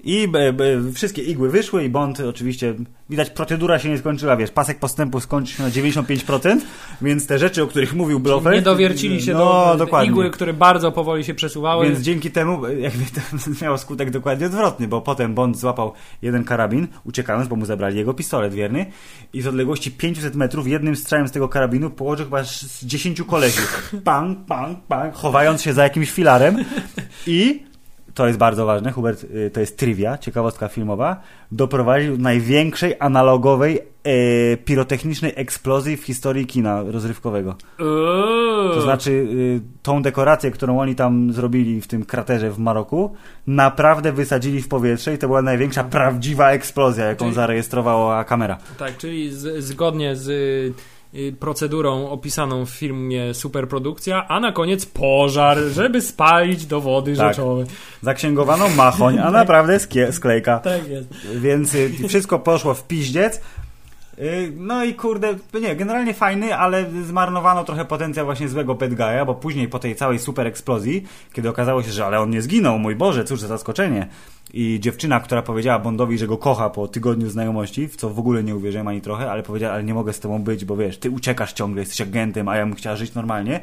I 0.06 0.28
b, 0.28 0.52
b, 0.52 0.64
wszystkie 0.94 1.22
igły 1.22 1.50
wyszły 1.50 1.84
i 1.84 1.88
Bond 1.88 2.20
oczywiście, 2.20 2.74
widać 3.10 3.30
procedura 3.30 3.78
się 3.78 3.88
nie 3.88 3.98
skończyła, 3.98 4.36
wiesz, 4.36 4.50
pasek 4.50 4.78
postępu 4.78 5.20
skończył 5.20 5.56
się 5.56 5.62
na 5.62 5.70
95%, 5.70 6.60
więc 7.02 7.26
te 7.26 7.38
rzeczy, 7.38 7.62
o 7.62 7.66
których 7.66 7.94
mówił 7.94 8.20
Blofeld... 8.20 8.56
Nie 8.56 8.62
dowiercili 8.62 9.22
się 9.22 9.32
no, 9.32 9.38
do 9.72 9.84
dokładnie. 9.84 10.10
igły, 10.10 10.30
które 10.30 10.52
bardzo 10.52 10.92
powoli 10.92 11.24
się 11.24 11.34
przesuwały. 11.34 11.86
Więc 11.86 12.00
dzięki 12.00 12.30
temu 12.30 12.68
jakby 12.68 13.04
to 13.04 13.20
miało 13.62 13.78
skutek 13.78 14.10
dokładnie 14.10 14.46
odwrotny, 14.46 14.88
bo 14.88 15.00
potem 15.00 15.34
Bond 15.34 15.58
złapał 15.58 15.92
jeden 16.22 16.44
karabin, 16.44 16.88
uciekając, 17.04 17.48
bo 17.48 17.56
mu 17.56 17.66
zabrali 17.66 17.98
jego 17.98 18.14
pistolet 18.14 18.54
wierny 18.54 18.86
i 19.32 19.42
z 19.42 19.46
odległości 19.46 19.90
500 19.90 20.34
metrów 20.34 20.68
jednym 20.68 20.96
strzałem 20.96 21.28
z 21.28 21.32
tego 21.32 21.48
karabinu 21.48 21.90
położył 21.90 22.26
chyba 22.26 22.44
z 22.44 22.84
10 22.84 23.22
kolesiów. 23.22 23.94
Pang, 24.04 24.38
pang, 24.46 24.78
pang, 24.88 25.14
chowając 25.14 25.62
się 25.62 25.72
za 25.72 25.82
jakimś 25.82 26.10
filarem 26.10 26.64
i 27.26 27.66
to 28.16 28.26
jest 28.26 28.38
bardzo 28.38 28.66
ważne, 28.66 28.92
Hubert, 28.92 29.24
y, 29.24 29.50
to 29.50 29.60
jest 29.60 29.76
trivia, 29.76 30.18
ciekawostka 30.18 30.68
filmowa, 30.68 31.20
doprowadził 31.52 32.16
do 32.16 32.22
największej 32.22 32.94
analogowej 32.98 33.80
e, 34.04 34.56
pirotechnicznej 34.56 35.32
eksplozji 35.36 35.96
w 35.96 36.04
historii 36.04 36.46
kina 36.46 36.82
rozrywkowego. 36.82 37.56
To 38.74 38.80
znaczy, 38.80 39.10
y, 39.10 39.60
tą 39.82 40.02
dekorację, 40.02 40.50
którą 40.50 40.80
oni 40.80 40.94
tam 40.94 41.32
zrobili 41.32 41.80
w 41.80 41.86
tym 41.86 42.04
kraterze 42.04 42.50
w 42.50 42.58
Maroku, 42.58 43.14
naprawdę 43.46 44.12
wysadzili 44.12 44.62
w 44.62 44.68
powietrze 44.68 45.14
i 45.14 45.18
to 45.18 45.26
była 45.26 45.42
największa 45.42 45.84
prawdziwa 45.84 46.50
eksplozja, 46.50 47.04
jaką 47.04 47.24
Czyli- 47.24 47.34
zarejestrowała 47.34 48.24
kamera. 48.24 48.58
Tak, 48.78 48.96
czyli 48.96 49.32
z, 49.32 49.64
zgodnie 49.64 50.16
z 50.16 50.28
procedurą 51.40 52.08
opisaną 52.10 52.66
w 52.66 52.70
filmie 52.70 53.34
Superprodukcja, 53.34 54.28
a 54.28 54.40
na 54.40 54.52
koniec 54.52 54.86
pożar, 54.86 55.58
żeby 55.58 56.00
spalić 56.02 56.66
dowody 56.66 57.16
Tak. 57.16 57.28
rzeczowe. 57.28 57.64
Zaksięgowano 58.02 58.68
machoń, 58.68 59.18
a 59.18 59.30
naprawdę 59.30 59.78
sklejka. 60.10 60.58
Tak 60.64 60.88
jest. 60.88 61.08
Więc 61.34 61.74
y, 61.74 61.90
wszystko 62.08 62.38
poszło 62.38 62.74
w 62.74 62.86
piździec. 62.86 63.40
Y, 64.18 64.52
No 64.56 64.84
i 64.84 64.94
kurde, 64.94 65.34
nie, 65.62 65.76
generalnie 65.76 66.14
fajny, 66.14 66.56
ale 66.56 66.84
zmarnowano 67.06 67.64
trochę 67.64 67.84
potencjał 67.84 68.26
właśnie 68.26 68.48
złego 68.48 68.74
bad 68.74 68.90
guy'a, 68.90 69.26
bo 69.26 69.34
później 69.34 69.68
po 69.68 69.78
tej 69.78 69.96
całej 69.96 70.18
super 70.18 70.46
eksplozji, 70.46 71.04
kiedy 71.32 71.48
okazało 71.48 71.82
się, 71.82 71.90
że 71.92 72.06
ale 72.06 72.20
on 72.20 72.30
nie 72.30 72.42
zginął, 72.42 72.78
mój 72.78 72.96
Boże, 72.96 73.24
cóż 73.24 73.40
za 73.40 73.48
zaskoczenie. 73.48 74.06
I 74.54 74.80
dziewczyna, 74.80 75.20
która 75.20 75.42
powiedziała 75.42 75.78
Bondowi, 75.78 76.18
że 76.18 76.26
go 76.26 76.38
kocha 76.38 76.70
po 76.70 76.88
tygodniu 76.88 77.30
znajomości, 77.30 77.88
w 77.88 77.96
co 77.96 78.10
w 78.10 78.18
ogóle 78.18 78.44
nie 78.44 78.56
uwierzyłem 78.56 78.88
ani 78.88 79.00
trochę, 79.00 79.30
ale 79.30 79.42
powiedziała, 79.42 79.74
ale 79.74 79.84
nie 79.84 79.94
mogę 79.94 80.12
z 80.12 80.20
tobą 80.20 80.42
być, 80.42 80.64
bo 80.64 80.76
wiesz, 80.76 80.98
ty 80.98 81.10
uciekasz 81.10 81.52
ciągle, 81.52 81.82
jesteś 81.82 82.00
agentem, 82.00 82.48
a 82.48 82.56
ja 82.56 82.66
bym 82.66 82.74
chciała 82.74 82.96
żyć 82.96 83.14
normalnie. 83.14 83.60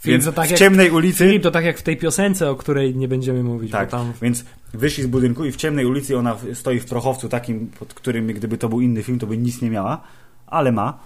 Filip, 0.00 0.14
Więc 0.14 0.24
to 0.24 0.32
tak 0.32 0.46
w 0.46 0.50
jak- 0.50 0.58
ciemnej 0.58 0.90
ulicy... 0.90 1.24
Filip, 1.24 1.42
to 1.42 1.50
tak 1.50 1.64
jak 1.64 1.78
w 1.78 1.82
tej 1.82 1.96
piosence, 1.96 2.50
o 2.50 2.56
której 2.56 2.96
nie 2.96 3.08
będziemy 3.08 3.42
mówić, 3.42 3.72
Tak, 3.72 3.90
tam... 3.90 4.12
więc 4.22 4.44
wyszli 4.74 5.04
z 5.04 5.06
budynku 5.06 5.44
i 5.44 5.52
w 5.52 5.56
ciemnej 5.56 5.86
ulicy 5.86 6.18
ona 6.18 6.36
stoi 6.54 6.78
w 6.80 6.86
prochowcu 6.86 7.28
takim, 7.28 7.70
pod 7.78 7.94
którym 7.94 8.26
gdyby 8.26 8.58
to 8.58 8.68
był 8.68 8.80
inny 8.80 9.02
film, 9.02 9.18
to 9.18 9.26
by 9.26 9.38
nic 9.38 9.62
nie 9.62 9.70
miała, 9.70 10.00
ale 10.46 10.72
ma. 10.72 10.98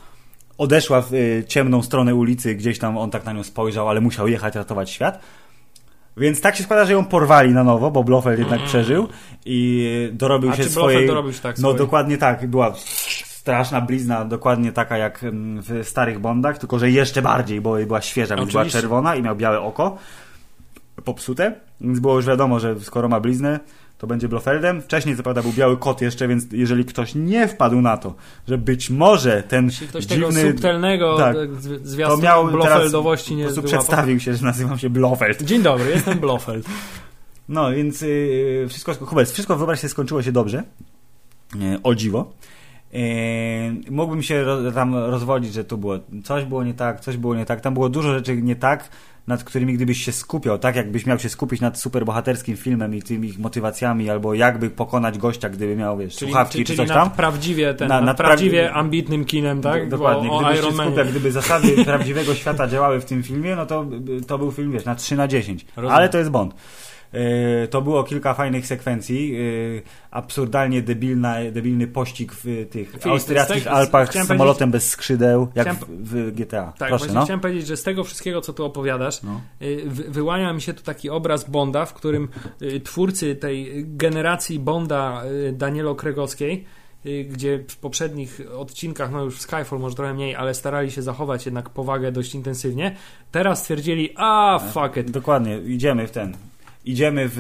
Odeszła 0.59 1.01
w 1.02 1.14
y, 1.14 1.44
ciemną 1.48 1.82
stronę 1.82 2.14
ulicy, 2.14 2.55
gdzieś 2.55 2.78
tam 2.78 2.98
on 2.98 3.10
tak 3.10 3.24
na 3.24 3.32
nią 3.32 3.43
spojrzał, 3.43 3.89
ale 3.89 4.01
musiał 4.01 4.28
jechać 4.28 4.55
ratować 4.55 4.90
świat. 4.90 5.20
Więc 6.16 6.40
tak 6.40 6.56
się 6.56 6.62
składa, 6.62 6.84
że 6.84 6.93
ją 6.93 7.05
porwali 7.05 7.51
na 7.52 7.64
nowo, 7.64 7.90
bo 7.90 8.05
Blofeld 8.05 8.39
jednak 8.39 8.62
przeżył 8.64 9.09
i 9.44 9.89
dorobił 10.12 10.51
A 10.51 10.56
się 10.56 10.62
czy 10.62 10.70
swojej... 10.70 11.06
Dorobił 11.06 11.32
się 11.32 11.40
tak 11.40 11.56
No 11.56 11.60
swojej? 11.60 11.78
dokładnie 11.78 12.18
tak, 12.18 12.47
była 12.47 12.74
straszna 13.24 13.80
blizna, 13.80 14.24
dokładnie 14.24 14.72
taka 14.72 14.97
jak 14.97 15.24
mm, 15.24 15.62
w 15.62 15.89
starych 15.89 16.18
Bondach, 16.18 16.59
tylko 16.59 16.78
że 16.78 16.90
jeszcze 16.90 17.22
bardziej, 17.22 17.60
bo 17.60 17.76
była 17.86 18.01
świeża, 18.01 18.36
więc 18.36 18.51
była 18.52 18.64
czerwona 18.64 19.16
i 19.16 19.22
miał 19.22 19.36
białe 19.36 19.60
oko 19.60 19.98
popsute, 21.05 21.52
więc 21.80 22.01
było 22.01 22.16
już 22.16 22.26
wiadomo, 22.26 22.60
że 22.60 22.80
skoro 22.80 23.09
ma 23.09 23.20
bliznę, 23.20 23.60
to 24.02 24.06
będzie 24.06 24.28
Blofeldem. 24.28 24.82
Wcześniej 24.82 25.16
co 25.16 25.22
prawda 25.22 25.42
był 25.42 25.52
biały 25.52 25.76
kot 25.76 26.00
jeszcze, 26.00 26.28
więc 26.28 26.44
jeżeli 26.52 26.84
ktoś 26.84 27.14
nie 27.14 27.48
wpadł 27.48 27.80
na 27.80 27.96
to, 27.96 28.14
że 28.48 28.58
być 28.58 28.90
może 28.90 29.42
ten 29.42 29.64
Jeśli 29.64 29.88
ktoś 29.88 30.06
tego 30.06 30.26
dziwny... 30.26 30.50
subtelnego 30.50 31.16
tak, 31.18 31.36
to 31.36 31.42
zwiastunu 31.82 32.22
miał 32.22 32.48
Blofeldowości 32.48 33.36
teraz, 33.36 33.38
nie 33.38 33.44
po 33.44 33.48
prostu 33.48 33.62
wyłapał. 33.62 33.80
przedstawił 33.80 34.20
się, 34.20 34.34
że 34.34 34.44
nazywam 34.44 34.78
się 34.78 34.90
Blofeld. 34.90 35.42
Dzień 35.42 35.62
dobry, 35.62 35.90
jestem 35.90 36.18
Blofeld. 36.18 36.66
No, 37.48 37.70
więc 37.70 38.00
yy, 38.00 38.66
wszystko, 38.68 38.94
Hubert, 38.94 39.30
wszystko 39.30 39.56
wyobraź 39.56 39.80
się 39.80 39.88
skończyło 39.88 40.22
się 40.22 40.32
dobrze. 40.32 40.62
Yy, 41.54 41.78
o 41.82 41.94
dziwo. 41.94 42.32
Yy, 42.92 43.00
mógłbym 43.90 44.22
się 44.22 44.44
ro, 44.44 44.72
tam 44.72 44.94
rozwodzić, 44.94 45.52
że 45.52 45.64
tu 45.64 45.78
było 45.78 45.98
coś 46.24 46.44
było 46.44 46.64
nie 46.64 46.74
tak, 46.74 47.00
coś 47.00 47.16
było 47.16 47.34
nie 47.34 47.46
tak. 47.46 47.60
Tam 47.60 47.74
było 47.74 47.88
dużo 47.88 48.12
rzeczy 48.14 48.42
nie 48.42 48.56
tak, 48.56 48.88
nad 49.26 49.44
którymi 49.44 49.74
gdybyś 49.74 50.04
się 50.04 50.12
skupiał, 50.12 50.58
tak 50.58 50.76
jakbyś 50.76 51.06
miał 51.06 51.18
się 51.18 51.28
skupić 51.28 51.60
nad 51.60 51.78
superbohaterskim 51.78 52.56
filmem 52.56 52.94
i 52.94 53.02
tymi 53.02 53.28
ich 53.28 53.38
motywacjami, 53.38 54.10
albo 54.10 54.34
jakby 54.34 54.70
pokonać 54.70 55.18
gościa, 55.18 55.48
gdyby 55.48 55.76
miał, 55.76 55.98
wiesz, 55.98 56.16
Czyli, 56.16 56.30
słuchawki 56.30 56.58
czy 56.58 56.64
czyli 56.64 56.76
coś 56.76 56.88
tam. 56.88 57.10
prawdziwie, 57.10 57.74
ten, 57.74 57.88
Na- 57.88 57.94
nad 57.94 58.04
nad 58.04 58.16
prawdziwie 58.16 58.72
ambitnym 58.72 59.24
kinem, 59.24 59.60
tak? 59.62 59.84
Do- 59.88 59.96
Dokładnie. 59.96 60.30
O 60.30 60.38
Gdybyś 60.40 60.56
się 60.56 60.62
Iron 60.62 60.74
Manie. 60.76 60.90
skupiał, 60.90 61.06
gdyby 61.10 61.32
zasady 61.32 61.84
prawdziwego 61.84 62.34
świata 62.34 62.68
działały 62.68 63.00
w 63.00 63.04
tym 63.04 63.22
filmie, 63.22 63.56
no 63.56 63.66
to 63.66 63.86
to 64.26 64.38
był 64.38 64.52
film, 64.52 64.72
wiesz, 64.72 64.84
na 64.84 64.94
3 64.94 65.16
na 65.16 65.28
10. 65.28 65.66
Rozumiem. 65.76 65.96
Ale 65.96 66.08
to 66.08 66.18
jest 66.18 66.30
Bond. 66.30 66.54
Yy, 67.12 67.68
To 67.68 67.82
było 67.82 68.05
kilka 68.05 68.34
fajnych 68.34 68.66
sekwencji. 68.66 69.32
Yy, 69.32 69.82
Absurdalnie 70.10 70.82
debilna, 70.82 71.34
debilny 71.52 71.86
pościg 71.86 72.32
w 72.32 72.66
tych 72.70 72.90
Filip, 72.90 73.06
austriackich 73.06 73.66
Alpach 73.66 74.12
z 74.14 74.26
samolotem 74.26 74.70
bez 74.70 74.89
skrzydeł, 74.89 75.48
jak 75.55 75.68
Chciałem- 75.76 75.97
w, 76.05 76.09
w 76.14 76.30
GTA. 76.34 76.72
Tak, 76.78 76.89
Proszę, 76.89 76.97
właśnie 76.98 77.14
no. 77.14 77.24
chciałem 77.24 77.40
powiedzieć, 77.40 77.66
że 77.66 77.76
z 77.76 77.82
tego 77.82 78.05
wszystkiego, 78.05 78.40
co 78.40 78.52
tu 78.52 78.64
opowiadasz, 78.64 79.22
No. 79.22 79.40
wy- 79.86 80.10
wyłania 80.10 80.52
mi 80.52 80.60
się 80.62 80.74
tu 80.74 80.82
taki 80.82 81.10
obraz 81.10 81.51
Bonda, 81.51 81.84
w 81.86 81.94
którym 81.94 82.28
twórcy 82.84 83.36
tej 83.36 83.84
generacji 83.86 84.59
Bonda 84.59 85.22
Danielo 85.52 85.94
Kregowskiej, 85.94 86.64
gdzie 87.30 87.64
w 87.68 87.76
poprzednich 87.76 88.40
odcinkach, 88.59 89.12
no 89.12 89.24
już 89.24 89.36
w 89.39 89.40
Skyfall 89.40 89.78
może 89.78 89.94
trochę 89.97 90.14
mniej, 90.14 90.34
ale 90.36 90.55
starali 90.55 90.90
się 90.90 91.02
zachować 91.02 91.47
jednak 91.47 91.70
powagę 91.70 92.12
dość 92.12 92.34
intensywnie, 92.34 92.97
teraz 93.32 93.60
stwierdzili, 93.60 94.10
a 94.16 94.59
fuck 94.72 94.97
it, 94.97 95.10
Dokładnie, 95.10 95.59
idziemy 95.59 96.06
w 96.06 96.10
ten. 96.10 96.32
Idziemy 96.84 97.28
w, 97.28 97.36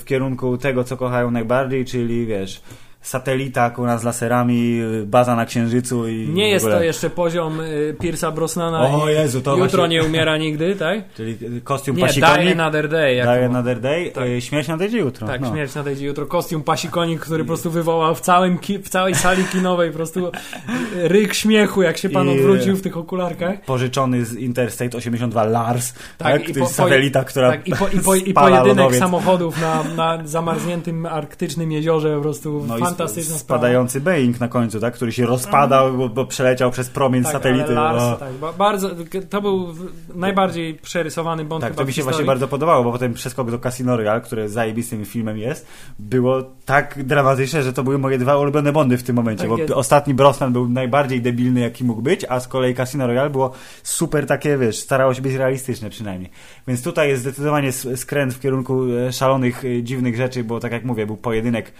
w 0.00 0.04
kierunku 0.04 0.58
tego, 0.58 0.84
co 0.84 0.96
kochają 0.96 1.30
najbardziej, 1.30 1.84
czyli 1.84 2.26
wiesz, 2.26 2.62
satelita 3.02 3.70
kurwa 3.70 3.98
z 3.98 4.04
laserami, 4.04 4.80
baza 5.06 5.36
na 5.36 5.46
księżycu 5.46 6.08
i. 6.08 6.28
nie 6.28 6.48
jest 6.50 6.64
to 6.66 6.82
jeszcze 6.82 7.10
poziom 7.10 7.60
y, 7.60 7.96
Pierce'a 8.00 8.32
Brosnana 8.32 8.80
O 8.80 9.10
i 9.10 9.12
Jezu, 9.14 9.40
to 9.40 9.56
Jutro 9.56 9.78
właśnie... 9.78 9.88
nie 9.88 10.04
umiera 10.04 10.36
nigdy, 10.38 10.76
tak? 10.76 10.98
Czyli 11.16 11.38
kostium 11.64 11.96
Nie, 11.96 12.02
Die 12.06 12.22
pasikonik. 12.22 12.52
Another 12.60 12.88
Day. 12.88 13.14
Jak 13.14 13.26
Die 13.28 13.38
to- 13.38 13.44
Another 13.54 13.80
Day. 13.80 14.10
Tak. 14.10 14.26
y, 14.26 14.40
Śmierć 14.40 14.68
nadejdzie 14.68 14.98
jutro. 14.98 15.26
Tak, 15.26 15.40
no. 15.40 15.50
śmierć 15.50 15.74
nadejdzie 15.74 16.06
jutro. 16.06 16.26
Kostium 16.26 16.62
pasikonik, 16.62 17.20
który 17.20 17.44
po 17.44 17.48
prostu 17.48 17.70
wywołał 17.70 18.14
w, 18.14 18.20
całym 18.20 18.58
ki- 18.58 18.78
w 18.78 18.88
całej 18.88 19.14
sali 19.14 19.44
kinowej 19.44 19.90
po 19.90 19.96
prostu 19.96 20.30
ryk 20.94 21.34
śmiechu, 21.34 21.82
jak 21.82 21.98
się 21.98 22.08
pan 22.08 22.28
I- 22.28 22.30
odwrócił 22.38 22.76
w 22.76 22.82
tych 22.82 22.96
okularkach. 22.96 23.60
Pożyczony 23.64 24.24
z 24.24 24.34
Interstate 24.36 24.98
82 24.98 25.44
Lars. 25.44 25.94
Tak, 26.18 26.48
i 26.48 26.54
to 26.54 26.60
po- 26.60 26.66
satelita, 26.66 27.24
która. 27.24 27.50
Tak, 27.50 27.68
i, 27.68 27.72
po, 27.76 27.88
i, 27.88 28.00
po, 28.00 28.14
i 28.14 28.32
pojedynek 28.34 28.66
lodowiec. 28.76 28.98
samochodów 28.98 29.60
na, 29.60 29.84
na 29.96 30.26
zamarzniętym 30.26 31.06
arktycznym 31.06 31.72
jeziorze, 31.72 32.16
po 32.16 32.22
prostu 32.22 32.64
No 32.68 32.78
i 32.78 32.80
fantastyczna 32.98 33.34
sp- 33.36 33.44
sprawa. 33.44 33.60
spadający 33.60 34.00
Boeing 34.00 34.40
na 34.40 34.48
końcu, 34.48 34.80
tak? 34.80 34.94
Który 34.94 35.12
się 35.12 35.26
rozpadał, 35.26 35.92
bo, 35.92 36.08
bo 36.08 36.26
przeleciał 36.26 36.70
przez 36.70 36.88
promień 36.88 37.22
tak, 37.22 37.32
satelity. 37.32 37.72
Lars, 37.72 38.20
tak, 38.20 38.32
ba- 38.32 38.52
bardzo, 38.52 38.90
to 39.30 39.42
był 39.42 39.74
najbardziej 40.14 40.74
przerysowany 40.74 41.44
Bond 41.44 41.64
Tak, 41.64 41.74
to 41.74 41.84
mi 41.84 41.92
się 41.92 42.02
właśnie 42.02 42.24
bardzo 42.24 42.48
podobało, 42.48 42.84
bo 42.84 42.92
potem 42.92 43.14
przeskok 43.14 43.50
do 43.50 43.58
Casino 43.58 43.96
Royale, 43.96 44.20
które 44.20 44.48
zajebistym 44.48 45.04
filmem 45.04 45.38
jest, 45.38 45.66
było 45.98 46.42
tak 46.64 47.04
dramatyczne, 47.04 47.62
że 47.62 47.72
to 47.72 47.82
były 47.82 47.98
moje 47.98 48.18
dwa 48.18 48.38
ulubione 48.38 48.72
Bondy 48.72 48.98
w 48.98 49.02
tym 49.02 49.16
momencie, 49.16 49.48
Tak 49.48 49.68
bo 49.68 49.76
ostatni 49.76 50.14
Brosnan 50.14 50.52
był 50.52 50.68
najbardziej 50.68 51.22
debilny, 51.22 51.60
jaki 51.60 51.84
mógł 51.84 52.02
być, 52.02 52.26
a 52.28 52.40
z 52.40 52.48
kolei 52.48 52.74
Casino 52.74 53.06
Royale 53.06 53.30
było 53.30 53.52
super 53.82 54.26
takie, 54.26 54.58
wiesz, 54.58 54.78
starało 54.78 55.14
się 55.14 55.22
być 55.22 55.34
realistyczne 55.34 55.90
przynajmniej. 55.90 56.30
Więc 56.68 56.82
tutaj 56.82 57.08
jest 57.08 57.22
zdecydowanie 57.22 57.72
skręt 57.72 58.34
w 58.34 58.40
kierunku 58.40 58.84
e, 58.92 59.12
szalonych, 59.12 59.64
e, 59.64 59.82
dziwnych 59.82 60.16
rzeczy, 60.16 60.44
bo 60.44 60.60
tak 60.60 60.72
jak 60.72 60.84
mówię, 60.84 61.06
był 61.06 61.16
pojedynek 61.16 61.72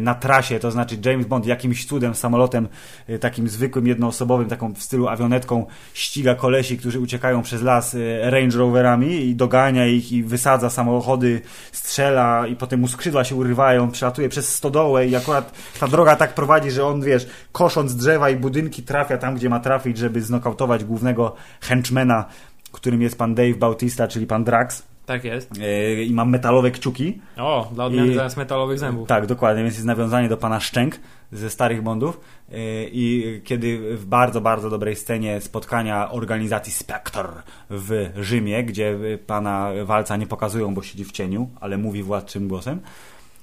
na 0.00 0.14
trasie, 0.14 0.60
to 0.60 0.70
znaczy 0.70 0.96
James 1.04 1.26
Bond 1.26 1.46
jakimś 1.46 1.86
cudem 1.86 2.14
samolotem 2.14 2.68
e, 3.06 3.18
takim 3.18 3.48
zwykłym, 3.48 3.86
jednoosobowym, 3.86 4.48
taką 4.48 4.74
w 4.74 4.82
stylu 4.82 5.08
awionetką 5.08 5.66
ściga 5.94 6.34
kolesi, 6.34 6.78
którzy 6.78 7.00
uciekają 7.00 7.42
przez 7.42 7.62
las 7.62 7.94
e, 7.94 8.30
Range 8.30 8.58
Roverami 8.58 9.26
i 9.26 9.34
dogania 9.34 9.86
ich 9.86 10.12
i 10.12 10.22
wysadza 10.22 10.70
samochody, 10.70 11.40
strzela 11.72 12.46
i 12.46 12.56
potem 12.56 12.80
mu 12.80 12.88
skrzydła 12.88 13.24
się 13.24 13.34
urywają, 13.34 13.90
przelatuje 13.90 14.28
przez 14.28 14.54
stodołę 14.54 15.06
i 15.06 15.16
akurat 15.16 15.52
ta 15.80 15.88
droga 15.88 16.16
tak 16.16 16.34
prowadzi, 16.34 16.70
że 16.70 16.86
on, 16.86 17.02
wiesz, 17.02 17.26
kosząc 17.52 17.96
drzewa 17.96 18.30
i 18.30 18.36
budynki 18.36 18.82
trafia 18.82 19.18
tam, 19.18 19.34
gdzie 19.34 19.48
ma 19.48 19.60
trafić, 19.60 19.98
żeby 19.98 20.22
znokautować 20.22 20.84
głównego 20.84 21.34
henchmana, 21.60 22.24
którym 22.72 23.02
jest 23.02 23.18
pan 23.18 23.34
Dave 23.34 23.54
Bautista, 23.54 24.08
czyli 24.08 24.26
pan 24.26 24.44
Drax 24.44 24.82
Tak 25.06 25.24
jest. 25.24 25.50
e, 25.60 26.02
i 26.02 26.12
ma 26.12 26.24
metalowe 26.24 26.70
kciuki. 26.70 27.18
O, 27.36 27.70
dla 27.74 27.84
odmiany 27.84 28.12
I- 28.12 28.14
zamiast 28.14 28.36
metalowych 28.36 28.78
zębów. 28.78 29.08
Tak, 29.08 29.26
dokładnie, 29.26 29.62
więc 29.62 29.74
jest 29.74 29.86
nawiązanie 29.86 30.28
do 30.28 30.36
pana 30.36 30.60
Szczęk 30.60 31.00
ze 31.32 31.50
starych 31.50 31.82
Bondów 31.82 32.20
Yy, 32.50 32.58
i 32.92 33.40
kiedy 33.44 33.96
w 33.96 34.06
bardzo, 34.06 34.40
bardzo 34.40 34.70
dobrej 34.70 34.96
scenie 34.96 35.40
spotkania 35.40 36.10
organizacji 36.10 36.72
Spectre 36.72 37.28
w 37.70 38.08
Rzymie, 38.20 38.64
gdzie 38.64 38.98
pana 39.26 39.70
walca 39.84 40.16
nie 40.16 40.26
pokazują, 40.26 40.74
bo 40.74 40.82
siedzi 40.82 41.04
w 41.04 41.12
cieniu, 41.12 41.48
ale 41.60 41.78
mówi 41.78 42.02
władczym 42.02 42.48
głosem, 42.48 42.80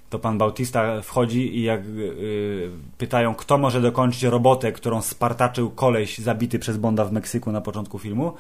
to 0.09 0.19
pan 0.19 0.37
Bautista 0.37 1.01
wchodzi 1.01 1.57
i 1.57 1.63
jak 1.63 1.85
y, 1.85 2.69
pytają, 2.97 3.35
kto 3.35 3.57
może 3.57 3.81
dokończyć 3.81 4.23
robotę, 4.23 4.71
którą 4.71 5.01
spartaczył 5.01 5.69
koleś 5.71 6.17
zabity 6.17 6.59
przez 6.59 6.77
Bonda 6.77 7.05
w 7.05 7.11
Meksyku 7.11 7.51
na 7.51 7.61
początku 7.61 7.99
filmu, 7.99 8.33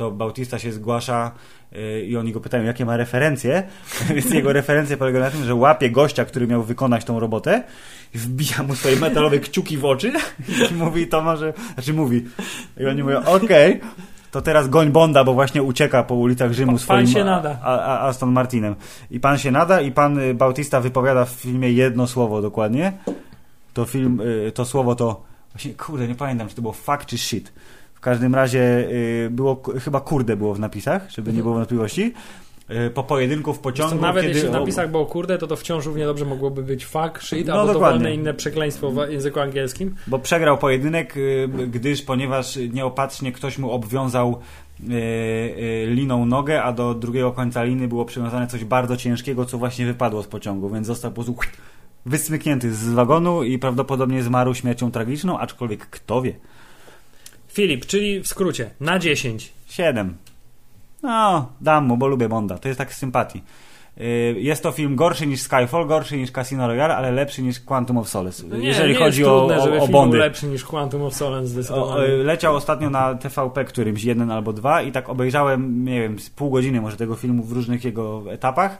to 0.00 0.10
Bautista 0.10 0.58
się 0.58 0.72
zgłasza 0.72 1.30
y, 1.72 2.06
i 2.06 2.16
oni 2.16 2.32
go 2.32 2.40
pytają, 2.40 2.64
jakie 2.64 2.84
ma 2.84 2.96
referencje. 2.96 3.62
Więc 4.14 4.30
jego 4.30 4.52
referencje 4.52 4.96
polegają 4.96 5.24
na 5.24 5.30
tym, 5.30 5.44
że 5.44 5.54
łapie 5.54 5.90
gościa, 5.90 6.24
który 6.24 6.46
miał 6.46 6.62
wykonać 6.62 7.04
tą 7.04 7.20
robotę, 7.20 7.62
wbija 8.14 8.62
mu 8.62 8.74
swoje 8.74 8.96
metalowe 8.96 9.38
kciuki 9.38 9.76
w 9.76 9.84
oczy 9.84 10.12
i 10.70 10.74
mówi, 10.74 11.06
to 11.06 11.22
może, 11.22 11.52
znaczy 11.74 11.92
mówi. 11.92 12.24
I 12.80 12.86
oni 12.86 13.02
mówią, 13.02 13.24
okej. 13.24 13.80
to 14.30 14.42
teraz 14.42 14.68
goń 14.68 14.90
Bonda, 14.90 15.24
bo 15.24 15.34
właśnie 15.34 15.62
ucieka 15.62 16.02
po 16.02 16.14
ulicach 16.14 16.52
Rzymu 16.52 16.72
Pan 16.72 16.78
swoim 16.78 17.06
się 17.06 17.24
nada. 17.24 17.58
A, 17.62 17.78
a, 17.78 18.08
Aston 18.08 18.32
Martinem. 18.32 18.74
I 19.10 19.20
pan 19.20 19.38
się 19.38 19.50
nada 19.50 19.80
i 19.80 19.92
pan 19.92 20.18
y, 20.18 20.34
Bautista 20.34 20.80
wypowiada 20.80 21.24
w 21.24 21.30
filmie 21.30 21.72
jedno 21.72 22.06
słowo 22.06 22.42
dokładnie. 22.42 22.92
To 23.74 23.84
film, 23.84 24.20
y, 24.20 24.52
to 24.52 24.64
słowo 24.64 24.94
to 24.94 25.22
właśnie, 25.52 25.74
kurde, 25.74 26.08
nie 26.08 26.14
pamiętam, 26.14 26.48
czy 26.48 26.54
to 26.54 26.62
było 26.62 26.74
fuck 26.74 27.04
czy 27.06 27.18
shit. 27.18 27.52
W 28.00 28.02
każdym 28.02 28.34
razie 28.34 28.60
y, 28.90 29.28
było, 29.30 29.62
chyba 29.84 30.00
kurde 30.00 30.36
było 30.36 30.54
w 30.54 30.60
napisach, 30.60 31.10
żeby 31.10 31.32
nie 31.32 31.42
było 31.42 31.54
wątpliwości. 31.54 32.14
Y, 32.86 32.90
Po 32.90 33.02
pojedynku 33.02 33.52
w 33.54 33.58
pociągu, 33.58 33.94
nawet 33.94 34.22
kiedy... 34.22 34.34
jeśli 34.34 34.48
w 34.50 34.52
napisach 34.52 34.90
było 34.90 35.06
kurde, 35.06 35.38
to 35.38 35.46
to 35.46 35.56
wciąż 35.56 35.86
równie 35.86 36.04
dobrze 36.04 36.24
mogłoby 36.24 36.62
być 36.62 36.86
fuck, 36.86 37.22
shit, 37.22 37.46
No, 37.46 37.52
albo 37.52 37.72
dokładnie. 37.72 37.98
dowolne 37.98 38.14
inne 38.14 38.34
przekleństwo 38.34 38.90
w 38.90 39.10
języku 39.10 39.40
angielskim. 39.40 39.94
Bo 40.06 40.18
przegrał 40.18 40.58
pojedynek, 40.58 41.16
y, 41.16 41.48
gdyż 41.70 42.02
ponieważ 42.02 42.56
nieopatrznie 42.72 43.32
ktoś 43.32 43.58
mu 43.58 43.70
obwiązał 43.70 44.40
liną 45.86 46.26
nogę, 46.26 46.62
a 46.62 46.72
do 46.72 46.94
drugiego 46.94 47.32
końca 47.32 47.64
liny 47.64 47.88
było 47.88 48.04
przywiązane 48.04 48.46
coś 48.46 48.64
bardzo 48.64 48.96
ciężkiego, 48.96 49.44
co 49.44 49.58
właśnie 49.58 49.86
wypadło 49.86 50.22
z 50.22 50.26
pociągu, 50.26 50.70
więc 50.70 50.86
został 50.86 51.10
po 51.10 51.14
prostu 51.14 51.34
wysmyknięty 52.06 52.74
z 52.74 52.88
wagonu 52.88 53.42
i 53.42 53.58
prawdopodobnie 53.58 54.22
zmarł 54.22 54.54
śmiercią 54.54 54.90
tragiczną, 54.90 55.38
aczkolwiek 55.38 55.86
kto 55.86 56.22
wie. 56.22 56.32
Filip, 57.52 57.86
czyli 57.86 58.20
w 58.20 58.26
skrócie, 58.28 58.70
na 58.80 58.98
10. 58.98 59.52
Siedem. 59.68 60.14
No, 61.02 61.52
dam 61.60 61.84
mu, 61.86 61.96
bo 61.96 62.06
lubię 62.06 62.28
Bonda. 62.28 62.58
To 62.58 62.68
jest 62.68 62.78
tak 62.78 62.94
z 62.94 62.98
sympatii. 62.98 63.42
Y, 64.00 64.34
Jest 64.38 64.62
to 64.62 64.72
film 64.72 64.96
gorszy 64.96 65.26
niż 65.26 65.40
Skyfall, 65.40 65.86
gorszy 65.86 66.16
niż 66.16 66.30
Casino 66.32 66.66
Royale, 66.68 66.96
ale 66.96 67.12
lepszy 67.12 67.42
niż 67.42 67.60
Quantum 67.60 67.98
of 67.98 68.08
Solace. 68.08 68.42
No 68.48 68.56
nie, 68.56 68.68
jeżeli 68.68 68.92
nie 68.92 68.98
chodzi 68.98 69.20
jest 69.20 69.30
o, 69.30 69.38
trudne, 69.38 69.60
żeby 69.62 69.74
o, 69.74 69.78
o 69.78 69.80
film 69.80 69.92
Bondy. 69.92 70.10
był 70.16 70.20
lepszy 70.20 70.46
niż 70.46 70.64
Quantum 70.64 71.02
of 71.02 71.14
Solace 71.14 71.44
O, 71.44 71.46
zdecydowanie. 71.46 72.04
y, 72.06 72.24
leciał 72.24 72.56
ostatnio 72.56 72.90
na 72.90 73.14
TVP 73.14 73.64
którymś, 73.64 74.04
jeden 74.04 74.30
albo 74.30 74.52
dwa 74.52 74.82
i 74.82 74.92
tak 74.92 75.08
obejrzałem, 75.08 75.84
nie 75.84 76.00
wiem, 76.00 76.18
z 76.18 76.30
pół 76.30 76.50
godziny 76.50 76.80
może 76.80 76.96
tego 76.96 77.14
filmu 77.16 77.42
w 77.42 77.52
różnych 77.52 77.84
jego 77.84 78.22
etapach. 78.32 78.78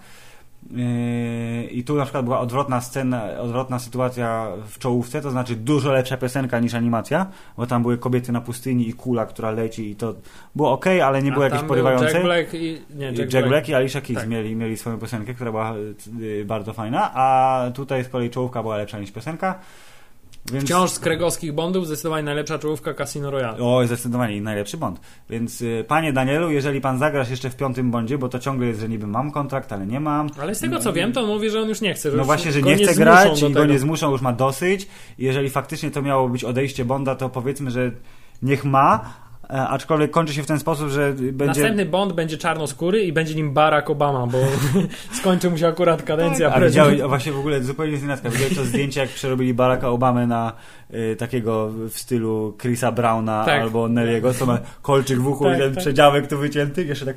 Yy, 0.70 1.64
I 1.64 1.84
tu 1.84 1.94
na 1.96 2.02
przykład 2.02 2.24
była 2.24 2.40
odwrotna 2.40 2.80
scena, 2.80 3.24
odwrotna 3.38 3.78
sytuacja 3.78 4.48
w 4.68 4.78
czołówce, 4.78 5.20
to 5.20 5.30
znaczy 5.30 5.56
dużo 5.56 5.92
lepsza 5.92 6.16
piosenka 6.16 6.58
niż 6.60 6.74
animacja, 6.74 7.26
bo 7.56 7.66
tam 7.66 7.82
były 7.82 7.98
kobiety 7.98 8.32
na 8.32 8.40
pustyni 8.40 8.88
i 8.88 8.92
kula, 8.92 9.26
która 9.26 9.50
leci 9.50 9.90
i 9.90 9.96
to 9.96 10.14
było 10.54 10.72
ok, 10.72 10.86
ale 10.86 11.22
nie 11.22 11.32
było 11.32 11.44
jakieś 11.44 11.62
porywające. 11.62 12.12
Jack 12.12 12.22
Black 12.24 12.54
i... 12.54 12.80
Nie, 12.94 13.06
Jack, 13.06 13.18
Jack, 13.18 13.30
Black. 13.30 13.48
Black. 13.48 13.68
i 13.68 13.74
Alicia 13.74 14.00
Keys 14.00 14.18
Tak. 14.18 14.28
mieli, 14.28 14.56
mieli 14.56 14.76
swoją 14.76 14.98
piosenkę, 14.98 15.34
która 15.34 15.50
była 15.50 15.74
y, 16.20 16.44
bardzo 16.44 16.72
fajna, 16.72 17.10
a 17.14 17.70
tutaj 17.74 18.04
z 18.04 18.08
kolei 18.08 18.30
czołówka 18.30 18.62
była 18.62 18.76
lepsza 18.76 18.98
niż 18.98 19.12
piosenka. 19.12 19.58
Więc... 20.52 20.64
Wciąż 20.64 20.90
z 20.90 20.98
kregowskich 20.98 21.52
Bondów 21.52 21.86
zdecydowanie 21.86 22.22
najlepsza 22.22 22.58
czołówka 22.58 22.94
Casino 22.94 23.30
Royale. 23.30 23.58
O, 23.58 23.86
zdecydowanie 23.86 24.42
najlepszy 24.42 24.76
Bond. 24.76 25.00
Więc 25.30 25.62
y, 25.62 25.84
panie 25.88 26.12
Danielu, 26.12 26.50
jeżeli 26.50 26.80
pan 26.80 26.98
zagrasz 26.98 27.30
jeszcze 27.30 27.50
w 27.50 27.56
piątym 27.56 27.90
Bondzie, 27.90 28.18
bo 28.18 28.28
to 28.28 28.38
ciągle 28.38 28.66
jest, 28.66 28.80
że 28.80 28.88
niby 28.88 29.06
mam 29.06 29.30
kontrakt, 29.30 29.72
ale 29.72 29.86
nie 29.86 30.00
mam. 30.00 30.30
Ale 30.40 30.54
z 30.54 30.60
tego 30.60 30.78
co 30.78 30.92
wiem, 30.92 31.12
to 31.12 31.20
on 31.20 31.26
mówi, 31.26 31.50
że 31.50 31.60
on 31.60 31.68
już 31.68 31.80
nie 31.80 31.94
chce. 31.94 32.10
No 32.10 32.24
właśnie, 32.24 32.52
że 32.52 32.62
nie 32.62 32.76
chce 32.76 32.94
grać 32.94 33.42
i 33.42 33.52
go 33.52 33.64
nie 33.64 33.78
zmuszą, 33.78 34.10
już 34.10 34.20
ma 34.20 34.32
dosyć. 34.32 34.88
I 35.18 35.24
jeżeli 35.24 35.50
faktycznie 35.50 35.90
to 35.90 36.02
miało 36.02 36.28
być 36.28 36.44
odejście 36.44 36.84
Bonda, 36.84 37.14
to 37.14 37.28
powiedzmy, 37.28 37.70
że 37.70 37.92
niech 38.42 38.64
ma, 38.64 39.14
aczkolwiek 39.50 40.10
kończy 40.10 40.34
się 40.34 40.42
w 40.42 40.46
ten 40.46 40.58
sposób, 40.58 40.88
że 40.88 41.12
będzie... 41.12 41.46
Następny 41.46 41.86
Bond 41.86 42.12
będzie 42.12 42.38
czarnoskóry 42.38 43.02
i 43.02 43.12
będzie 43.12 43.34
nim 43.34 43.52
Barack 43.52 43.90
Obama, 43.90 44.26
bo 44.26 44.38
skończy 45.18 45.50
mu 45.50 45.58
się 45.58 45.68
akurat 45.68 46.02
kadencja 46.02 46.50
Tak, 46.50 46.62
A 46.62 46.66
widziałeś, 46.66 47.02
właśnie 47.02 47.32
w 47.32 47.38
ogóle 47.38 47.62
zupełnie 47.62 47.96
z 47.96 48.02
inaczka, 48.02 48.30
widziałeś 48.30 48.56
to 48.56 48.64
zdjęcie, 48.64 49.00
jak 49.00 49.10
przerobili 49.10 49.54
Baracka 49.54 49.88
Obamy 49.88 50.26
na 50.26 50.52
y, 50.94 51.16
takiego 51.16 51.68
w 51.68 51.98
stylu 51.98 52.56
Chrisa 52.60 52.92
Browna 52.92 53.44
Tak. 53.44 53.62
albo 53.62 53.84
Nelly'ego, 53.84 54.34
co 54.34 54.46
ma 54.46 54.58
kolczyk 54.82 55.20
w 55.20 55.26
uchu 55.26 55.44
Tak, 55.44 55.56
i 55.56 55.60
ten 55.60 55.74
tak. 55.74 55.82
przedziałek 55.82 56.26
tu 56.26 56.38
wycięty, 56.38 56.84
jeszcze 56.84 57.06
tak 57.06 57.16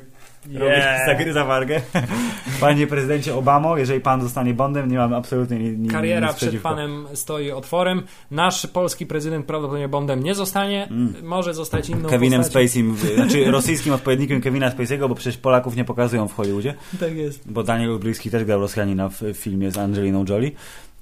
Yeah. 0.50 1.06
zagryza 1.06 1.44
wargę. 1.44 1.80
Panie 2.60 2.86
prezydencie 2.86 3.34
Obamo, 3.34 3.76
jeżeli 3.76 4.00
pan 4.00 4.22
zostanie 4.22 4.54
Bondem, 4.54 4.90
nie 4.90 4.96
mam 4.98 5.14
absolutnie 5.14 5.58
ni, 5.58 5.70
ni, 5.70 5.88
Kariera 5.88 6.26
nic 6.26 6.36
przed 6.36 6.60
panem 6.60 7.06
stoi 7.14 7.50
otworem. 7.50 8.02
Nasz 8.30 8.66
polski 8.66 9.06
prezydent 9.06 9.46
prawdopodobnie 9.46 9.88
Bondem 9.88 10.22
nie 10.22 10.34
zostanie. 10.34 10.88
Może 11.22 11.54
zostać 11.54 11.88
inną 11.88 11.98
Mm. 11.98 12.10
Kevinem 12.10 12.42
postacią. 12.42 12.66
Spacey'm, 12.68 12.94
znaczy 13.14 13.50
rosyjskim 13.50 13.92
odpowiednikiem 13.92 14.40
Kevina 14.40 14.70
Spacey'ego, 14.70 15.08
bo 15.08 15.14
przecież 15.14 15.36
Polaków 15.36 15.76
nie 15.76 15.84
pokazują 15.84 16.28
w 16.28 16.34
Hollywoodzie. 16.34 16.74
Tak 17.00 17.16
jest. 17.16 17.52
bo 17.52 17.62
Daniel 17.62 17.98
Bliski 17.98 18.30
też 18.30 18.44
grał 18.44 18.60
Rosjanina 18.60 19.08
w 19.08 19.22
w 19.34 19.36
filmie 19.36 19.70
z 19.70 19.78
Angeliną 19.78 20.24
Jolie, 20.28 20.50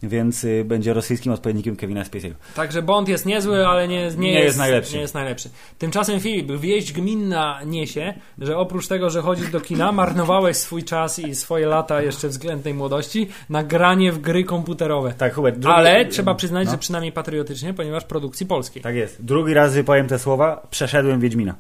więc 0.03 0.45
y, 0.45 0.65
będzie 0.65 0.93
rosyjskim 0.95 1.33
odpowiednikiem 1.33 1.77
Kevina 1.77 2.03
Spacey'ego. 2.03 2.35
Także 2.55 2.83
Bond 2.83 3.09
jest 3.09 3.27
niezły, 3.27 3.67
ale 3.67 3.89
nie, 3.89 4.11
nie, 4.11 4.17
Nie 4.17 4.33
jest, 4.33 4.45
jest 4.45 4.59
najlepszy. 4.59 4.95
Nie 4.95 5.01
jest 5.01 5.15
najlepszy. 5.15 5.51
Tymczasem 5.79 6.21
Filip, 6.21 6.53
wieść 6.53 6.93
gminna 6.93 7.61
niesie, 7.67 8.15
że 8.39 8.57
oprócz 8.57 8.87
tego, 8.89 9.11
że 9.11 9.23
chodzisz 9.23 9.51
do 9.51 9.61
kina, 9.61 9.93
marnowałeś 10.03 10.57
swój 10.57 10.85
czas 10.85 11.19
i 11.19 11.35
swoje 11.35 11.67
lata 11.67 12.03
jeszcze 12.03 12.29
względnej 12.29 12.75
młodości 12.75 13.29
na 13.51 13.65
granie 13.65 14.13
w 14.13 14.21
gry 14.21 14.45
komputerowe. 14.45 15.15
Tak, 15.19 15.35
Hubert, 15.35 15.59
drugi... 15.59 15.77
Ale 15.77 16.07
trzeba 16.07 16.35
przyznać, 16.35 16.67
No. 16.67 16.73
że 16.73 16.79
przynajmniej 16.79 17.13
patriotycznie, 17.13 17.75
ponieważ 17.75 18.05
produkcji 18.05 18.47
polskiej. 18.47 18.83
Tak 18.83 18.95
jest. 18.95 19.25
Drugi 19.25 19.55
raz 19.55 19.75
wypowiem 19.75 20.09
te 20.09 20.19
słowa, 20.19 20.67
przeszedłem 20.71 21.21
Wiedźmina. 21.21 21.55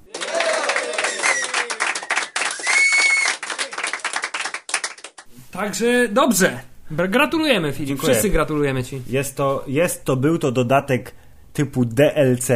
Także 5.52 6.08
dobrze. 6.08 6.71
Gratulujemy 6.92 7.72
Filip. 7.72 7.88
Dziękuję. 7.88 8.12
Wszyscy 8.12 8.30
gratulujemy 8.30 8.84
Ci. 8.84 9.02
Jest 9.10 9.36
to, 9.36 9.64
jest 9.66 10.04
to, 10.04 10.16
był 10.16 10.38
to 10.38 10.52
dodatek 10.52 11.14
typu 11.52 11.84
DLC, 11.84 12.48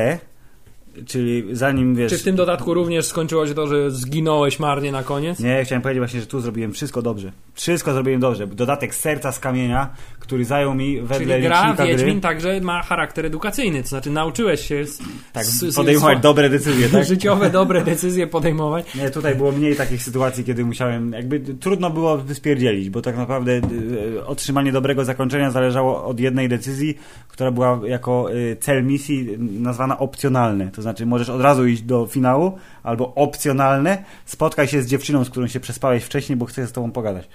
czyli 1.06 1.44
zanim 1.52 1.94
wiesz... 1.94 2.12
Czy 2.12 2.18
w 2.18 2.22
tym 2.22 2.36
dodatku 2.36 2.74
również 2.74 3.06
skończyło 3.06 3.46
się 3.46 3.54
to, 3.54 3.66
że 3.66 3.90
zginąłeś 3.90 4.58
marnie 4.58 4.92
na 4.92 5.02
koniec? 5.02 5.40
Nie, 5.40 5.64
chciałem 5.64 5.82
powiedzieć 5.82 6.00
właśnie, 6.00 6.20
że 6.20 6.26
tu 6.26 6.40
zrobiłem 6.40 6.72
wszystko 6.72 7.02
dobrze. 7.02 7.32
Wszystko 7.54 7.92
zrobiłem 7.92 8.20
dobrze. 8.20 8.46
Dodatek 8.46 8.94
serca 8.94 9.32
z 9.32 9.38
kamienia, 9.38 9.90
który 10.26 10.44
zajął 10.44 10.74
mi 10.74 11.00
wedle 11.00 11.34
Czyli 11.34 11.42
gra 11.42 11.62
licznika 11.62 11.86
Wiedźmin 11.86 12.12
gry. 12.12 12.20
także 12.20 12.60
ma 12.60 12.82
charakter 12.82 13.26
edukacyjny, 13.26 13.82
to 13.82 13.88
znaczy 13.88 14.10
nauczyłeś 14.10 14.60
się 14.60 14.86
z, 14.86 14.98
Tak, 15.32 15.44
z, 15.44 15.72
z, 15.72 15.76
podejmować 15.76 16.20
dobre 16.20 16.50
decyzje, 16.50 16.88
tak? 16.88 17.04
życiowe, 17.14 17.50
dobre 17.50 17.84
decyzje 17.84 18.26
podejmować. 18.26 18.86
Nie, 18.94 19.10
tutaj 19.10 19.34
było 19.34 19.52
mniej 19.52 19.76
takich 19.76 20.02
sytuacji, 20.02 20.44
kiedy 20.44 20.64
musiałem, 20.64 21.12
jakby 21.12 21.40
trudno 21.40 21.90
było 21.90 22.22
spierdzielić, 22.32 22.90
bo 22.90 23.02
tak 23.02 23.16
naprawdę 23.16 23.52
y, 23.52 24.26
otrzymanie 24.26 24.72
dobrego 24.72 25.04
zakończenia 25.04 25.50
zależało 25.50 26.04
od 26.04 26.20
jednej 26.20 26.48
decyzji, 26.48 26.98
która 27.28 27.50
była 27.50 27.80
jako 27.84 28.34
y, 28.34 28.56
cel 28.60 28.84
misji 28.84 29.30
y, 29.30 29.38
nazwana 29.38 29.98
opcjonalne. 29.98 30.70
To 30.70 30.82
znaczy 30.82 31.06
możesz 31.06 31.28
od 31.28 31.40
razu 31.40 31.66
iść 31.66 31.82
do 31.82 32.06
finału, 32.06 32.58
albo 32.82 33.14
opcjonalne, 33.14 34.04
spotkaj 34.24 34.68
się 34.68 34.82
z 34.82 34.86
dziewczyną, 34.86 35.24
z 35.24 35.30
którą 35.30 35.46
się 35.46 35.60
przespałeś 35.60 36.04
wcześniej, 36.04 36.36
bo 36.36 36.46
chcę 36.46 36.66
z 36.66 36.72
tobą 36.72 36.90
pogadać. 36.92 37.28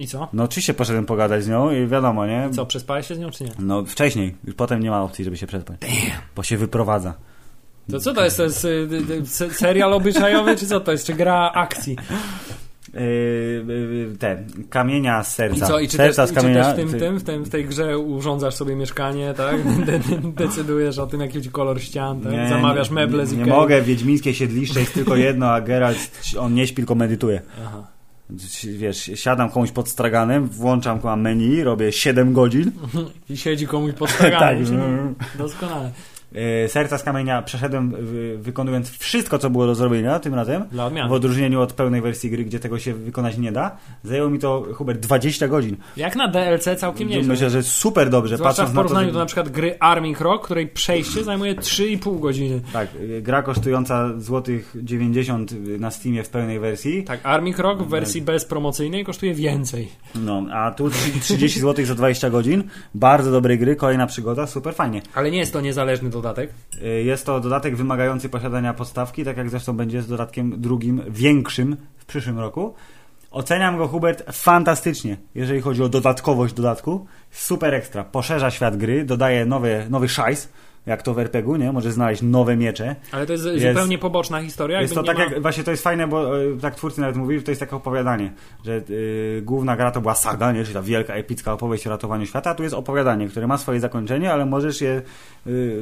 I 0.00 0.06
co? 0.06 0.28
No 0.32 0.42
oczywiście 0.44 0.74
poszedłem 0.74 1.06
pogadać 1.06 1.44
z 1.44 1.48
nią 1.48 1.70
i 1.70 1.86
wiadomo, 1.86 2.26
nie? 2.26 2.48
Co, 2.52 2.66
przespałeś 2.66 3.06
się 3.06 3.14
z 3.14 3.18
nią 3.18 3.30
czy 3.30 3.44
nie? 3.44 3.50
No 3.58 3.84
wcześniej, 3.84 4.34
już 4.44 4.54
potem 4.54 4.80
nie 4.82 4.90
ma 4.90 5.02
opcji, 5.02 5.24
żeby 5.24 5.36
się 5.36 5.46
przespać. 5.46 5.76
Bo 6.36 6.42
się 6.42 6.56
wyprowadza. 6.56 7.14
To 7.90 8.00
co 8.00 8.14
to 8.14 8.24
jest? 8.24 8.36
To 8.36 8.42
jest 8.42 8.64
y, 8.64 8.68
y, 8.68 9.14
y, 9.22 9.26
se- 9.26 9.50
serial 9.50 9.92
obyczajowy, 9.94 10.56
czy 10.56 10.66
co 10.66 10.80
to 10.80 10.92
jest? 10.92 11.06
Czy 11.06 11.14
gra 11.14 11.52
akcji? 11.54 11.96
Te 14.18 14.42
kamienia 14.70 15.24
z 15.24 15.32
I 15.32 15.34
serca. 15.34 15.66
co? 15.66 15.80
I 15.80 15.88
czy, 15.88 15.96
serca 15.96 16.22
też, 16.22 16.28
z 16.28 16.32
i 16.32 16.34
czy 16.34 16.40
kamienia. 16.40 16.64
też 16.64 16.72
w, 16.72 16.76
tym, 16.76 16.88
ty- 16.90 16.98
tym, 16.98 17.18
w, 17.18 17.24
tym, 17.24 17.44
w 17.44 17.48
tej 17.50 17.64
grze 17.64 17.98
urządzasz 17.98 18.54
sobie 18.54 18.76
mieszkanie, 18.76 19.34
tak? 19.36 19.56
De, 19.86 19.98
de, 19.98 20.32
decydujesz 20.32 20.98
o 20.98 21.06
tym, 21.06 21.20
jaki 21.20 21.50
kolor 21.50 21.80
ścian, 21.82 22.20
tak? 22.20 22.32
Zamawiasz 22.48 22.90
meble 22.90 23.26
z 23.26 23.30
nie, 23.32 23.36
nie 23.38 23.42
Ikei. 23.44 23.54
mogę, 23.54 23.82
wiedźmińskie 23.82 24.34
siedliszcze 24.34 24.80
jest 24.80 24.94
tylko 24.94 25.16
jedno, 25.16 25.46
a 25.50 25.60
Geralt, 25.60 25.98
on 26.38 26.54
nie 26.54 26.66
śpi, 26.66 26.76
tylko 26.76 26.94
medytuje. 26.94 27.42
Aha. 27.66 27.86
Wiesz, 28.78 29.10
siadam 29.14 29.50
komuś 29.50 29.70
pod 29.70 29.88
straganem, 29.88 30.48
włączam 30.48 31.00
kurwa, 31.00 31.16
menu, 31.16 31.64
robię 31.64 31.92
7 31.92 32.32
godzin. 32.32 32.72
I 33.30 33.36
siedzi 33.36 33.66
komuś 33.66 33.92
pod 33.92 34.10
straganem. 34.16 35.14
Tak. 35.18 35.28
Doskonale. 35.38 35.90
E, 36.34 36.68
Serca 36.68 36.98
z 36.98 37.02
kamienia 37.02 37.42
przeszedłem 37.42 37.90
wy- 37.90 38.38
wykonując 38.38 38.90
wszystko, 38.90 39.38
co 39.38 39.50
było 39.50 39.66
do 39.66 39.74
zrobienia 39.74 40.18
tym 40.18 40.34
razem. 40.34 40.64
W 41.08 41.12
odróżnieniu 41.12 41.60
od 41.60 41.72
pełnej 41.72 42.00
wersji 42.00 42.30
gry, 42.30 42.44
gdzie 42.44 42.60
tego 42.60 42.78
się 42.78 42.94
wykonać 42.94 43.38
nie 43.38 43.52
da. 43.52 43.76
Zajęło 44.02 44.30
mi 44.30 44.38
to, 44.38 44.66
Hubert, 44.74 45.00
20 45.00 45.48
godzin. 45.48 45.76
Jak 45.96 46.16
na 46.16 46.28
DLC 46.28 46.68
całkiem 46.78 47.08
nieźle. 47.08 47.32
Myślę, 47.32 47.50
że 47.50 47.62
super 47.62 48.10
dobrze. 48.10 48.36
Zwłaszcza 48.36 48.66
w 48.66 48.74
porównaniu 48.74 49.06
to, 49.06 49.12
do 49.12 49.18
że... 49.18 49.22
na 49.22 49.26
przykład 49.26 49.48
gry 49.48 49.76
Army 49.80 50.12
Rock, 50.20 50.44
której 50.44 50.66
przejście 50.68 51.24
zajmuje 51.24 51.54
3,5 51.54 52.20
godziny. 52.20 52.60
Tak, 52.72 52.88
y, 52.94 53.22
gra 53.22 53.42
kosztująca 53.42 54.10
złotych 54.18 54.76
90 54.82 55.54
na 55.80 55.90
Steamie 55.90 56.22
w 56.24 56.28
pełnej 56.28 56.60
wersji. 56.60 57.04
Tak, 57.04 57.20
Army 57.22 57.52
Rock 57.58 57.82
w 57.82 57.88
wersji 57.88 58.22
bezpromocyjnej 58.22 59.04
kosztuje 59.04 59.34
więcej. 59.34 59.88
No, 60.14 60.42
a 60.52 60.70
tu 60.70 60.90
30 61.20 61.60
zł 61.60 61.84
za 61.86 61.94
20 61.94 62.30
godzin. 62.30 62.64
Bardzo 62.94 63.30
dobrej 63.30 63.58
gry, 63.58 63.76
kolejna 63.76 64.06
przygoda, 64.06 64.46
super 64.46 64.74
fajnie. 64.74 65.02
Ale 65.14 65.30
nie 65.30 65.38
jest 65.38 65.52
to 65.52 65.60
niezależny 65.60 66.10
dodatek. 66.20 66.50
Y, 66.82 67.02
Jest 67.02 67.26
to 67.26 67.40
dodatek 67.40 67.76
wymagający 67.76 68.28
posiadania 68.28 68.74
podstawki, 68.74 69.24
tak 69.24 69.36
jak 69.36 69.50
zresztą 69.50 69.76
będzie 69.76 70.02
z 70.02 70.08
dodatkiem 70.08 70.60
drugim, 70.60 71.02
większym 71.08 71.76
w 71.98 72.04
przyszłym 72.04 72.38
roku. 72.38 72.74
Oceniam 73.30 73.78
go, 73.78 73.88
Hubert, 73.88 74.22
fantastycznie, 74.32 75.16
jeżeli 75.34 75.60
chodzi 75.60 75.82
o 75.82 75.88
dodatkowość 75.88 76.54
dodatku. 76.54 77.06
Super 77.30 77.74
ekstra. 77.74 78.04
Poszerza 78.04 78.50
świat 78.50 78.76
gry, 78.76 79.04
dodaje 79.04 79.46
nowy, 79.46 79.86
nowy 79.90 80.08
szajs, 80.08 80.48
jak 80.86 81.02
to 81.02 81.14
w 81.14 81.18
RPG-u, 81.18 81.56
nie? 81.56 81.72
Możesz 81.72 81.92
znaleźć 81.92 82.22
nowe 82.22 82.56
miecze. 82.56 82.96
Ale 83.12 83.26
to 83.26 83.32
jest, 83.32 83.44
Jest- 83.44 83.66
zupełnie 83.66 83.98
poboczna 83.98 84.42
historia. 84.42 84.80
Jest 84.82 84.94
to 84.94 85.02
tak 85.02 85.18
nie 85.18 85.24
jak, 85.24 85.42
właśnie 85.42 85.64
to 85.64 85.70
jest 85.70 85.82
fajne, 85.82 86.06
bo 86.08 86.40
e, 86.42 86.56
tak 86.60 86.74
twórcy 86.74 87.00
nawet 87.00 87.16
mówili, 87.16 87.38
że 87.40 87.44
to 87.44 87.50
jest 87.50 87.60
takie 87.60 87.76
opowiadanie, 87.76 88.32
że 88.64 88.76
e, 88.76 88.82
główna 89.42 89.76
gra 89.76 89.90
to 89.90 90.00
była 90.00 90.14
saga, 90.14 90.52
nie? 90.52 90.62
czyli 90.62 90.74
ta 90.74 90.82
wielka, 90.82 91.14
epicka 91.14 91.52
opowieść 91.52 91.86
o 91.86 91.90
ratowaniu 91.90 92.26
świata, 92.26 92.50
a 92.50 92.54
tu 92.54 92.62
jest 92.62 92.74
opowiadanie, 92.74 93.28
które 93.28 93.46
ma 93.46 93.58
swoje 93.58 93.80
zakończenie, 93.80 94.32
ale 94.32 94.46
możesz 94.46 94.80
je 94.80 94.90
e, 94.90 95.02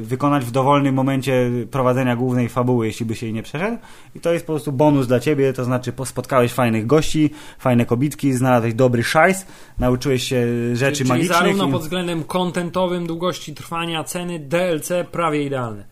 wykonać 0.01 0.45
w 0.45 0.51
dowolnym 0.51 0.95
momencie 0.95 1.49
prowadzenia 1.71 2.15
głównej 2.15 2.49
fabuły, 2.49 2.87
jeśli 2.87 3.05
by 3.05 3.15
się 3.15 3.25
jej 3.25 3.33
nie 3.33 3.43
przeszedł 3.43 3.77
i 4.15 4.19
to 4.19 4.33
jest 4.33 4.45
po 4.45 4.53
prostu 4.53 4.71
bonus 4.71 5.07
dla 5.07 5.19
ciebie, 5.19 5.53
to 5.53 5.63
znaczy 5.63 5.91
po- 5.93 6.05
spotkałeś 6.05 6.53
fajnych 6.53 6.85
gości, 6.87 7.29
fajne 7.59 7.85
kobitki, 7.85 8.33
znalazłeś 8.33 8.73
dobry 8.73 9.03
szajs, 9.03 9.45
nauczyłeś 9.79 10.23
się 10.23 10.45
rzeczy 10.73 10.97
Czyli 10.97 11.09
magicznych 11.09 11.37
zarówno 11.37 11.67
i... 11.67 11.71
pod 11.71 11.81
względem 11.81 12.23
kontentowym, 12.23 13.07
długości 13.07 13.55
trwania, 13.55 14.03
ceny, 14.03 14.39
DLC 14.39 14.88
prawie 15.11 15.43
idealne. 15.43 15.83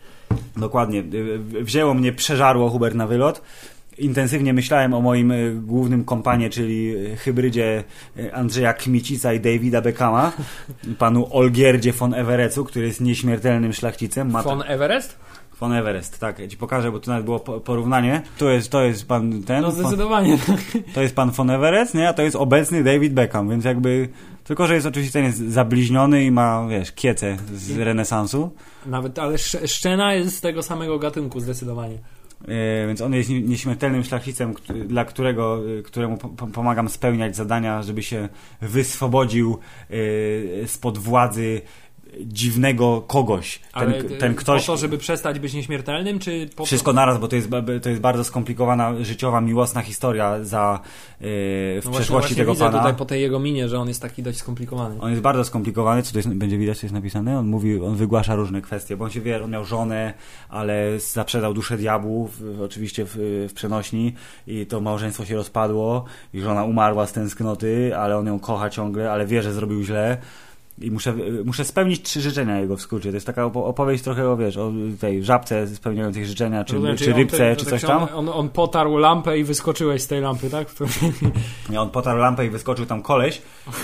Dokładnie. 0.57 0.99
Y, 1.13 1.63
Wzięło 1.63 1.93
mnie, 1.93 2.13
przeżarło 2.13 2.69
Hubert 2.69 2.95
na 2.95 3.07
wylot. 3.07 3.41
Intensywnie 3.97 4.53
myślałem 4.53 4.93
o 4.93 5.01
moim 5.01 5.31
y, 5.31 5.55
głównym 5.63 6.03
kompanie, 6.05 6.49
czyli 6.49 6.95
y, 6.95 7.15
hybrydzie 7.15 7.83
Andrzeja 8.33 8.73
Kmicica 8.73 9.33
i 9.33 9.39
Davida 9.39 9.81
Beckhama, 9.81 10.31
panu 10.99 11.27
Olgierdzie 11.31 11.93
von 11.93 12.13
Everecu, 12.13 12.65
który 12.65 12.85
jest 12.87 13.01
nieśmiertelnym 13.01 13.73
szlachcicem. 13.73 14.31
Ma 14.31 14.43
Von 14.43 14.63
Everest? 14.67 15.19
von 15.59 15.73
Everest, 15.73 16.19
tak, 16.19 16.39
ja 16.39 16.47
ci 16.47 16.57
pokażę, 16.57 16.91
bo 16.91 16.99
tu 16.99 17.09
nawet 17.11 17.25
było 17.25 17.39
po- 17.39 17.59
porównanie. 17.59 18.21
To 18.37 18.49
jest, 18.49 18.71
to 18.71 18.81
jest 18.83 19.07
pan 19.07 19.43
ten, 19.43 19.61
No 19.61 19.71
von, 19.71 19.79
zdecydowanie. 19.81 20.37
to 20.93 21.01
jest 21.01 21.15
pan 21.15 21.31
von 21.31 21.49
Everest, 21.49 21.93
nie? 21.93 22.09
a 22.09 22.13
to 22.13 22.21
jest 22.21 22.35
obecny 22.35 22.83
David 22.83 23.13
Beckham, 23.13 23.49
więc 23.49 23.65
jakby, 23.65 24.09
tylko 24.47 24.67
że 24.67 24.75
jest 24.75 24.85
oczywiście 24.87 25.13
ten 25.13 25.25
jest 25.25 25.37
zabliźniony 25.37 26.23
i 26.23 26.31
ma, 26.31 26.67
wiesz, 26.69 26.91
kiece 26.91 27.37
z 27.55 27.77
renesansu. 27.77 28.51
Nawet, 28.85 29.19
ale 29.19 29.33
Sz- 29.33 29.71
Szczena 29.71 30.13
jest 30.13 30.35
z 30.35 30.41
tego 30.41 30.63
samego 30.63 30.99
gatunku 30.99 31.39
zdecydowanie. 31.39 31.97
E, 32.47 32.87
Więc 32.87 33.01
on 33.01 33.13
jest 33.13 33.29
nie- 33.29 33.41
nieśmiertelnym 33.41 34.03
szlachcicem, 34.03 34.53
dla 34.85 35.05
którego, 35.05 35.59
e, 35.79 35.81
któremu 35.81 36.17
po- 36.17 36.29
po- 36.29 36.47
pomagam 36.47 36.89
spełniać 36.89 37.35
zadania, 37.35 37.83
żeby 37.83 38.03
się 38.03 38.29
wyswobodził 38.61 39.57
e, 40.63 40.67
spod 40.67 40.97
władzy 40.97 41.61
dziwnego 42.21 43.01
kogoś. 43.01 43.59
Ten, 43.73 43.93
ten 44.19 44.35
ktoś. 44.35 44.65
po 44.65 44.71
to, 44.71 44.77
żeby 44.77 44.97
przestać 44.97 45.39
być 45.39 45.53
nieśmiertelnym, 45.53 46.19
czy 46.19 46.49
po 46.55 46.65
Wszystko 46.65 46.93
naraz, 46.93 47.17
bo 47.19 47.27
to 47.27 47.35
jest, 47.35 47.49
to 47.81 47.89
jest 47.89 48.01
bardzo 48.01 48.23
skomplikowana, 48.23 48.93
życiowa, 49.01 49.41
miłosna 49.41 49.81
historia 49.81 50.43
za, 50.43 50.79
e, 50.79 51.21
w 51.21 51.75
No 51.75 51.81
właśnie, 51.81 51.91
przeszłości 51.91 52.09
właśnie 52.09 52.35
tego 52.35 52.51
widzę 52.51 52.65
pana. 52.65 52.77
tutaj 52.77 52.95
po 52.95 53.05
tej 53.05 53.21
jego 53.21 53.39
minie, 53.39 53.69
że 53.69 53.79
on 53.79 53.87
jest 53.87 54.01
taki 54.01 54.23
dość 54.23 54.37
skomplikowany. 54.37 54.95
On 54.99 55.09
jest 55.09 55.21
bardzo 55.21 55.43
skomplikowany, 55.43 56.03
co 56.03 56.11
to 56.11 56.19
jest, 56.19 56.29
będzie 56.29 56.57
widać, 56.57 56.79
co 56.79 56.85
jest 56.85 56.93
napisane. 56.93 57.39
On 57.39 57.47
mówi, 57.47 57.81
on 57.81 57.95
wygłasza 57.95 58.35
różne 58.35 58.61
kwestie, 58.61 58.97
bo 58.97 59.05
on 59.05 59.11
się 59.11 59.21
wie, 59.21 59.43
on 59.43 59.51
miał 59.51 59.65
żonę, 59.65 60.13
ale 60.49 60.99
zaprzedał 60.99 61.53
duszę 61.53 61.77
diabłu, 61.77 62.27
w, 62.27 62.61
oczywiście 62.61 63.05
w, 63.05 63.15
w 63.49 63.53
przenośni 63.53 64.13
i 64.47 64.65
to 64.65 64.81
małżeństwo 64.81 65.25
się 65.25 65.35
rozpadło 65.35 66.05
i 66.33 66.41
żona 66.41 66.63
umarła 66.63 67.07
z 67.07 67.13
tęsknoty, 67.13 67.97
ale 67.97 68.17
on 68.17 68.27
ją 68.27 68.39
kocha 68.39 68.69
ciągle, 68.69 69.11
ale 69.11 69.25
wie, 69.25 69.41
że 69.41 69.53
zrobił 69.53 69.83
źle. 69.83 70.17
I 70.81 70.91
muszę, 70.91 71.13
muszę 71.45 71.65
spełnić 71.65 72.01
trzy 72.01 72.21
życzenia 72.21 72.59
jego 72.59 72.77
w 72.77 72.81
skrócie. 72.81 73.09
To 73.09 73.15
jest 73.15 73.25
taka 73.27 73.43
opo- 73.43 73.65
opowieść 73.65 74.03
trochę 74.03 74.29
o, 74.29 74.37
wiesz, 74.37 74.57
o 74.57 74.71
tej 74.99 75.23
żabce 75.23 75.67
spełniającej 75.67 76.25
życzenia, 76.25 76.63
czy, 76.63 76.75
czy 76.97 77.13
rybce, 77.13 77.55
czy 77.55 77.65
tak 77.65 77.71
coś 77.71 77.81
się 77.81 77.87
tam. 77.87 78.03
On, 78.03 78.09
on, 78.13 78.29
on 78.29 78.49
potarł 78.49 78.97
lampę 78.97 79.37
i 79.39 79.43
wyskoczyłeś 79.43 80.01
z 80.01 80.07
tej 80.07 80.21
lampy, 80.21 80.49
tak? 80.49 80.67
Nie, 81.69 81.81
on 81.81 81.89
potarł 81.89 82.19
lampę 82.19 82.45
i 82.45 82.49
wyskoczył 82.49 82.85
tam 82.85 83.01
koleś, 83.01 83.41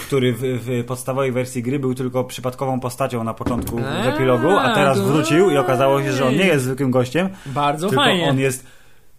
który 0.07 0.33
w, 0.33 0.39
w 0.41 0.83
podstawowej 0.85 1.31
wersji 1.31 1.63
gry 1.63 1.79
był 1.79 1.93
tylko 1.93 2.23
przypadkową 2.23 2.79
postacią 2.79 3.23
na 3.23 3.33
początku 3.33 3.77
w 3.77 3.83
Eee, 3.83 4.07
epilogu, 4.15 4.49
a 4.51 4.73
teraz 4.75 5.01
wrócił 5.01 5.49
i 5.49 5.57
okazało 5.57 6.03
się, 6.03 6.11
że 6.11 6.25
on 6.25 6.33
nie 6.33 6.45
jest 6.47 6.65
zwykłym 6.65 6.91
gościem, 6.91 7.29
Bardzo 7.45 7.89
tylko 7.89 8.03
fajnie. 8.03 8.29
on 8.29 8.39
jest 8.39 8.65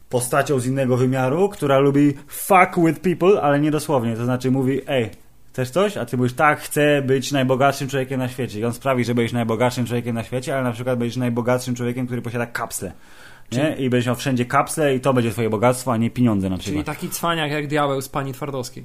postacią 0.09 0.59
z 0.61 0.67
innego 0.67 0.97
wymiaru, 0.97 1.49
która 1.49 1.79
lubi 1.79 2.15
fuck 2.27 2.87
with 2.87 3.01
people, 3.01 3.43
ale 3.43 3.61
nie 3.61 3.71
dosłownie. 3.71 4.17
To 4.17 4.25
znaczy 4.25 4.51
mówi, 4.51 4.81
ej, 4.87 5.11
chcesz 5.55 5.71
coś? 5.71 5.97
A 5.97 6.07
ty 6.07 6.17
mówisz, 6.17 6.33
tak, 6.33 6.61
chcę 6.61 7.03
być 7.03 7.33
najbogatszym 7.33 7.89
człowiekiem 7.89 8.19
na 8.19 8.29
świecie. 8.29 8.61
I 8.61 8.65
on 8.65 8.73
sprawi, 8.73 9.05
że 9.05 9.15
będziesz 9.15 9.33
najbogatszym 9.33 9.87
człowiekiem 9.87 10.15
na 10.15 10.25
świecie, 10.25 10.55
ale 10.55 10.65
na 10.65 10.73
przykład 10.73 10.99
będziesz 10.99 11.17
najbogatszym 11.17 11.75
człowiekiem, 11.75 12.07
który 12.07 12.23
posiada 12.23 12.47
kapsle. 12.47 12.93
Nie? 13.53 13.77
I 13.79 13.91
będziesz 13.91 14.07
miał 14.07 14.17
wszędzie 14.17 14.45
kapsle 14.45 14.95
i 14.95 15.01
to 15.01 15.15
będzie 15.15 15.31
twoje 15.31 15.51
bogactwo, 15.51 15.93
a 15.93 15.97
nie 15.97 16.11
pieniądze 16.11 16.51
na 16.51 16.59
przykład. 16.59 16.85
Czyli 16.87 16.97
taki 16.97 17.11
cwaniak 17.11 17.51
jak 17.51 17.67
diabeł 17.67 18.03
z 18.03 18.09
pani 18.09 18.33
Twardowskiej. 18.33 18.85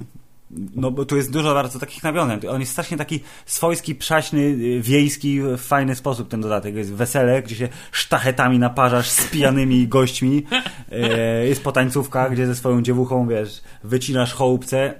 No 0.76 0.92
bo 0.92 1.06
tu 1.06 1.18
jest 1.18 1.32
dużo 1.32 1.54
bardzo 1.54 1.80
takich 1.80 2.04
nawiązań. 2.04 2.40
On 2.50 2.60
jest 2.60 2.72
strasznie 2.72 2.98
taki 2.98 3.20
swojski, 3.46 3.96
przaśny, 3.96 4.40
y, 4.40 4.82
wiejski, 4.82 5.42
w 5.42 5.58
fajny 5.58 5.96
sposób 5.96 6.30
ten 6.30 6.42
dodatek. 6.42 6.76
Jest 6.76 6.94
wesele, 6.94 7.44
gdzie 7.44 7.56
się 7.56 7.70
sztachetami 7.92 8.60
naparzasz 8.60 9.10
z 9.10 9.28
pijanymi 9.28 9.88
gośćmi. 9.98 10.46
E, 10.92 11.48
Jest 11.48 11.64
potańcówka, 11.64 12.30
gdzie 12.30 12.48
ze 12.48 12.56
swoją 12.56 12.82
dziewuchą, 12.82 13.28
wiesz, 13.28 13.62
wycinasz 13.84 14.34
chołupce. 14.34 14.94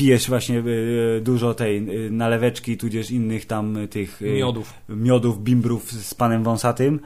Pijesz 0.00 0.28
właśnie 0.28 0.58
y, 0.58 1.20
dużo 1.22 1.54
tej 1.54 2.06
y, 2.06 2.10
naleweczki, 2.10 2.76
tudzież 2.76 3.10
innych 3.10 3.46
tam 3.46 3.76
y, 3.76 3.88
tych 3.88 4.22
y, 4.22 4.32
Miodów. 4.32 4.74
miodów, 4.88 5.42
bimbrów 5.42 5.92
z 5.92 6.14
panem 6.14 6.42
wąsatym. 6.42 7.00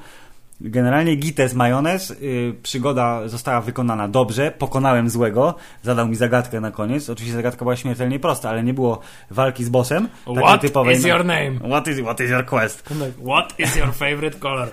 Generalnie 0.61 1.17
gites 1.17 1.55
majonez, 1.55 2.11
y, 2.11 2.55
przygoda 2.63 3.29
została 3.29 3.61
wykonana 3.61 4.09
dobrze, 4.09 4.51
pokonałem 4.59 5.11
złego, 5.11 5.55
zadał 5.83 6.09
mi 6.09 6.17
zagadkę 6.17 6.61
na 6.61 6.71
koniec. 6.71 7.11
Oczywiście 7.11 7.37
zagadka 7.37 7.65
była 7.65 7.77
śmiertelnie 7.77 8.19
prosta, 8.19 8.51
ale 8.51 8.63
nie 8.63 8.75
było 8.75 9.01
walki 9.31 9.65
z 9.65 9.69
bossem. 9.69 10.09
What 10.37 10.61
typowej, 10.61 10.97
is 10.97 11.05
your 11.05 11.25
name? 11.25 11.53
What 11.69 11.89
is, 11.89 12.01
what 12.01 12.21
is 12.21 12.31
your 12.31 12.47
quest? 12.47 12.83
What 13.25 13.55
is 13.59 13.77
your 13.77 13.93
favorite 13.93 14.39
color? 14.39 14.69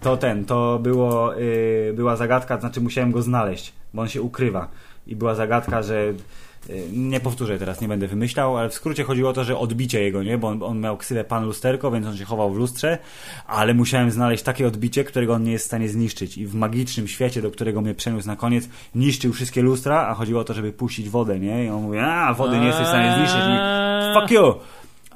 To 0.00 0.16
ten, 0.16 0.44
to 0.44 0.78
było, 0.78 1.38
y, 1.38 1.92
była 1.96 2.16
zagadka, 2.16 2.60
znaczy 2.60 2.80
musiałem 2.80 3.12
go 3.12 3.22
znaleźć, 3.22 3.72
bo 3.94 4.02
on 4.02 4.08
się 4.08 4.22
ukrywa. 4.22 4.68
I 5.06 5.16
była 5.16 5.34
zagadka, 5.34 5.82
że 5.82 5.94
y, 5.94 6.14
nie 6.92 7.20
powtórzę 7.20 7.58
teraz, 7.58 7.80
nie 7.80 7.88
będę 7.88 8.06
wymyślał, 8.06 8.56
ale 8.56 8.68
w 8.68 8.74
skrócie 8.74 9.04
chodziło 9.04 9.30
o 9.30 9.32
to, 9.32 9.44
że 9.44 9.58
odbicie 9.58 10.02
jego, 10.02 10.22
nie? 10.22 10.38
Bo 10.38 10.48
on, 10.48 10.62
on 10.62 10.80
miał 10.80 10.96
ksywę 10.96 11.24
pan 11.24 11.44
lusterko, 11.44 11.90
więc 11.90 12.06
on 12.06 12.16
się 12.16 12.24
chował 12.24 12.50
w 12.50 12.56
lustrze, 12.56 12.98
ale 13.46 13.74
musiałem 13.74 14.10
znaleźć 14.10 14.42
takie 14.42 14.66
odbicie, 14.66 15.04
którego 15.04 15.34
on 15.34 15.42
nie 15.42 15.52
jest 15.52 15.64
w 15.64 15.66
stanie 15.66 15.88
zniszczyć. 15.88 16.38
I 16.38 16.46
w 16.46 16.54
magicznym 16.54 17.08
świecie, 17.08 17.42
do 17.42 17.50
którego 17.50 17.80
mnie 17.80 17.94
przeniósł 17.94 18.26
na 18.26 18.36
koniec, 18.36 18.68
niszczył 18.94 19.32
wszystkie 19.32 19.62
lustra, 19.62 20.06
a 20.08 20.14
chodziło 20.14 20.40
o 20.40 20.44
to, 20.44 20.54
żeby 20.54 20.72
puścić 20.72 21.08
wodę, 21.08 21.38
nie? 21.38 21.64
I 21.64 21.68
on 21.68 21.82
mówi, 21.82 21.98
a 21.98 22.34
wody 22.34 22.58
nie 22.58 22.66
jesteś 22.66 22.84
w 22.84 22.88
stanie 22.88 23.14
zniszczyć. 23.16 23.40
I, 23.40 24.20
Fuck 24.20 24.30
you! 24.30 24.54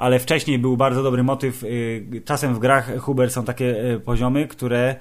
ale 0.00 0.18
wcześniej 0.18 0.58
był 0.58 0.76
bardzo 0.76 1.02
dobry 1.02 1.22
motyw. 1.22 1.64
y, 1.64 2.22
Czasem 2.24 2.54
w 2.54 2.58
grach 2.58 2.98
Huber 2.98 3.30
są 3.30 3.44
takie 3.44 3.92
y, 3.94 4.00
poziomy, 4.00 4.48
które 4.48 4.94
y, 4.94 4.96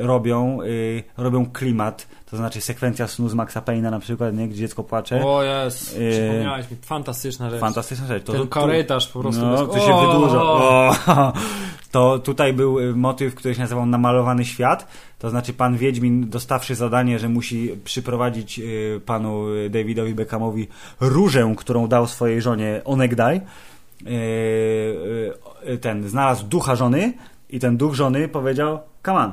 robią, 0.00 0.62
y, 0.62 1.02
robią 1.16 1.46
klimat. 1.52 2.06
To 2.30 2.36
znaczy 2.36 2.60
sekwencja 2.60 3.08
snu 3.08 3.28
z 3.28 3.34
Maxa 3.34 3.60
Payne'a 3.60 3.90
na 3.90 4.00
przykład, 4.00 4.34
nie? 4.34 4.48
gdzie 4.48 4.58
dziecko 4.58 4.84
płacze. 4.84 5.24
O 5.26 5.42
jest, 5.42 5.98
Yy, 5.98 6.10
przypomniałeś 6.10 6.70
mi, 6.70 6.76
fantastyczna 6.82 7.50
rzecz. 7.50 7.60
Fantastyczna 7.60 8.06
rzecz. 8.06 8.24
To, 8.24 8.32
Ten 8.32 8.40
to- 8.42 8.46
korytarz 8.48 9.08
po 9.08 9.20
prostu. 9.20 9.42
No, 9.46 9.66
bez- 9.66 9.74
to 9.74 9.86
się 9.86 10.06
wydłuża. 10.06 10.40
To 11.90 12.18
tutaj 12.18 12.52
był 12.52 12.78
y, 12.78 12.96
motyw, 12.96 13.34
który 13.34 13.54
się 13.54 13.60
nazywał 13.60 13.86
Namalowany 13.86 14.44
Świat. 14.44 14.86
To 15.18 15.30
znaczy 15.30 15.52
pan 15.52 15.76
Wiedźmin, 15.76 16.28
dostawszy 16.30 16.74
zadanie, 16.74 17.18
że 17.18 17.28
musi 17.28 17.76
przyprowadzić 17.84 18.58
y, 18.58 19.00
panu 19.06 19.48
y, 19.48 19.70
Davidowi 19.70 20.14
Beckhamowi 20.14 20.68
różę, 21.00 21.54
którą 21.56 21.86
dał 21.88 22.06
swojej 22.06 22.42
żonie 22.42 22.80
Onegdaj. 22.84 23.40
Y, 24.06 24.10
y, 25.68 25.78
ten 25.78 26.08
znalazł 26.08 26.46
ducha 26.46 26.76
żony 26.76 27.12
i 27.50 27.60
ten 27.60 27.76
duch 27.76 27.94
żony 27.94 28.28
powiedział 28.28 28.78
come 29.02 29.18
on 29.18 29.32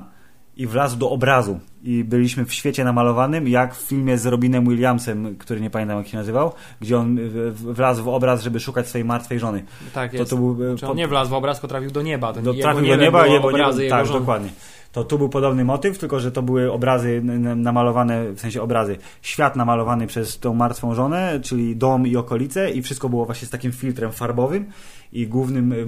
i 0.58 0.68
wlazł 0.68 0.98
do 0.98 1.10
obrazu 1.10 1.60
i 1.84 2.04
byliśmy 2.04 2.46
w 2.46 2.54
świecie 2.54 2.84
namalowanym 2.84 3.48
jak 3.48 3.76
w 3.76 3.82
filmie 3.82 4.18
z 4.18 4.26
Robinem 4.26 4.70
Williamsem, 4.70 5.36
który 5.36 5.62
nie 5.62 5.70
pamiętam 5.70 5.98
jak 5.98 6.08
się 6.08 6.18
nazywał, 6.18 6.54
gdzie 6.82 6.98
on 6.98 7.20
wlazł 7.54 8.04
w 8.04 8.08
obraz, 8.08 8.44
żeby 8.44 8.60
szukać 8.60 8.88
swojej 8.88 9.06
martwej 9.06 9.40
żony. 9.40 9.64
Tak 9.94 10.12
To, 10.12 10.18
jest. 10.18 10.30
to 10.30 10.38
był, 10.38 10.74
e, 10.74 10.76
Czy 10.76 10.86
po- 10.86 10.92
on 10.92 10.98
nie 10.98 11.08
wlazł 11.08 11.32
w 11.32 11.34
obraz, 11.34 11.58
tylko 11.58 11.68
trafił 11.68 11.92
do 11.92 12.02
nieba. 12.02 12.34
Ten 12.34 12.44
do, 12.44 12.54
trafił 12.54 12.88
do 12.88 12.96
nieba, 12.96 13.28
jego 13.28 13.48
obrazy 13.48 13.84
niebo, 13.84 13.96
tak, 13.96 14.08
dokładnie. 14.08 14.50
To 14.92 15.04
tu 15.04 15.18
był 15.18 15.30
podobny 15.30 15.66
motyw, 15.66 15.98
tylko 15.98 16.20
że 16.20 16.32
to 16.32 16.42
były 16.42 16.72
obrazy 16.72 17.22
namalowane, 17.56 18.32
w 18.32 18.40
sensie 18.40 18.62
obrazy, 18.62 18.98
świat 19.22 19.56
namalowany 19.56 20.08
przez 20.08 20.40
tą 20.40 20.54
martwą 20.54 20.96
żonę, 20.96 21.40
czyli 21.44 21.76
dom 21.76 22.08
i 22.08 22.16
okolice 22.16 22.72
i 22.72 22.82
wszystko 22.82 23.10
było 23.10 23.26
właśnie 23.26 23.48
z 23.48 23.52
takim 23.52 23.72
filtrem 23.72 24.12
farbowym 24.12 24.66
i 25.14 25.28
głównym 25.28 25.72
y, 25.72 25.88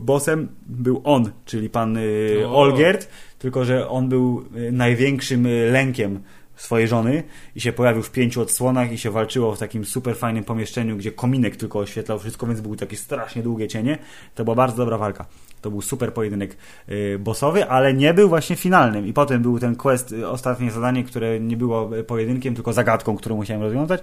bossem 0.00 0.48
był 0.66 1.00
on, 1.04 1.30
czyli 1.44 1.70
pan 1.70 1.96
y, 1.96 2.44
O. 2.46 2.56
Olgierd, 2.56 3.08
tylko 3.38 3.64
że 3.64 3.88
on 3.88 4.08
był 4.08 4.44
y, 4.56 4.72
największym 4.72 5.46
y, 5.46 5.70
lękiem 5.70 6.20
swojej 6.56 6.88
żony 6.88 7.22
i 7.56 7.60
się 7.60 7.72
pojawił 7.72 8.02
w 8.02 8.10
pięciu 8.10 8.40
odsłonach 8.40 8.92
i 8.92 8.98
się 8.98 9.10
walczyło 9.10 9.54
w 9.54 9.58
takim 9.58 9.84
super 9.84 10.16
fajnym 10.16 10.44
pomieszczeniu, 10.44 10.96
gdzie 10.96 11.12
kominek 11.12 11.56
tylko 11.56 11.78
oświetlał 11.78 12.18
wszystko, 12.18 12.46
więc 12.46 12.60
były 12.60 12.76
takie 12.76 12.96
strasznie 12.96 13.42
długie 13.42 13.68
cienie. 13.68 13.98
To 14.34 14.44
była 14.44 14.56
bardzo 14.56 14.76
dobra 14.76 14.98
walka. 14.98 15.26
To 15.66 15.70
był 15.70 15.82
super 15.82 16.14
pojedynek 16.14 16.56
y, 16.88 17.18
bossowy, 17.18 17.68
ale 17.68 17.94
nie 17.94 18.14
był 18.14 18.28
właśnie 18.28 18.56
finalnym. 18.56 19.06
I 19.06 19.12
potem 19.12 19.42
był 19.42 19.58
ten 19.58 19.76
quest, 19.76 20.12
y, 20.12 20.28
ostatnie 20.28 20.70
zadanie, 20.70 21.04
które 21.04 21.40
nie 21.40 21.56
było 21.56 21.98
y, 21.98 22.04
pojedynkiem, 22.04 22.54
tylko 22.54 22.72
zagadką, 22.72 23.16
którą 23.16 23.36
musiałem 23.36 23.62
rozwiązać. 23.62 24.00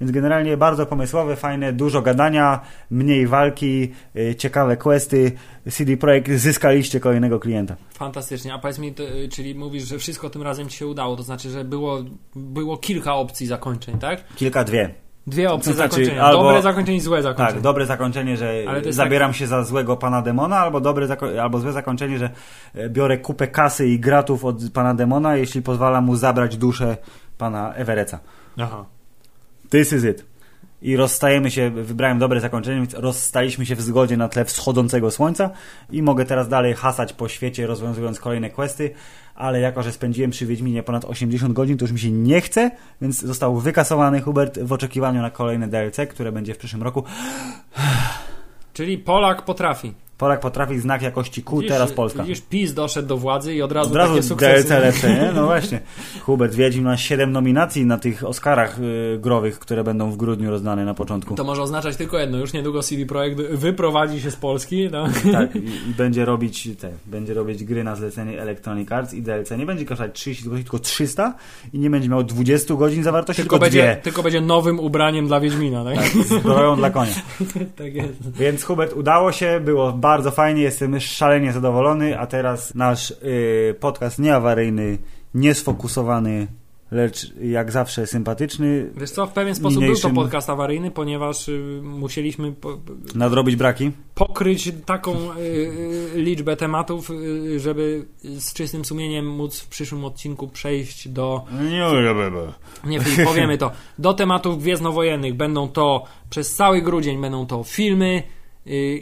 Więc 0.00 0.12
generalnie 0.12 0.56
bardzo 0.56 0.86
pomysłowe, 0.86 1.36
fajne, 1.36 1.72
dużo 1.72 2.02
gadania, 2.02 2.60
mniej 2.90 3.26
walki, 3.26 3.92
ciekawe 4.38 4.76
questy. 4.76 5.32
CD 5.70 5.96
Projekt 5.96 6.30
zyskaliście 6.32 7.00
kolejnego 7.00 7.40
klienta. 7.40 7.76
Fantastycznie. 7.94 8.54
A 8.54 8.58
powiedz 8.58 8.78
mi, 8.78 8.94
czyli 9.32 9.54
mówisz, 9.54 9.88
że 9.88 9.98
wszystko 9.98 10.30
tym 10.30 10.42
razem 10.42 10.68
ci 10.68 10.76
się 10.76 10.86
udało, 10.86 11.16
to 11.16 11.22
znaczy, 11.22 11.50
że 11.50 11.64
było, 11.64 12.04
było 12.36 12.76
kilka 12.76 13.14
opcji 13.14 13.46
zakończeń, 13.46 13.98
tak? 13.98 14.34
Kilka, 14.36 14.64
dwie. 14.64 14.94
Dwie 15.26 15.52
opcje 15.52 15.72
znaczy, 15.72 15.90
zakończenia. 15.90 16.22
albo- 16.22 16.42
Dobre 16.42 16.62
zakończenie 16.62 16.96
i 16.96 17.00
złe 17.00 17.22
zakończenie. 17.22 17.52
Tak, 17.52 17.60
dobre 17.62 17.86
zakończenie, 17.86 18.36
że 18.36 18.54
zabieram 18.92 19.32
się 19.34 19.46
za 19.46 19.64
złego 19.64 19.96
pana 19.96 20.22
demona, 20.22 20.58
albo 20.58 20.80
dobre 20.80 21.06
albo 21.42 21.58
złe 21.60 21.72
zakończenie, 21.72 22.18
że 22.18 22.30
e, 22.74 22.88
biorę 22.90 23.18
kupę 23.18 23.48
kasy 23.48 23.88
i 23.88 24.00
gratów 24.00 24.44
od 24.44 24.56
pana 24.74 24.94
demona, 24.94 25.36
jeśli 25.36 25.62
pozwala 25.62 26.00
mu 26.00 26.16
zabrać 26.16 26.56
duszę 26.56 26.96
pana 27.38 27.74
Evereca. 27.74 28.18
Aha. 28.58 28.84
This 29.70 29.92
is 29.92 30.04
it. 30.04 30.31
I 30.82 30.96
rozstajemy 30.96 31.50
się, 31.50 31.70
wybrałem 31.70 32.18
dobre 32.18 32.40
zakończenie, 32.40 32.76
więc 32.76 32.94
rozstaliśmy 32.94 33.66
się 33.66 33.76
w 33.76 33.82
zgodzie 33.82 34.16
na 34.16 34.28
tle 34.28 34.44
wschodzącego 34.44 35.10
słońca 35.10 35.50
i 35.90 36.02
mogę 36.02 36.24
teraz 36.24 36.48
dalej 36.48 36.74
hasać 36.74 37.12
po 37.12 37.28
świecie, 37.28 37.66
rozwiązując 37.66 38.20
kolejne 38.20 38.50
questy, 38.50 38.90
ale 39.34 39.60
jako, 39.60 39.82
że 39.82 39.92
spędziłem 39.92 40.30
przy 40.30 40.46
Wiedźminie 40.46 40.82
ponad 40.82 41.04
80 41.04 41.52
godzin, 41.52 41.78
to 41.78 41.84
już 41.84 41.92
mi 41.92 41.98
się 41.98 42.10
nie 42.10 42.40
chce, 42.40 42.70
więc 43.00 43.20
został 43.20 43.56
wykasowany 43.56 44.20
Hubert 44.20 44.58
w 44.58 44.72
oczekiwaniu 44.72 45.22
na 45.22 45.30
kolejne 45.30 45.68
DLC, 45.68 45.96
które 46.10 46.32
będzie 46.32 46.54
w 46.54 46.58
przyszłym 46.58 46.82
roku. 46.82 47.04
Czyli 48.72 48.98
Polak 48.98 49.44
potrafi. 49.44 49.94
Polak 50.22 50.40
potrafi 50.40 50.78
znak 50.78 51.02
jakości 51.02 51.42
Q, 51.42 51.56
Widzisz, 51.58 51.72
teraz 51.72 51.92
Polska. 51.92 52.22
Widzisz, 52.22 52.40
PiS 52.40 52.74
doszedł 52.74 53.08
do 53.08 53.16
władzy 53.16 53.54
i 53.54 53.62
od 53.62 53.72
razu, 53.72 53.90
Od 53.90 53.96
razu 53.96 54.12
takie 54.12 54.22
sukcesy. 54.22 54.68
DLC 54.68 54.82
lepsze, 54.82 55.08
nie? 55.14 55.32
No 55.34 55.44
właśnie. 55.46 55.80
Hubert 56.20 56.54
Wiedźmin 56.54 56.84
ma 56.84 56.96
7 56.96 57.32
nominacji 57.32 57.86
na 57.86 57.98
tych 57.98 58.24
Oscarach 58.24 58.78
y, 58.78 59.18
growych, 59.20 59.58
które 59.58 59.84
będą 59.84 60.10
w 60.10 60.16
grudniu 60.16 60.50
rozdane 60.50 60.84
na 60.84 60.94
początku. 60.94 61.34
To 61.34 61.44
może 61.44 61.62
oznaczać 61.62 61.96
tylko 61.96 62.18
jedno. 62.18 62.38
Już 62.38 62.52
niedługo 62.52 62.82
CD 62.82 63.06
Projekt 63.06 63.40
wyprowadzi 63.40 64.20
się 64.20 64.30
z 64.30 64.36
Polski. 64.36 64.88
No. 64.92 65.04
Tak, 65.32 65.56
i, 65.56 65.58
i 65.90 65.94
będzie 65.96 66.24
robić 66.24 66.68
te, 66.80 66.90
będzie 67.06 67.34
robić 67.34 67.64
gry 67.64 67.84
na 67.84 67.96
zlecenie 67.96 68.40
Electronic 68.42 68.92
Arts 68.92 69.14
i 69.14 69.22
DLC 69.22 69.50
nie 69.50 69.66
będzie 69.66 69.84
kosztować 69.84 70.12
30 70.14 70.44
godzin, 70.44 70.64
tylko 70.64 70.78
300 70.78 71.34
i 71.72 71.78
nie 71.78 71.90
będzie 71.90 72.08
miał 72.08 72.24
20 72.24 72.74
godzin 72.74 73.02
zawartości, 73.02 73.42
Tylko, 73.42 73.56
tylko, 73.56 73.64
będzie, 73.64 73.82
dwie. 73.82 73.96
tylko 73.96 74.22
będzie 74.22 74.40
nowym 74.40 74.80
ubraniem 74.80 75.26
dla 75.26 75.40
Wiedźmina. 75.40 75.84
Tak, 75.84 76.06
Zbroją 76.26 76.76
dla 76.76 76.90
konia. 76.90 77.12
tak 77.78 77.94
jest. 77.94 78.36
Więc 78.38 78.64
Hubert, 78.64 78.92
udało 78.92 79.32
się, 79.32 79.60
było 79.64 79.92
bardzo 79.92 80.11
fajnie, 80.30 80.62
jestem 80.62 81.00
szalenie 81.00 81.52
zadowolony, 81.52 82.18
a 82.18 82.26
teraz 82.26 82.74
nasz 82.74 83.10
y, 83.10 83.74
podcast 83.80 84.18
nieawaryjny, 84.18 84.98
niesfokusowany, 85.34 86.46
lecz 86.90 87.32
jak 87.42 87.72
zawsze 87.72 88.06
sympatyczny, 88.06 88.90
Wiesz 88.96 89.10
co, 89.10 89.26
w 89.26 89.32
pewien 89.32 89.54
sposób 89.54 89.78
był 89.78 89.82
Niniejszym- 89.88 90.10
to 90.14 90.14
podcast 90.22 90.50
awaryjny, 90.50 90.90
ponieważ 90.90 91.48
y, 91.48 91.80
musieliśmy 91.82 92.52
po, 92.52 92.78
nadrobić 93.14 93.56
braki. 93.56 93.90
pokryć 94.14 94.72
taką 94.86 95.12
y, 95.32 95.40
y, 95.40 96.20
liczbę 96.20 96.56
tematów, 96.56 97.10
żeby 97.56 98.04
z 98.22 98.52
czystym 98.54 98.84
sumieniem 98.84 99.26
móc 99.30 99.60
w 99.60 99.68
przyszłym 99.68 100.04
odcinku 100.04 100.48
przejść 100.48 101.08
do 101.08 101.44
Nie, 102.84 103.00
Filip, 103.00 103.28
powiemy 103.28 103.58
to. 103.58 103.70
Do 103.98 104.14
tematów 104.14 104.62
gwiezdnowojennych 104.62 105.34
będą 105.34 105.68
to 105.68 106.04
przez 106.30 106.54
cały 106.54 106.82
grudzień 106.82 107.20
będą 107.20 107.46
to 107.46 107.64
filmy, 107.64 108.22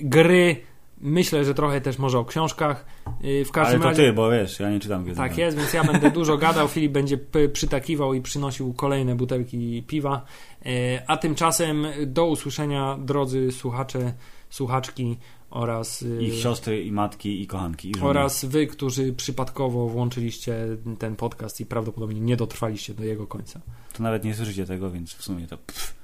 gry. 0.03 0.57
Myślę, 1.01 1.45
że 1.45 1.55
trochę 1.55 1.81
też 1.81 1.99
może 1.99 2.19
o 2.19 2.25
książkach. 2.25 2.85
Y, 3.25 3.45
w 3.45 3.49
Ale 3.49 3.65
każdym 3.65 3.81
to 3.81 3.89
razie. 3.89 4.03
ty, 4.03 4.13
bo 4.13 4.31
wiesz, 4.31 4.61
ja 4.61 4.71
nie 4.71 4.81
czytam 4.81 5.05
Gwiezdnych 5.05 5.29
Tak 5.29 5.39
jest, 5.39 5.57
więc 5.57 5.73
ja 5.73 5.85
będę 5.85 6.11
dużo 6.11 6.37
gadał. 6.39 6.69
Filip 6.69 6.93
będzie 6.93 7.19
przytakiwał 7.53 8.15
i 8.15 8.21
przynosił 8.21 8.75
kolejne 8.75 9.15
butelki 9.15 9.85
piwa. 9.87 10.25
Y, 10.67 10.69
A 11.07 11.17
tymczasem 11.17 11.87
do 12.07 12.27
usłyszenia, 12.27 12.99
drodzy 13.01 13.53
słuchacze, 13.53 14.13
słuchaczki 14.51 15.17
oraz. 15.51 16.03
y, 16.03 16.23
Ich 16.23 16.35
siostry, 16.35 16.83
i 16.83 16.93
matki, 16.93 17.43
i 17.43 17.47
kochanki, 17.47 17.91
i 17.91 17.95
oraz 18.01 18.45
wy, 18.45 18.67
którzy 18.67 19.13
przypadkowo 19.13 19.89
włączyliście 19.89 20.57
ten 20.99 21.17
podcast 21.17 21.61
i 21.61 21.67
prawdopodobnie 21.67 22.21
nie 22.21 22.37
dotrwaliście 22.37 22.95
do 22.95 23.05
jego 23.05 23.27
końca. 23.27 23.61
To 23.93 24.03
nawet 24.03 24.25
nie 24.25 24.35
słyszycie 24.35 24.67
tego, 24.67 24.91
więc 24.91 25.15
w 25.15 25.23
sumie 25.23 25.47
to... 25.47 25.59
Pff. 25.59 25.95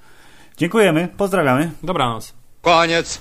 Dziękujemy, 0.56 1.08
pozdrawiamy. 1.16 1.70
Dobranoc. 1.82 2.34
Koniec. 2.62 3.20